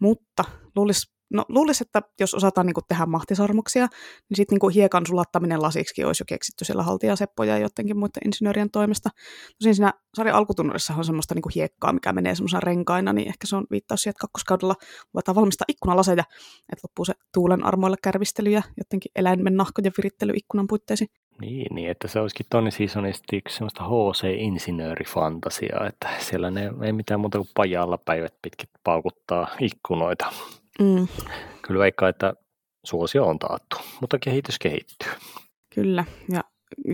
Mutta 0.00 0.44
luulisi 0.76 1.13
No 1.34 1.44
luulisin, 1.48 1.86
että 1.86 2.02
jos 2.20 2.34
osataan 2.34 2.66
niin 2.66 2.74
kuin, 2.74 2.84
tehdä 2.88 3.06
mahtisormuksia, 3.06 3.86
niin 4.28 4.36
sitten 4.36 4.58
niin 4.62 4.72
hiekan 4.72 5.06
sulattaminen 5.06 5.62
lasiksi 5.62 6.04
olisi 6.04 6.22
jo 6.22 6.24
keksitty 6.28 6.64
siellä 6.64 6.82
haltijaseppoja 6.82 7.58
ja 7.58 7.62
jotenkin 7.62 7.98
muiden 7.98 8.22
insinöörien 8.24 8.70
toimesta. 8.70 9.10
Tosin 9.58 9.74
siinä 9.74 9.92
sarjan 10.16 10.36
alkutunnarissa 10.36 10.94
on 10.94 11.04
semmoista 11.04 11.34
niin 11.34 11.42
kuin 11.42 11.52
hiekkaa, 11.54 11.92
mikä 11.92 12.12
menee 12.12 12.34
semmoisena 12.34 12.60
renkaina, 12.60 13.12
niin 13.12 13.28
ehkä 13.28 13.46
se 13.46 13.56
on 13.56 13.66
viittaus 13.70 14.02
siihen, 14.02 14.10
että 14.10 14.20
kakkoskaudella 14.20 14.74
voidaan 15.14 15.34
valmistaa 15.34 15.64
ikkunalaseja, 15.68 16.24
että 16.72 16.84
loppuu 16.84 17.04
se 17.04 17.14
tuulen 17.34 17.64
armoilla 17.64 17.96
kärvistely 18.02 18.50
ja 18.50 18.62
jotenkin 18.76 19.12
eläimen 19.16 19.56
nahkojen 19.56 19.92
virittely 19.98 20.32
ikkunan 20.36 20.66
puitteisiin. 20.66 21.08
Niin, 21.40 21.74
niin, 21.74 21.90
että 21.90 22.08
se 22.08 22.20
olisikin 22.20 22.46
Tony 22.50 22.70
Seasonista 22.70 23.36
yksi 23.36 23.56
semmoista 23.56 23.84
HC-insinöörifantasiaa, 23.84 25.88
että 25.88 26.08
siellä 26.18 26.50
ne 26.50 26.72
ei 26.82 26.92
mitään 26.92 27.20
muuta 27.20 27.38
kuin 27.38 27.48
pajalla 27.54 27.98
päivät 27.98 28.34
pitkin 28.42 28.68
paukuttaa 28.84 29.48
ikkunoita. 29.60 30.32
Mm. 30.80 31.08
Kyllä 31.62 31.80
veikkaa, 31.80 32.08
että 32.08 32.34
suosio 32.84 33.26
on 33.26 33.38
taattu, 33.38 33.76
mutta 34.00 34.18
kehitys 34.18 34.58
kehittyy. 34.58 35.12
Kyllä, 35.74 36.04
ja 36.32 36.44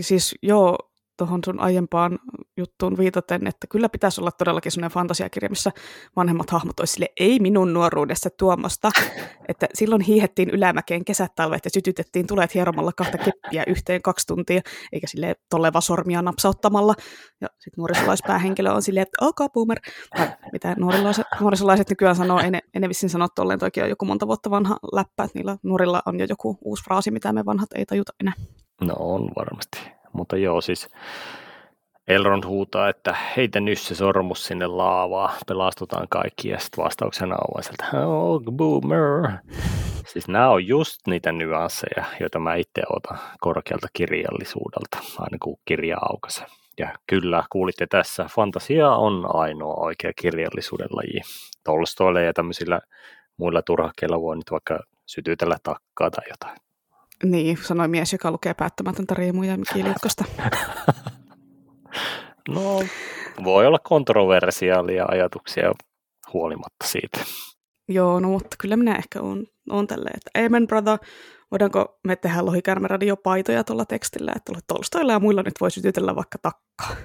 siis 0.01 0.35
joo, 0.43 0.90
tuohon 1.21 1.41
sun 1.45 1.61
aiempaan 1.61 2.19
juttuun 2.57 2.99
viitaten, 2.99 3.47
että 3.47 3.67
kyllä 3.67 3.89
pitäisi 3.89 4.21
olla 4.21 4.31
todellakin 4.31 4.73
sellainen 4.73 4.95
fantasiakirja, 4.95 5.49
missä 5.49 5.71
vanhemmat 6.17 6.51
hahmot 6.51 6.77
sille, 6.85 7.09
ei 7.21 7.39
minun 7.39 7.73
nuoruudessa 7.73 8.31
tuomasta, 8.39 8.91
että 9.49 9.67
silloin 9.75 10.03
hiihettiin 10.03 10.51
ylämäkeen 10.51 11.05
kesätalvet 11.05 11.65
ja 11.65 11.71
sytytettiin 11.71 12.27
tulet 12.27 12.55
hieromalla 12.55 12.93
kahta 12.97 13.19
keppiä 13.19 13.65
yhteen 13.67 14.03
kaksi 14.03 14.27
tuntia, 14.27 14.61
eikä 14.93 15.07
sille 15.07 15.35
tolleva 15.51 15.81
sormia 15.81 16.23
napsauttamalla. 16.23 16.95
Ja 17.41 17.49
sitten 17.49 17.79
nuorisolaispäähenkilö 17.79 18.73
on 18.73 18.83
silleen, 18.83 19.03
että 19.03 19.27
ok, 19.27 19.53
boomer. 19.53 19.81
Tai 20.17 20.29
mitä 20.53 20.75
nuorilaiset, 20.79 21.27
nuorisolaiset 21.41 21.91
nykyään 21.91 22.17
sanoo, 22.17 22.41
ei 22.41 22.81
ne 22.81 22.89
vissiin 22.89 23.11
sano 23.11 23.29
tolleen, 23.35 23.59
toki 23.59 23.83
on 23.83 23.89
joku 23.89 24.05
monta 24.05 24.27
vuotta 24.27 24.51
vanha 24.51 24.77
läppä, 24.93 25.25
että 25.25 25.39
niillä 25.39 25.57
nuorilla 25.63 26.03
on 26.07 26.21
jo 26.21 26.27
joku 26.29 26.59
uusi 26.65 26.85
fraasi, 26.85 27.11
mitä 27.11 27.33
me 27.33 27.45
vanhat 27.45 27.73
ei 27.75 27.87
tajuta 27.87 28.13
enää. 28.21 28.35
No 28.81 28.95
on 28.99 29.31
varmasti. 29.37 30.00
Mutta 30.13 30.37
joo, 30.37 30.61
siis 30.61 30.89
Elrond 32.09 32.45
huutaa, 32.47 32.89
että 32.89 33.17
heitä 33.37 33.61
nyt 33.61 33.79
se 33.79 33.95
sormus 33.95 34.47
sinne 34.47 34.67
laavaa, 34.67 35.35
pelastutaan 35.47 36.07
kaikki, 36.11 36.49
ja 36.49 36.59
sitten 36.59 36.85
vastauksena 36.85 37.37
on 37.55 37.63
sieltä, 37.63 38.07
oh, 38.07 38.43
boomer. 38.53 39.31
Siis 40.07 40.29
nämä 40.29 40.51
on 40.51 40.67
just 40.67 41.01
niitä 41.07 41.33
nyansseja, 41.33 42.05
joita 42.21 42.39
mä 42.39 42.55
itse 42.55 42.83
otan 42.91 43.19
korkealta 43.41 43.87
kirjallisuudelta, 43.93 44.99
aina 45.19 45.39
kun 45.43 45.59
kirja 45.65 45.97
aukaisen. 46.01 46.47
Ja 46.79 46.99
kyllä, 47.07 47.45
kuulitte 47.51 47.87
tässä, 47.87 48.27
fantasia 48.35 48.91
on 48.91 49.37
ainoa 49.37 49.75
oikea 49.75 50.13
kirjallisuuden 50.21 50.89
laji. 50.91 51.21
Tolstoille 51.65 52.25
ja 52.25 52.33
tämmöisillä 52.33 52.81
muilla 53.37 53.63
turhakkeilla 53.63 54.21
voi 54.21 54.37
nyt 54.37 54.51
vaikka 54.51 54.79
sytytellä 55.07 55.57
takkaa 55.63 56.11
tai 56.11 56.25
jotain. 56.31 56.70
Niin, 57.25 57.59
sanoi 57.63 57.89
mies, 57.89 58.13
joka 58.13 58.31
lukee 58.31 58.55
päättämätöntä 58.55 59.15
riimuja 59.15 59.57
kieliukkosta. 59.73 60.25
no, 62.49 62.83
voi 63.45 63.67
olla 63.67 63.79
kontroversiaalia 63.79 65.05
ajatuksia 65.09 65.73
huolimatta 66.33 66.87
siitä. 66.87 67.19
Joo, 67.89 68.21
no 68.21 68.29
mutta 68.29 68.57
kyllä 68.59 68.77
minä 68.77 68.97
ehkä 68.97 69.21
on, 69.21 69.47
on 69.71 69.87
tälleen, 69.87 70.17
että 70.17 70.47
Amen 70.47 70.67
brother, 70.67 70.99
voidaanko 71.51 71.99
me 72.07 72.17
tehdä 72.17 72.47
lohikärmeradiopaitoja 72.47 73.65
tuolla 73.65 73.85
tekstillä, 73.85 74.33
että 74.37 74.53
Tolstoilla 74.67 75.13
ja 75.13 75.21
muilla 75.21 75.43
nyt 75.43 75.55
voi 75.61 75.71
sytytellä 75.71 76.17
vaikka 76.17 76.39
takkaa. 76.43 76.97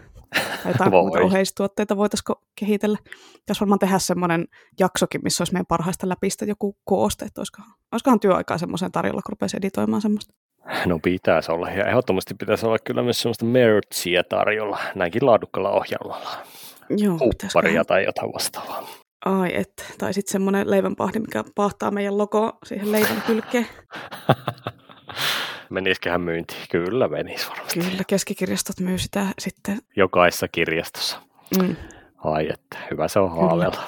Tai 0.64 0.72
jotain 0.72 0.92
muuta 0.92 1.20
oheistuotteita 1.20 1.98
voitaisiko 1.98 2.42
kehitellä. 2.60 2.98
Pitäisi 3.34 3.60
varmaan 3.60 3.80
tehdä 3.80 4.00
semmoinen 4.00 4.48
jaksokin, 4.80 5.22
missä 5.24 5.42
olisi 5.42 5.54
meidän 5.54 5.66
parhaista 5.66 6.10
läpistä 6.10 6.46
joku 6.46 6.78
kooste, 6.84 7.26
että 7.26 7.42
olisikohan, 7.42 7.72
olisikohan 7.92 8.20
työaikaa 8.20 8.58
semmoiseen 8.58 8.92
tarjolla, 8.92 9.22
kun 9.22 9.32
rupeaisi 9.32 9.58
editoimaan 9.58 10.02
semmoista. 10.02 10.34
No 10.86 11.00
pitäisi 11.04 11.52
olla 11.52 11.70
ja 11.70 11.88
ehdottomasti 11.88 12.34
pitäisi 12.34 12.66
olla 12.66 12.78
kyllä 12.80 13.04
myös 13.04 13.22
sellaista 13.22 13.46
merchia 13.46 14.24
tarjolla 14.24 14.80
näinkin 14.96 15.26
laadukkalla 15.26 15.72
ohjelmalla. 15.72 16.30
Joo, 16.90 17.18
Hupparia 17.20 17.86
tai 17.86 18.06
jotain 18.06 18.34
vastaavaa. 18.34 18.88
Ai 19.26 19.56
et, 19.56 19.96
tai 19.98 20.14
sitten 20.14 20.32
semmoinen 20.32 20.72
leivänpahdi, 20.72 21.20
mikä 21.20 21.44
pahtaa 21.56 21.92
meidän 21.92 22.18
logo 22.18 22.58
siihen 22.66 22.92
leivän 22.92 23.24
kylkeen. 23.28 23.68
Menisiköhän 25.70 26.22
myynti? 26.22 26.56
Kyllä 26.72 27.08
menisi 27.08 27.50
varmasti. 27.50 27.80
Kyllä, 27.80 28.04
keskikirjastot 28.08 28.80
myy 28.80 28.98
sitä 28.98 29.28
sitten. 29.40 29.80
Jokaisessa 29.96 30.48
kirjastossa. 30.48 31.22
Mm. 31.62 31.76
Ai 32.18 32.50
että, 32.54 32.78
hyvä 32.92 33.08
se 33.08 33.20
on 33.20 33.32
haaveilla. 33.32 33.84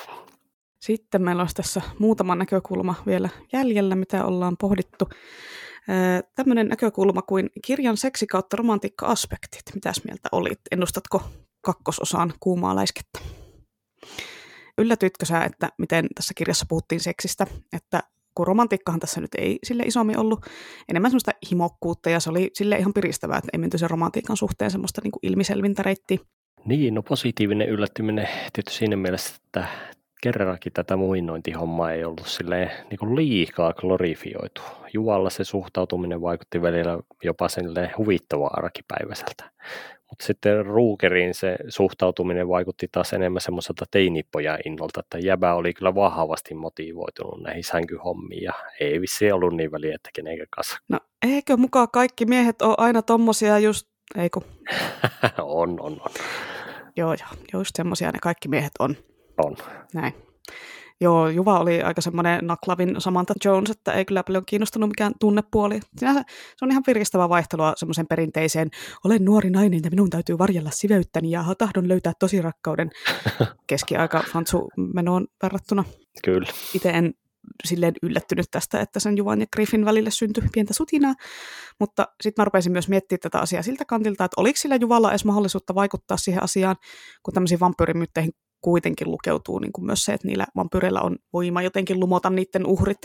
Sitten 0.82 1.22
meillä 1.22 1.42
olisi 1.42 1.56
tässä 1.56 1.82
muutama 2.00 2.36
näkökulma 2.36 2.96
vielä 3.06 3.30
jäljellä, 3.54 3.96
mitä 3.96 4.26
ollaan 4.26 4.58
pohdittu. 4.58 5.10
Tämmöinen 6.36 6.68
näkökulma 6.68 7.22
kuin 7.22 7.50
kirjan 7.66 7.98
seksi 7.98 8.28
kautta 8.28 8.58
romantiikka-aspektit. 8.58 9.62
Mitäs 9.74 10.02
mieltä 10.04 10.30
olit? 10.32 10.60
Ennustatko 10.72 11.22
kakkososaan 11.62 12.34
kuumaa 12.40 12.76
läiskettä? 12.76 13.20
Yllätyitkö 14.78 15.26
sä, 15.26 15.44
että 15.44 15.70
miten 15.78 16.08
tässä 16.16 16.34
kirjassa 16.34 16.66
puhuttiin 16.70 17.02
seksistä, 17.02 17.48
että 17.74 18.04
kun 18.36 18.48
romantiikkahan 18.48 19.00
tässä 19.00 19.22
nyt 19.22 19.36
ei 19.38 19.60
sille 19.64 19.84
isommin 19.84 20.20
ollut, 20.20 20.46
enemmän 20.90 21.12
semmoista 21.12 21.32
himokkuutta 21.52 22.10
ja 22.10 22.20
se 22.20 22.30
oli 22.30 22.50
sille 22.54 22.76
ihan 22.76 22.94
piristävää, 22.94 23.38
että 23.38 23.50
ei 23.54 23.60
menty 23.60 23.78
sen 23.78 23.90
romantiikan 23.90 24.38
suhteen 24.38 24.72
semmoista 24.72 25.02
niin 25.04 25.12
ilmiselvintä 25.24 25.84
reittiä. 25.84 26.18
Niin, 26.66 26.94
no 26.94 27.04
positiivinen 27.04 27.70
yllättyminen 27.70 28.28
tietysti 28.54 28.78
siinä 28.80 28.96
mielessä, 28.96 29.36
että 29.46 29.68
kerrankin 30.22 30.74
tätä 30.74 30.96
muinointihommaa 30.96 31.92
ei 31.92 32.04
ollut 32.04 32.28
silleen 32.28 32.72
niin 32.90 33.00
kuin 33.00 33.16
liikaa 33.16 33.74
glorifioitu. 33.74 34.62
Juvalla 34.94 35.30
se 35.30 35.44
suhtautuminen 35.44 36.22
vaikutti 36.22 36.62
välillä 36.62 37.00
jopa 37.24 37.50
sille 37.50 37.92
huvittavaa 37.98 38.54
arkipäiväiseltä. 38.54 39.52
Mutta 40.10 40.26
sitten 40.26 40.66
Ruukeriin 40.66 41.34
se 41.34 41.56
suhtautuminen 41.68 42.50
vaikutti 42.50 42.88
taas 42.92 43.14
enemmän 43.14 43.42
semmoiselta 43.42 43.86
teinipoja 43.92 44.58
innolta, 44.66 45.00
että 45.00 45.20
jäbä 45.20 45.54
oli 45.54 45.74
kyllä 45.74 45.96
vahvasti 45.96 46.54
motivoitunut 46.54 47.44
näihin 47.44 47.64
sänkyhommiin 47.64 48.44
ja 48.44 48.54
ei 48.80 49.02
vissi 49.02 49.32
ollut 49.32 49.56
niin 49.56 49.72
väliä, 49.72 49.96
että 49.96 50.10
kenenkä 50.14 50.46
kanssa. 50.50 50.78
No 50.90 51.00
eikö 51.26 51.58
mukaan 51.58 51.88
kaikki 51.94 52.26
miehet 52.26 52.62
ole 52.62 52.76
aina 52.78 53.02
tommosia 53.02 53.60
just, 53.60 53.88
eikö? 54.18 54.40
on, 55.42 55.80
on, 55.80 56.02
on. 56.02 56.12
Joo, 56.98 57.14
joo, 57.14 57.30
just 57.54 57.76
semmosia 57.76 58.12
ne 58.12 58.20
kaikki 58.22 58.48
miehet 58.48 58.72
on. 58.80 58.96
On. 59.38 59.58
Näin. 59.94 60.14
Joo, 61.02 61.30
Juva 61.30 61.60
oli 61.60 61.82
aika 61.82 62.02
semmoinen 62.02 62.48
naklavin 62.48 62.96
Samantha 62.98 63.34
Jones, 63.46 63.70
että 63.70 63.92
ei 63.92 64.06
kyllä 64.06 64.24
paljon 64.24 64.44
kiinnostunut 64.46 64.90
mikään 64.90 65.14
tunnepuoli. 65.20 65.80
Sinänsä 65.98 66.24
se 66.28 66.66
on 66.66 66.72
ihan 66.72 66.84
viristävä 66.88 67.30
vaihtelua 67.30 67.74
semmoisen 67.76 68.08
perinteiseen, 68.08 68.70
olen 69.04 69.26
nuori 69.26 69.50
nainen 69.50 69.82
ja 69.84 69.90
minun 69.90 70.10
täytyy 70.10 70.38
varjella 70.38 70.72
siveyttäni 70.72 71.32
ja 71.32 71.46
tahdon 71.58 71.88
löytää 71.88 72.14
tosi 72.20 72.42
rakkauden 72.42 72.90
keskiaika 73.70 74.24
fantsu 74.32 74.68
menoon 74.94 75.28
verrattuna. 75.44 75.84
Kyllä. 76.24 76.48
Itse 76.74 76.90
en 76.90 77.14
silleen 77.66 77.94
yllättynyt 78.04 78.46
tästä, 78.52 78.82
että 78.82 79.00
sen 79.00 79.18
Juvan 79.18 79.40
ja 79.40 79.46
Griffin 79.54 79.86
välille 79.86 80.12
syntyi 80.12 80.44
pientä 80.54 80.74
sutinaa, 80.74 81.14
mutta 81.80 82.08
sitten 82.22 82.42
mä 82.42 82.46
rupesin 82.46 82.72
myös 82.72 82.90
miettimään 82.90 83.20
tätä 83.20 83.40
asiaa 83.40 83.64
siltä 83.64 83.86
kantilta, 83.86 84.26
että 84.26 84.42
oliko 84.42 84.58
sillä 84.58 84.76
Juvalla 84.76 85.10
edes 85.10 85.26
mahdollisuutta 85.26 85.76
vaikuttaa 85.76 86.18
siihen 86.18 86.44
asiaan, 86.44 86.76
kun 87.24 87.34
tämmöisiin 87.34 87.60
vampyyrimyytteihin 87.60 88.32
kuitenkin 88.68 89.12
lukeutuu 89.12 89.60
niin 89.60 89.72
kuin 89.72 89.86
myös 89.86 90.06
se, 90.06 90.14
että 90.14 90.28
niillä 90.28 90.46
vampyreillä 90.56 91.02
on 91.02 91.16
voima 91.34 91.62
jotenkin 91.62 92.00
lumota 92.00 92.30
niiden 92.30 92.66
uhrit, 92.66 92.98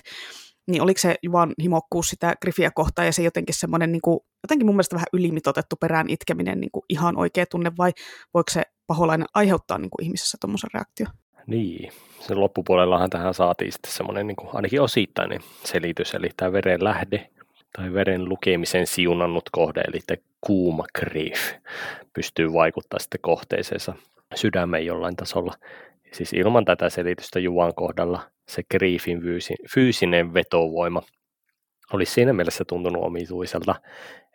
niin 0.67 0.83
oliko 0.83 0.99
se 0.99 1.15
Juvan 1.23 1.53
himokkuus 1.63 2.09
sitä 2.09 2.35
Griffiä 2.41 2.71
kohtaan 2.71 3.07
ja 3.07 3.13
se 3.13 3.23
jotenkin 3.23 3.55
semmoinen, 3.55 3.93
niin 3.93 4.03
kuin, 4.03 4.21
jotenkin 4.43 4.67
mun 4.67 4.75
mielestä 4.75 4.97
vähän 4.97 5.07
ylimitotettu 5.13 5.77
perään 5.77 6.11
itkeminen 6.11 6.61
niin 6.61 6.71
kuin 6.73 6.85
ihan 6.89 7.19
oikea 7.19 7.47
tunne, 7.47 7.73
vai 7.79 7.93
voiko 8.35 8.51
se 8.51 8.63
paholainen 8.87 9.27
aiheuttaa 9.35 9.79
niin 9.79 9.91
kuin 9.91 10.05
ihmisessä 10.05 10.39
tuommoisen 10.41 10.71
reaktio? 10.75 11.07
Niin, 11.47 11.93
sen 12.21 12.41
loppupuolellahan 12.41 13.11
tähän 13.11 13.35
saatiin 13.35 13.73
sitten 13.73 13.93
semmoinen 13.93 14.27
niin 14.27 14.37
kuin 14.37 14.51
ainakin 14.53 14.81
osittainen 14.81 15.41
selitys, 15.65 16.15
eli 16.15 16.31
tämä 16.37 16.53
veren 16.53 16.85
lähde 16.85 17.31
tai 17.77 17.93
veren 17.93 18.29
lukemisen 18.29 18.87
siunannut 18.87 19.51
kohde, 19.53 19.81
eli 19.81 20.01
kuuma 20.41 20.85
grief, 20.99 21.53
pystyy 22.13 22.53
vaikuttaa 22.53 22.99
sitten 22.99 23.21
kohteeseensa 23.21 23.95
sydämen 24.35 24.87
jollain 24.87 25.17
tasolla. 25.17 25.55
Siis 26.13 26.33
ilman 26.33 26.65
tätä 26.65 26.91
selitystä 26.91 27.41
Juvan 27.41 27.75
kohdalla 27.75 28.21
se 28.49 28.63
griefin 28.71 29.21
fyysinen 29.75 30.35
vetovoima 30.35 31.03
olisi 31.93 32.13
siinä 32.13 32.33
mielessä 32.33 32.65
tuntunut 32.65 33.05
omituiselta, 33.05 33.75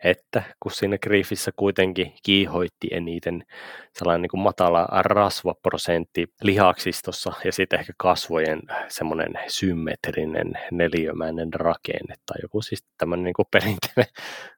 että 0.04 0.42
kun 0.60 0.72
siinä 0.72 0.98
griefissä 0.98 1.50
kuitenkin 1.56 2.12
kiihoitti 2.22 2.88
eniten 2.90 3.44
sellainen 3.92 4.22
niin 4.22 4.30
kuin 4.30 4.40
matala 4.40 4.88
rasvaprosentti 4.90 6.26
lihaksistossa 6.42 7.32
ja 7.44 7.52
sitten 7.52 7.80
ehkä 7.80 7.92
kasvojen 7.96 8.62
semmoinen 8.88 9.32
symmetrinen 9.46 10.52
neliömäinen 10.70 11.54
rakenne 11.54 12.14
tai 12.26 12.36
joku 12.42 12.62
siis 12.62 12.84
tämmöinen 12.98 13.24
niin 13.24 13.34
kuin 13.34 13.48
perinteinen, 13.50 14.12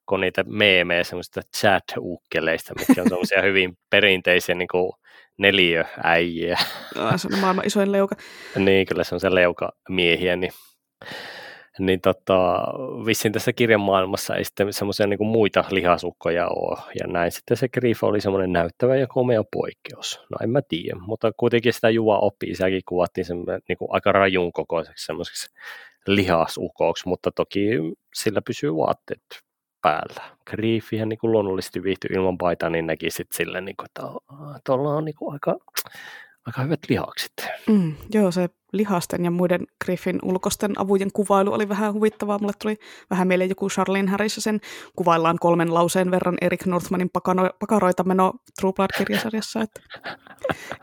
kun 0.07 0.21
niitä 0.21 0.45
meemejä 0.47 1.05
semmoisista 1.05 1.41
chat-ukkeleista, 1.57 2.75
mitkä 2.79 3.03
on 3.03 3.09
semmoisia 3.15 3.43
hyvin 3.43 3.79
perinteisiä 3.91 4.55
niin 4.55 4.69
kuin 4.69 4.93
neliöäjiä. 5.41 6.59
No, 6.97 7.19
se 7.19 7.29
on 7.33 7.39
maailman 7.39 7.67
isoin 7.67 7.93
leuka. 7.93 8.17
niin, 8.57 8.87
kyllä 8.87 9.05
se 9.05 9.15
on 9.15 9.21
se 9.21 9.35
leuka 9.35 9.73
miehiä, 9.89 10.37
niin 10.37 10.53
niin 11.79 12.01
tota, 12.01 12.65
vissiin 13.07 13.33
tässä 13.33 13.53
kirjan 13.53 13.81
maailmassa 13.81 14.37
ei 14.37 14.45
sitten 14.45 14.73
semmoisia 14.73 15.07
niin 15.07 15.27
muita 15.27 15.65
lihasukkoja 15.71 16.49
ole. 16.49 16.79
Ja 17.01 17.07
näin 17.07 17.33
sitten 17.33 17.57
se 17.57 17.69
Griff 17.69 18.05
oli 18.05 18.21
semmoinen 18.21 18.53
näyttävä 18.53 18.97
ja 18.97 19.07
komea 19.07 19.45
poikkeus. 19.53 20.21
No 20.31 20.37
en 20.43 20.51
mä 20.51 20.63
tiedä, 20.63 20.97
mutta 21.01 21.33
kuitenkin 21.37 21.73
sitä 21.73 21.91
Juva 21.91 22.19
oppii. 22.19 22.55
Sielläkin 22.55 22.83
kuvattiin 22.89 23.27
niin 23.69 23.79
kuin 23.79 23.89
aika 23.91 24.13
rajun 24.13 24.53
kokoiseksi 24.53 25.07
semmoiseksi 25.07 25.51
lihasukoksi, 26.07 27.09
mutta 27.09 27.31
toki 27.31 27.69
sillä 28.15 28.43
pysyy 28.47 28.77
vaatteet 28.77 29.23
päällä. 29.83 30.23
Griffihän 30.47 31.09
niin 31.09 31.19
kuin 31.19 31.33
luonnollisesti 31.33 31.83
viihtyy 31.83 32.11
ilman 32.15 32.39
paitaa, 32.39 32.71
niin 32.71 32.87
näki 32.87 33.11
sitten 33.11 33.37
silleen, 33.37 33.65
niin 33.65 33.77
kuin, 33.77 33.87
että 33.87 34.03
tuolla 34.65 34.97
on 34.97 35.05
niin 35.05 35.15
kuin 35.15 35.33
aika, 35.33 35.57
aika 36.47 36.63
hyvät 36.63 36.81
lihakset. 36.89 37.33
Mm, 37.69 37.95
joo, 38.15 38.31
se 38.31 38.49
lihasten 38.73 39.25
ja 39.25 39.31
muiden 39.31 39.67
Griffin 39.85 40.19
ulkosten 40.23 40.73
avujen 40.79 41.13
kuvailu 41.13 41.53
oli 41.53 41.69
vähän 41.69 41.93
huvittavaa. 41.93 42.39
Mulle 42.39 42.53
tuli 42.63 42.77
vähän 43.11 43.29
mieleen 43.29 43.51
joku 43.51 43.69
Charlene 43.69 44.11
Harris 44.11 44.35
sen 44.39 44.61
kuvaillaan 44.97 45.39
kolmen 45.41 45.75
lauseen 45.75 46.11
verran 46.11 46.37
Erik 46.41 46.67
Northmanin 46.67 47.11
pakano, 47.13 47.51
pakaroita 47.61 48.05
meno 48.05 48.33
True 48.61 48.73
Blood-kirjasarjassa. 48.73 49.63
Että 49.63 49.81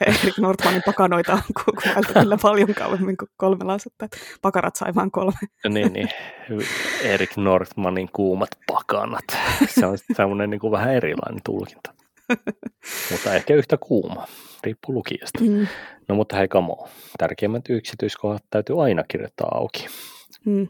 Erik 0.08 0.38
Northmanin 0.38 0.82
pakanoita 0.86 1.34
on 1.34 1.42
kuvailtu 1.64 2.14
kyllä 2.14 2.38
paljon 2.42 2.74
kauemmin 2.74 3.18
kuin 3.18 3.30
kolme 3.38 3.66
lausetta. 3.66 4.08
Pakarat 4.42 4.76
sai 4.76 4.96
vain 4.96 5.12
kolme. 5.12 5.40
niin, 5.70 5.94
niin. 5.94 6.10
Erik 7.04 7.38
Northmanin 7.38 8.10
kuumat 8.14 8.50
pakanat. 8.68 9.26
Se 9.68 9.86
on 9.86 9.98
semmoinen 10.14 10.50
niin 10.50 10.60
kuin 10.60 10.72
vähän 10.72 10.94
erilainen 10.94 11.42
tulkinta. 11.44 11.94
Mutta 13.12 13.34
ehkä 13.34 13.54
yhtä 13.54 13.78
kuuma, 13.78 14.28
riippuu 14.64 14.96
lukijasta. 14.96 15.44
Mm. 15.44 15.68
No 16.08 16.16
mutta 16.16 16.36
hei 16.36 16.48
kamo, 16.48 16.88
tärkeimmät 17.18 17.70
yksityiskohdat 17.70 18.44
täytyy 18.50 18.84
aina 18.84 19.04
kirjoittaa 19.08 19.48
auki. 19.52 19.88
Mm. 20.46 20.68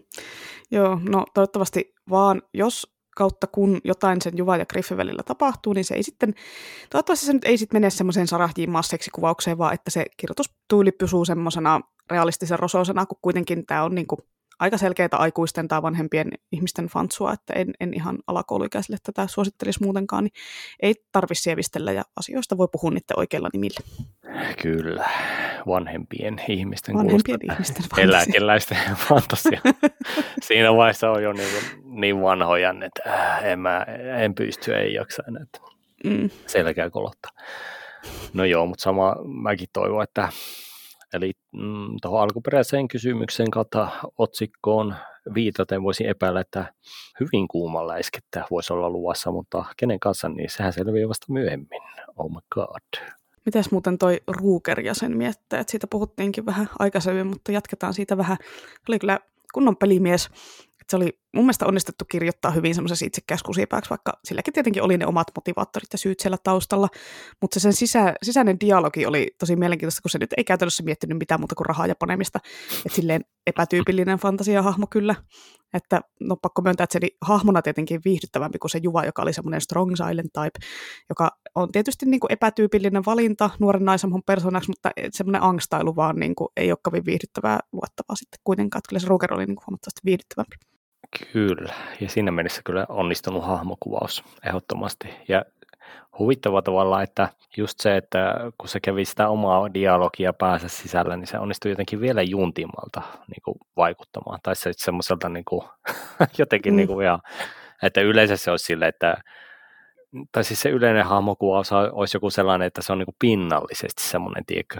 Joo, 0.72 1.00
no 1.10 1.26
toivottavasti 1.34 1.94
vaan, 2.10 2.42
jos 2.54 2.98
kautta 3.16 3.48
kun 3.48 3.82
jotain 3.84 4.22
sen 4.22 4.38
Juva 4.38 4.58
ja 4.58 4.66
Griffin 4.66 4.98
välillä 4.98 5.24
tapahtuu, 5.24 5.74
niin 5.74 5.86
se 5.86 5.96
ei 5.96 6.04
sitten, 6.04 6.34
toivottavasti 6.90 7.26
se 7.26 7.34
nyt 7.34 7.46
ei 7.46 7.58
sitten 7.58 7.76
mene 7.82 7.90
semmoiseen 7.90 8.28
sarahjiin 8.28 8.70
kuvaukseen, 9.12 9.58
vaan 9.58 9.74
että 9.74 9.92
se 9.92 10.06
kirjoitustuuli 10.18 10.92
pysyy 10.92 11.26
semmoisena 11.26 11.82
realistisen 12.12 12.60
rososena, 12.60 13.06
kun 13.06 13.18
kuitenkin 13.22 13.66
tämä 13.66 13.84
on 13.84 13.96
niin 13.96 14.08
kuin 14.08 14.20
aika 14.60 14.78
selkeää 14.78 15.10
aikuisten 15.12 15.68
tai 15.68 15.82
vanhempien 15.82 16.32
ihmisten 16.52 16.86
fansua, 16.88 17.34
että 17.34 17.54
en, 17.54 17.74
en 17.80 17.94
ihan 17.94 18.18
alakouluikäisille 18.28 18.98
tätä 19.04 19.28
suosittelisi 19.28 19.84
muutenkaan, 19.84 20.24
niin 20.24 20.34
ei 20.82 20.96
tarvitse 21.12 21.42
sievistellä 21.42 21.92
ja 21.92 22.04
asioista 22.16 22.58
voi 22.58 22.68
puhua 22.72 22.92
niiden 22.92 23.20
oikeilla 23.20 23.50
nimillä. 23.54 23.80
Kyllä, 24.62 25.10
vanhempien 25.68 26.42
ihmisten 26.50 26.96
Vanhempien 26.96 27.40
ihmisten 27.52 27.84
fantasia. 27.96 28.04
Eläkeläisten 28.04 28.78
fantasia. 29.08 29.62
Siinä 30.42 30.74
vaiheessa 30.74 31.12
on 31.12 31.24
jo 31.24 31.34
niin, 31.34 31.64
niin 31.84 32.22
vanhoja, 32.22 32.74
että 32.86 33.14
äh, 33.14 33.46
en, 33.46 33.60
mä, 33.60 33.86
en 34.24 34.36
pysty, 34.36 34.76
ei 34.76 34.94
jaksa 34.94 35.24
enää. 35.28 35.46
Mm. 36.04 36.30
Selkeä 36.48 36.90
kolottaa. 36.90 37.32
No 38.34 38.46
joo, 38.46 38.66
mutta 38.66 38.84
sama 38.84 39.16
mäkin 39.26 39.68
toivon, 39.74 40.04
että 40.04 40.30
Eli 41.14 41.34
mm, 41.52 41.88
tuohon 42.02 42.22
alkuperäiseen 42.22 42.88
kysymykseen 42.88 43.52
kautta 43.52 43.90
otsikkoon 44.18 44.96
viitaten 45.34 45.84
voisin 45.84 46.08
epäillä, 46.08 46.40
että 46.40 46.74
hyvin 47.20 47.48
kuuma 47.48 47.88
läiskettä 47.88 48.46
voisi 48.52 48.74
olla 48.74 48.90
luvassa, 48.90 49.32
mutta 49.32 49.66
kenen 49.78 50.00
kanssa, 50.00 50.30
niin 50.30 50.50
sehän 50.50 50.74
selviää 50.74 51.10
vasta 51.10 51.34
myöhemmin. 51.34 51.82
Oh 52.18 52.30
my 52.30 52.40
god. 52.52 53.08
Mitäs 53.46 53.72
muuten 53.72 53.98
toi 53.98 54.22
Ruuker 54.28 54.80
ja 54.80 54.94
sen 54.94 55.22
että 55.22 55.64
siitä 55.68 55.88
puhuttiinkin 55.88 56.46
vähän 56.46 56.70
aikaisemmin, 56.80 57.28
mutta 57.28 57.52
jatketaan 57.52 57.94
siitä 57.94 58.18
vähän. 58.18 58.38
Oli 58.90 59.00
kyllä 59.00 59.20
kunnon 59.54 59.78
pelimies. 59.78 60.30
Se 60.90 60.96
oli 60.96 61.20
mun 61.36 61.46
mielestä 61.46 61.66
onnistuttu 61.66 62.06
kirjoittaa 62.06 62.52
hyvin 62.52 62.76
semmoisessa 62.76 63.06
itsekäs 63.06 63.44
kusipääksi, 63.44 63.90
vaikka 63.90 64.14
silläkin 64.24 64.54
tietenkin 64.54 64.84
oli 64.84 64.98
ne 64.98 65.06
omat 65.06 65.28
motivaattorit 65.36 65.90
ja 65.92 65.98
syyt 65.98 66.20
siellä 66.20 66.38
taustalla, 66.44 66.88
mutta 67.42 67.60
se 67.60 67.64
sen 67.64 67.74
sisä, 67.74 68.14
sisäinen 68.24 68.60
dialogi 68.60 69.06
oli 69.06 69.36
tosi 69.40 69.56
mielenkiintoista, 69.56 70.02
kun 70.02 70.12
se 70.12 70.20
nyt 70.20 70.34
ei 70.38 70.44
käytännössä 70.44 70.84
miettinyt 70.84 71.18
mitään 71.18 71.42
muuta 71.42 71.56
kuin 71.56 71.66
rahaa 71.66 71.88
ja 71.88 71.96
panemista, 72.00 72.40
että 72.86 72.96
silleen 72.96 73.22
epätyypillinen 73.48 74.18
fantasiahahmo 74.18 74.88
kyllä, 74.90 75.16
että 75.74 76.02
no 76.20 76.36
pakko 76.36 76.62
myöntää, 76.62 76.84
että 76.84 76.94
se 76.94 77.00
oli 77.04 77.18
hahmona 77.22 77.62
tietenkin 77.62 78.02
viihdyttävämpi 78.06 78.60
kuin 78.60 78.72
se 78.72 78.80
Juva, 78.84 79.06
joka 79.06 79.22
oli 79.22 79.34
semmoinen 79.34 79.62
strong 79.62 79.96
silent 79.96 80.34
type, 80.34 80.68
joka 81.10 81.30
on 81.56 81.72
tietysti 81.72 82.06
niin 82.06 82.20
kuin 82.20 82.32
epätyypillinen 82.32 83.06
valinta 83.06 83.50
nuoren 83.60 83.86
naisemman 83.86 84.22
persoonaksi, 84.26 84.70
mutta 84.70 84.92
semmoinen 85.12 85.44
angstailu 85.44 85.96
vaan 85.96 86.16
niin 86.16 86.36
kuin 86.36 86.48
ei 86.58 86.72
ole 86.72 86.78
kovin 86.84 87.06
viihdyttävää 87.06 87.60
luottavaa 87.72 88.16
sitten 88.16 88.40
kuitenkaan, 88.44 88.80
että 88.80 88.90
kyllä 88.90 89.00
se 89.00 89.08
Ruger 89.08 89.34
oli 89.34 89.46
niin 89.46 89.56
kuin 89.56 89.66
huomattavasti 89.68 90.02
viihdyttävämpi. 90.06 90.56
Kyllä, 91.34 91.74
ja 92.02 92.10
siinä 92.10 92.32
mielessä 92.32 92.62
kyllä 92.66 92.86
onnistunut 92.90 93.46
hahmokuvaus 93.46 94.24
ehdottomasti. 94.46 95.10
Ja 95.28 95.46
huvittava 96.20 96.62
tavalla, 96.62 97.04
että 97.04 97.30
just 97.58 97.80
se, 97.80 97.98
että 97.98 98.36
kun 98.58 98.70
se 98.70 98.80
kävi 98.80 99.06
sitä 99.06 99.30
omaa 99.30 99.74
dialogia 99.74 100.34
päässä 100.34 100.68
sisällä, 100.68 101.18
niin 101.18 101.28
se 101.28 101.40
onnistui 101.40 101.72
jotenkin 101.72 102.02
vielä 102.02 102.22
juntimmalta 102.22 103.02
niin 103.28 103.42
kuin 103.46 103.58
vaikuttamaan. 103.78 104.40
Tai 104.44 104.56
se 104.56 104.72
semmoiselta 104.78 105.30
niin 105.30 105.46
kuin, 105.46 105.62
jotenkin 106.38 106.74
mm. 106.74 106.78
niin 106.78 106.88
kuin 106.88 107.06
ihan, 107.06 107.20
että 107.84 108.02
yleensä 108.02 108.38
se 108.38 108.52
olisi 108.52 108.66
silleen, 108.66 108.90
että 108.90 109.18
tai 110.32 110.44
siis 110.44 110.62
se 110.62 110.70
yleinen 110.70 111.06
hahmokuvaus 111.06 111.72
olisi 111.72 112.18
joku 112.18 112.30
sellainen, 112.30 112.66
että 112.68 112.82
se 112.82 112.92
on 112.92 113.00
niin 113.00 113.06
kuin 113.06 113.16
pinnallisesti 113.20 114.04
semmoinen, 114.04 114.46
tiedätkö, 114.46 114.80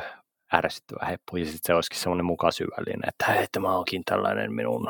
ärsyttävä 0.54 1.06
heppu, 1.06 1.38
ja 1.38 1.46
sitten 1.46 1.60
se 1.64 1.74
olisikin 1.74 2.00
semmoinen 2.00 2.26
muka 2.26 2.52
syvällinen, 2.52 3.10
että 3.10 3.26
hei, 3.26 3.48
tämä 3.52 3.78
onkin 3.78 4.02
tällainen 4.06 4.54
minun 4.54 4.90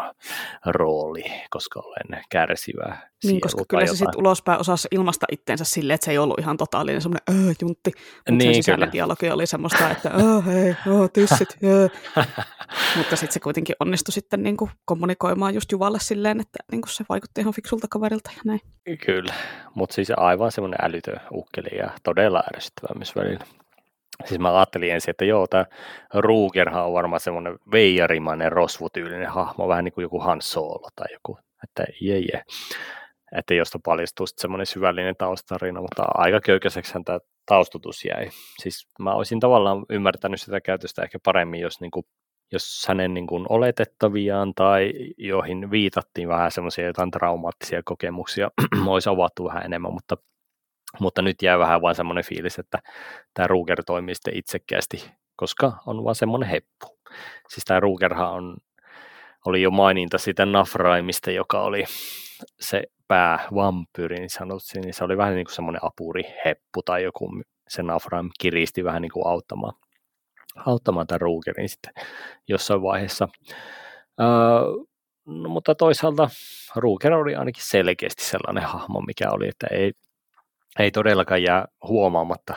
rooli, 0.65 1.23
koska 1.49 1.79
olen 1.79 2.23
kärsivä 2.29 2.97
Niin, 3.23 3.41
koska 3.41 3.63
kyllä 3.69 3.85
se 3.85 3.95
sitten 3.95 4.19
ulospäin 4.19 4.59
osasi 4.59 4.87
ilmasta 4.91 5.25
itteensä 5.31 5.65
silleen, 5.65 5.95
että 5.95 6.05
se 6.05 6.11
ei 6.11 6.17
ollut 6.17 6.39
ihan 6.39 6.57
totaalinen 6.57 7.01
semmoinen 7.01 7.45
öö, 7.45 7.53
juntti, 7.61 7.91
mutta 8.15 8.31
niin, 8.31 8.41
sen 8.41 8.53
sisäinen 8.53 8.91
dialogi 8.91 9.29
oli 9.29 9.47
semmoista, 9.47 9.89
että 9.89 10.09
öö, 10.09 10.41
hei, 10.41 10.75
öö, 10.87 11.07
tissit, 11.13 11.57
öö. 11.63 11.87
mutta 12.97 13.15
sitten 13.15 13.33
se 13.33 13.39
kuitenkin 13.39 13.75
onnistui 13.79 14.13
sitten 14.13 14.43
niin 14.43 14.57
kuin 14.57 14.71
kommunikoimaan 14.85 15.53
just 15.53 15.71
Juvalle 15.71 15.99
silleen, 16.01 16.39
että 16.39 16.59
niin 16.71 16.81
kuin 16.81 16.91
se 16.91 17.05
vaikutti 17.09 17.41
ihan 17.41 17.53
fiksulta 17.53 17.87
kaverilta 17.89 18.31
ja 18.35 18.41
näin. 18.45 18.61
Kyllä, 19.05 19.33
mutta 19.75 19.93
siis 19.93 20.11
aivan 20.17 20.51
semmoinen 20.51 20.79
älytön 20.85 21.21
ukkeli 21.31 21.77
ja 21.77 21.89
todella 22.03 22.43
ärsyttävä 22.55 22.93
myös 22.95 23.15
välillä. 23.15 23.45
Siis 24.25 24.39
mä 24.39 24.57
ajattelin 24.57 24.91
ensin, 24.91 25.11
että 25.11 25.25
joo, 25.25 25.47
tämä 25.47 25.65
Rugerhan 26.13 26.85
on 26.85 26.93
varmaan 26.93 27.19
semmoinen 27.19 27.57
veijarimainen 27.71 28.51
rosvutyylinen 28.51 29.29
hahmo, 29.29 29.67
vähän 29.67 29.83
niin 29.83 29.93
kuin 29.93 30.03
joku 30.03 30.19
Han 30.19 30.41
Solo 30.41 30.89
tai 30.95 31.07
joku, 31.13 31.39
että 31.63 31.85
jee, 32.01 32.19
jee. 32.19 32.43
Että 33.35 33.53
josta 33.53 33.79
paljastuu 33.85 34.27
semmoinen 34.27 34.65
syvällinen 34.65 35.15
taustarina, 35.17 35.81
mutta 35.81 36.03
aika 36.13 36.39
köykäiseksi 36.39 36.93
tämä 37.05 37.19
taustutus 37.45 38.05
jäi. 38.05 38.29
Siis 38.61 38.87
mä 38.99 39.13
olisin 39.13 39.39
tavallaan 39.39 39.85
ymmärtänyt 39.89 40.41
sitä 40.41 40.61
käytöstä 40.61 41.03
ehkä 41.03 41.19
paremmin, 41.25 41.59
jos, 41.59 41.81
niin 41.81 41.91
kuin, 41.91 42.05
jos 42.51 42.85
hänen 42.87 43.13
niin 43.13 43.27
kuin 43.27 43.45
oletettaviaan 43.49 44.53
tai 44.53 44.93
joihin 45.17 45.71
viitattiin 45.71 46.27
vähän 46.27 46.51
semmoisia 46.51 46.85
jotain 46.85 47.11
traumaattisia 47.11 47.81
kokemuksia 47.85 48.51
olisi 48.87 49.09
avattu 49.09 49.45
vähän 49.45 49.65
enemmän, 49.65 49.93
mutta 49.93 50.17
mutta 50.99 51.21
nyt 51.21 51.41
jää 51.41 51.59
vähän 51.59 51.81
vain 51.81 51.95
semmoinen 51.95 52.23
fiilis, 52.23 52.59
että 52.59 52.79
tämä 53.33 53.47
Ruger 53.47 53.83
toimii 53.83 54.15
sitten 54.15 54.37
itsekkäästi, 54.37 55.11
koska 55.35 55.73
on 55.85 56.03
vaan 56.03 56.15
semmoinen 56.15 56.49
heppu. 56.49 56.97
Siis 57.49 57.65
tämä 57.65 57.79
Rugerhan 57.79 58.31
on, 58.31 58.57
oli 59.45 59.61
jo 59.61 59.71
maininta 59.71 60.17
siitä 60.17 60.45
Nafraimista, 60.45 61.31
joka 61.31 61.61
oli 61.61 61.83
se 62.59 62.83
päävampyyri, 63.07 64.15
niin 64.15 64.29
sanottiin, 64.29 64.81
niin 64.81 64.93
se 64.93 65.03
oli 65.03 65.17
vähän 65.17 65.35
niin 65.35 65.45
kuin 65.45 65.55
semmoinen 65.55 65.85
apuriheppu 65.85 66.83
tai 66.85 67.03
joku, 67.03 67.41
se 67.69 67.83
Nafraim 67.83 68.29
kiristi 68.39 68.83
vähän 68.83 69.01
niin 69.01 69.11
kuin 69.11 69.27
auttamaan, 69.27 69.73
auttamaan 70.65 71.07
tämän 71.07 71.21
Rugerin 71.21 71.69
sitten 71.69 71.93
jossain 72.47 72.81
vaiheessa. 72.81 73.27
Öö, 74.19 74.27
no, 75.25 75.49
mutta 75.49 75.75
toisaalta 75.75 76.29
Ruger 76.75 77.13
oli 77.13 77.35
ainakin 77.35 77.63
selkeästi 77.65 78.23
sellainen 78.23 78.63
hahmo, 78.63 79.01
mikä 79.01 79.31
oli, 79.31 79.47
että 79.47 79.67
ei, 79.71 79.91
ei 80.79 80.91
todellakaan 80.91 81.43
jää 81.43 81.65
huomaamatta 81.87 82.55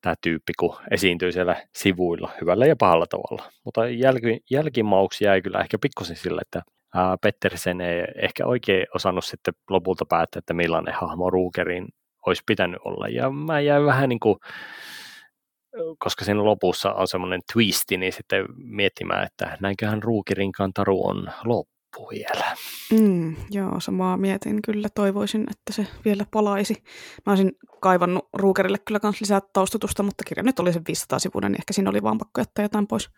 tämä 0.00 0.14
tyyppi, 0.20 0.52
kun 0.58 0.76
esiintyy 0.90 1.32
siellä 1.32 1.56
sivuilla 1.76 2.30
hyvällä 2.40 2.66
ja 2.66 2.76
pahalla 2.76 3.06
tavalla. 3.06 3.52
Mutta 3.64 3.88
jälki, 3.88 4.40
jälkimauksi 4.50 5.24
jäi 5.24 5.42
kyllä 5.42 5.60
ehkä 5.60 5.78
pikkusen 5.78 6.16
sille, 6.16 6.40
että 6.40 6.62
ää, 6.94 7.16
Pettersen 7.22 7.80
ei 7.80 8.04
ehkä 8.22 8.46
oikein 8.46 8.86
osannut 8.94 9.24
sitten 9.24 9.54
lopulta 9.70 10.04
päättää, 10.08 10.38
että 10.38 10.54
millainen 10.54 10.94
hahmo 10.94 11.30
Ruukerin 11.30 11.88
olisi 12.26 12.42
pitänyt 12.46 12.80
olla. 12.84 13.08
Ja 13.08 13.30
mä 13.30 13.60
jäin 13.60 13.84
vähän 13.84 14.08
niin 14.08 14.20
kuin, 14.20 14.36
koska 15.98 16.24
siinä 16.24 16.44
lopussa 16.44 16.92
on 16.92 17.08
semmoinen 17.08 17.40
twisti, 17.52 17.96
niin 17.96 18.12
sitten 18.12 18.46
miettimään, 18.56 19.26
että 19.26 19.58
näinköhän 19.60 20.02
Ruukerinkaan 20.02 20.72
taru 20.72 21.06
on 21.06 21.28
loppu 21.44 21.73
loppu 21.98 22.10
vielä. 22.10 22.56
Mm, 22.92 23.36
joo, 23.50 23.80
samaa 23.80 24.16
mietin 24.16 24.62
kyllä. 24.62 24.88
Toivoisin, 24.94 25.46
että 25.50 25.72
se 25.72 25.86
vielä 26.04 26.26
palaisi. 26.30 26.82
Mä 27.26 27.32
olisin 27.32 27.52
kaivannut 27.80 28.28
Ruukerille 28.32 28.78
kyllä 28.78 29.00
myös 29.02 29.20
lisää 29.20 29.40
taustutusta, 29.52 30.02
mutta 30.02 30.24
kirja 30.24 30.42
nyt 30.42 30.58
oli 30.58 30.72
se 30.72 30.80
500 30.88 31.18
sivuinen, 31.18 31.52
niin 31.52 31.60
ehkä 31.60 31.72
siinä 31.72 31.90
oli 31.90 32.02
vaan 32.02 32.18
pakko 32.18 32.40
jättää 32.40 32.64
jotain 32.64 32.86
pois. 32.86 33.10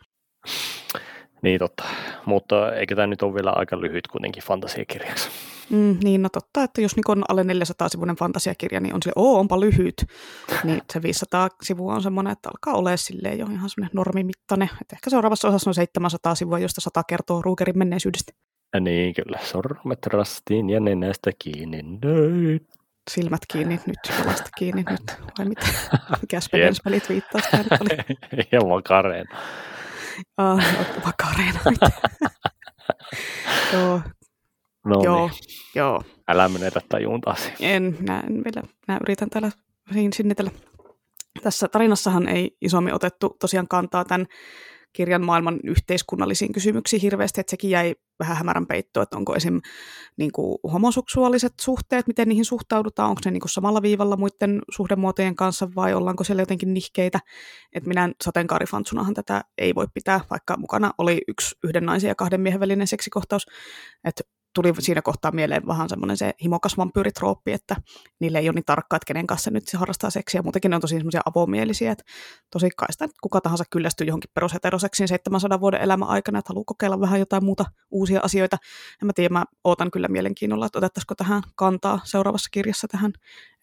Niin 1.42 1.58
totta, 1.58 1.84
mutta 2.26 2.72
eikö 2.72 2.94
tämä 2.94 3.06
nyt 3.06 3.22
ole 3.22 3.34
vielä 3.34 3.50
aika 3.50 3.80
lyhyt 3.80 4.06
kuitenkin 4.06 4.42
fantasiakirjaksi? 4.42 5.28
Mm, 5.70 5.98
niin, 6.02 6.22
no 6.22 6.28
totta, 6.28 6.62
että 6.62 6.80
jos 6.80 6.96
niin 6.96 7.04
on 7.08 7.24
alle 7.28 7.44
400 7.44 7.88
sivuinen 7.88 8.16
fantasiakirja, 8.16 8.80
niin 8.80 8.94
on 8.94 9.02
se, 9.02 9.12
oo, 9.16 9.38
onpa 9.38 9.60
lyhyt. 9.60 10.06
Niin 10.64 10.82
se 10.92 11.02
500 11.02 11.48
sivua 11.62 11.94
on 11.94 12.02
semmoinen, 12.02 12.32
että 12.32 12.48
alkaa 12.48 12.74
olla 12.74 12.96
silleen 12.96 13.38
jo 13.38 13.46
ihan 13.46 13.70
semmoinen 13.70 13.94
normimittainen. 13.94 14.70
Että 14.80 14.96
ehkä 14.96 15.10
seuraavassa 15.10 15.48
osassa 15.48 15.70
on 15.70 15.74
700 15.74 16.34
sivua, 16.34 16.58
josta 16.58 16.80
100 16.80 17.04
kertoo 17.04 17.42
Ruukerin 17.42 17.78
menneisyydestä. 17.78 18.32
Ja 18.74 18.80
niin, 18.80 19.14
kyllä. 19.14 19.38
Sormet 19.42 20.06
rastiin 20.06 20.70
ja 20.70 20.80
nenästä 20.80 21.30
kiinni. 21.38 21.82
Nöit. 21.82 22.76
Silmät 23.10 23.40
kiinni 23.52 23.80
nyt, 23.86 23.98
jalasta 24.18 24.50
kiinni 24.58 24.84
nyt, 24.90 25.16
vai 25.38 25.46
mitä? 25.46 25.66
Mikä 26.22 26.40
Spedenspelit 26.40 27.08
viittaa 27.08 27.40
nyt 27.52 27.80
oli? 27.80 28.16
ja 28.52 28.60
Makarena. 28.60 29.36
Ah, 30.36 30.64
Makarena. 31.04 31.60
joo. 33.72 34.00
No 34.84 35.02
joo, 35.04 35.26
niin. 35.26 35.38
joo. 35.74 36.02
Älä 36.28 36.48
menetä 36.48 36.80
tajuntaasi. 36.88 37.52
En, 37.60 37.96
näin 38.00 38.44
vielä, 38.44 38.62
näin 38.88 39.00
yritän 39.02 39.30
täällä 39.30 39.50
sinnitellä. 40.12 40.50
Tässä 41.42 41.68
tarinassahan 41.68 42.28
ei 42.28 42.56
isommin 42.60 42.94
otettu 42.94 43.36
tosiaan 43.40 43.68
kantaa 43.68 44.04
tämän 44.04 44.26
kirjan 44.96 45.24
maailman 45.24 45.60
yhteiskunnallisiin 45.64 46.52
kysymyksiin 46.52 47.02
hirveästi, 47.02 47.40
että 47.40 47.50
sekin 47.50 47.70
jäi 47.70 47.94
vähän 48.18 48.36
hämärän 48.36 48.66
peittoon, 48.66 49.02
että 49.02 49.16
onko 49.16 49.34
esim. 49.34 49.60
Niin 50.16 50.32
kuin 50.32 50.58
homoseksuaaliset 50.72 51.52
suhteet, 51.60 52.06
miten 52.06 52.28
niihin 52.28 52.44
suhtaudutaan, 52.44 53.08
onko 53.08 53.20
ne 53.24 53.30
niin 53.30 53.40
kuin 53.40 53.50
samalla 53.50 53.82
viivalla 53.82 54.16
muiden 54.16 54.62
suhdemuotojen 54.70 55.36
kanssa 55.36 55.68
vai 55.76 55.94
ollaanko 55.94 56.24
siellä 56.24 56.42
jotenkin 56.42 56.74
nihkeitä, 56.74 57.20
että 57.72 57.88
minä 57.88 58.10
sateenkaarifantsunahan 58.24 59.14
tätä 59.14 59.44
ei 59.58 59.74
voi 59.74 59.86
pitää, 59.94 60.20
vaikka 60.30 60.56
mukana 60.56 60.92
oli 60.98 61.20
yksi 61.28 61.56
yhden 61.64 61.86
naisen 61.86 62.08
ja 62.08 62.14
kahden 62.14 62.40
miehen 62.40 62.60
välinen 62.60 62.86
seksikohtaus, 62.86 63.46
että 64.04 64.22
tuli 64.56 64.72
siinä 64.78 65.02
kohtaa 65.02 65.30
mieleen 65.30 65.66
vähän 65.66 65.88
semmoinen 65.88 66.16
se 66.16 66.34
himokas 66.42 66.76
vampyyritrooppi, 66.76 67.52
että 67.52 67.76
niille 68.20 68.38
ei 68.38 68.48
ole 68.48 68.54
niin 68.54 68.64
tarkkaa, 68.64 68.96
että 68.96 69.06
kenen 69.06 69.26
kanssa 69.26 69.50
nyt 69.50 69.68
se 69.68 69.76
harrastaa 69.76 70.10
seksiä. 70.10 70.42
Muutenkin 70.42 70.70
ne 70.70 70.74
on 70.74 70.80
tosi 70.80 70.96
semmoisia 70.96 71.20
avomielisiä, 71.26 71.92
että 71.92 72.04
tosi 72.52 72.68
kai 72.76 72.92
sitä, 72.92 73.08
kuka 73.20 73.40
tahansa 73.40 73.64
kyllästyy 73.70 74.06
johonkin 74.06 74.30
perusheteroseksiin 74.34 75.08
700 75.08 75.60
vuoden 75.60 75.80
elämän 75.80 76.08
aikana, 76.08 76.38
että 76.38 76.48
haluaa 76.48 76.64
kokeilla 76.66 77.00
vähän 77.00 77.20
jotain 77.20 77.44
muuta 77.44 77.64
uusia 77.90 78.20
asioita. 78.22 78.56
En 79.02 79.06
mä 79.06 79.12
tiedä, 79.12 79.32
mä 79.32 79.44
ootan 79.64 79.90
kyllä 79.90 80.08
mielenkiinnolla, 80.08 80.66
että 80.66 80.78
otettaisiko 80.78 81.14
tähän 81.14 81.42
kantaa 81.54 82.00
seuraavassa 82.04 82.48
kirjassa 82.52 82.88
tähän, 82.88 83.12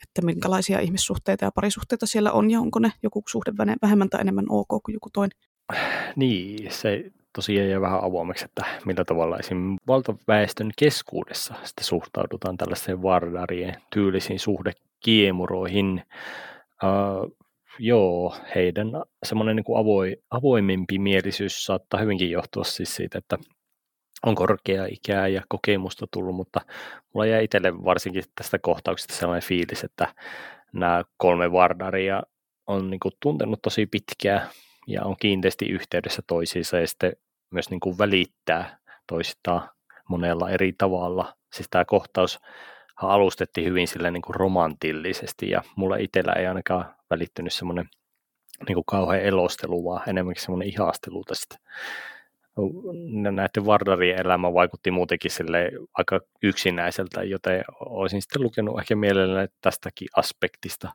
että 0.04 0.22
minkälaisia 0.22 0.80
ihmissuhteita 0.80 1.46
ja 1.46 1.52
parisuhteita 1.52 2.06
siellä 2.06 2.32
on 2.32 2.52
ja 2.52 2.60
onko 2.60 2.80
ne 2.80 2.92
joku 3.04 3.24
suhde 3.30 3.52
vähemmän 3.82 4.10
tai 4.10 4.22
enemmän 4.22 4.46
ok 4.50 4.68
kuin 4.68 4.94
joku 4.94 5.10
toinen. 5.14 5.38
Niin, 6.16 6.72
se 6.72 7.12
tosiaan 7.36 7.70
jää 7.70 7.82
vähän 7.82 8.04
avoimeksi, 8.04 8.46
että 8.46 8.66
millä 8.86 9.06
tavalla 9.06 9.38
esim. 9.38 9.78
valtaväestön 9.88 10.72
keskuudessa 10.78 11.54
sitten 11.64 11.84
suhtaudutaan 11.84 12.58
tällaiseen 12.58 13.02
vardarien 13.02 13.76
tyylisiin 13.94 14.40
suhdekiemuroihin. 14.40 16.04
Uh, 16.84 17.38
joo, 17.80 18.36
heidän 18.56 18.88
semmoinen 19.26 19.56
niin 19.56 19.78
avoin, 19.78 20.16
avoimempi 20.30 21.00
mielisyys 21.00 21.66
saattaa 21.66 22.00
hyvinkin 22.00 22.32
johtua 22.32 22.64
siis 22.64 22.96
siitä, 22.96 23.18
että 23.18 23.38
on 24.26 24.36
korkea 24.36 24.86
ikää 24.86 25.28
ja 25.28 25.42
kokemusta 25.50 26.06
tullut, 26.12 26.36
mutta 26.36 26.62
mulla 27.14 27.26
jäi 27.26 27.44
itselle 27.44 27.84
varsinkin 27.84 28.24
tästä 28.36 28.60
kohtauksesta 28.60 29.14
sellainen 29.14 29.48
fiilis, 29.48 29.84
että 29.84 30.14
nämä 30.74 31.04
kolme 31.18 31.52
vardaria 31.52 32.24
on 32.68 32.90
niin 32.90 33.00
kuin 33.00 33.14
tuntenut 33.20 33.62
tosi 33.62 33.86
pitkään 33.86 34.50
ja 34.88 35.04
on 35.04 35.16
kiinteästi 35.20 35.66
yhteydessä 35.66 36.22
toisiinsa 36.28 36.80
ja 36.80 36.88
sitten 36.88 37.14
myös 37.54 37.70
niin 37.70 37.80
kuin 37.80 37.98
välittää 37.98 38.78
toistaan 39.08 39.70
monella 40.10 40.50
eri 40.50 40.74
tavalla. 40.78 41.36
Siis 41.54 41.68
tämä 41.70 41.86
kohtaus 41.86 42.40
alustettiin 42.96 43.68
hyvin 43.68 43.88
sille 43.88 44.12
niin 44.12 44.22
kuin 44.22 44.36
romantillisesti 44.36 45.50
ja 45.50 45.64
mulla 45.76 45.98
itsellä 45.98 46.34
ei 46.34 46.48
ainakaan 46.48 46.96
välittynyt 47.10 47.54
semmoinen 47.54 47.90
niin 48.68 48.74
kuin 48.74 48.86
kauhean 48.88 49.22
elostelu, 49.22 49.86
vaan 49.86 50.10
enemmänkin 50.10 50.44
semmoinen 50.44 50.68
ihastelu 50.68 51.24
tästä. 51.24 51.56
Näiden 53.32 53.66
Vardarien 53.66 54.20
elämä 54.20 54.54
vaikutti 54.54 54.92
muutenkin 54.92 55.32
sille 55.32 55.72
aika 55.94 56.20
yksinäiseltä, 56.44 57.24
joten 57.24 57.64
olisin 57.80 58.22
sitten 58.22 58.42
lukenut 58.42 58.80
ehkä 58.80 58.96
mielelläni 58.96 59.48
tästäkin 59.62 60.08
aspektista 60.16 60.90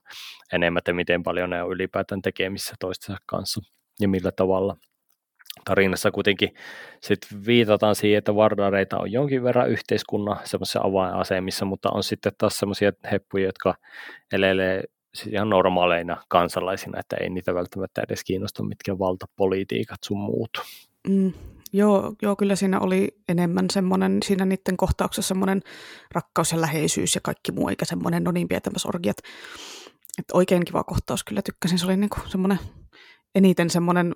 enemmän, 0.53 0.79
että 0.79 0.93
miten 0.93 1.23
paljon 1.23 1.51
ne 1.51 1.63
on 1.63 1.73
ylipäätään 1.73 2.23
tekemissä 2.23 2.75
toistensa 2.81 3.21
kanssa 3.27 3.61
ja 4.01 4.09
millä 4.09 4.33
tavalla 4.33 4.77
tarinassa 5.65 6.11
kuitenkin 6.11 6.55
sit 7.01 7.19
viitataan 7.47 7.95
siihen, 7.95 8.19
että 8.19 8.35
vardareita 8.35 8.99
on 8.99 9.13
jonkin 9.13 9.43
verran 9.43 9.71
yhteiskunnan 9.71 10.37
semmoisissa 10.45 10.81
avainasemissa, 10.83 11.65
mutta 11.65 11.91
on 11.91 12.03
sitten 12.03 12.33
taas 12.39 12.59
semmoisia 12.59 12.93
heppuja, 13.13 13.47
jotka 13.47 13.75
elelee 14.33 14.83
siis 15.15 15.35
ihan 15.35 15.51
normaaleina 15.51 16.23
kansalaisina, 16.29 17.01
että 17.01 17.17
ei 17.21 17.31
niitä 17.31 17.55
välttämättä 17.55 18.03
edes 18.03 18.25
kiinnosta 18.25 18.63
mitkä 18.63 18.99
valtapolitiikat 18.99 19.99
sun 20.05 20.19
muut. 20.19 20.51
Mm, 21.09 21.33
joo, 21.73 22.15
joo, 22.23 22.37
kyllä 22.37 22.57
siinä 22.57 22.81
oli 22.81 23.09
enemmän 23.29 23.67
semmoinen, 23.71 24.19
siinä 24.25 24.45
niiden 24.45 24.77
kohtauksessa 24.77 25.29
semmoinen 25.29 25.63
rakkaus 26.13 26.53
ja 26.53 26.61
läheisyys 26.61 27.15
ja 27.15 27.21
kaikki 27.25 27.53
muu, 27.53 27.69
eikä 27.69 27.85
semmoinen 27.85 28.25
no 28.25 28.31
niin 28.31 28.49
orgiat. 28.95 29.17
Että 30.19 30.37
oikein 30.37 30.65
kiva 30.65 30.85
kohtaus 30.85 31.25
kyllä 31.25 31.43
tykkäsin, 31.43 31.79
se 31.79 31.87
oli 31.87 31.97
niinku 31.97 32.17
semmoinen 32.27 32.59
eniten 33.35 33.71
semmoinen 33.71 34.15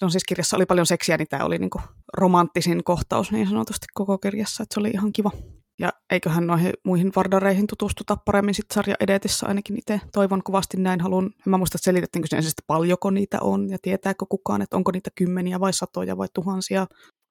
no 0.00 0.08
siis 0.08 0.24
kirjassa 0.24 0.56
oli 0.56 0.66
paljon 0.66 0.86
seksiä, 0.86 1.16
niin 1.16 1.28
tämä 1.28 1.44
oli 1.44 1.58
niinku 1.58 1.80
romanttisin 2.16 2.84
kohtaus 2.84 3.32
niin 3.32 3.48
sanotusti 3.48 3.86
koko 3.94 4.18
kirjassa, 4.18 4.62
että 4.62 4.74
se 4.74 4.80
oli 4.80 4.90
ihan 4.90 5.12
kiva. 5.12 5.30
Ja 5.78 5.92
eiköhän 6.10 6.46
noihin 6.46 6.72
muihin 6.84 7.12
vardareihin 7.16 7.66
tutustuta 7.66 8.16
paremmin 8.16 8.54
sitten 8.54 8.74
sarja 8.74 8.94
edetissä 9.00 9.46
ainakin 9.46 9.78
itse 9.78 10.00
toivon 10.12 10.42
kovasti 10.42 10.76
näin 10.76 11.00
haluan. 11.00 11.30
Mä 11.46 11.58
muista, 11.58 11.76
että 11.76 11.84
selitettiinkö 11.84 12.28
sen 12.28 12.36
ensisesti 12.36 12.62
paljonko 12.66 13.10
niitä 13.10 13.38
on 13.40 13.70
ja 13.70 13.78
tietääkö 13.82 14.26
kukaan, 14.28 14.62
että 14.62 14.76
onko 14.76 14.90
niitä 14.92 15.10
kymmeniä 15.14 15.60
vai 15.60 15.72
satoja 15.72 16.16
vai 16.18 16.28
tuhansia. 16.34 16.86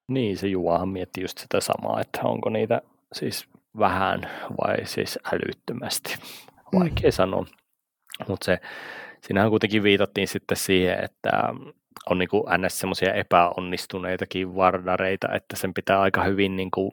Niin, 0.08 0.38
se 0.38 0.48
Juahan 0.48 0.90
mietti 0.90 1.22
just 1.22 1.38
sitä 1.38 1.60
samaa, 1.60 2.02
että 2.02 2.22
onko 2.24 2.50
niitä 2.50 2.82
siis 3.14 3.46
vähän 3.80 4.30
vai 4.62 4.86
siis 4.86 5.20
älyttömästi. 5.34 6.16
Vaikea 6.80 7.10
mm. 7.10 7.12
sanoa. 7.12 7.46
Mutta 8.28 8.46
se, 8.46 8.60
siinähän 9.22 9.50
kuitenkin 9.50 9.84
viitattiin 9.84 10.28
sitten 10.28 10.58
siihen, 10.58 11.04
että 11.04 11.32
on 12.10 12.18
niin 12.18 12.30
kuin 12.30 12.44
ns. 12.58 12.80
semmoisia 12.80 13.14
epäonnistuneitakin 13.14 14.56
vardareita, 14.56 15.28
että 15.36 15.56
sen 15.56 15.74
pitää 15.74 16.02
aika 16.02 16.24
hyvin 16.24 16.56
niin 16.56 16.72
kuin 16.72 16.92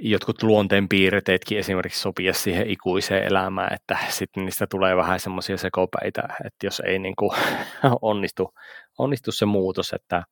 jotkut 0.00 0.42
luonteenpiirteetkin 0.42 1.58
esimerkiksi 1.58 2.00
sopia 2.00 2.32
siihen 2.32 2.70
ikuiseen 2.70 3.24
elämään, 3.24 3.74
että 3.74 3.98
sitten 4.08 4.44
niistä 4.44 4.66
tulee 4.66 4.96
vähän 4.96 5.20
semmoisia 5.20 5.56
sekopäitä, 5.56 6.22
että 6.44 6.66
jos 6.66 6.82
ei 6.86 6.98
niin 6.98 7.16
kuin 7.16 7.30
onnistu, 8.02 8.54
onnistu 8.98 9.32
se 9.32 9.46
muutos, 9.46 9.92
että 9.92 10.22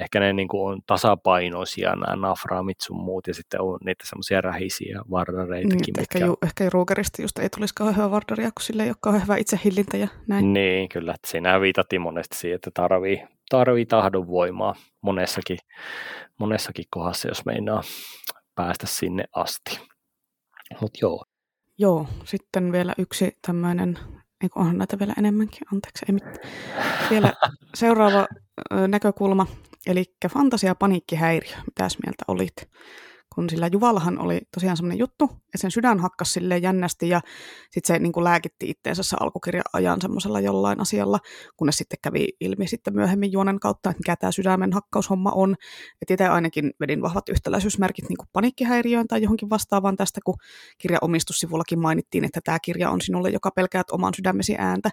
ehkä 0.00 0.20
ne 0.20 0.32
niin 0.32 0.48
kuin 0.48 0.72
on 0.72 0.80
tasapainoisia 0.86 1.96
nämä 1.96 2.16
nafraamit 2.16 2.80
sun 2.80 3.04
muut 3.04 3.26
ja 3.26 3.34
sitten 3.34 3.60
on 3.60 3.78
niitä 3.84 4.04
semmoisia 4.06 4.40
rähisiä 4.40 5.00
vardareitakin. 5.10 5.68
Niin, 5.68 5.94
mitkä... 5.98 6.18
ehkä, 6.18 6.26
ju, 6.26 6.36
ehkä 6.42 6.70
Rugerista 6.70 7.22
just 7.22 7.38
ei 7.38 7.48
tulisi 7.48 7.74
kauhean 7.74 7.96
hyvä 7.96 8.10
vardaria, 8.10 8.50
kun 8.50 8.62
sille 8.62 8.82
ei 8.82 8.90
ole 8.90 8.96
kauhean 9.00 9.22
hyvä 9.22 9.36
itsehillintä 9.36 9.96
ja 9.96 10.08
näin. 10.26 10.52
Niin, 10.52 10.88
kyllä. 10.88 11.12
Että 11.14 11.30
siinä 11.30 11.60
viitattiin 11.60 12.02
monesti 12.02 12.36
siihen, 12.36 12.56
että 12.56 12.70
tarvii, 12.74 13.22
tarvii 13.48 13.86
tahdonvoimaa 13.86 14.74
monessakin, 15.00 15.58
monessakin 16.38 16.84
kohdassa, 16.90 17.28
jos 17.28 17.44
meinaa 17.44 17.82
päästä 18.54 18.86
sinne 18.86 19.24
asti. 19.32 19.80
Mutta 20.80 20.98
joo. 21.02 21.24
Joo, 21.78 22.06
sitten 22.24 22.72
vielä 22.72 22.94
yksi 22.98 23.38
tämmöinen, 23.46 23.98
ei 24.42 24.48
onhan 24.54 24.78
näitä 24.78 24.98
vielä 24.98 25.14
enemmänkin, 25.18 25.60
anteeksi, 25.74 26.04
ei 26.08 26.12
mitään. 26.12 26.36
Vielä 27.10 27.32
seuraava 27.74 28.26
näkökulma, 28.88 29.46
eli 29.86 30.04
fantasia 30.32 30.74
paniikkihäiriö. 30.74 31.56
Mitäs 31.66 31.98
mieltä 32.04 32.24
olit? 32.28 32.68
Kun 33.36 33.50
sillä 33.50 33.68
Juvallahan 33.72 34.18
oli 34.18 34.40
tosiaan 34.54 34.76
semmoinen 34.76 34.98
juttu, 34.98 35.24
että 35.24 35.58
sen 35.58 35.70
sydän 35.70 35.98
hakkasi 35.98 36.32
silleen 36.32 36.62
jännästi 36.62 37.08
ja 37.08 37.20
sitten 37.70 37.94
se 37.94 37.98
niin 37.98 38.12
kuin 38.12 38.24
lääkitti 38.24 38.70
itteensä 38.70 39.02
se 39.02 39.16
alkukirja 39.20 39.62
ajan 39.72 40.00
semmoisella 40.00 40.40
jollain 40.40 40.80
asialla, 40.80 41.18
kunnes 41.56 41.78
sitten 41.78 41.98
kävi 42.02 42.28
ilmi 42.40 42.66
sitten 42.66 42.94
myöhemmin 42.94 43.32
juonen 43.32 43.60
kautta, 43.60 43.90
että 43.90 44.00
mikä 44.00 44.16
tämä 44.16 44.32
sydämen 44.32 44.72
hakkaushomma 44.72 45.30
on. 45.30 45.56
Että 46.02 46.14
itse 46.14 46.26
ainakin 46.26 46.72
vedin 46.80 47.02
vahvat 47.02 47.28
yhtäläisyysmerkit 47.28 48.08
niin 48.08 48.16
kuin 48.16 48.28
paniikkihäiriöön 48.32 49.06
tai 49.06 49.22
johonkin 49.22 49.50
vastaavaan 49.50 49.96
tästä, 49.96 50.20
kun 50.24 50.36
kirja 50.78 50.98
omistussivullakin 51.00 51.80
mainittiin, 51.80 52.24
että 52.24 52.40
tämä 52.44 52.58
kirja 52.64 52.90
on 52.90 53.00
sinulle, 53.00 53.30
joka 53.30 53.50
pelkäät 53.50 53.90
oman 53.90 54.14
sydämesi 54.14 54.54
ääntä, 54.58 54.90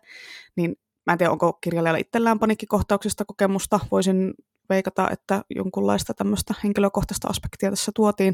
niin 0.56 0.76
Mä 1.07 1.14
en 1.14 1.18
tiedä, 1.18 1.32
onko 1.32 1.53
kirjailijalla 1.53 1.99
itsellään 1.99 2.40
paniikkikohtauksista 2.40 3.26
kokemusta. 3.26 3.80
Voisin 3.91 4.34
veikata, 4.69 5.10
että 5.10 5.44
jonkunlaista 5.56 6.14
tämmöistä 6.14 6.53
henkilökohtaista 6.64 7.27
aspektia 7.27 7.69
tässä 7.69 7.91
tuotiin. 7.95 8.34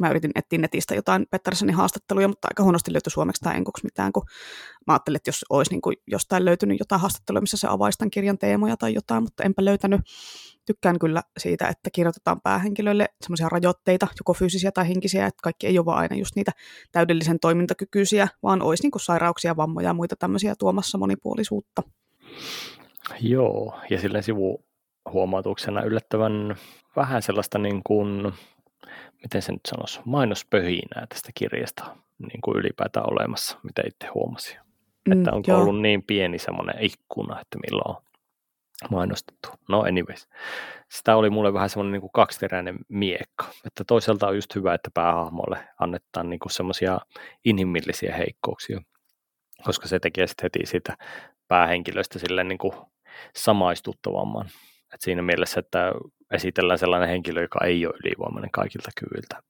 Mä 0.00 0.10
yritin 0.10 0.30
etsiä 0.34 0.58
netistä 0.58 0.94
jotain 0.94 1.26
Petterssonin 1.30 1.74
haastatteluja, 1.74 2.28
mutta 2.28 2.48
aika 2.50 2.62
huonosti 2.62 2.92
löytyi 2.92 3.10
suomeksi 3.10 3.40
tai 3.44 3.56
enkuksi 3.56 3.84
mitään, 3.84 4.12
kun 4.12 4.22
mä 4.86 4.92
ajattelin, 4.92 5.16
että 5.16 5.28
jos 5.28 5.44
olisi 5.50 5.70
niin 5.70 5.80
kuin 5.80 5.96
jostain 6.06 6.44
löytynyt 6.44 6.78
jotain 6.78 7.00
haastattelua, 7.00 7.40
missä 7.40 7.56
se 7.56 7.66
avaisi 7.70 7.98
tämän 7.98 8.10
kirjan 8.10 8.38
teemoja 8.38 8.76
tai 8.76 8.94
jotain, 8.94 9.22
mutta 9.22 9.42
enpä 9.42 9.64
löytänyt. 9.64 10.00
Tykkään 10.66 10.98
kyllä 10.98 11.22
siitä, 11.38 11.68
että 11.68 11.90
kirjoitetaan 11.92 12.40
päähenkilöille 12.40 13.08
semmoisia 13.22 13.48
rajoitteita, 13.48 14.06
joko 14.20 14.34
fyysisiä 14.34 14.72
tai 14.72 14.88
henkisiä, 14.88 15.26
että 15.26 15.42
kaikki 15.42 15.66
ei 15.66 15.78
ole 15.78 15.86
vaan 15.86 15.98
aina 15.98 16.16
just 16.16 16.36
niitä 16.36 16.52
täydellisen 16.92 17.40
toimintakykyisiä, 17.40 18.28
vaan 18.42 18.62
olisi 18.62 18.82
niin 18.82 18.90
kuin 18.90 19.02
sairauksia, 19.02 19.56
vammoja 19.56 19.86
ja 19.86 19.94
muita 19.94 20.16
tämmöisiä 20.16 20.54
tuomassa 20.58 20.98
monipuolisuutta. 20.98 21.82
Joo, 23.20 23.78
ja 23.90 24.00
silleen 24.00 24.24
sivu 24.24 24.64
huomautuksena 25.12 25.82
yllättävän 25.82 26.56
vähän 26.96 27.22
sellaista 27.22 27.58
niin 27.58 27.80
kuin, 27.84 28.32
miten 29.22 29.42
se 29.42 29.52
nyt 29.52 29.66
sanoisi, 29.68 30.00
mainospöhinää 30.04 31.06
tästä 31.08 31.30
kirjasta 31.34 31.96
niin 32.18 32.40
kuin 32.40 32.56
ylipäätään 32.58 33.12
olemassa, 33.12 33.58
mitä 33.62 33.82
itse 33.86 34.06
huomasin. 34.14 34.58
Mm, 35.08 35.12
että 35.12 35.32
onko 35.32 35.50
joo. 35.50 35.60
ollut 35.60 35.80
niin 35.80 36.02
pieni 36.02 36.38
semmoinen 36.38 36.76
ikkuna, 36.80 37.40
että 37.40 37.58
milloin 37.58 37.96
on 37.96 38.02
mainostettu. 38.90 39.48
No 39.68 39.80
anyways, 39.80 40.28
sitä 40.90 41.16
oli 41.16 41.30
mulle 41.30 41.54
vähän 41.54 41.70
semmoinen 41.70 41.92
niin 41.92 42.00
kuin 42.00 42.12
kaksiteräinen 42.12 42.78
miekka, 42.88 43.46
että 43.66 43.84
toisaalta 43.84 44.28
on 44.28 44.34
just 44.34 44.54
hyvä, 44.54 44.74
että 44.74 44.90
päähahmolle 44.94 45.68
annetaan 45.78 46.30
niin 46.30 46.40
kuin 46.40 46.52
semmoisia 46.52 46.98
inhimillisiä 47.44 48.16
heikkouksia, 48.16 48.80
koska 49.64 49.88
se 49.88 49.98
tekee 49.98 50.26
sitten 50.26 50.44
heti 50.44 50.66
sitä 50.66 50.96
päähenkilöstä 51.48 52.18
silleen 52.18 52.48
niin 52.48 52.58
kuin 52.58 52.74
samaistuttavamman. 53.36 54.48
Et 54.94 55.00
siinä 55.00 55.22
mielessä, 55.22 55.60
että 55.60 55.92
esitellään 56.30 56.78
sellainen 56.78 57.08
henkilö, 57.08 57.42
joka 57.42 57.64
ei 57.64 57.86
ole 57.86 57.94
ylivoimainen 58.04 58.50
kaikilta 58.50 58.90
kyvyiltä. 59.00 59.42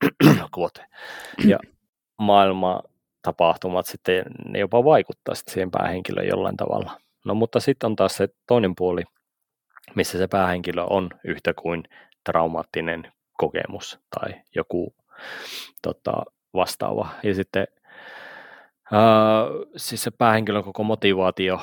Ja 1.45 1.59
maailma 2.19 2.83
tapahtumat 3.23 3.87
sitten, 3.87 4.25
ne 4.49 4.59
jopa 4.59 4.85
vaikuttaa 4.85 5.35
sitten 5.35 5.55
siihen 5.55 5.71
päähenkilöön 5.71 6.27
jollain 6.27 6.57
tavalla. 6.57 7.01
No 7.25 7.35
mutta 7.35 7.61
sitten 7.61 7.87
on 7.87 7.97
taas 7.97 8.17
se 8.17 8.29
toinen 8.47 8.75
puoli, 8.75 9.03
missä 9.95 10.19
se 10.19 10.29
päähenkilö 10.29 10.83
on 10.83 11.09
yhtä 11.25 11.55
kuin 11.55 11.83
traumaattinen 12.25 13.13
kokemus 13.33 14.01
tai 14.21 14.35
joku 14.55 14.95
tota, 15.83 16.13
vastaava. 16.55 17.09
Ja 17.23 17.35
sitten 17.35 17.67
ää, 18.93 19.45
siis 19.77 20.03
se 20.03 20.11
päähenkilön 20.11 20.65
koko 20.65 20.85
motivaatio 20.85 21.61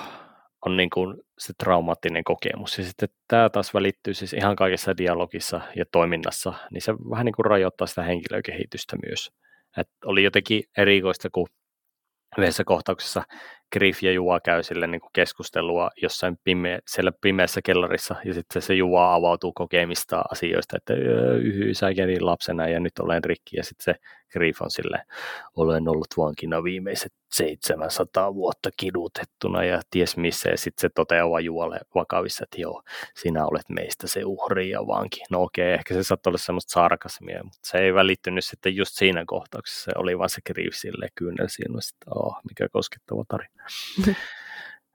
on 0.66 0.78
niin 0.78 0.90
kuin 0.90 1.22
se 1.38 1.54
traumaattinen 1.58 2.24
kokemus. 2.24 2.78
Ja 2.78 2.84
sitten 2.84 3.10
tämä 3.28 3.50
taas 3.50 3.74
välittyy 3.74 4.14
siis 4.14 4.34
ihan 4.34 4.56
kaikessa 4.56 4.98
dialogissa 4.98 5.62
ja 5.76 5.86
toiminnassa, 5.92 6.54
niin 6.72 6.82
se 6.82 6.94
vähän 7.10 7.26
niin 7.26 7.36
kuin 7.36 7.46
rajoittaa 7.46 7.88
sitä 7.88 8.04
henkilökehitystä 8.04 8.98
myös. 9.08 9.32
Et 9.78 9.90
oli 10.06 10.24
jotenkin 10.24 10.64
erikoista, 10.78 11.30
kun 11.30 11.48
yhdessä 12.38 12.64
kohtauksessa 12.64 13.24
Griff 13.74 14.04
ja 14.04 14.12
Juva 14.12 14.40
käy 14.40 14.64
sille 14.64 14.88
niin 14.88 15.02
kuin 15.02 15.10
keskustelua 15.14 15.90
jossain 16.02 16.36
pime- 16.36 16.82
siellä 16.88 17.12
pimeässä 17.22 17.62
kellarissa, 17.62 18.16
ja 18.26 18.34
sitten 18.34 18.62
se 18.62 18.74
Juva 18.74 19.16
avautuu 19.16 19.54
kokemista 19.54 20.22
asioista, 20.32 20.78
että 20.78 20.94
yhy, 21.42 21.74
sä 21.74 21.94
kävin 21.94 22.26
lapsena 22.26 22.68
ja 22.68 22.80
nyt 22.80 23.00
olen 23.00 23.24
rikki, 23.24 23.58
ja 23.58 23.64
sitten 23.64 23.84
se 23.84 24.00
Griff 24.32 24.62
on 24.62 24.72
sille 24.72 25.06
olen 25.56 25.88
ollut 25.88 26.08
vankina 26.18 26.64
viimeiset 26.64 27.14
700 27.32 28.36
vuotta 28.36 28.70
kidutettuna 28.78 29.64
ja 29.64 29.82
ties 29.92 30.18
missä, 30.18 30.50
ja 30.50 30.58
sitten 30.58 30.82
se 30.82 30.90
toteaa 30.96 31.40
Juvalle 31.40 31.80
vakavissa, 31.96 32.44
että 32.44 32.62
joo, 32.62 32.84
sinä 33.16 33.46
olet 33.46 33.70
meistä 33.70 34.08
se 34.08 34.22
uhri 34.26 34.70
ja 34.70 34.88
vanki. 34.88 35.22
No 35.30 35.42
okei, 35.42 35.74
ehkä 35.74 35.94
se 35.94 36.04
saattoi 36.04 36.32
olla 36.32 36.38
semmoista 36.38 36.72
sarkasmia, 36.72 37.44
mutta 37.44 37.60
se 37.64 37.78
ei 37.78 37.94
välittynyt 37.94 38.46
sitten 38.46 38.76
just 38.76 38.96
siinä 38.96 39.24
kohtauksessa, 39.28 39.84
se 39.84 39.92
oli 39.96 40.18
vaan 40.18 40.30
se 40.30 40.42
Griff 40.46 40.78
sille 40.78 41.10
kyynel 41.16 41.48
siinä, 41.48 41.80
että 41.80 42.12
oh, 42.20 42.36
mikä 42.50 42.70
koskettava 42.70 43.24
tarina. 43.28 43.64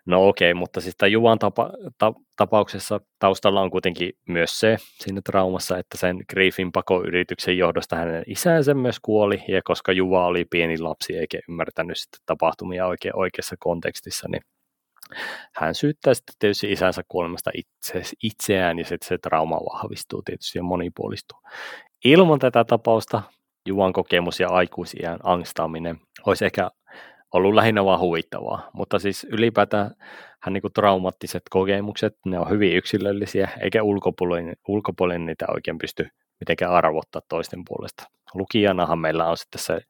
No 0.07 0.29
okei, 0.29 0.53
okay, 0.53 0.59
mutta 0.59 0.81
siis 0.81 0.95
tämän 0.97 1.13
Juvan 1.13 1.39
tapa, 1.39 1.71
ta, 1.99 2.13
tapauksessa 2.37 3.01
taustalla 3.19 3.61
on 3.61 3.71
kuitenkin 3.71 4.13
myös 4.29 4.61
se 4.61 4.77
siinä 4.81 5.21
traumassa, 5.25 5.79
että 5.79 5.99
sen 5.99 6.17
Griffin 6.31 6.73
pakoyrityksen 6.73 7.59
johdosta 7.59 7.97
hänen 7.97 8.23
isänsä 8.27 8.75
myös 8.75 9.01
kuoli, 9.03 9.45
ja 9.49 9.61
koska 9.65 9.93
Juva 9.93 10.27
oli 10.27 10.45
pieni 10.51 10.79
lapsi 10.79 11.17
eikä 11.17 11.39
ymmärtänyt 11.49 11.99
sitten 11.99 12.21
tapahtumia 12.27 12.87
oikein 12.87 13.17
oikeassa 13.17 13.57
kontekstissa, 13.59 14.29
niin 14.29 14.43
hän 15.57 15.75
syyttää 15.75 16.15
sitten 16.15 16.35
tietysti 16.39 16.73
isänsä 16.73 17.03
kuolemasta 17.09 17.51
itse, 17.55 18.03
itseään, 18.23 18.79
ja 18.79 18.85
sitten 18.85 19.09
se 19.09 19.19
trauma 19.19 19.57
vahvistuu 19.57 20.23
tietysti 20.23 20.59
ja 20.59 20.63
monipuolistuu. 20.63 21.39
Ilman 22.05 22.39
tätä 22.39 22.65
tapausta 22.65 23.23
Juvan 23.69 23.93
kokemus 23.93 24.41
ja 24.41 24.49
aikuisiän 24.49 25.19
angstaaminen 25.23 26.01
olisi 26.27 26.45
ehkä 26.45 26.71
ollut 27.35 27.55
lähinnä 27.55 27.85
vaan 27.85 28.01
huvittavaa, 28.01 28.71
mutta 28.73 28.99
siis 28.99 29.27
ylipäätään 29.31 29.91
hän 30.41 30.53
niin 30.53 30.63
traumaattiset 30.75 31.43
kokemukset, 31.51 32.17
ne 32.27 32.39
on 32.39 32.51
hyvin 32.51 32.77
yksilöllisiä, 32.77 33.49
eikä 33.61 33.83
ulkopuolinen, 33.83 34.57
ulkopuolinen 34.69 35.27
niitä 35.27 35.47
oikein 35.55 35.79
pysty 35.79 36.09
mitenkään 36.41 36.73
arvottaa 36.73 37.23
toisten 37.29 37.63
puolesta. 37.69 38.05
Lukijanahan 38.35 38.99
meillä 38.99 39.29
on 39.29 39.37
sitten 39.37 39.63
se 39.63 39.81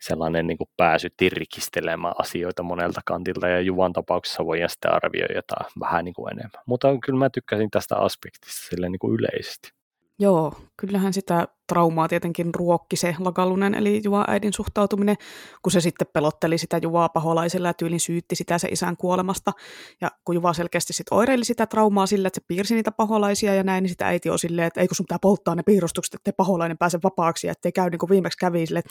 sellainen 0.00 0.46
niin 0.46 0.58
kuin 0.58 0.70
pääsy 0.76 1.08
tirkistelemään 1.16 2.14
asioita 2.18 2.62
monelta 2.62 3.00
kantilta, 3.04 3.48
ja 3.48 3.60
Juvan 3.60 3.92
tapauksessa 3.92 4.46
voidaan 4.46 4.70
sitten 4.70 4.94
arvioida 4.94 5.34
jotain 5.34 5.70
vähän 5.80 6.04
niin 6.04 6.14
kuin 6.14 6.32
enemmän. 6.32 6.62
Mutta 6.66 6.88
kyllä 7.04 7.18
mä 7.18 7.30
tykkäsin 7.30 7.70
tästä 7.70 7.96
aspektista 7.96 8.68
sille 8.68 8.88
niin 8.88 8.98
kuin 8.98 9.14
yleisesti. 9.14 9.72
Joo, 10.18 10.54
kyllähän 10.76 11.12
sitä 11.12 11.48
traumaa 11.70 12.08
tietenkin 12.08 12.54
ruokki 12.54 12.96
se 12.96 13.14
Lagalunen, 13.18 13.74
eli 13.74 14.00
Juva 14.04 14.24
äidin 14.28 14.52
suhtautuminen, 14.52 15.16
kun 15.62 15.72
se 15.72 15.80
sitten 15.80 16.06
pelotteli 16.12 16.58
sitä 16.58 16.78
Juvaa 16.82 17.08
paholaisella 17.08 17.68
ja 17.68 17.74
tyylin 17.74 18.00
syytti 18.00 18.36
sitä 18.36 18.58
se 18.58 18.68
isän 18.68 18.96
kuolemasta. 18.96 19.52
Ja 20.00 20.10
kun 20.24 20.34
Juva 20.34 20.52
selkeästi 20.52 20.92
sitten 20.92 21.18
oireili 21.18 21.44
sitä 21.44 21.66
traumaa 21.66 22.06
sillä, 22.06 22.26
että 22.26 22.40
se 22.40 22.44
piirsi 22.48 22.74
niitä 22.74 22.90
paholaisia 22.90 23.54
ja 23.54 23.62
näin, 23.62 23.82
niin 23.82 23.88
sitä 23.88 24.06
äiti 24.06 24.30
on 24.30 24.38
silleen, 24.38 24.66
että 24.66 24.80
ei 24.80 24.88
kun 24.88 24.96
sun 24.96 25.06
pitää 25.06 25.18
polttaa 25.22 25.54
ne 25.54 25.62
piirustukset, 25.62 26.14
ettei 26.14 26.32
paholainen 26.36 26.78
pääse 26.78 26.98
vapaaksi 27.04 27.46
ja 27.46 27.52
ettei 27.52 27.72
käy 27.72 27.90
niin 27.90 27.98
kuin 27.98 28.10
viimeksi 28.10 28.38
kävi 28.38 28.66
sille, 28.66 28.82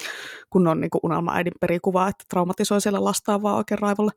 kun 0.50 0.68
on 0.68 0.82
niin 0.82 0.90
kuin 0.90 1.00
unelma 1.04 1.34
äidin 1.34 1.54
perikuva, 1.62 2.08
että 2.08 2.26
traumatisoi 2.30 2.82
siellä 2.82 3.04
lastaan 3.04 3.42
vaan 3.42 3.58
oikein 3.58 3.80
raivolle. 3.80 4.12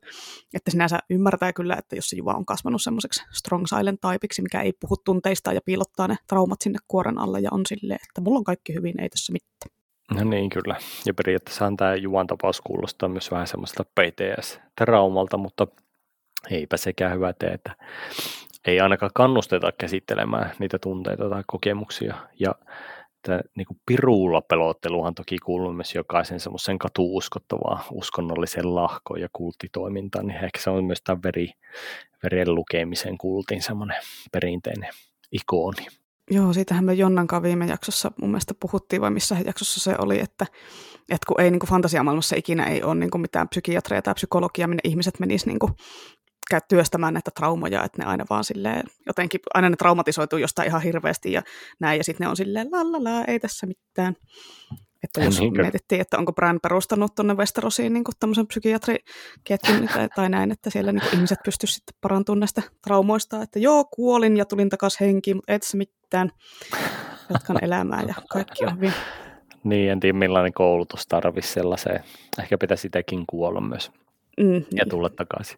Että 0.53 0.71
sinänsä 0.71 0.99
ymmärtää 1.09 1.53
kyllä, 1.53 1.75
että 1.75 1.95
jos 1.95 2.09
se 2.09 2.15
Juva 2.15 2.33
on 2.33 2.45
kasvanut 2.45 2.81
semmoiseksi 2.81 3.23
strong 3.33 3.65
silent 3.65 4.01
taipiksi, 4.01 4.41
mikä 4.41 4.61
ei 4.61 4.73
puhu 4.79 4.97
tunteista 5.05 5.53
ja 5.53 5.61
piilottaa 5.65 6.07
ne 6.07 6.15
traumat 6.27 6.61
sinne 6.61 6.79
kuoren 6.87 7.17
alle 7.17 7.39
ja 7.39 7.49
on 7.51 7.61
silleen, 7.67 7.99
että 8.09 8.21
mulla 8.21 8.37
on 8.37 8.43
kaikki 8.53 8.73
hyvin, 8.73 9.01
ei 9.01 9.09
tässä 9.09 9.33
mitään. 9.33 9.83
No 10.13 10.29
niin, 10.29 10.49
kyllä. 10.49 10.75
Ja 11.05 11.13
periaatteessa 11.13 11.71
tämä 11.77 11.95
Juvan 11.95 12.27
tapaus 12.27 12.61
kuulostaa 12.61 13.09
myös 13.09 13.31
vähän 13.31 13.47
semmoista 13.47 13.83
PTS-traumalta, 13.83 15.37
mutta 15.37 15.67
eipä 16.49 16.77
sekään 16.77 17.15
hyvä 17.15 17.33
tee, 17.33 17.49
että 17.49 17.75
ei 18.67 18.79
ainakaan 18.79 19.11
kannusteta 19.15 19.71
käsittelemään 19.71 20.51
niitä 20.59 20.79
tunteita 20.79 21.29
tai 21.29 21.43
kokemuksia. 21.47 22.15
Ja 22.39 22.55
tämä 23.21 23.39
niin 23.55 23.67
kuin 23.67 23.77
piruulla 23.85 24.41
pelotteluhan 24.41 25.15
toki 25.15 25.37
kuuluu 25.37 25.73
myös 25.73 25.95
jokaisen 25.95 26.39
semmoisen 26.39 26.79
katuuskottavaan 26.79 27.83
uskonnolliseen 27.91 28.75
lahkoon 28.75 29.21
ja 29.21 29.27
kulttitoimintaan, 29.33 30.27
niin 30.27 30.43
ehkä 30.43 30.59
se 30.59 30.69
on 30.69 30.83
myös 30.85 31.01
tämä 31.03 31.17
veri, 31.23 31.51
veren 32.23 32.55
lukemisen 32.55 33.17
kultin 33.17 33.61
semmoinen 33.61 33.97
perinteinen 34.31 34.89
ikoni. 35.31 35.87
Joo, 36.31 36.53
siitähän 36.53 36.85
me 36.85 36.93
Jonnan 36.93 37.27
kanssa 37.27 37.43
viime 37.43 37.65
jaksossa 37.65 38.11
mun 38.21 38.29
mielestä 38.29 38.53
puhuttiin, 38.59 39.01
vai 39.01 39.11
missä 39.11 39.37
jaksossa 39.45 39.79
se 39.79 39.95
oli, 39.99 40.19
että, 40.19 40.45
että 41.09 41.25
kun 41.27 41.41
ei 41.41 41.51
niin 41.51 41.59
kuin 41.59 41.69
fantasiamaailmassa 41.69 42.35
ikinä 42.35 42.65
ei 42.65 42.83
ole 42.83 42.95
niin 42.95 43.11
kuin 43.11 43.21
mitään 43.21 43.49
psykiatria 43.49 44.01
tai 44.01 44.13
psykologia, 44.13 44.67
minne 44.67 44.81
ihmiset 44.83 45.19
menisivät 45.19 45.47
niin 45.47 45.75
työstämään 46.67 47.13
näitä 47.13 47.31
traumoja, 47.35 47.83
että 47.83 48.01
ne 48.01 48.05
aina 48.05 48.25
vaan 48.29 48.43
silleen, 48.43 48.83
jotenkin 49.07 49.39
aina 49.53 49.69
ne 49.69 49.75
traumatisoituu 49.75 50.39
jostain 50.39 50.67
ihan 50.67 50.81
hirveästi 50.81 51.31
ja 51.31 51.41
näin, 51.79 51.97
ja 51.97 52.03
sitten 52.03 52.25
ne 52.25 52.29
on 52.29 52.37
silleen, 52.37 52.67
la 52.71 53.23
ei 53.27 53.39
tässä 53.39 53.67
mitään. 53.67 54.15
Että 55.03 55.23
jos 55.23 55.39
niin 55.39 55.53
mietittiin, 55.57 56.01
että 56.01 56.17
onko 56.17 56.33
Brian 56.33 56.59
perustanut 56.63 57.15
tuonne 57.15 57.33
Westerosiin 57.33 57.93
niin 57.93 58.03
tämmöisen 58.19 58.47
psykiatriketjun 58.47 59.89
tai, 59.93 60.09
tai 60.15 60.29
näin, 60.29 60.51
että 60.51 60.69
siellä 60.69 60.91
niin 60.91 61.13
ihmiset 61.13 61.39
pystyisivät 61.45 61.75
sitten 61.75 61.95
parantumaan 62.01 62.39
näistä 62.39 62.61
traumoista, 62.81 63.41
että 63.41 63.59
joo, 63.59 63.85
kuolin 63.85 64.37
ja 64.37 64.45
tulin 64.45 64.69
takaisin 64.69 65.07
henkiin, 65.07 65.37
mutta 65.37 65.51
ei 65.51 65.59
tässä 65.59 65.77
mitään. 65.77 66.31
Jatkan 67.29 67.63
elämää 67.63 68.03
ja 68.07 68.13
kaikki 68.29 68.65
on 68.65 68.75
hyvin. 68.75 68.93
Niin, 69.63 69.91
en 69.91 69.99
tiedä 69.99 70.17
millainen 70.17 70.53
koulutus 70.53 71.07
tarvitsisi 71.07 71.53
sellaiseen. 71.53 72.03
Ehkä 72.39 72.57
pitäisi 72.57 72.81
sitäkin 72.81 73.23
kuolla 73.29 73.61
myös 73.61 73.91
mm, 74.39 74.53
ja 74.53 74.61
niin. 74.71 74.89
tulla 74.89 75.09
takaisin. 75.09 75.57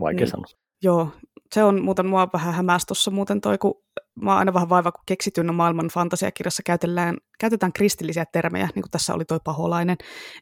Vaikea 0.00 0.20
niin. 0.20 0.30
sanoa. 0.30 0.46
Joo, 0.82 1.08
se 1.54 1.64
on 1.64 1.82
muuten 1.82 2.06
mua 2.06 2.28
vähän 2.32 2.54
hämäs 2.54 2.86
tuossa 2.86 3.10
muuten 3.10 3.40
toi, 3.40 3.58
kun 3.58 3.74
mä 4.20 4.36
aina 4.36 4.54
vähän 4.54 4.68
vaiva, 4.68 4.92
kun 4.92 5.02
keksityn 5.06 5.54
maailman 5.54 5.88
fantasiakirjassa 5.88 6.62
käytetään, 6.66 7.16
käytetään 7.38 7.72
kristillisiä 7.72 8.24
termejä, 8.32 8.68
niin 8.74 8.82
kuin 8.82 8.90
tässä 8.90 9.14
oli 9.14 9.24
toi 9.24 9.40
paholainen. 9.44 9.96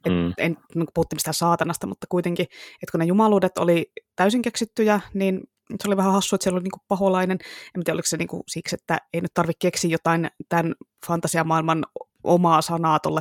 Et, 0.05 0.13
mm. 0.13 0.33
En 0.39 0.57
niin 0.75 0.87
puhuttiin 0.95 1.17
mistään 1.17 1.35
saatanasta, 1.35 1.87
mutta 1.87 2.07
kuitenkin, 2.11 2.47
että 2.83 2.91
kun 2.93 2.99
ne 2.99 3.05
jumaluudet 3.07 3.59
oli 3.59 3.93
täysin 4.17 4.43
keksittyjä, 4.43 5.01
niin 5.15 5.41
se 5.83 5.89
oli 5.89 5.97
vähän 5.97 6.13
hassu, 6.13 6.37
että 6.37 6.43
siellä 6.43 6.57
oli 6.57 6.63
niin 6.63 6.83
paholainen. 6.89 7.39
En 7.77 7.85
tiedä, 7.85 7.97
oliko 7.97 8.07
se 8.07 8.17
niin 8.17 8.29
kuin 8.29 8.43
siksi, 8.49 8.75
että 8.75 8.99
ei 9.13 9.21
nyt 9.21 9.35
tarvitse 9.35 9.59
keksiä 9.61 9.91
jotain 9.91 10.31
tämän 10.49 10.75
fantasiamaailman 11.07 11.87
omaa 12.25 12.63
sanaa 12.63 12.99
tuolle 12.99 13.21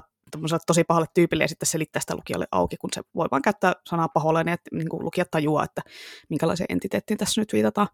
tosi 0.68 0.84
pahalle 0.84 1.08
tyypille 1.14 1.44
ja 1.44 1.48
sitten 1.48 1.68
selittää 1.68 2.00
sitä 2.00 2.16
lukijalle 2.16 2.48
auki, 2.52 2.78
kun 2.78 2.90
se 2.94 3.02
voi 3.16 3.28
vain 3.32 3.42
käyttää 3.42 3.74
sanaa 3.86 4.08
paholainen, 4.08 4.54
että 4.54 4.76
niin 4.76 4.90
kuin 4.90 5.04
lukijat 5.04 5.32
tajuaa, 5.32 5.64
että 5.64 5.82
minkälaiseen 6.30 6.68
entiteettiin 6.70 7.18
tässä 7.18 7.42
nyt 7.42 7.54
viitataan. 7.54 7.88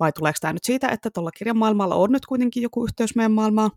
Vai 0.00 0.12
tuleeko 0.12 0.36
tämä 0.40 0.52
nyt 0.52 0.64
siitä, 0.64 0.88
että 0.88 1.10
tuolla 1.10 1.30
kirjan 1.30 1.58
maailmalla 1.58 1.94
on 1.94 2.12
nyt 2.12 2.26
kuitenkin 2.26 2.62
joku 2.62 2.84
yhteys 2.84 3.16
meidän 3.16 3.32
maailmaan? 3.32 3.70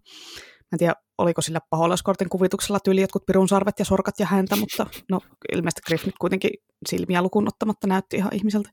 Mä 0.59 0.67
en 0.73 0.79
tiedä, 0.79 0.95
oliko 1.17 1.41
sillä 1.41 1.59
paholaiskortin 1.69 2.29
kuvituksella 2.29 2.79
tyyli 2.79 3.01
jotkut 3.01 3.25
pirun 3.25 3.47
sarvet 3.47 3.79
ja 3.79 3.85
sorkat 3.85 4.19
ja 4.19 4.25
häntä, 4.25 4.55
mutta 4.55 4.87
no 5.09 5.21
ilmeisesti 5.53 5.81
Griff 5.87 6.05
nyt 6.05 6.15
kuitenkin 6.19 6.51
silmiä 6.89 7.21
lukuun 7.21 7.47
ottamatta 7.47 7.87
näytti 7.87 8.17
ihan 8.17 8.35
ihmiseltä. 8.35 8.69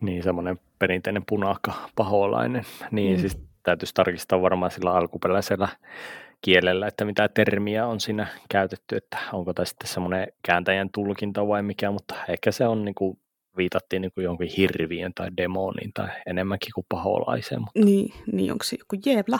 Niin, 0.00 0.22
semmoinen 0.22 0.58
perinteinen 0.78 1.22
punakka 1.28 1.72
paholainen. 1.96 2.64
Niin, 2.90 3.16
mm. 3.16 3.20
siis 3.20 3.38
täytyisi 3.62 3.94
tarkistaa 3.94 4.42
varmaan 4.42 4.70
sillä 4.70 4.92
alkuperäisellä 4.92 5.68
kielellä, 6.40 6.86
että 6.86 7.04
mitä 7.04 7.28
termiä 7.28 7.86
on 7.86 8.00
siinä 8.00 8.26
käytetty, 8.48 8.96
että 8.96 9.18
onko 9.32 9.54
tämä 9.54 9.66
sitten 9.66 9.88
semmoinen 9.88 10.26
kääntäjän 10.46 10.90
tulkinta 10.94 11.48
vai 11.48 11.62
mikä, 11.62 11.90
mutta 11.90 12.14
ehkä 12.28 12.52
se 12.52 12.66
on 12.66 12.84
niin 12.84 12.94
kuin 12.94 13.18
viitattiin 13.56 14.02
niin 14.02 14.12
kuin 14.14 14.24
jonkin 14.24 14.48
hirviön 14.56 15.14
tai 15.14 15.28
demoniin 15.36 15.92
tai 15.94 16.08
enemmänkin 16.26 16.72
kuin 16.74 16.86
paholaiseen. 16.88 17.60
Mutta... 17.60 17.80
Niin, 17.80 18.14
niin, 18.32 18.52
onko 18.52 18.64
se 18.64 18.76
joku 18.78 19.02
jevla 19.06 19.38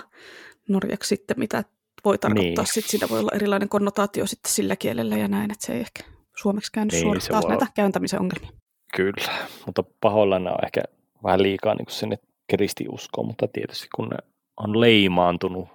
norjaksi 0.69 1.09
sitten, 1.09 1.39
mitä 1.39 1.65
voi 2.05 2.19
tarkoittaa, 2.19 2.65
niin. 2.65 2.73
sitten 2.73 2.91
siinä 2.91 3.07
voi 3.11 3.19
olla 3.19 3.33
erilainen 3.35 3.69
konnotaatio 3.69 4.27
sitten 4.27 4.53
sillä 4.53 4.77
kielellä 4.77 5.17
ja 5.17 5.29
näin, 5.29 5.51
että 5.51 5.67
se 5.67 5.73
ei 5.73 5.81
ehkä 5.81 6.05
suomeksi 6.37 6.73
käynyt 6.73 6.93
niin, 6.93 7.03
suorittaa 7.03 7.49
näitä 7.49 7.67
kääntämisen 7.75 8.21
ongelmia. 8.21 8.51
Kyllä, 8.97 9.47
mutta 9.67 9.85
paholainen 10.01 10.53
on 10.53 10.65
ehkä 10.65 10.81
vähän 11.25 11.43
liikaa 11.43 11.75
niin 11.75 11.87
kuin 11.87 11.95
sinne 11.95 12.19
kristiuskoon, 12.57 13.27
mutta 13.27 13.49
tietysti 13.49 13.89
kun 13.95 14.09
ne 14.09 14.17
on 14.57 14.81
leimaantunut 14.81 15.69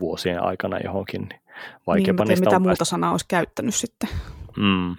vuosien 0.00 0.42
aikana 0.42 0.78
johonkin, 0.84 1.28
niin 1.28 1.40
vaikeampaa 1.86 2.26
niin, 2.26 2.40
mitä 2.40 2.58
muuta 2.58 2.84
sanaa 2.84 3.10
olisi 3.10 3.26
käyttänyt 3.28 3.74
sitten. 3.74 4.08
Mm, 4.56 4.96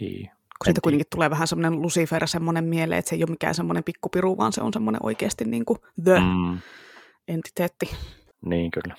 niin. 0.00 0.26
Kun 0.58 0.64
siitä 0.64 0.80
kuitenkin 0.80 1.06
tulee 1.10 1.30
vähän 1.30 1.48
semmoinen 1.48 1.82
Lucifer 1.82 2.28
semmoinen 2.28 2.64
mieleen, 2.64 2.98
että 2.98 3.08
se 3.08 3.16
ei 3.16 3.22
ole 3.22 3.30
mikään 3.30 3.54
semmoinen 3.54 3.84
pikkupiru, 3.84 4.36
vaan 4.36 4.52
se 4.52 4.62
on 4.62 4.72
semmoinen 4.72 5.02
oikeasti 5.02 5.44
niin 5.44 5.64
kuin 5.64 5.78
the 6.04 6.20
mm. 6.20 6.58
entiteetti. 7.28 7.90
Niin 8.46 8.70
kyllä. 8.70 8.94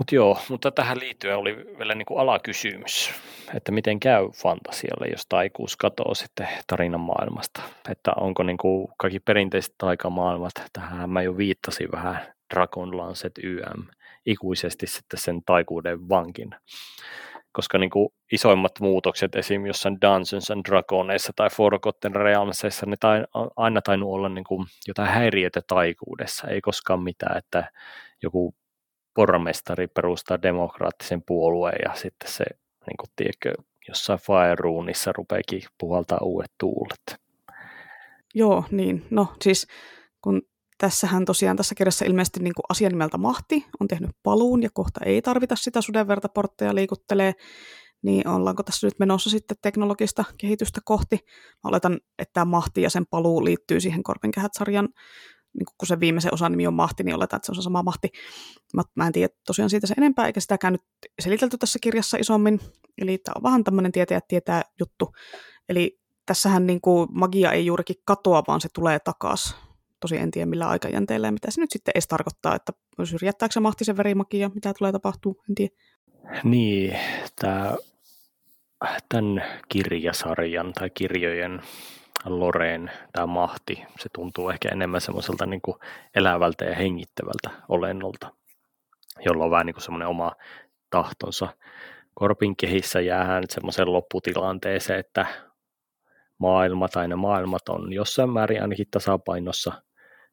Mutta 0.00 0.14
joo, 0.14 0.38
mutta 0.48 0.70
tähän 0.70 1.00
liittyen 1.00 1.36
oli 1.36 1.56
vielä 1.78 1.94
niin 1.94 2.06
kuin 2.06 2.20
alakysymys, 2.20 3.14
että 3.54 3.72
miten 3.72 4.00
käy 4.00 4.28
fantasialle, 4.42 5.06
jos 5.06 5.26
taikuus 5.28 5.76
katoaa 5.76 6.14
sitten 6.14 6.48
tarinan 6.66 7.00
maailmasta. 7.00 7.62
Että 7.90 8.12
onko 8.16 8.42
niin 8.42 8.58
kuin 8.58 8.88
kaikki 8.98 9.20
perinteiset 9.20 9.74
taikamaailmat, 9.78 10.52
tähän 10.72 11.10
mä 11.10 11.22
jo 11.22 11.36
viittasin 11.36 11.88
vähän 11.92 12.20
Dragon 12.54 12.96
Lancet 12.96 13.32
YM, 13.42 13.82
ikuisesti 14.26 14.86
sitten 14.86 15.20
sen 15.20 15.40
taikuuden 15.46 16.08
vankin. 16.08 16.54
Koska 17.52 17.78
niin 17.78 17.90
kuin 17.90 18.08
isoimmat 18.32 18.72
muutokset 18.80 19.34
esim. 19.34 19.66
jossain 19.66 19.98
Dungeons 20.00 20.50
and 20.50 20.64
Dragoneissa 20.68 21.32
tai 21.36 21.50
Forgotten 21.50 22.14
Realmsissa, 22.14 22.86
ne 22.86 22.96
tai, 23.00 23.24
aina 23.56 23.82
tainnut 23.82 24.10
olla 24.10 24.28
niin 24.28 24.44
kuin 24.44 24.66
jotain 24.88 25.08
häiriötä 25.08 25.60
taikuudessa, 25.66 26.48
ei 26.48 26.60
koskaan 26.60 27.02
mitään, 27.02 27.38
että 27.38 27.70
joku 28.22 28.54
pormestari 29.14 29.86
perustaa 29.86 30.42
demokraattisen 30.42 31.22
puolueen 31.26 31.78
ja 31.84 31.94
sitten 31.94 32.32
se, 32.32 32.44
niin 32.86 32.96
kuin, 33.00 33.10
tiedätkö, 33.16 33.52
jossain 33.88 34.18
Fireroonissa 34.18 35.12
rupeekin 35.16 35.62
puhaltaa 35.78 36.18
uudet 36.22 36.52
tuulet. 36.58 37.20
Joo, 38.34 38.64
niin. 38.70 39.06
No 39.10 39.26
siis 39.42 39.66
kun 40.22 40.42
tässähän 40.78 41.24
tosiaan 41.24 41.56
tässä 41.56 41.74
kirjassa 41.74 42.04
ilmeisesti 42.04 42.40
niin 42.40 42.54
kuin 42.54 42.64
asia 42.68 42.88
nimeltä 42.88 43.18
Mahti 43.18 43.66
on 43.80 43.88
tehnyt 43.88 44.10
paluun 44.22 44.62
ja 44.62 44.68
kohta 44.72 45.00
ei 45.04 45.22
tarvita 45.22 45.56
sitä 45.56 45.80
sudenvertaportteja 45.80 46.74
liikuttelee, 46.74 47.32
niin 48.02 48.28
ollaanko 48.28 48.62
tässä 48.62 48.86
nyt 48.86 48.98
menossa 48.98 49.30
sitten 49.30 49.56
teknologista 49.62 50.24
kehitystä 50.38 50.80
kohti. 50.84 51.18
Mä 51.64 51.68
oletan, 51.68 52.00
että 52.18 52.32
tämä 52.32 52.44
Mahti 52.44 52.82
ja 52.82 52.90
sen 52.90 53.06
paluu 53.10 53.44
liittyy 53.44 53.80
siihen 53.80 54.02
Korpinkehät-sarjan, 54.02 54.88
niin 55.58 55.66
kun 55.78 55.86
se 55.86 56.00
viimeisen 56.00 56.34
osan 56.34 56.52
nimi 56.52 56.66
on 56.66 56.74
Mahti, 56.74 57.02
niin 57.02 57.14
oletan, 57.14 57.36
että 57.36 57.46
se 57.46 57.52
on 57.52 57.56
se 57.56 57.62
sama 57.62 57.82
Mahti. 57.82 58.08
Mä, 58.74 58.82
mä 58.94 59.06
en 59.06 59.12
tiedä 59.12 59.34
tosiaan 59.46 59.70
siitä 59.70 59.86
se 59.86 59.94
enempää, 59.98 60.26
eikä 60.26 60.40
sitäkään 60.40 60.72
nyt 60.72 60.82
selitelty 61.20 61.58
tässä 61.58 61.78
kirjassa 61.82 62.16
isommin. 62.16 62.60
Eli 62.98 63.18
tämä 63.18 63.32
on 63.36 63.42
vähän 63.42 63.64
tämmöinen 63.64 63.92
tietäjät 63.92 64.28
tietää 64.28 64.62
juttu. 64.80 65.12
Eli 65.68 66.00
tässähän 66.26 66.66
niin 66.66 66.80
kuin 66.80 67.08
magia 67.12 67.52
ei 67.52 67.66
juurikin 67.66 67.96
katoa, 68.04 68.42
vaan 68.46 68.60
se 68.60 68.68
tulee 68.74 68.98
takaisin. 68.98 69.56
Tosi 70.00 70.16
en 70.16 70.30
tiedä 70.30 70.46
millä 70.46 70.68
aikajänteellä 70.68 71.26
ja 71.26 71.32
mitä 71.32 71.50
se 71.50 71.60
nyt 71.60 71.70
sitten 71.70 71.92
edes 71.94 72.08
tarkoittaa, 72.08 72.56
että 72.56 72.72
syrjättääkö 73.04 73.52
se 73.52 73.60
mahtisen 73.60 73.96
verimagia, 73.96 74.50
mitä 74.54 74.74
tulee 74.78 74.92
tapahtuu, 74.92 75.42
en 75.48 75.54
tiedä. 75.54 75.74
Niin, 76.44 76.96
tämä, 77.40 77.76
tämän 79.08 79.42
kirjasarjan 79.68 80.72
tai 80.72 80.90
kirjojen 80.90 81.62
Loreen, 82.24 82.90
tämä 83.12 83.26
mahti, 83.26 83.84
se 83.98 84.08
tuntuu 84.14 84.50
ehkä 84.50 84.68
enemmän 84.68 85.00
semmoiselta 85.00 85.46
niin 85.46 85.60
kuin 85.60 85.76
elävältä 86.14 86.64
ja 86.64 86.74
hengittävältä 86.74 87.50
olennolta, 87.68 88.30
jolla 89.24 89.44
on 89.44 89.50
vähän 89.50 89.66
niin 89.66 89.74
kuin 89.74 89.82
semmoinen 89.82 90.08
oma 90.08 90.32
tahtonsa. 90.90 91.48
Korpin 92.14 92.56
kehissä 92.56 93.00
jäähän 93.00 93.44
semmoiseen 93.48 93.92
lopputilanteeseen, 93.92 95.00
että 95.00 95.26
maailma 96.38 96.88
tai 96.88 97.08
ne 97.08 97.16
maailmat 97.16 97.68
on 97.68 97.92
jossain 97.92 98.30
määrin 98.30 98.62
ainakin 98.62 98.86
tasapainossa 98.90 99.72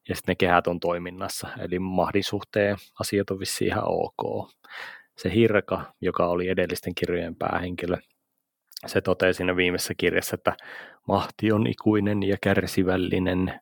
ja 0.09 0.15
sitten 0.15 0.31
ne 0.31 0.35
kehät 0.35 0.68
on 0.68 0.80
toiminnassa. 0.80 1.47
Eli 1.59 1.80
mahdin 1.80 2.23
suhteen 2.23 2.77
asiat 2.99 3.30
on 3.30 3.39
vissiin 3.39 3.68
ihan 3.68 3.84
ok. 3.88 4.51
Se 5.18 5.34
Hirka, 5.34 5.93
joka 6.01 6.27
oli 6.27 6.49
edellisten 6.49 6.95
kirjojen 6.95 7.35
päähenkilö, 7.35 7.97
se 8.85 9.01
toteaa 9.01 9.33
siinä 9.33 9.55
viimeisessä 9.55 9.93
kirjassa, 9.97 10.35
että 10.35 10.53
mahti 11.07 11.51
on 11.51 11.67
ikuinen 11.67 12.23
ja 12.23 12.37
kärsivällinen 12.41 13.59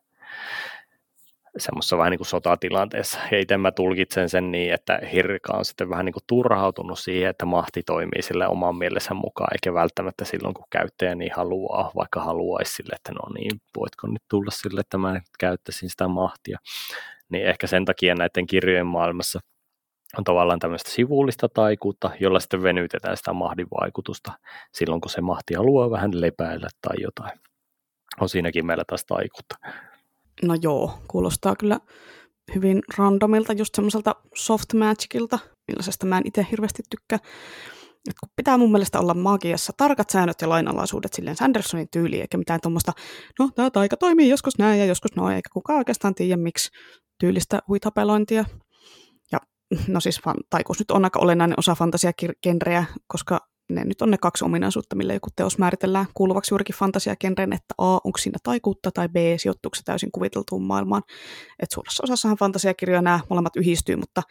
semmoisessa 1.58 1.98
vähän 1.98 2.10
niin 2.10 2.18
kuin 2.18 2.26
sotatilanteessa. 2.26 3.20
Ja 3.30 3.38
itse 3.38 3.56
mä 3.56 3.72
tulkitsen 3.72 4.28
sen 4.28 4.50
niin, 4.52 4.72
että 4.72 5.00
Hirka 5.12 5.52
on 5.52 5.64
sitten 5.64 5.90
vähän 5.90 6.04
niin 6.04 6.12
kuin 6.12 6.24
turhautunut 6.26 6.98
siihen, 6.98 7.30
että 7.30 7.46
mahti 7.46 7.82
toimii 7.82 8.22
sille 8.22 8.48
oman 8.48 8.76
mielensä 8.76 9.14
mukaan, 9.14 9.48
eikä 9.54 9.74
välttämättä 9.74 10.24
silloin, 10.24 10.54
kun 10.54 10.64
käyttäjä 10.70 11.14
niin 11.14 11.32
haluaa, 11.36 11.92
vaikka 11.96 12.20
haluaisi 12.20 12.74
sille, 12.74 12.94
että 12.96 13.12
no 13.12 13.34
niin, 13.34 13.60
voitko 13.76 14.06
nyt 14.06 14.22
tulla 14.30 14.50
sille, 14.50 14.80
että 14.80 14.98
mä 14.98 15.20
käyttäisin 15.38 15.90
sitä 15.90 16.08
mahtia. 16.08 16.58
Niin 17.28 17.46
ehkä 17.46 17.66
sen 17.66 17.84
takia 17.84 18.14
näiden 18.14 18.46
kirjojen 18.46 18.86
maailmassa 18.86 19.40
on 20.18 20.24
tavallaan 20.24 20.58
tämmöistä 20.58 20.90
sivullista 20.90 21.48
taikuutta, 21.48 22.10
jolla 22.20 22.40
sitten 22.40 22.62
venytetään 22.62 23.16
sitä 23.16 23.32
mahdin 23.32 23.66
vaikutusta 23.80 24.32
silloin, 24.72 25.00
kun 25.00 25.10
se 25.10 25.20
mahti 25.20 25.54
haluaa 25.54 25.90
vähän 25.90 26.20
lepäillä 26.20 26.68
tai 26.80 26.96
jotain. 27.02 27.40
On 28.20 28.28
siinäkin 28.28 28.66
meillä 28.66 28.84
taas 28.86 29.04
taikuutta. 29.04 29.56
No 30.42 30.54
joo, 30.62 30.98
kuulostaa 31.08 31.56
kyllä 31.56 31.80
hyvin 32.54 32.82
randomilta, 32.98 33.52
just 33.52 33.74
semmoiselta 33.74 34.14
soft 34.34 34.74
magicilta, 34.74 35.38
millaisesta 35.68 36.06
mä 36.06 36.18
en 36.18 36.26
itse 36.26 36.46
hirveästi 36.50 36.82
tykkää. 36.90 37.18
Et 38.08 38.16
kun 38.20 38.28
pitää 38.36 38.58
mun 38.58 38.72
mielestä 38.72 39.00
olla 39.00 39.14
magiassa 39.14 39.72
tarkat 39.76 40.10
säännöt 40.10 40.40
ja 40.40 40.48
lainalaisuudet 40.48 41.12
silleen 41.12 41.36
Sandersonin 41.36 41.88
tyyliin, 41.90 42.22
eikä 42.22 42.38
mitään 42.38 42.60
tuommoista, 42.62 42.92
no 43.38 43.50
tämä 43.54 43.70
taika 43.70 43.96
toimii 43.96 44.28
joskus 44.28 44.58
näin 44.58 44.80
ja 44.80 44.86
joskus 44.86 45.16
noin, 45.16 45.36
eikä 45.36 45.48
kukaan 45.52 45.78
oikeastaan 45.78 46.14
tiedä 46.14 46.36
miksi 46.36 46.70
tyylistä 47.20 47.58
huitapelointia. 47.68 48.44
No 49.88 50.00
siis 50.00 50.20
taikuus 50.50 50.78
nyt 50.78 50.90
on 50.90 51.04
aika 51.04 51.18
olennainen 51.18 51.58
osa 51.58 51.74
fantasiagenreä, 51.74 52.84
koska 53.06 53.40
ne 53.70 53.84
nyt 53.84 54.02
on 54.02 54.10
ne 54.10 54.18
kaksi 54.18 54.44
ominaisuutta, 54.44 54.96
millä 54.96 55.14
joku 55.14 55.28
teos 55.36 55.58
määritellään 55.58 56.06
kuuluvaksi 56.14 56.54
juurikin 56.54 56.76
fantasiagenren, 56.76 57.52
että 57.52 57.74
A, 57.78 57.94
onko 58.04 58.18
siinä 58.18 58.38
taikuutta, 58.42 58.90
tai 58.90 59.08
B, 59.08 59.14
sijoittuuko 59.36 59.74
se 59.74 59.82
täysin 59.84 60.12
kuviteltuun 60.12 60.62
maailmaan. 60.62 61.02
Et 61.58 61.70
suuressa 61.74 62.02
osassahan 62.04 62.36
fantasiakirjoja 62.36 63.02
nämä 63.02 63.20
molemmat 63.30 63.56
yhdistyy, 63.56 63.96
mutta 63.96 64.22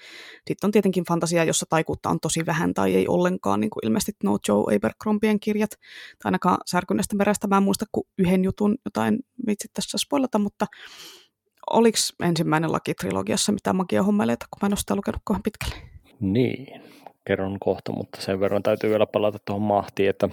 sitten 0.47 0.67
on 0.67 0.71
tietenkin 0.71 1.03
fantasia, 1.07 1.43
jossa 1.43 1.65
taikuutta 1.69 2.09
on 2.09 2.19
tosi 2.19 2.45
vähän 2.45 2.73
tai 2.73 2.95
ei 2.95 3.07
ollenkaan, 3.07 3.59
niin 3.59 3.69
kuin 3.69 3.85
ilmeisesti 3.85 4.11
No 4.23 4.37
Joe 4.47 4.75
Abercrombien 4.75 5.39
kirjat, 5.39 5.71
tai 5.71 5.79
ainakaan 6.25 6.57
Särkynnestä 6.65 7.15
merestä 7.15 7.47
mä 7.47 7.57
en 7.57 7.63
muista 7.63 7.85
kuin 7.91 8.07
yhden 8.17 8.43
jutun, 8.43 8.77
jotain 8.85 9.19
vitsit 9.47 9.73
tässä 9.73 9.97
spoilata, 9.97 10.39
mutta 10.39 10.65
oliko 11.69 11.97
ensimmäinen 12.23 12.71
laki 12.71 12.93
trilogiassa 12.93 13.51
mitään 13.51 13.75
magia-hommeleita, 13.75 14.45
kun 14.51 14.59
mä 14.61 14.65
en 14.65 14.71
ole 14.71 14.77
sitä 14.77 14.95
lukenut 14.95 15.21
kohan 15.23 15.43
pitkälle? 15.43 15.75
Niin, 16.19 16.81
kerron 17.27 17.59
kohta, 17.59 17.91
mutta 17.91 18.21
sen 18.21 18.39
verran 18.39 18.63
täytyy 18.63 18.89
vielä 18.89 19.05
palata 19.05 19.39
tuohon 19.45 19.61
mahtiin, 19.61 20.09
että 20.09 20.29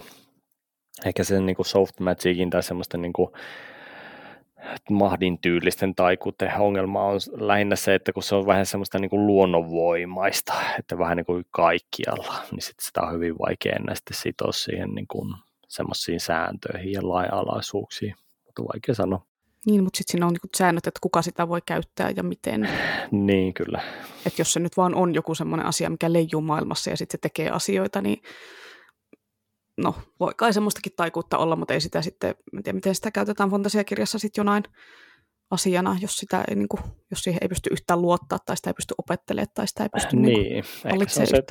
ehkä 1.05 1.23
sen 1.23 1.45
niin 1.45 1.55
kuin 1.55 1.65
soft 1.65 1.99
magicin 1.99 2.49
tai 2.49 2.63
semmoista 2.63 2.97
niin 2.97 3.13
kuin 3.13 3.29
mahdin 4.89 5.39
tyylisten 5.39 5.95
taikuuden 5.95 6.59
ongelma 6.59 7.03
on 7.03 7.19
lähinnä 7.31 7.75
se, 7.75 7.95
että 7.95 8.13
kun 8.13 8.23
se 8.23 8.35
on 8.35 8.45
vähän 8.45 8.65
semmoista 8.65 8.99
niin 8.99 9.09
kuin 9.09 9.27
luonnonvoimaista, 9.27 10.53
että 10.79 10.97
vähän 10.97 11.17
niin 11.17 11.25
kuin 11.25 11.45
kaikkialla, 11.51 12.33
niin 12.51 12.61
sit 12.61 12.79
sitä 12.81 13.01
on 13.01 13.13
hyvin 13.13 13.35
vaikea 13.39 13.75
enää 13.75 13.95
sitten 13.95 14.17
sitoa 14.17 14.51
siihen 14.51 14.89
niin 14.89 15.07
kuin 15.07 15.33
semmoisiin 15.67 16.19
sääntöihin 16.19 16.91
ja 16.91 17.07
lainalaisuuksiin, 17.09 18.15
mutta 18.45 18.63
vaikea 18.73 18.95
sanoa. 18.95 19.25
Niin, 19.65 19.83
mutta 19.83 19.97
sitten 19.97 20.11
siinä 20.11 20.25
on 20.27 20.33
niinku 20.33 20.47
säännöt, 20.57 20.87
että 20.87 20.99
kuka 21.01 21.21
sitä 21.21 21.47
voi 21.47 21.59
käyttää 21.65 22.11
ja 22.15 22.23
miten. 22.23 22.69
Niin, 23.11 23.53
kyllä. 23.53 23.81
Että 24.25 24.41
jos 24.41 24.53
se 24.53 24.59
nyt 24.59 24.77
vaan 24.77 24.95
on 24.95 25.13
joku 25.13 25.35
semmoinen 25.35 25.65
asia, 25.65 25.89
mikä 25.89 26.13
leijuu 26.13 26.41
maailmassa 26.41 26.89
ja 26.89 26.97
sitten 26.97 27.17
se 27.17 27.21
tekee 27.21 27.49
asioita, 27.49 28.01
niin 28.01 28.21
no, 29.77 29.95
voi 30.19 30.31
kai 30.37 30.53
semmoistakin 30.53 30.93
taikuutta 30.95 31.37
olla, 31.37 31.55
mutta 31.55 31.73
ei 31.73 31.81
sitä 31.81 32.01
sitten, 32.01 32.29
en 32.29 32.63
tiedä 32.63 32.75
miten 32.75 32.95
sitä 32.95 33.11
käytetään 33.11 33.49
fantasiakirjassa 33.49 34.19
sitten 34.19 34.41
jonain 34.41 34.63
asiana, 35.51 35.97
jos, 36.01 36.17
sitä 36.17 36.43
ei, 36.47 36.55
niin 36.55 36.67
kuin, 36.67 36.81
jos 37.11 37.19
siihen 37.19 37.39
ei 37.41 37.47
pysty 37.47 37.69
yhtään 37.73 38.01
luottaa 38.01 38.39
tai 38.45 38.57
sitä 38.57 38.69
ei 38.69 38.73
pysty 38.73 38.93
opettelemaan 38.97 39.47
tai 39.53 39.67
sitä 39.67 39.83
ei 39.83 39.89
pysty 39.89 40.15
niin, 40.15 40.51
niin 40.51 40.63
se 41.09 41.21
on 41.21 41.27
se 41.27 41.43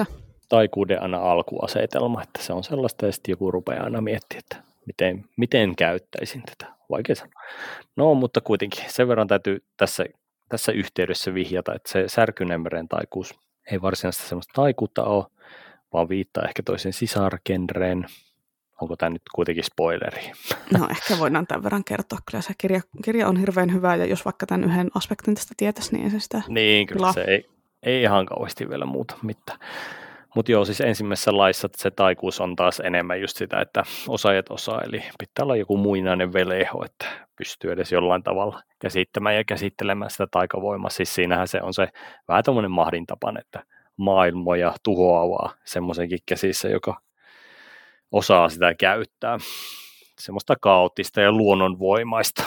taikuuden 0.48 1.02
aina 1.02 1.18
alkuasetelma, 1.18 2.22
että 2.22 2.42
se 2.42 2.52
on 2.52 2.64
sellaista 2.64 3.06
ja 3.06 3.12
sitten 3.12 3.32
joku 3.32 3.50
rupeaa 3.50 3.84
aina 3.84 4.00
miettimään, 4.00 4.42
että 4.42 4.56
miten, 4.86 5.24
miten 5.36 5.76
käyttäisin 5.76 6.42
tätä 6.42 6.72
vaikea 6.92 7.16
sanoa. 7.16 7.42
No, 7.96 8.14
mutta 8.14 8.40
kuitenkin 8.40 8.84
sen 8.88 9.08
verran 9.08 9.28
täytyy 9.28 9.64
tässä, 9.76 10.04
tässä 10.48 10.72
yhteydessä 10.72 11.34
vihjata, 11.34 11.74
että 11.74 11.92
se 11.92 12.04
Särkynemeren 12.08 12.88
taikuus 12.88 13.34
ei 13.70 13.82
varsinaisesti 13.82 14.28
sellaista 14.28 14.52
taikuutta 14.62 15.04
ole, 15.04 15.24
vaan 15.92 16.08
viittaa 16.08 16.44
ehkä 16.44 16.62
toisen 16.62 16.92
sisarkenreen. 16.92 18.06
Onko 18.80 18.96
tämä 18.96 19.10
nyt 19.10 19.22
kuitenkin 19.34 19.64
spoileri? 19.64 20.32
No 20.78 20.88
ehkä 20.90 21.18
voidaan 21.18 21.46
tämän 21.46 21.62
verran 21.62 21.84
kertoa. 21.84 22.18
Kyllä 22.30 22.42
se 22.42 22.52
kirja, 22.58 22.80
kirja 23.04 23.28
on 23.28 23.36
hirveän 23.36 23.72
hyvä 23.72 23.96
ja 23.96 24.04
jos 24.06 24.24
vaikka 24.24 24.46
tämän 24.46 24.64
yhden 24.64 24.90
aspektin 24.94 25.34
tästä 25.34 25.54
tietäisi, 25.56 25.92
niin 25.92 26.04
ei 26.04 26.10
se 26.10 26.20
sitä 26.20 26.42
Niin, 26.48 26.86
kyllä 26.86 26.98
pilaa. 26.98 27.12
se 27.12 27.20
ei, 27.20 27.48
ei 27.82 28.02
ihan 28.02 28.26
kauheasti 28.26 28.68
vielä 28.68 28.86
muuta 28.86 29.14
mitään. 29.22 29.58
Mutta 30.34 30.52
joo, 30.52 30.64
siis 30.64 30.80
ensimmäisessä 30.80 31.36
laissa 31.36 31.68
se 31.76 31.90
taikuus 31.90 32.40
on 32.40 32.56
taas 32.56 32.80
enemmän 32.80 33.20
just 33.20 33.36
sitä, 33.36 33.60
että 33.60 33.82
osaajat 34.08 34.50
osaa, 34.50 34.80
eli 34.80 35.02
pitää 35.18 35.42
olla 35.42 35.56
joku 35.56 35.76
muinainen 35.76 36.32
veleho, 36.32 36.84
että 36.84 37.06
pystyy 37.36 37.72
edes 37.72 37.92
jollain 37.92 38.22
tavalla 38.22 38.62
käsittämään 38.78 39.36
ja 39.36 39.44
käsittelemään 39.44 40.10
sitä 40.10 40.26
taikavoimaa. 40.30 40.90
Siis 40.90 41.14
siinähän 41.14 41.48
se 41.48 41.60
on 41.62 41.74
se 41.74 41.88
vähän 42.28 42.44
tämmöinen 42.44 42.70
mahdintapan, 42.70 43.40
että 43.40 43.64
maailmoja 43.96 44.74
tuhoavaa 44.82 45.54
semmoisenkin 45.64 46.18
käsissä, 46.26 46.68
joka 46.68 47.00
osaa 48.12 48.48
sitä 48.48 48.74
käyttää. 48.74 49.38
Semmoista 50.18 50.56
kaoottista 50.60 51.20
ja 51.20 51.32
luonnonvoimaista. 51.32 52.42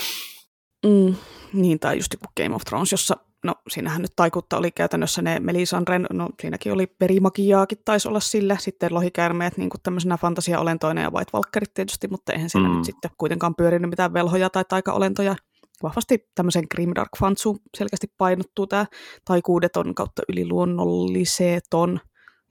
Mm, 0.86 1.16
niin, 1.54 1.80
tai 1.80 1.98
just 1.98 2.16
kuin 2.20 2.44
Game 2.44 2.56
of 2.56 2.62
Thrones, 2.62 2.92
jossa 2.92 3.18
no 3.46 3.56
siinähän 3.70 4.02
nyt 4.02 4.16
taikutta 4.16 4.58
oli 4.58 4.72
käytännössä 4.72 5.22
ne 5.22 5.40
Melisandren, 5.40 6.06
no 6.14 6.30
siinäkin 6.42 6.74
oli 6.74 6.88
perimagiaakin 6.88 7.78
taisi 7.86 8.08
olla 8.08 8.20
sillä, 8.20 8.58
sitten 8.60 8.94
lohikäärmeet 8.94 9.58
niin 9.58 9.70
kuin 9.70 9.82
tämmöisenä 9.84 10.18
fantasiaolentoina 10.18 11.02
ja 11.02 11.12
White 11.12 11.32
Walkerit 11.34 11.74
tietysti, 11.74 12.08
mutta 12.08 12.34
eihän 12.34 12.50
siinä 12.50 12.70
mm. 12.70 12.76
nyt 12.76 12.86
sitten 12.86 13.12
kuitenkaan 13.18 13.56
pyörinyt 13.56 13.90
mitään 13.90 14.14
velhoja 14.14 14.50
tai 14.50 14.66
taikaolentoja. 14.70 15.36
Vahvasti 15.84 16.30
tämmöisen 16.36 16.64
Grimdark 16.72 17.10
Fantsuun 17.20 17.60
selkeästi 17.78 18.08
painottuu 18.18 18.68
tämä 18.68 18.86
taikuudeton 19.26 19.96
kautta 19.96 20.22
yliluonnolliseeton, 20.30 22.00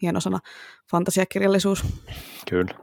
hieno 0.03 0.21
sana, 0.21 0.39
fantasiakirjallisuus. 0.91 1.85
Kyllä. 2.51 2.75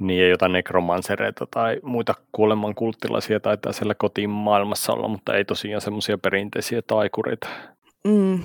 Niin, 0.00 0.22
ei 0.22 0.30
jotain 0.30 0.52
nekromansereita 0.52 1.46
tai 1.50 1.80
muita 1.82 2.14
kuoleman 2.32 2.74
kulttilaisia 2.74 3.40
taitaa 3.40 3.72
siellä 3.72 3.94
kotiin 3.94 4.30
maailmassa 4.30 4.92
olla, 4.92 5.08
mutta 5.08 5.34
ei 5.34 5.44
tosiaan 5.44 5.80
semmoisia 5.80 6.18
perinteisiä 6.18 6.82
taikureita. 6.86 7.48
Mm, 8.06 8.42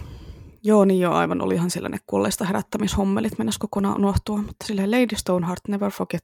Joo, 0.65 0.85
niin 0.85 0.99
jo 0.99 1.11
aivan. 1.11 1.41
Olihan 1.41 1.69
siellä 1.69 1.89
ne 1.89 1.97
kuolleista 2.07 2.45
herättämishommelit 2.45 3.37
mennessä 3.37 3.59
kokonaan 3.59 3.97
unohtua, 3.97 4.37
mutta 4.37 4.65
silleen 4.65 4.91
Lady 4.91 5.15
Stoneheart, 5.15 5.59
never 5.67 5.91
forget. 5.91 6.23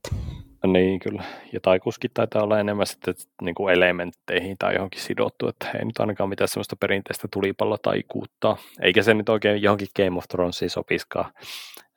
Niin, 0.68 1.00
kyllä. 1.00 1.24
Ja 1.54 1.60
taikuuskin 1.62 2.12
taitaa 2.14 2.44
olla 2.44 2.60
enemmän 2.60 2.86
sitten 2.86 3.14
niin 3.42 3.56
kuin 3.56 3.74
elementteihin 3.74 4.56
tai 4.60 4.74
johonkin 4.74 5.02
sidottu, 5.02 5.48
että 5.48 5.72
ei 5.80 5.86
nyt 5.86 6.00
ainakaan 6.00 6.30
mitään 6.30 6.48
sellaista 6.48 6.76
perinteistä 6.76 7.28
tulipallotaikuuttaa. 7.34 8.58
Eikä 8.82 9.04
se 9.04 9.14
nyt 9.14 9.30
oikein 9.30 9.62
johonkin 9.62 9.88
Game 9.96 10.18
of 10.18 10.28
Thronesiin 10.28 10.70
sopiskaan. 10.70 11.34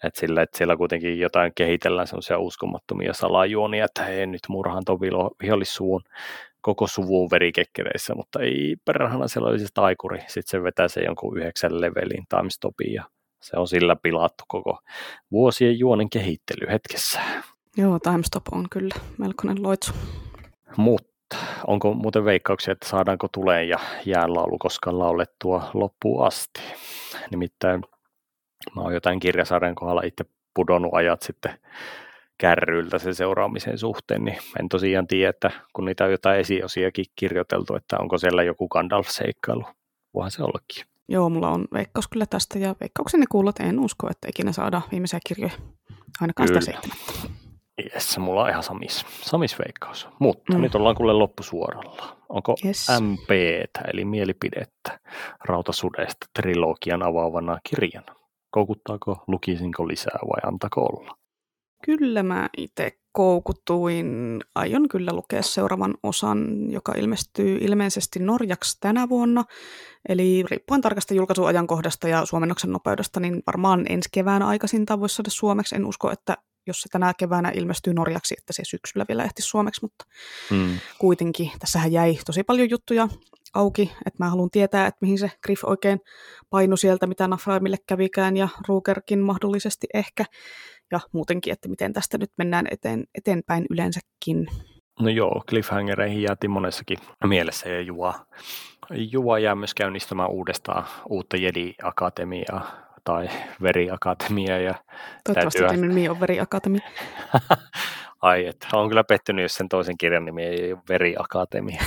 Että 0.04 0.20
sillä, 0.20 0.42
että 0.42 0.58
siellä 0.58 0.76
kuitenkin 0.76 1.18
jotain 1.18 1.52
kehitellään 1.54 2.06
semmoisia 2.06 2.38
uskomattomia 2.38 3.12
salajuonia, 3.12 3.84
että 3.84 4.04
hei 4.04 4.26
nyt 4.26 4.42
murhaan 4.48 4.82
tuon 4.86 5.00
vihollissuun 5.42 6.02
koko 6.64 6.86
suvun 6.86 7.30
verikekkereissä, 7.30 8.14
mutta 8.14 8.40
ei 8.40 8.76
perhana 8.84 9.28
siellä 9.28 9.48
oli 9.48 9.58
se 9.58 9.66
taikuri. 9.74 10.18
Sitten 10.18 10.42
se 10.46 10.62
vetää 10.62 10.88
se 10.88 11.00
jonkun 11.00 11.38
yhdeksän 11.38 11.80
levelin 11.80 12.24
timestopin 12.28 12.92
ja 12.92 13.04
se 13.42 13.56
on 13.56 13.68
sillä 13.68 13.96
pilattu 13.96 14.44
koko 14.48 14.78
vuosien 15.30 15.78
juonen 15.78 16.10
kehittely 16.10 16.66
hetkessä. 16.72 17.20
Joo, 17.76 17.98
timestop 17.98 18.42
on 18.52 18.66
kyllä 18.70 18.94
melkoinen 19.18 19.62
loitsu. 19.62 19.92
Mutta 20.76 21.36
onko 21.66 21.94
muuten 21.94 22.24
veikkauksia, 22.24 22.72
että 22.72 22.88
saadaanko 22.88 23.28
tuleen 23.32 23.68
ja 23.68 23.78
jäänlaulu 24.06 24.58
koskaan 24.58 24.98
laulettua 24.98 25.70
loppuun 25.74 26.26
asti? 26.26 26.60
Nimittäin 27.30 27.82
mä 28.76 28.82
oon 28.82 28.94
jotain 28.94 29.20
kirjasarjan 29.20 29.74
kohdalla 29.74 30.02
itse 30.04 30.24
pudonnut 30.54 30.94
ajat 30.94 31.22
sitten 31.22 31.58
kärryiltä 32.38 32.98
sen 32.98 33.14
seuraamisen 33.14 33.78
suhteen, 33.78 34.24
niin 34.24 34.38
en 34.60 34.68
tosiaan 34.68 35.06
tiedä, 35.06 35.30
että 35.30 35.50
kun 35.72 35.84
niitä 35.84 36.04
on 36.04 36.10
jotain 36.10 36.40
esiosiakin 36.40 37.04
kirjoiteltu, 37.16 37.76
että 37.76 37.96
onko 37.98 38.18
siellä 38.18 38.42
joku 38.42 38.68
Gandalf-seikkailu. 38.68 39.64
Voihan 40.14 40.30
se 40.30 40.42
ollakin. 40.42 40.84
Joo, 41.08 41.28
mulla 41.28 41.50
on 41.50 41.64
veikkaus 41.72 42.08
kyllä 42.08 42.26
tästä 42.26 42.58
ja 42.58 42.74
veikkaukseni 42.80 43.26
kuuluu, 43.26 43.48
että 43.48 43.64
en 43.64 43.80
usko, 43.80 44.10
että 44.10 44.28
ikinä 44.28 44.52
saada 44.52 44.82
viimeisiä 44.92 45.18
kirjoja. 45.26 45.52
Ainakaan 46.20 46.48
kyllä. 46.48 46.60
sitä 46.60 46.72
seitsemättä. 46.72 47.44
Jes, 47.94 48.18
mulla 48.18 48.42
on 48.42 48.50
ihan 48.50 48.62
samis, 48.62 49.06
samis 49.22 49.58
veikkaus. 49.58 50.08
Mutta 50.18 50.54
mm. 50.54 50.60
nyt 50.60 50.74
ollaan 50.74 50.94
kuule 50.96 51.12
loppusuoralla. 51.12 52.16
Onko 52.28 52.56
yes. 52.64 52.86
MP, 53.00 53.30
eli 53.92 54.04
mielipidettä 54.04 55.00
Rautasudesta 55.44 56.26
trilogian 56.40 57.02
avaavana 57.02 57.58
kirjana? 57.68 58.14
Koukuttaako, 58.50 59.24
lukisinko 59.26 59.88
lisää 59.88 60.18
vai 60.22 60.52
antako 60.52 60.80
olla? 60.80 61.16
Kyllä 61.84 62.22
mä 62.22 62.48
itse 62.56 62.98
koukutuin. 63.12 64.40
Aion 64.54 64.88
kyllä 64.88 65.12
lukea 65.12 65.42
seuraavan 65.42 65.94
osan, 66.02 66.70
joka 66.70 66.92
ilmestyy 66.92 67.58
ilmeisesti 67.60 68.18
norjaksi 68.18 68.76
tänä 68.80 69.08
vuonna. 69.08 69.44
Eli 70.08 70.44
riippuen 70.50 70.80
tarkasta 70.80 71.14
julkaisuajankohdasta 71.14 72.08
ja 72.08 72.26
suomennoksen 72.26 72.72
nopeudesta, 72.72 73.20
niin 73.20 73.42
varmaan 73.46 73.84
ensi 73.88 74.08
keväänä 74.12 74.46
aikaisintaan 74.46 75.00
voisi 75.00 75.14
saada 75.14 75.30
suomeksi. 75.30 75.76
En 75.76 75.86
usko, 75.86 76.10
että 76.10 76.36
jos 76.66 76.80
se 76.80 76.88
tänä 76.88 77.14
keväänä 77.18 77.50
ilmestyy 77.54 77.94
norjaksi, 77.94 78.34
että 78.38 78.52
se 78.52 78.62
syksyllä 78.64 79.04
vielä 79.08 79.24
ehti 79.24 79.42
suomeksi, 79.42 79.80
mutta 79.82 80.04
mm. 80.50 80.78
kuitenkin 80.98 81.50
tässähän 81.58 81.92
jäi 81.92 82.18
tosi 82.26 82.42
paljon 82.42 82.70
juttuja 82.70 83.08
auki, 83.54 83.92
että 84.06 84.24
mä 84.24 84.30
haluan 84.30 84.50
tietää, 84.50 84.86
että 84.86 84.98
mihin 85.00 85.18
se 85.18 85.30
Griff 85.42 85.64
oikein 85.64 86.00
painu 86.50 86.76
sieltä, 86.76 87.06
mitä 87.06 87.28
Nafraimille 87.28 87.76
kävikään 87.86 88.36
ja 88.36 88.48
Rugerkin 88.68 89.20
mahdollisesti 89.20 89.86
ehkä, 89.94 90.24
ja 90.94 91.00
muutenkin, 91.12 91.52
että 91.52 91.68
miten 91.68 91.92
tästä 91.92 92.18
nyt 92.18 92.30
mennään 92.38 92.66
eteen, 92.70 93.04
eteenpäin 93.14 93.66
yleensäkin. 93.70 94.46
No 95.00 95.08
joo, 95.08 95.42
cliffhangereihin 95.48 96.22
jäätiin 96.22 96.50
monessakin 96.50 96.98
mielessä 97.24 97.68
ja 97.68 97.80
Juva, 97.80 98.14
Juva 98.90 99.38
jää 99.38 99.54
myös 99.54 99.74
käynnistämään 99.74 100.30
uudestaan 100.30 100.84
uutta 101.08 101.36
Jedi-akatemiaa 101.36 102.70
tai 103.04 103.28
veriakatemia. 103.62 104.58
Ja 104.58 104.74
Toivottavasti 105.24 105.62
täytyy... 105.62 105.88
nimi 105.88 106.08
on 106.08 106.20
veriakatemia. 106.20 106.88
Ai, 108.22 108.46
että 108.46 108.66
on 108.72 108.88
kyllä 108.88 109.04
pettynyt, 109.04 109.42
jos 109.42 109.54
sen 109.54 109.68
toisen 109.68 109.98
kirjan 109.98 110.24
nimi 110.24 110.42
ei 110.42 110.72
ole 110.72 110.82
veriakatemia. 110.88 111.82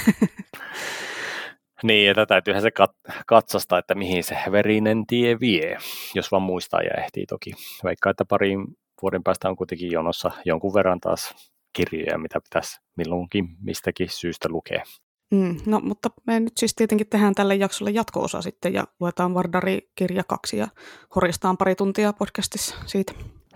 niin, 1.84 2.11
että 2.11 2.25
täytyyhän 2.25 2.61
se 2.61 2.69
kat- 2.69 3.13
katsastaa, 3.27 3.79
että 3.79 3.95
mihin 3.95 4.23
se 4.23 4.38
verinen 4.51 5.07
tie 5.07 5.39
vie, 5.39 5.77
jos 6.15 6.31
vaan 6.31 6.41
muistaa 6.41 6.81
ja 6.81 7.03
ehtii 7.03 7.25
toki. 7.25 7.53
Vaikka, 7.84 8.09
että 8.09 8.25
parin 8.25 8.65
vuoden 9.02 9.24
päästä 9.24 9.49
on 9.49 9.56
kuitenkin 9.56 9.91
jonossa 9.91 10.32
jonkun 10.45 10.74
verran 10.74 10.99
taas 10.99 11.52
kirjoja, 11.74 12.18
mitä 12.18 12.40
pitäisi 12.41 12.80
milloinkin 12.98 13.48
mistäkin 13.61 14.10
syystä 14.10 14.49
lukea. 14.49 14.84
Mm, 15.32 15.57
no, 15.65 15.80
mutta 15.80 16.10
me 16.28 16.40
nyt 16.40 16.53
siis 16.57 16.76
tietenkin 16.76 17.07
tehdään 17.07 17.36
tälle 17.36 17.56
jaksolle 17.56 17.91
jatko-osa 17.91 18.41
sitten 18.41 18.74
ja 18.74 18.84
luetaan 18.99 19.34
Vardari 19.34 19.90
kirja 19.95 20.24
kaksi 20.24 20.57
ja 20.57 20.68
horistaan 21.15 21.57
pari 21.57 21.76
tuntia 21.76 22.14
podcastissa 22.14 22.76
siitä. 22.86 23.14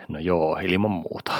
No 0.07 0.19
joo, 0.19 0.57
ilman 0.57 0.91
muuta. 0.91 1.31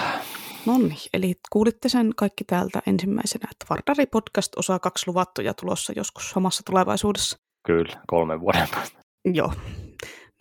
No 0.66 0.78
niin, 0.78 0.98
eli 1.14 1.36
kuulitte 1.52 1.90
sen 1.90 2.12
kaikki 2.16 2.44
täältä 2.44 2.82
ensimmäisenä, 2.88 3.48
että 3.52 3.66
Vardari 3.70 4.06
podcast 4.06 4.58
osaa 4.58 4.80
kaksi 4.80 5.08
luvattuja 5.08 5.54
tulossa 5.54 5.94
joskus 5.96 6.30
samassa 6.30 6.64
tulevaisuudessa. 6.66 7.38
Kyllä, 7.66 8.02
kolmen 8.08 8.42
vuoden 8.42 8.68
päästä. 8.72 9.00
Joo. 9.26 9.54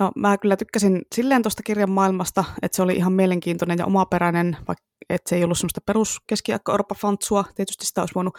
No 0.01 0.13
mä 0.17 0.39
kyllä 0.39 0.57
tykkäsin 0.57 1.03
silleen 1.15 1.43
tuosta 1.43 1.63
kirjan 1.63 1.91
maailmasta, 1.91 2.45
että 2.63 2.77
se 2.77 2.83
oli 2.83 2.97
ihan 2.97 3.13
mielenkiintoinen 3.13 3.79
ja 3.79 3.87
omaperäinen, 3.87 4.57
vaikka 4.69 4.91
että 5.11 5.29
se 5.29 5.37
ei 5.37 5.45
ollut 5.45 5.59
semmoista 5.59 5.81
peruskeskiaika 5.87 6.73
Orpa 6.73 6.95
Fantsua. 6.95 7.45
Tietysti 7.55 7.87
sitä 7.87 8.03
olisi 8.03 8.15
voinut 8.15 8.39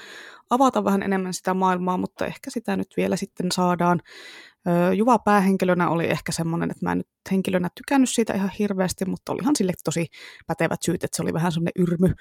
avata 0.50 0.84
vähän 0.84 1.04
enemmän 1.04 1.34
sitä 1.34 1.54
maailmaa, 1.54 1.98
mutta 1.98 2.26
ehkä 2.26 2.50
sitä 2.50 2.78
nyt 2.78 2.88
vielä 2.98 3.16
sitten 3.16 3.52
saadaan. 3.52 4.02
Juva 4.96 5.20
päähenkilönä 5.20 5.90
oli 5.90 6.06
ehkä 6.06 6.32
semmoinen, 6.32 6.72
että 6.72 6.86
mä 6.86 6.92
en 6.92 6.98
nyt 6.98 7.08
henkilönä 7.32 7.70
tykännyt 7.76 8.10
siitä 8.10 8.34
ihan 8.34 8.52
hirveästi, 8.60 9.06
mutta 9.06 9.32
olihan 9.32 9.56
sille 9.56 9.74
tosi 9.84 10.08
pätevät 10.48 10.82
syyt, 10.86 11.04
että 11.04 11.16
se 11.18 11.24
oli 11.24 11.34
vähän 11.34 11.52
semmoinen 11.52 11.84
yrmy. 11.84 12.14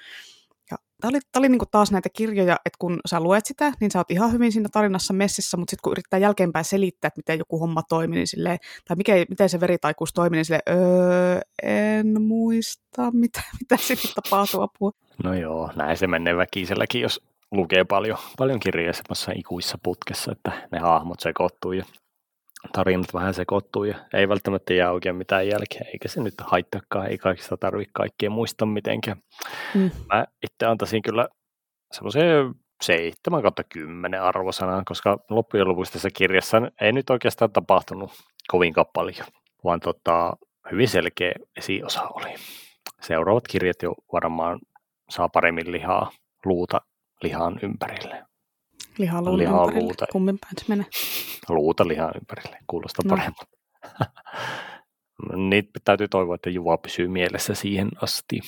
Ja 0.71 0.77
tämä 1.01 1.09
oli, 1.09 1.19
tämä 1.31 1.41
oli 1.41 1.49
niin 1.49 1.61
taas 1.71 1.91
näitä 1.91 2.09
kirjoja, 2.13 2.57
että 2.65 2.77
kun 2.79 2.99
sä 3.05 3.19
luet 3.19 3.45
sitä, 3.45 3.73
niin 3.79 3.91
sä 3.91 3.99
oot 3.99 4.11
ihan 4.11 4.31
hyvin 4.31 4.51
siinä 4.51 4.69
tarinassa 4.71 5.13
messissä, 5.13 5.57
mutta 5.57 5.71
sitten 5.71 5.81
kun 5.83 5.91
yrittää 5.91 6.19
jälkeenpäin 6.19 6.65
selittää, 6.65 7.07
että 7.07 7.19
miten 7.19 7.39
joku 7.39 7.59
homma 7.59 7.81
toimi, 7.83 8.15
niin 8.15 8.27
silleen, 8.27 8.57
tai 8.87 8.97
mikä, 8.97 9.13
miten 9.29 9.49
se 9.49 9.59
veritaikuus 9.59 10.13
toimi, 10.13 10.35
niin 10.35 10.45
silleen, 10.45 10.61
öö, 10.69 11.39
en 11.63 12.21
muista, 12.21 13.11
mitä, 13.23 13.41
mitä 13.59 13.77
sinne 13.77 14.13
tapahtuu 14.15 14.61
apua. 14.61 14.91
No 15.23 15.33
joo, 15.33 15.71
näin 15.75 15.97
se 15.97 16.07
menee 16.07 16.37
väkiselläkin, 16.37 17.01
jos 17.01 17.21
lukee 17.51 17.83
paljon, 17.83 18.17
paljon 18.37 18.59
kirjoja 18.59 18.93
semmoisessa 18.93 19.31
ikuissa 19.35 19.77
putkessa, 19.83 20.31
että 20.31 20.51
ne 20.71 20.79
hahmot 20.79 21.19
sekoittuu 21.19 21.71
ja 21.71 21.85
tarinat 22.73 23.13
vähän 23.13 23.33
sekoittuu 23.33 23.83
ja 23.83 23.95
ei 24.13 24.29
välttämättä 24.29 24.73
jää 24.73 24.91
oikein 24.91 25.15
mitään 25.15 25.47
jälkeä, 25.47 25.81
eikä 25.93 26.07
se 26.07 26.21
nyt 26.21 26.33
haittaakaan, 26.41 27.07
ei 27.07 27.17
kaikista 27.17 27.57
tarvitse 27.57 27.91
kaikkea 27.93 28.29
muistaa 28.29 28.65
mitenkään. 28.65 29.17
Mm. 29.75 29.91
Mä 30.13 30.25
itse 30.43 30.65
antaisin 30.65 31.01
kyllä 31.01 31.27
semmoisen 31.91 32.53
7 32.81 33.41
kautta 33.41 33.63
10 33.63 34.21
arvosanaa, 34.21 34.83
koska 34.85 35.17
loppujen 35.29 35.67
lopuksi 35.67 35.93
tässä 35.93 36.09
kirjassa 36.13 36.57
ei 36.81 36.91
nyt 36.91 37.09
oikeastaan 37.09 37.51
tapahtunut 37.51 38.11
kovinkaan 38.47 38.87
paljon, 38.93 39.27
vaan 39.63 39.79
tota, 39.79 40.33
hyvin 40.71 40.87
selkeä 40.87 41.31
esiosa 41.57 42.01
oli. 42.01 42.35
Seuraavat 43.01 43.47
kirjat 43.47 43.81
jo 43.83 43.93
varmaan 44.13 44.59
saa 45.09 45.29
paremmin 45.29 45.71
lihaa, 45.71 46.11
luuta 46.45 46.81
lihan 47.23 47.59
ympärille. 47.63 48.30
Lihaluun 48.97 49.37
lihaa 49.37 49.61
ympärille, 49.61 49.83
luuta. 49.83 50.05
kummin 50.11 50.39
päin 50.39 50.53
se 50.57 50.65
menee. 50.67 50.85
Luuta 51.49 51.87
lihan 51.87 52.11
ympärille, 52.15 52.57
kuulostaa 52.67 53.03
no. 53.05 53.09
paremmalta. 53.09 53.57
Niitä 55.49 55.79
täytyy 55.83 56.07
toivoa, 56.07 56.35
että 56.35 56.49
Juva 56.49 56.77
pysyy 56.77 57.07
mielessä 57.07 57.53
siihen 57.55 57.89
asti. 58.01 58.39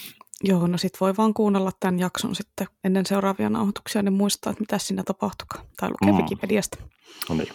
Joo, 0.43 0.67
no 0.67 0.77
sit 0.77 1.01
voi 1.01 1.17
vaan 1.17 1.33
kuunnella 1.33 1.71
tämän 1.79 1.99
jakson 1.99 2.35
sitten 2.35 2.67
ennen 2.83 3.05
seuraavia 3.05 3.49
nauhoituksia, 3.49 4.01
niin 4.01 4.13
muistaa, 4.13 4.51
että 4.51 4.61
mitä 4.61 4.77
siinä 4.77 5.03
tapahtukaan. 5.03 5.65
Tai 5.79 5.89
lukee 5.89 6.11
mm. 6.11 6.17
Wikipediasta. 6.17 6.77
No 7.29 7.35
niin. 7.35 7.49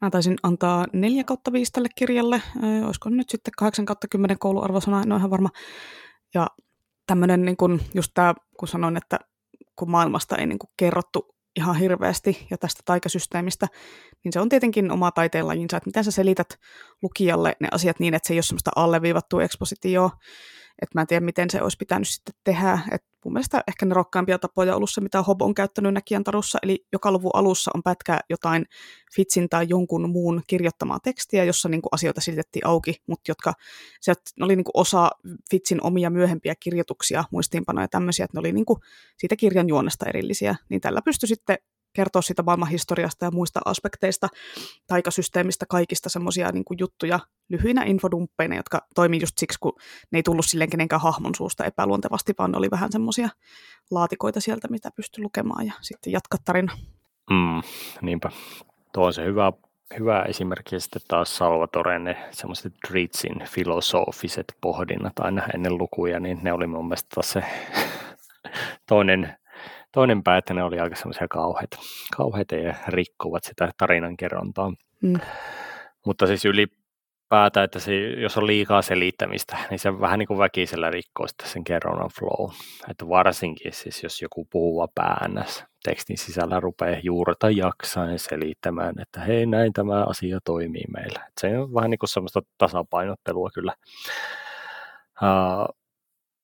Mä 0.00 0.10
taisin 0.10 0.36
antaa 0.42 0.86
4 0.92 1.24
kautta 1.24 1.52
5 1.52 1.72
tälle 1.72 1.88
kirjalle. 1.94 2.42
Ö, 2.56 2.86
olisiko 2.86 3.08
nyt 3.08 3.30
sitten 3.30 3.52
8 3.58 3.86
kautta 3.86 4.08
10 4.08 4.38
kouluarvosana, 4.38 5.02
en 5.02 5.12
ole 5.12 5.18
ihan 5.18 5.30
varma. 5.30 5.48
Ja 6.34 6.46
tämmöinen, 7.06 7.44
niin 7.44 7.56
kun, 7.56 7.80
just 7.94 8.10
tämä, 8.14 8.34
kun 8.58 8.68
sanoin, 8.68 8.96
että 8.96 9.18
kun 9.76 9.90
maailmasta 9.90 10.36
ei 10.36 10.46
niin 10.46 10.58
kun 10.58 10.70
kerrottu 10.76 11.31
ihan 11.56 11.76
hirveästi 11.76 12.46
ja 12.50 12.58
tästä 12.58 12.82
taikasysteemistä, 12.84 13.66
niin 14.24 14.32
se 14.32 14.40
on 14.40 14.48
tietenkin 14.48 14.90
oma 14.90 15.10
taiteenlajinsa, 15.10 15.76
että 15.76 15.88
miten 15.88 16.04
sä 16.04 16.10
selität 16.10 16.58
lukijalle 17.02 17.56
ne 17.60 17.68
asiat 17.72 18.00
niin, 18.00 18.14
että 18.14 18.26
se 18.26 18.34
ei 18.34 18.36
ole 18.36 18.42
semmoista 18.42 18.70
alleviivattua 18.76 19.42
ekspositioa, 19.42 20.10
että 20.82 20.98
mä 20.98 21.00
en 21.00 21.06
tiedä, 21.06 21.24
miten 21.24 21.50
se 21.50 21.62
olisi 21.62 21.76
pitänyt 21.76 22.08
sitten 22.08 22.34
tehdä. 22.44 22.78
Et 22.90 23.04
mun 23.24 23.32
mielestä 23.32 23.64
ehkä 23.68 23.86
ne 23.86 23.94
rokkaimpia 23.94 24.38
tapoja 24.38 24.76
ollut 24.76 24.90
se, 24.90 25.00
mitä 25.00 25.22
Hob 25.22 25.42
on 25.42 25.54
käyttänyt 25.54 25.94
näkijän 25.94 26.24
tarussa, 26.24 26.58
eli 26.62 26.86
joka 26.92 27.12
luvun 27.12 27.30
alussa 27.34 27.70
on 27.74 27.82
pätkä 27.82 28.20
jotain 28.30 28.64
Fitsin 29.14 29.48
tai 29.48 29.66
jonkun 29.68 30.10
muun 30.10 30.42
kirjoittamaa 30.46 30.98
tekstiä, 31.00 31.44
jossa 31.44 31.68
niin 31.68 31.82
kuin 31.82 31.90
asioita 31.92 32.20
silitettiin 32.20 32.66
auki, 32.66 32.94
mutta 33.06 33.30
jotka 33.30 33.52
se 34.00 34.12
oli 34.40 34.56
niin 34.56 34.64
kuin 34.64 34.80
osa 34.80 35.10
Fitsin 35.50 35.84
omia 35.84 36.10
myöhempiä 36.10 36.54
kirjoituksia, 36.60 37.24
muistiinpanoja 37.30 37.84
ja 37.84 37.88
tämmöisiä, 37.88 38.24
että 38.24 38.36
ne 38.36 38.40
oli 38.40 38.52
niin 38.52 38.66
kuin 38.66 38.78
siitä 39.18 39.36
kirjan 39.36 39.68
juonesta 39.68 40.06
erillisiä, 40.06 40.56
niin 40.68 40.80
tällä 40.80 41.02
pystyi 41.04 41.28
sitten 41.28 41.58
kertoa 41.92 42.22
siitä 42.22 42.42
maailman 42.42 42.68
historiasta 42.68 43.24
ja 43.24 43.30
muista 43.30 43.60
aspekteista, 43.64 44.28
taikasysteemistä, 44.86 45.66
kaikista 45.68 46.08
semmoisia 46.08 46.52
niin 46.52 46.64
juttuja 46.78 47.20
lyhyinä 47.48 47.82
infodumppeina, 47.82 48.56
jotka 48.56 48.86
toimii 48.94 49.20
just 49.20 49.38
siksi, 49.38 49.58
kun 49.60 49.72
ne 50.10 50.18
ei 50.18 50.22
tullut 50.22 50.46
silleen 50.46 50.70
kenenkään 50.70 51.02
hahmon 51.02 51.34
suusta 51.34 51.64
epäluontevasti, 51.64 52.32
vaan 52.38 52.56
oli 52.56 52.70
vähän 52.70 52.92
semmoisia 52.92 53.28
laatikoita 53.90 54.40
sieltä, 54.40 54.68
mitä 54.68 54.90
pystyi 54.96 55.24
lukemaan 55.24 55.66
ja 55.66 55.72
sitten 55.80 56.12
jatkaa 56.12 56.38
tarina. 56.44 56.72
Mm, 57.30 57.62
niinpä. 58.02 58.30
Tuo 58.92 59.06
on 59.06 59.12
se 59.12 59.24
hyvä, 59.24 59.52
hyvä 59.98 60.22
esimerkki 60.22 60.80
sitten 60.80 61.02
taas 61.08 61.36
Salvatoren 61.36 62.04
ne 62.04 62.28
semmoiset 62.30 62.72
Dritsin 62.88 63.44
filosofiset 63.48 64.56
pohdinnat 64.60 65.12
aina 65.20 65.46
ennen 65.54 65.78
lukuja, 65.78 66.20
niin 66.20 66.38
ne 66.42 66.52
oli 66.52 66.66
mun 66.66 66.88
mielestä 66.88 67.08
taas 67.14 67.30
se 67.30 67.44
toinen, 68.88 69.36
toinen 69.92 70.22
pää, 70.22 70.36
että 70.36 70.54
ne 70.54 70.62
oli 70.62 70.80
aika 70.80 70.96
semmoisia 70.96 71.28
kauheita, 71.28 71.78
kauheita 72.16 72.54
ja 72.54 72.74
rikkuvat 72.88 73.44
sitä 73.44 73.70
tarinan 73.78 74.16
kerrontaa. 74.16 74.72
Mm. 75.02 75.20
Mutta 76.06 76.26
siis 76.26 76.44
ylipäätään, 76.44 77.64
että 77.64 77.78
se, 77.78 77.94
jos 77.96 78.38
on 78.38 78.46
liikaa 78.46 78.82
selittämistä, 78.82 79.58
niin 79.70 79.78
se 79.78 80.00
vähän 80.00 80.18
niin 80.18 80.26
kuin 80.26 80.38
väkisellä 80.38 80.90
rikkoo 80.90 81.28
sitten 81.28 81.48
sen 81.48 81.64
kerronnan 81.64 82.10
flow. 82.18 82.50
Että 82.90 83.08
varsinkin 83.08 83.72
siis, 83.72 84.02
jos 84.02 84.22
joku 84.22 84.44
puhuva 84.50 84.88
päännäs 84.94 85.64
tekstin 85.84 86.18
sisällä 86.18 86.60
rupeaa 86.60 87.00
juurta 87.02 87.50
jaksain 87.50 88.18
selittämään, 88.18 88.94
että 89.00 89.20
hei 89.20 89.46
näin 89.46 89.72
tämä 89.72 90.04
asia 90.04 90.38
toimii 90.44 90.84
meillä. 90.92 91.18
Että 91.18 91.40
se 91.40 91.58
on 91.58 91.74
vähän 91.74 91.90
niin 91.90 91.98
kuin 91.98 92.10
semmoista 92.10 92.40
tasapainottelua 92.58 93.50
kyllä. 93.54 93.74
Uh, 95.22 95.76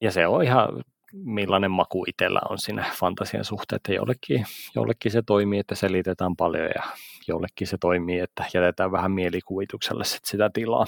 ja 0.00 0.10
se 0.10 0.26
on 0.26 0.42
ihan 0.42 0.84
millainen 1.12 1.70
maku 1.70 2.04
itsellä 2.08 2.40
on 2.50 2.58
siinä 2.58 2.84
fantasian 2.94 3.44
suhteen, 3.44 3.76
että 3.76 3.92
jollekin, 3.92 4.46
jollekin 4.74 5.12
se 5.12 5.22
toimii, 5.22 5.58
että 5.58 5.74
selitetään 5.74 6.36
paljon 6.36 6.64
ja 6.74 6.82
jollekin 7.28 7.66
se 7.66 7.78
toimii, 7.80 8.18
että 8.18 8.44
jätetään 8.54 8.92
vähän 8.92 9.12
mielikuvitukselle 9.12 10.04
sit 10.04 10.24
sitä 10.24 10.50
tilaa. 10.54 10.84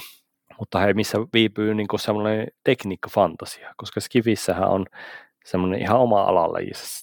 Mutta 0.59 0.79
hei, 0.79 0.93
missä 0.93 1.17
viipyy 1.33 1.73
niin 1.73 1.87
semmoinen 1.95 2.47
tekniikka-fantasia, 2.63 3.73
koska 3.77 3.99
Skifissähän 3.99 4.69
on 4.69 4.85
semmoinen 5.45 5.81
ihan 5.81 5.99
oma 5.99 6.21
alalle 6.21 6.59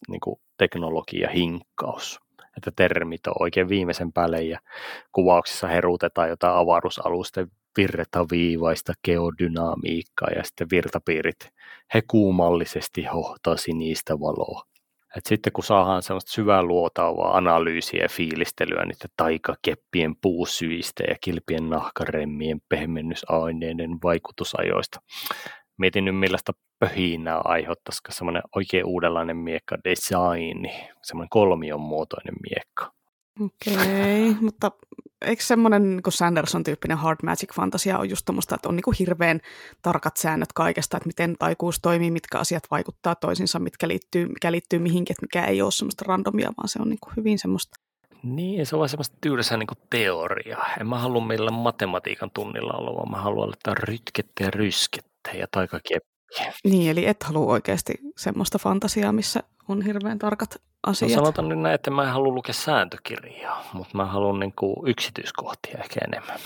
niin 0.09 0.39
teknologia 0.59 1.31
hinkkaus 1.31 2.20
että 2.59 2.73
termit 2.77 3.27
on 3.27 3.35
oikein 3.40 3.69
viimeisen 3.69 4.12
päälle 4.12 4.43
ja 4.43 4.59
kuvauksissa 5.12 5.69
herutetaan 5.69 6.28
jotain 6.28 6.57
avaruusalusten 6.57 7.51
virtaviivaista 7.79 8.93
geodynamiikkaa 9.05 10.29
ja 10.37 10.45
sitten 10.45 10.67
virtapiirit, 10.71 11.49
he 11.95 12.03
kuumallisesti 12.11 13.05
hohtaa 13.05 13.57
sinistä 13.57 14.21
valoa. 14.21 14.63
Et 15.17 15.27
sitten 15.27 15.53
kun 15.53 15.65
saadaan 15.65 16.03
sellaista 16.03 16.33
syvää 16.33 16.63
luotaavaa 16.63 17.37
analyysiä 17.37 18.03
ja 18.03 18.09
fiilistelyä 18.09 18.85
niiden 18.85 19.11
taikakeppien 19.17 20.17
puusyistä 20.17 21.05
ja 21.09 21.17
kilpien 21.21 21.71
nahkaremmien 21.71 22.61
pehmennysaineiden 22.69 23.99
vaikutusajoista, 24.05 25.01
mietin 25.79 26.05
nyt 26.05 26.19
millaista 26.19 26.53
pöhinää 26.79 27.41
aiheuttaisiko 27.45 28.13
semmoinen 28.13 28.43
oikein 28.57 28.87
uudenlainen 28.87 29.37
miekka 29.37 29.77
design, 29.85 30.71
semmoinen 31.03 31.31
kolmion 31.31 31.81
muotoinen 31.81 32.35
miekka. 32.51 32.98
Okei, 33.40 34.31
okay, 34.31 34.35
mutta 34.47 34.73
eikö 35.23 35.43
semmoinen 35.43 35.90
niin 35.90 36.02
Sanderson-tyyppinen 36.09 36.98
hard 36.98 37.19
magic 37.23 37.55
fantasia 37.55 37.98
on 37.98 38.10
just 38.10 38.24
tuommoista, 38.24 38.55
että 38.55 38.69
on 38.69 38.77
niin 38.77 38.82
kuin 38.82 38.97
hirveän 38.98 39.40
tarkat 39.82 40.16
säännöt 40.16 40.52
kaikesta, 40.52 40.97
että 40.97 41.06
miten 41.06 41.36
taikuus 41.39 41.81
toimii, 41.81 42.10
mitkä 42.10 42.39
asiat 42.39 42.62
vaikuttaa 42.70 43.15
toisinsa, 43.15 43.59
mitkä 43.59 43.89
liittyy, 43.89 44.27
mikä 44.27 44.52
liittyy 44.52 44.78
mihinkin, 44.78 45.15
että 45.15 45.23
mikä 45.23 45.44
ei 45.44 45.62
ole 45.62 45.73
semmoista 45.73 46.05
randomia, 46.09 46.52
vaan 46.56 46.69
se 46.69 46.78
on 46.82 46.89
niin 46.89 46.98
kuin 47.01 47.12
hyvin 47.16 47.39
semmoista. 47.39 47.77
Niin, 48.23 48.66
se 48.66 48.77
on 48.77 48.78
vaan 48.78 48.89
semmoista 48.89 49.16
tyylistä 49.20 49.56
niin 49.56 49.66
kuin 49.66 49.78
teoriaa. 49.90 50.66
En 50.81 50.89
mä 50.89 50.98
halua 50.98 51.27
millään 51.27 51.55
matematiikan 51.55 52.31
tunnilla 52.31 52.73
olla, 52.73 52.97
vaan 52.97 53.10
mä 53.10 53.23
haluan 53.23 53.48
laittaa 53.48 53.74
rytkettä 53.74 54.44
ja 54.44 54.51
ryskettä 54.51 55.31
ja 55.35 55.47
taikakeppiä. 55.51 56.52
Niin, 56.65 56.90
eli 56.90 57.06
et 57.06 57.23
halua 57.23 57.52
oikeasti 57.52 57.94
semmoista 58.16 58.59
fantasiaa, 58.59 59.12
missä 59.12 59.43
on 59.69 59.82
hirveän 59.82 60.19
tarkat 60.19 60.62
asiat. 60.87 61.11
No 61.11 61.15
sanotaan 61.15 61.49
nyt 61.49 61.59
näin, 61.59 61.75
että 61.75 61.91
mä 61.91 62.03
en 62.03 62.09
halua 62.09 62.35
lukea 62.35 62.55
sääntökirjaa, 62.55 63.65
mutta 63.73 63.97
mä 63.97 64.05
haluan 64.05 64.41
niin 64.41 64.53
kuin 64.57 64.77
yksityiskohtia 64.87 65.79
ehkä 65.79 66.01
enemmän 66.09 66.39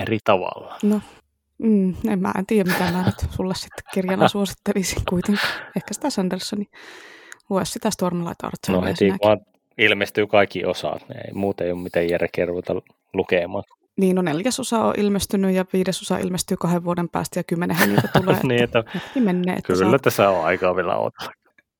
eri 0.00 0.18
tavalla. 0.24 0.78
No, 0.82 1.00
mm, 1.58 1.94
en 2.08 2.18
mä 2.18 2.32
en 2.38 2.46
tiedä, 2.46 2.72
mitä 2.72 2.92
mä 2.92 3.02
nyt 3.06 3.30
sulle 3.30 3.54
sitten 3.54 3.84
kirjana 3.94 4.28
suosittelisin 4.38 5.02
kuitenkin. 5.08 5.48
Ehkä 5.76 5.94
sitä 5.94 6.10
Sandersoni. 6.10 6.64
Lue 7.50 7.64
sitä 7.64 7.90
Stormlight 7.90 8.44
Archeria. 8.44 8.80
No 8.80 8.86
heti 8.86 9.12
vaan 9.24 9.40
ilmestyy 9.78 10.26
kaikki 10.26 10.64
osat. 10.64 11.02
Ei, 11.02 11.32
muuten 11.32 11.66
ei 11.66 11.72
ole 11.72 11.80
mitään 11.80 12.08
järkeä 12.08 12.46
ruveta 12.46 12.74
lukemaan. 13.14 13.64
Niin, 13.96 14.16
no 14.16 14.22
neljäsosa 14.22 14.84
on 14.84 14.94
ilmestynyt 14.96 15.54
ja 15.54 15.64
viidesosa 15.72 16.18
ilmestyy 16.18 16.56
kahden 16.56 16.84
vuoden 16.84 17.08
päästä 17.08 17.40
ja 17.40 17.44
kymmenenhän 17.44 17.88
niitä 17.88 18.08
tulee. 18.20 18.40
niin, 18.42 18.64
että, 18.64 18.84
menee, 19.20 19.54
että 19.54 19.66
kyllä 19.66 19.90
saat... 19.90 20.02
tässä 20.02 20.30
on 20.30 20.44
aikaa 20.44 20.76
vielä 20.76 20.96
odottaa 20.96 21.28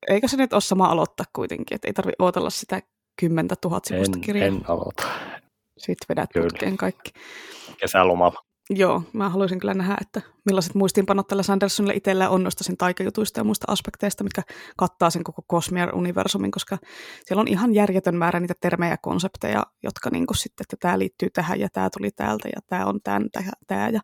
eikö 0.08 0.28
se 0.28 0.36
nyt 0.36 0.52
ole 0.52 0.60
sama 0.60 0.86
aloittaa 0.86 1.26
kuitenkin, 1.32 1.74
että 1.74 1.88
ei 1.88 1.92
tarvitse 1.92 2.22
odotella 2.22 2.50
sitä 2.50 2.82
kymmentä 3.20 3.54
tuhat 3.60 3.84
sivusta 3.84 4.18
kirjaa. 4.18 4.46
En 4.46 4.60
aloita. 4.68 5.02
Sitten 5.78 6.06
vedät 6.08 6.30
kyllä. 6.32 6.44
putkeen 6.44 6.76
kaikki. 6.76 7.10
Kesälomalla. 7.76 8.48
Joo, 8.70 9.02
mä 9.12 9.28
haluaisin 9.28 9.60
kyllä 9.60 9.74
nähdä, 9.74 9.96
että 10.00 10.22
millaiset 10.44 10.74
muistiinpanot 10.74 11.26
tällä 11.28 11.42
Sandersonilla 11.42 11.94
itsellä 11.96 12.28
on 12.28 12.42
noista 12.42 12.64
sen 12.64 12.76
taikajutuista 12.76 13.40
ja 13.40 13.44
muista 13.44 13.72
aspekteista, 13.72 14.24
mitkä 14.24 14.42
kattaa 14.76 15.10
sen 15.10 15.24
koko 15.24 15.42
Cosmere-universumin, 15.52 16.50
koska 16.50 16.78
siellä 17.24 17.40
on 17.40 17.48
ihan 17.48 17.74
järjetön 17.74 18.14
määrä 18.16 18.40
niitä 18.40 18.54
termejä 18.60 18.92
ja 18.92 18.96
konsepteja, 18.96 19.62
jotka 19.82 20.10
niin 20.10 20.26
sitten, 20.34 20.64
että 20.64 20.76
tämä 20.80 20.98
liittyy 20.98 21.30
tähän 21.30 21.60
ja 21.60 21.68
tämä 21.72 21.90
tuli 21.90 22.10
täältä 22.10 22.48
ja 22.48 22.60
tämä 22.66 22.86
on 22.86 23.00
tämän, 23.04 23.28
tämä 23.66 23.88
ja 23.88 24.00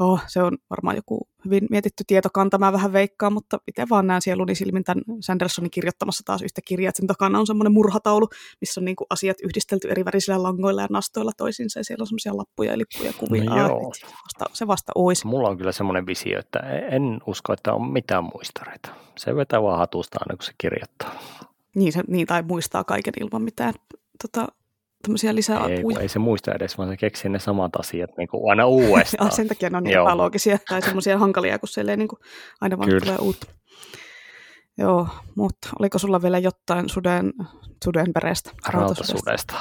oh, 0.00 0.22
se 0.26 0.42
on 0.42 0.58
varmaan 0.70 0.96
joku 0.96 1.28
hyvin 1.44 1.66
mietitty 1.70 2.04
tietokanta, 2.06 2.58
mä 2.58 2.72
vähän 2.72 2.92
veikkaan, 2.92 3.32
mutta 3.32 3.58
itse 3.68 3.86
vaan 3.90 4.06
näen 4.06 4.22
sieluni 4.22 4.54
silmin 4.54 4.84
tämän 4.84 5.04
Sandersonin 5.20 5.70
kirjoittamassa 5.70 6.22
taas 6.26 6.42
yhtä 6.42 6.60
kirjaa, 6.64 6.88
että 6.88 7.00
sen 7.00 7.06
takana 7.06 7.38
on 7.38 7.46
semmoinen 7.46 7.72
murhataulu, 7.72 8.28
missä 8.60 8.80
on 8.80 8.84
niin 8.84 8.96
kuin 8.96 9.06
asiat 9.10 9.36
yhdistelty 9.44 9.88
eri 9.88 10.04
värisillä 10.04 10.42
langoilla 10.42 10.82
ja 10.82 10.88
nastoilla 10.90 11.32
toisiinsa, 11.36 11.80
ja 11.80 11.84
siellä 11.84 12.02
on 12.02 12.06
semmoisia 12.06 12.36
lappuja, 12.36 12.78
lippuja, 12.78 13.12
kuvia. 13.18 13.44
No 13.44 13.58
joo. 13.58 13.92
Se, 13.94 14.06
vasta, 14.06 14.44
se 14.52 14.66
vasta 14.66 14.92
olisi. 14.94 15.26
Mulla 15.26 15.48
on 15.48 15.58
kyllä 15.58 15.72
semmoinen 15.72 16.06
visio, 16.06 16.38
että 16.38 16.58
en 16.90 17.20
usko, 17.26 17.52
että 17.52 17.72
on 17.72 17.92
mitään 17.92 18.24
muistareita. 18.24 18.88
Se 19.18 19.36
vetää 19.36 19.62
vaan 19.62 19.78
hatusta 19.78 20.18
aina, 20.20 20.36
kun 20.36 20.46
se 20.46 20.52
kirjoittaa. 20.58 21.18
Niin, 21.74 21.92
se, 21.92 22.02
niin 22.08 22.26
tai 22.26 22.42
muistaa 22.42 22.84
kaiken 22.84 23.14
ilman 23.20 23.42
mitään 23.42 23.74
tota, 24.22 24.48
tämmöisiä 25.02 25.34
lisäapuja. 25.34 25.98
Ei, 25.98 26.02
ei 26.02 26.08
se 26.08 26.18
muista 26.18 26.52
edes, 26.54 26.78
vaan 26.78 26.88
se 26.88 26.96
keksii 26.96 27.30
ne 27.30 27.38
samat 27.38 27.76
asiat 27.76 28.10
niin 28.18 28.28
kuin 28.28 28.50
aina 28.50 28.66
uudestaan. 28.66 29.26
ja 29.30 29.30
sen 29.30 29.48
takia 29.48 29.70
ne 29.70 29.76
on 29.76 29.84
niin 29.84 30.00
epäloogisia 30.00 30.58
tai 30.68 30.82
semmoisia 30.88 31.18
hankalia, 31.18 31.58
kun 31.58 31.68
siellä 31.68 31.96
niin 31.96 32.08
kuin 32.08 32.18
aina 32.60 32.78
vaan 32.78 32.88
Kyllä. 32.88 33.00
tulee 33.00 33.18
uutta. 33.18 33.46
Joo, 34.78 35.08
mutta 35.34 35.68
oliko 35.78 35.98
sulla 35.98 36.22
vielä 36.22 36.38
jotain 36.38 36.88
suden, 36.88 37.32
suden 37.84 38.12
perestä? 38.12 38.50
Rautasudesta. 38.68 39.54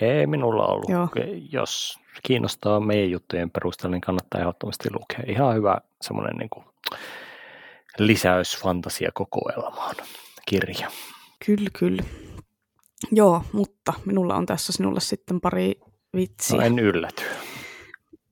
Ei 0.00 0.26
minulla 0.26 0.66
ollut. 0.66 0.88
Joo. 0.88 1.08
Jos 1.52 1.98
kiinnostaa 2.22 2.80
meidän 2.80 3.10
juttujen 3.10 3.50
perusteella, 3.50 3.92
niin 3.92 4.00
kannattaa 4.00 4.40
ehdottomasti 4.40 4.88
lukea. 4.92 5.24
Ihan 5.26 5.54
hyvä 5.54 5.78
semmoinen 6.02 6.36
niin 6.36 6.50
kuin 6.50 6.64
lisäys 7.98 8.58
fantasiakokoelmaan 8.62 9.96
kirja. 10.46 10.90
Kyllä, 11.46 11.70
kyllä. 11.78 12.02
Joo, 13.12 13.42
mutta 13.52 13.92
minulla 14.04 14.36
on 14.36 14.46
tässä 14.46 14.72
sinulle 14.72 15.00
sitten 15.00 15.40
pari 15.40 15.80
vitsiä. 16.16 16.56
No 16.56 16.62
en 16.62 16.78
ylläty. 16.78 17.22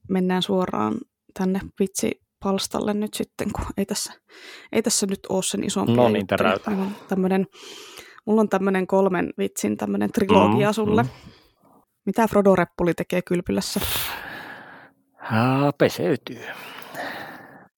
Mennään 0.09 0.43
suoraan 0.43 0.95
tänne 1.39 1.61
vitsipalstalle 1.81 2.95
nyt 2.95 3.15
sitten, 3.15 3.53
kun 3.53 3.65
ei 3.77 3.87
tässä, 3.87 4.13
ei 4.73 4.83
tässä 4.83 5.07
nyt 5.07 5.21
ole 5.29 5.43
sen 5.43 5.65
isompia 5.65 5.97
No 5.97 6.09
niin, 6.09 6.27
tämmönen, 7.09 7.47
mulla 8.27 8.41
on 8.41 8.49
tämmöinen 8.49 8.87
kolmen 8.87 9.33
vitsin 9.39 9.77
tämmöinen 9.77 10.13
trilogia 10.13 10.71
mm, 10.71 10.75
sulle. 10.75 11.03
Mm. 11.03 11.09
Mitä 12.07 12.29
Frodo 12.29 12.57
Reppuli 12.57 12.95
tekee 12.95 13.23
kylpylässä? 13.23 13.81
Haa, 15.19 15.73
peseytyy. 15.73 16.43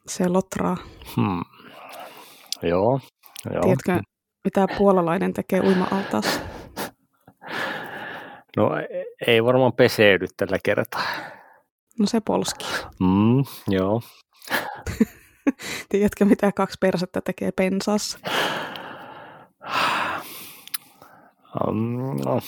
Se 0.07 0.29
lotraa. 0.29 0.77
Hmm. 1.17 1.45
Joo, 2.63 3.01
joo. 3.53 3.63
Tiedätkö, 3.63 4.01
mitä 4.45 4.67
puolalainen 4.79 5.33
tekee 5.33 5.61
uima-altaassa? 5.61 6.41
No 8.57 8.71
ei 9.27 9.45
varmaan 9.45 9.73
peseydy 9.73 10.27
tällä 10.37 10.59
kertaa. 10.65 11.03
No 11.99 12.07
se 12.07 12.21
polski. 12.21 12.65
Mm, 13.01 13.45
joo. 13.69 14.03
Tiedätkö, 15.89 16.25
mitä 16.25 16.53
kaksi 16.53 16.79
persettä 16.81 17.21
tekee 17.21 17.53
pensassa? 17.53 18.19
Um, 21.69 22.21
no. 22.25 22.41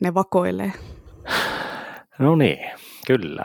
Ne 0.00 0.14
vakoilee. 0.14 0.72
No 2.18 2.36
niin, 2.36 2.70
kyllä. 3.06 3.44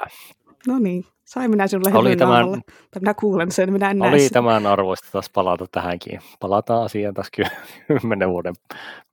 No 0.67 0.79
niin, 0.79 1.05
Sain 1.27 1.51
minä 1.51 1.67
sinulle 1.67 1.93
Oli 1.93 2.15
tämän- 2.15 2.33
naamalle. 2.33 2.61
Tai 2.91 2.99
minä 2.99 3.13
kuulen 3.13 3.51
sen, 3.51 3.73
minä 3.73 3.91
en 3.91 3.99
näe 3.99 4.09
Oli 4.09 4.19
sitä. 4.19 4.33
tämän 4.33 4.65
arvoista 4.65 5.07
taas 5.11 5.29
palata 5.29 5.65
tähänkin. 5.71 6.19
Palataan 6.39 6.83
asiaan 6.83 7.13
taas 7.13 7.27
ky- 7.31 7.43
kymmenen 7.87 8.29
vuoden 8.29 8.53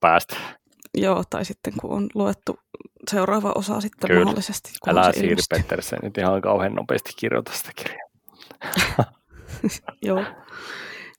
päästä. 0.00 0.36
Joo, 0.94 1.22
tai 1.30 1.44
sitten 1.44 1.72
kun 1.80 1.90
on 1.90 2.08
luettu 2.14 2.56
seuraava 3.10 3.52
osa 3.54 3.80
sitten 3.80 4.08
Kyllä. 4.08 4.24
mahdollisesti. 4.24 4.70
Kun 4.84 4.90
Älä 4.98 5.12
se 5.12 5.20
Siiri. 5.20 5.36
Pettersen 5.50 5.98
nyt 6.02 6.18
ihan 6.18 6.40
kauhean 6.42 6.74
nopeasti 6.74 7.10
kirjoita 7.16 7.52
sitä 7.52 7.70
kirjaa. 7.76 9.12
Joo. 10.02 10.24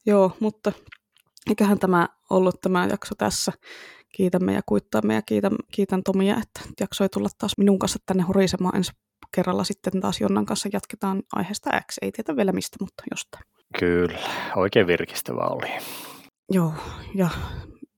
Joo, 0.05 0.31
mutta 0.39 0.71
eiköhän 1.49 1.79
tämä 1.79 2.09
ollut 2.29 2.61
tämä 2.61 2.85
jakso 2.89 3.15
tässä. 3.17 3.51
Kiitämme 4.15 4.53
ja 4.53 4.61
kuittaamme 4.65 5.13
ja 5.15 5.21
kiitän, 5.21 5.51
kiitän 5.71 6.03
Tomia, 6.03 6.35
että 6.41 6.61
jaksoi 6.79 7.09
tulla 7.09 7.29
taas 7.37 7.57
minun 7.57 7.79
kanssa 7.79 7.99
tänne 8.05 8.23
horisemaan 8.23 8.75
ensi 8.75 8.91
kerralla 9.35 9.63
sitten 9.63 10.01
taas 10.01 10.21
Jonnan 10.21 10.45
kanssa 10.45 10.69
jatketaan 10.73 11.23
aiheesta 11.35 11.81
X. 11.91 11.97
Ei 12.01 12.11
tiedä 12.11 12.35
vielä 12.35 12.51
mistä, 12.51 12.77
mutta 12.81 13.03
jostain. 13.11 13.43
Kyllä, 13.79 14.19
oikein 14.55 14.87
virkistävää 14.87 15.47
oli. 15.47 15.71
Joo, 16.51 16.73
ja 17.15 17.29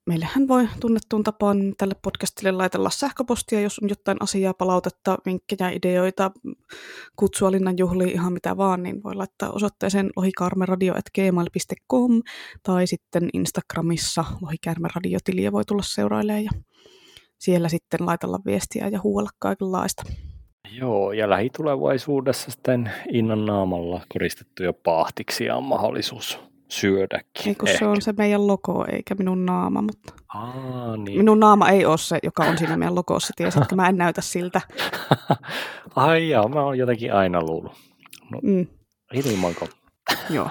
meillähän 0.08 0.48
voi 0.48 0.70
tunnettuun 0.80 1.24
tapaan 1.24 1.74
tälle 1.78 1.96
podcastille 2.02 2.52
laitella 2.52 2.90
sähköpostia, 2.90 3.62
jos 3.62 3.80
on 3.80 3.90
jotain 3.90 4.18
asiaa, 4.20 4.54
palautetta, 4.54 5.18
vinkkejä, 5.26 5.70
ideoita, 5.70 6.32
kutsua 7.16 7.52
Linnan 7.52 7.78
juhliin, 7.78 8.10
ihan 8.10 8.34
mitä 8.34 8.58
vaan, 8.58 8.84
niin 8.84 9.04
voi 9.04 9.16
laittaa 9.16 9.52
osoitteeseen 9.52 10.10
lohikäärmeradio.gmail.com 10.16 12.22
tai 12.64 12.88
sitten 12.88 13.30
Instagramissa 13.34 14.26
lohikäärmeradiotiliä 14.42 15.52
voi 15.52 15.66
tulla 15.66 15.84
seurailemaan 15.86 16.44
ja 16.44 16.52
siellä 17.40 17.70
sitten 17.70 18.06
laitella 18.06 18.40
viestiä 18.46 18.88
ja 18.88 19.00
huuella 19.04 19.30
kaikenlaista. 19.40 20.04
Joo, 20.72 21.12
ja 21.12 21.30
lähitulevaisuudessa 21.30 22.52
sitten 22.52 22.92
Innan 23.12 23.46
naamalla 23.46 24.02
koristettuja 24.14 24.74
paahtiksia 24.74 25.56
on 25.56 25.64
mahdollisuus 25.64 26.40
syödäkin. 26.70 27.48
Ei 27.48 27.56
kun 27.56 27.68
se 27.80 27.86
on 27.86 28.02
se 28.02 28.14
meidän 28.18 28.48
logo 28.48 28.86
eikä 28.92 29.16
minun 29.16 29.46
naama, 29.46 29.82
mutta 29.82 30.14
Aa, 30.28 30.98
niin. 30.98 31.18
minun 31.18 31.40
naama 31.40 31.70
ei 31.70 31.86
ole 31.86 31.98
se, 31.98 32.20
joka 32.24 32.44
on 32.44 32.58
siinä 32.58 32.78
meidän 32.78 32.96
logossa, 32.96 33.34
tiesitkö, 33.36 33.76
mä 33.76 33.90
en 33.90 33.98
näytä 33.98 34.22
siltä. 34.22 34.62
Ai 35.96 36.30
jaa, 36.30 36.48
mä 36.48 36.64
oon 36.64 36.78
jotenkin 36.78 37.14
aina 37.14 37.42
luullut. 37.42 37.72
Mm. 38.44 38.68
Ilmanko? 39.14 39.68
Joo. 40.30 40.50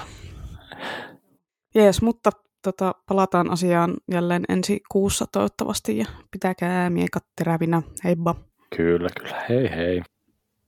Jees, 1.75 2.03
mutta 2.03 2.31
tota, 2.63 2.95
palataan 3.09 3.51
asiaan 3.51 3.95
jälleen 4.13 4.45
ensi 4.49 4.81
kuussa 4.91 5.25
toivottavasti 5.33 5.99
ja 5.99 6.07
pitäkää 6.31 6.91
miekat 6.91 7.25
terävinä. 7.37 7.83
Heippa! 8.05 8.35
Kyllä, 8.71 9.09
kyllä. 9.21 9.45
Hei 9.49 9.71
hei. 9.71 10.03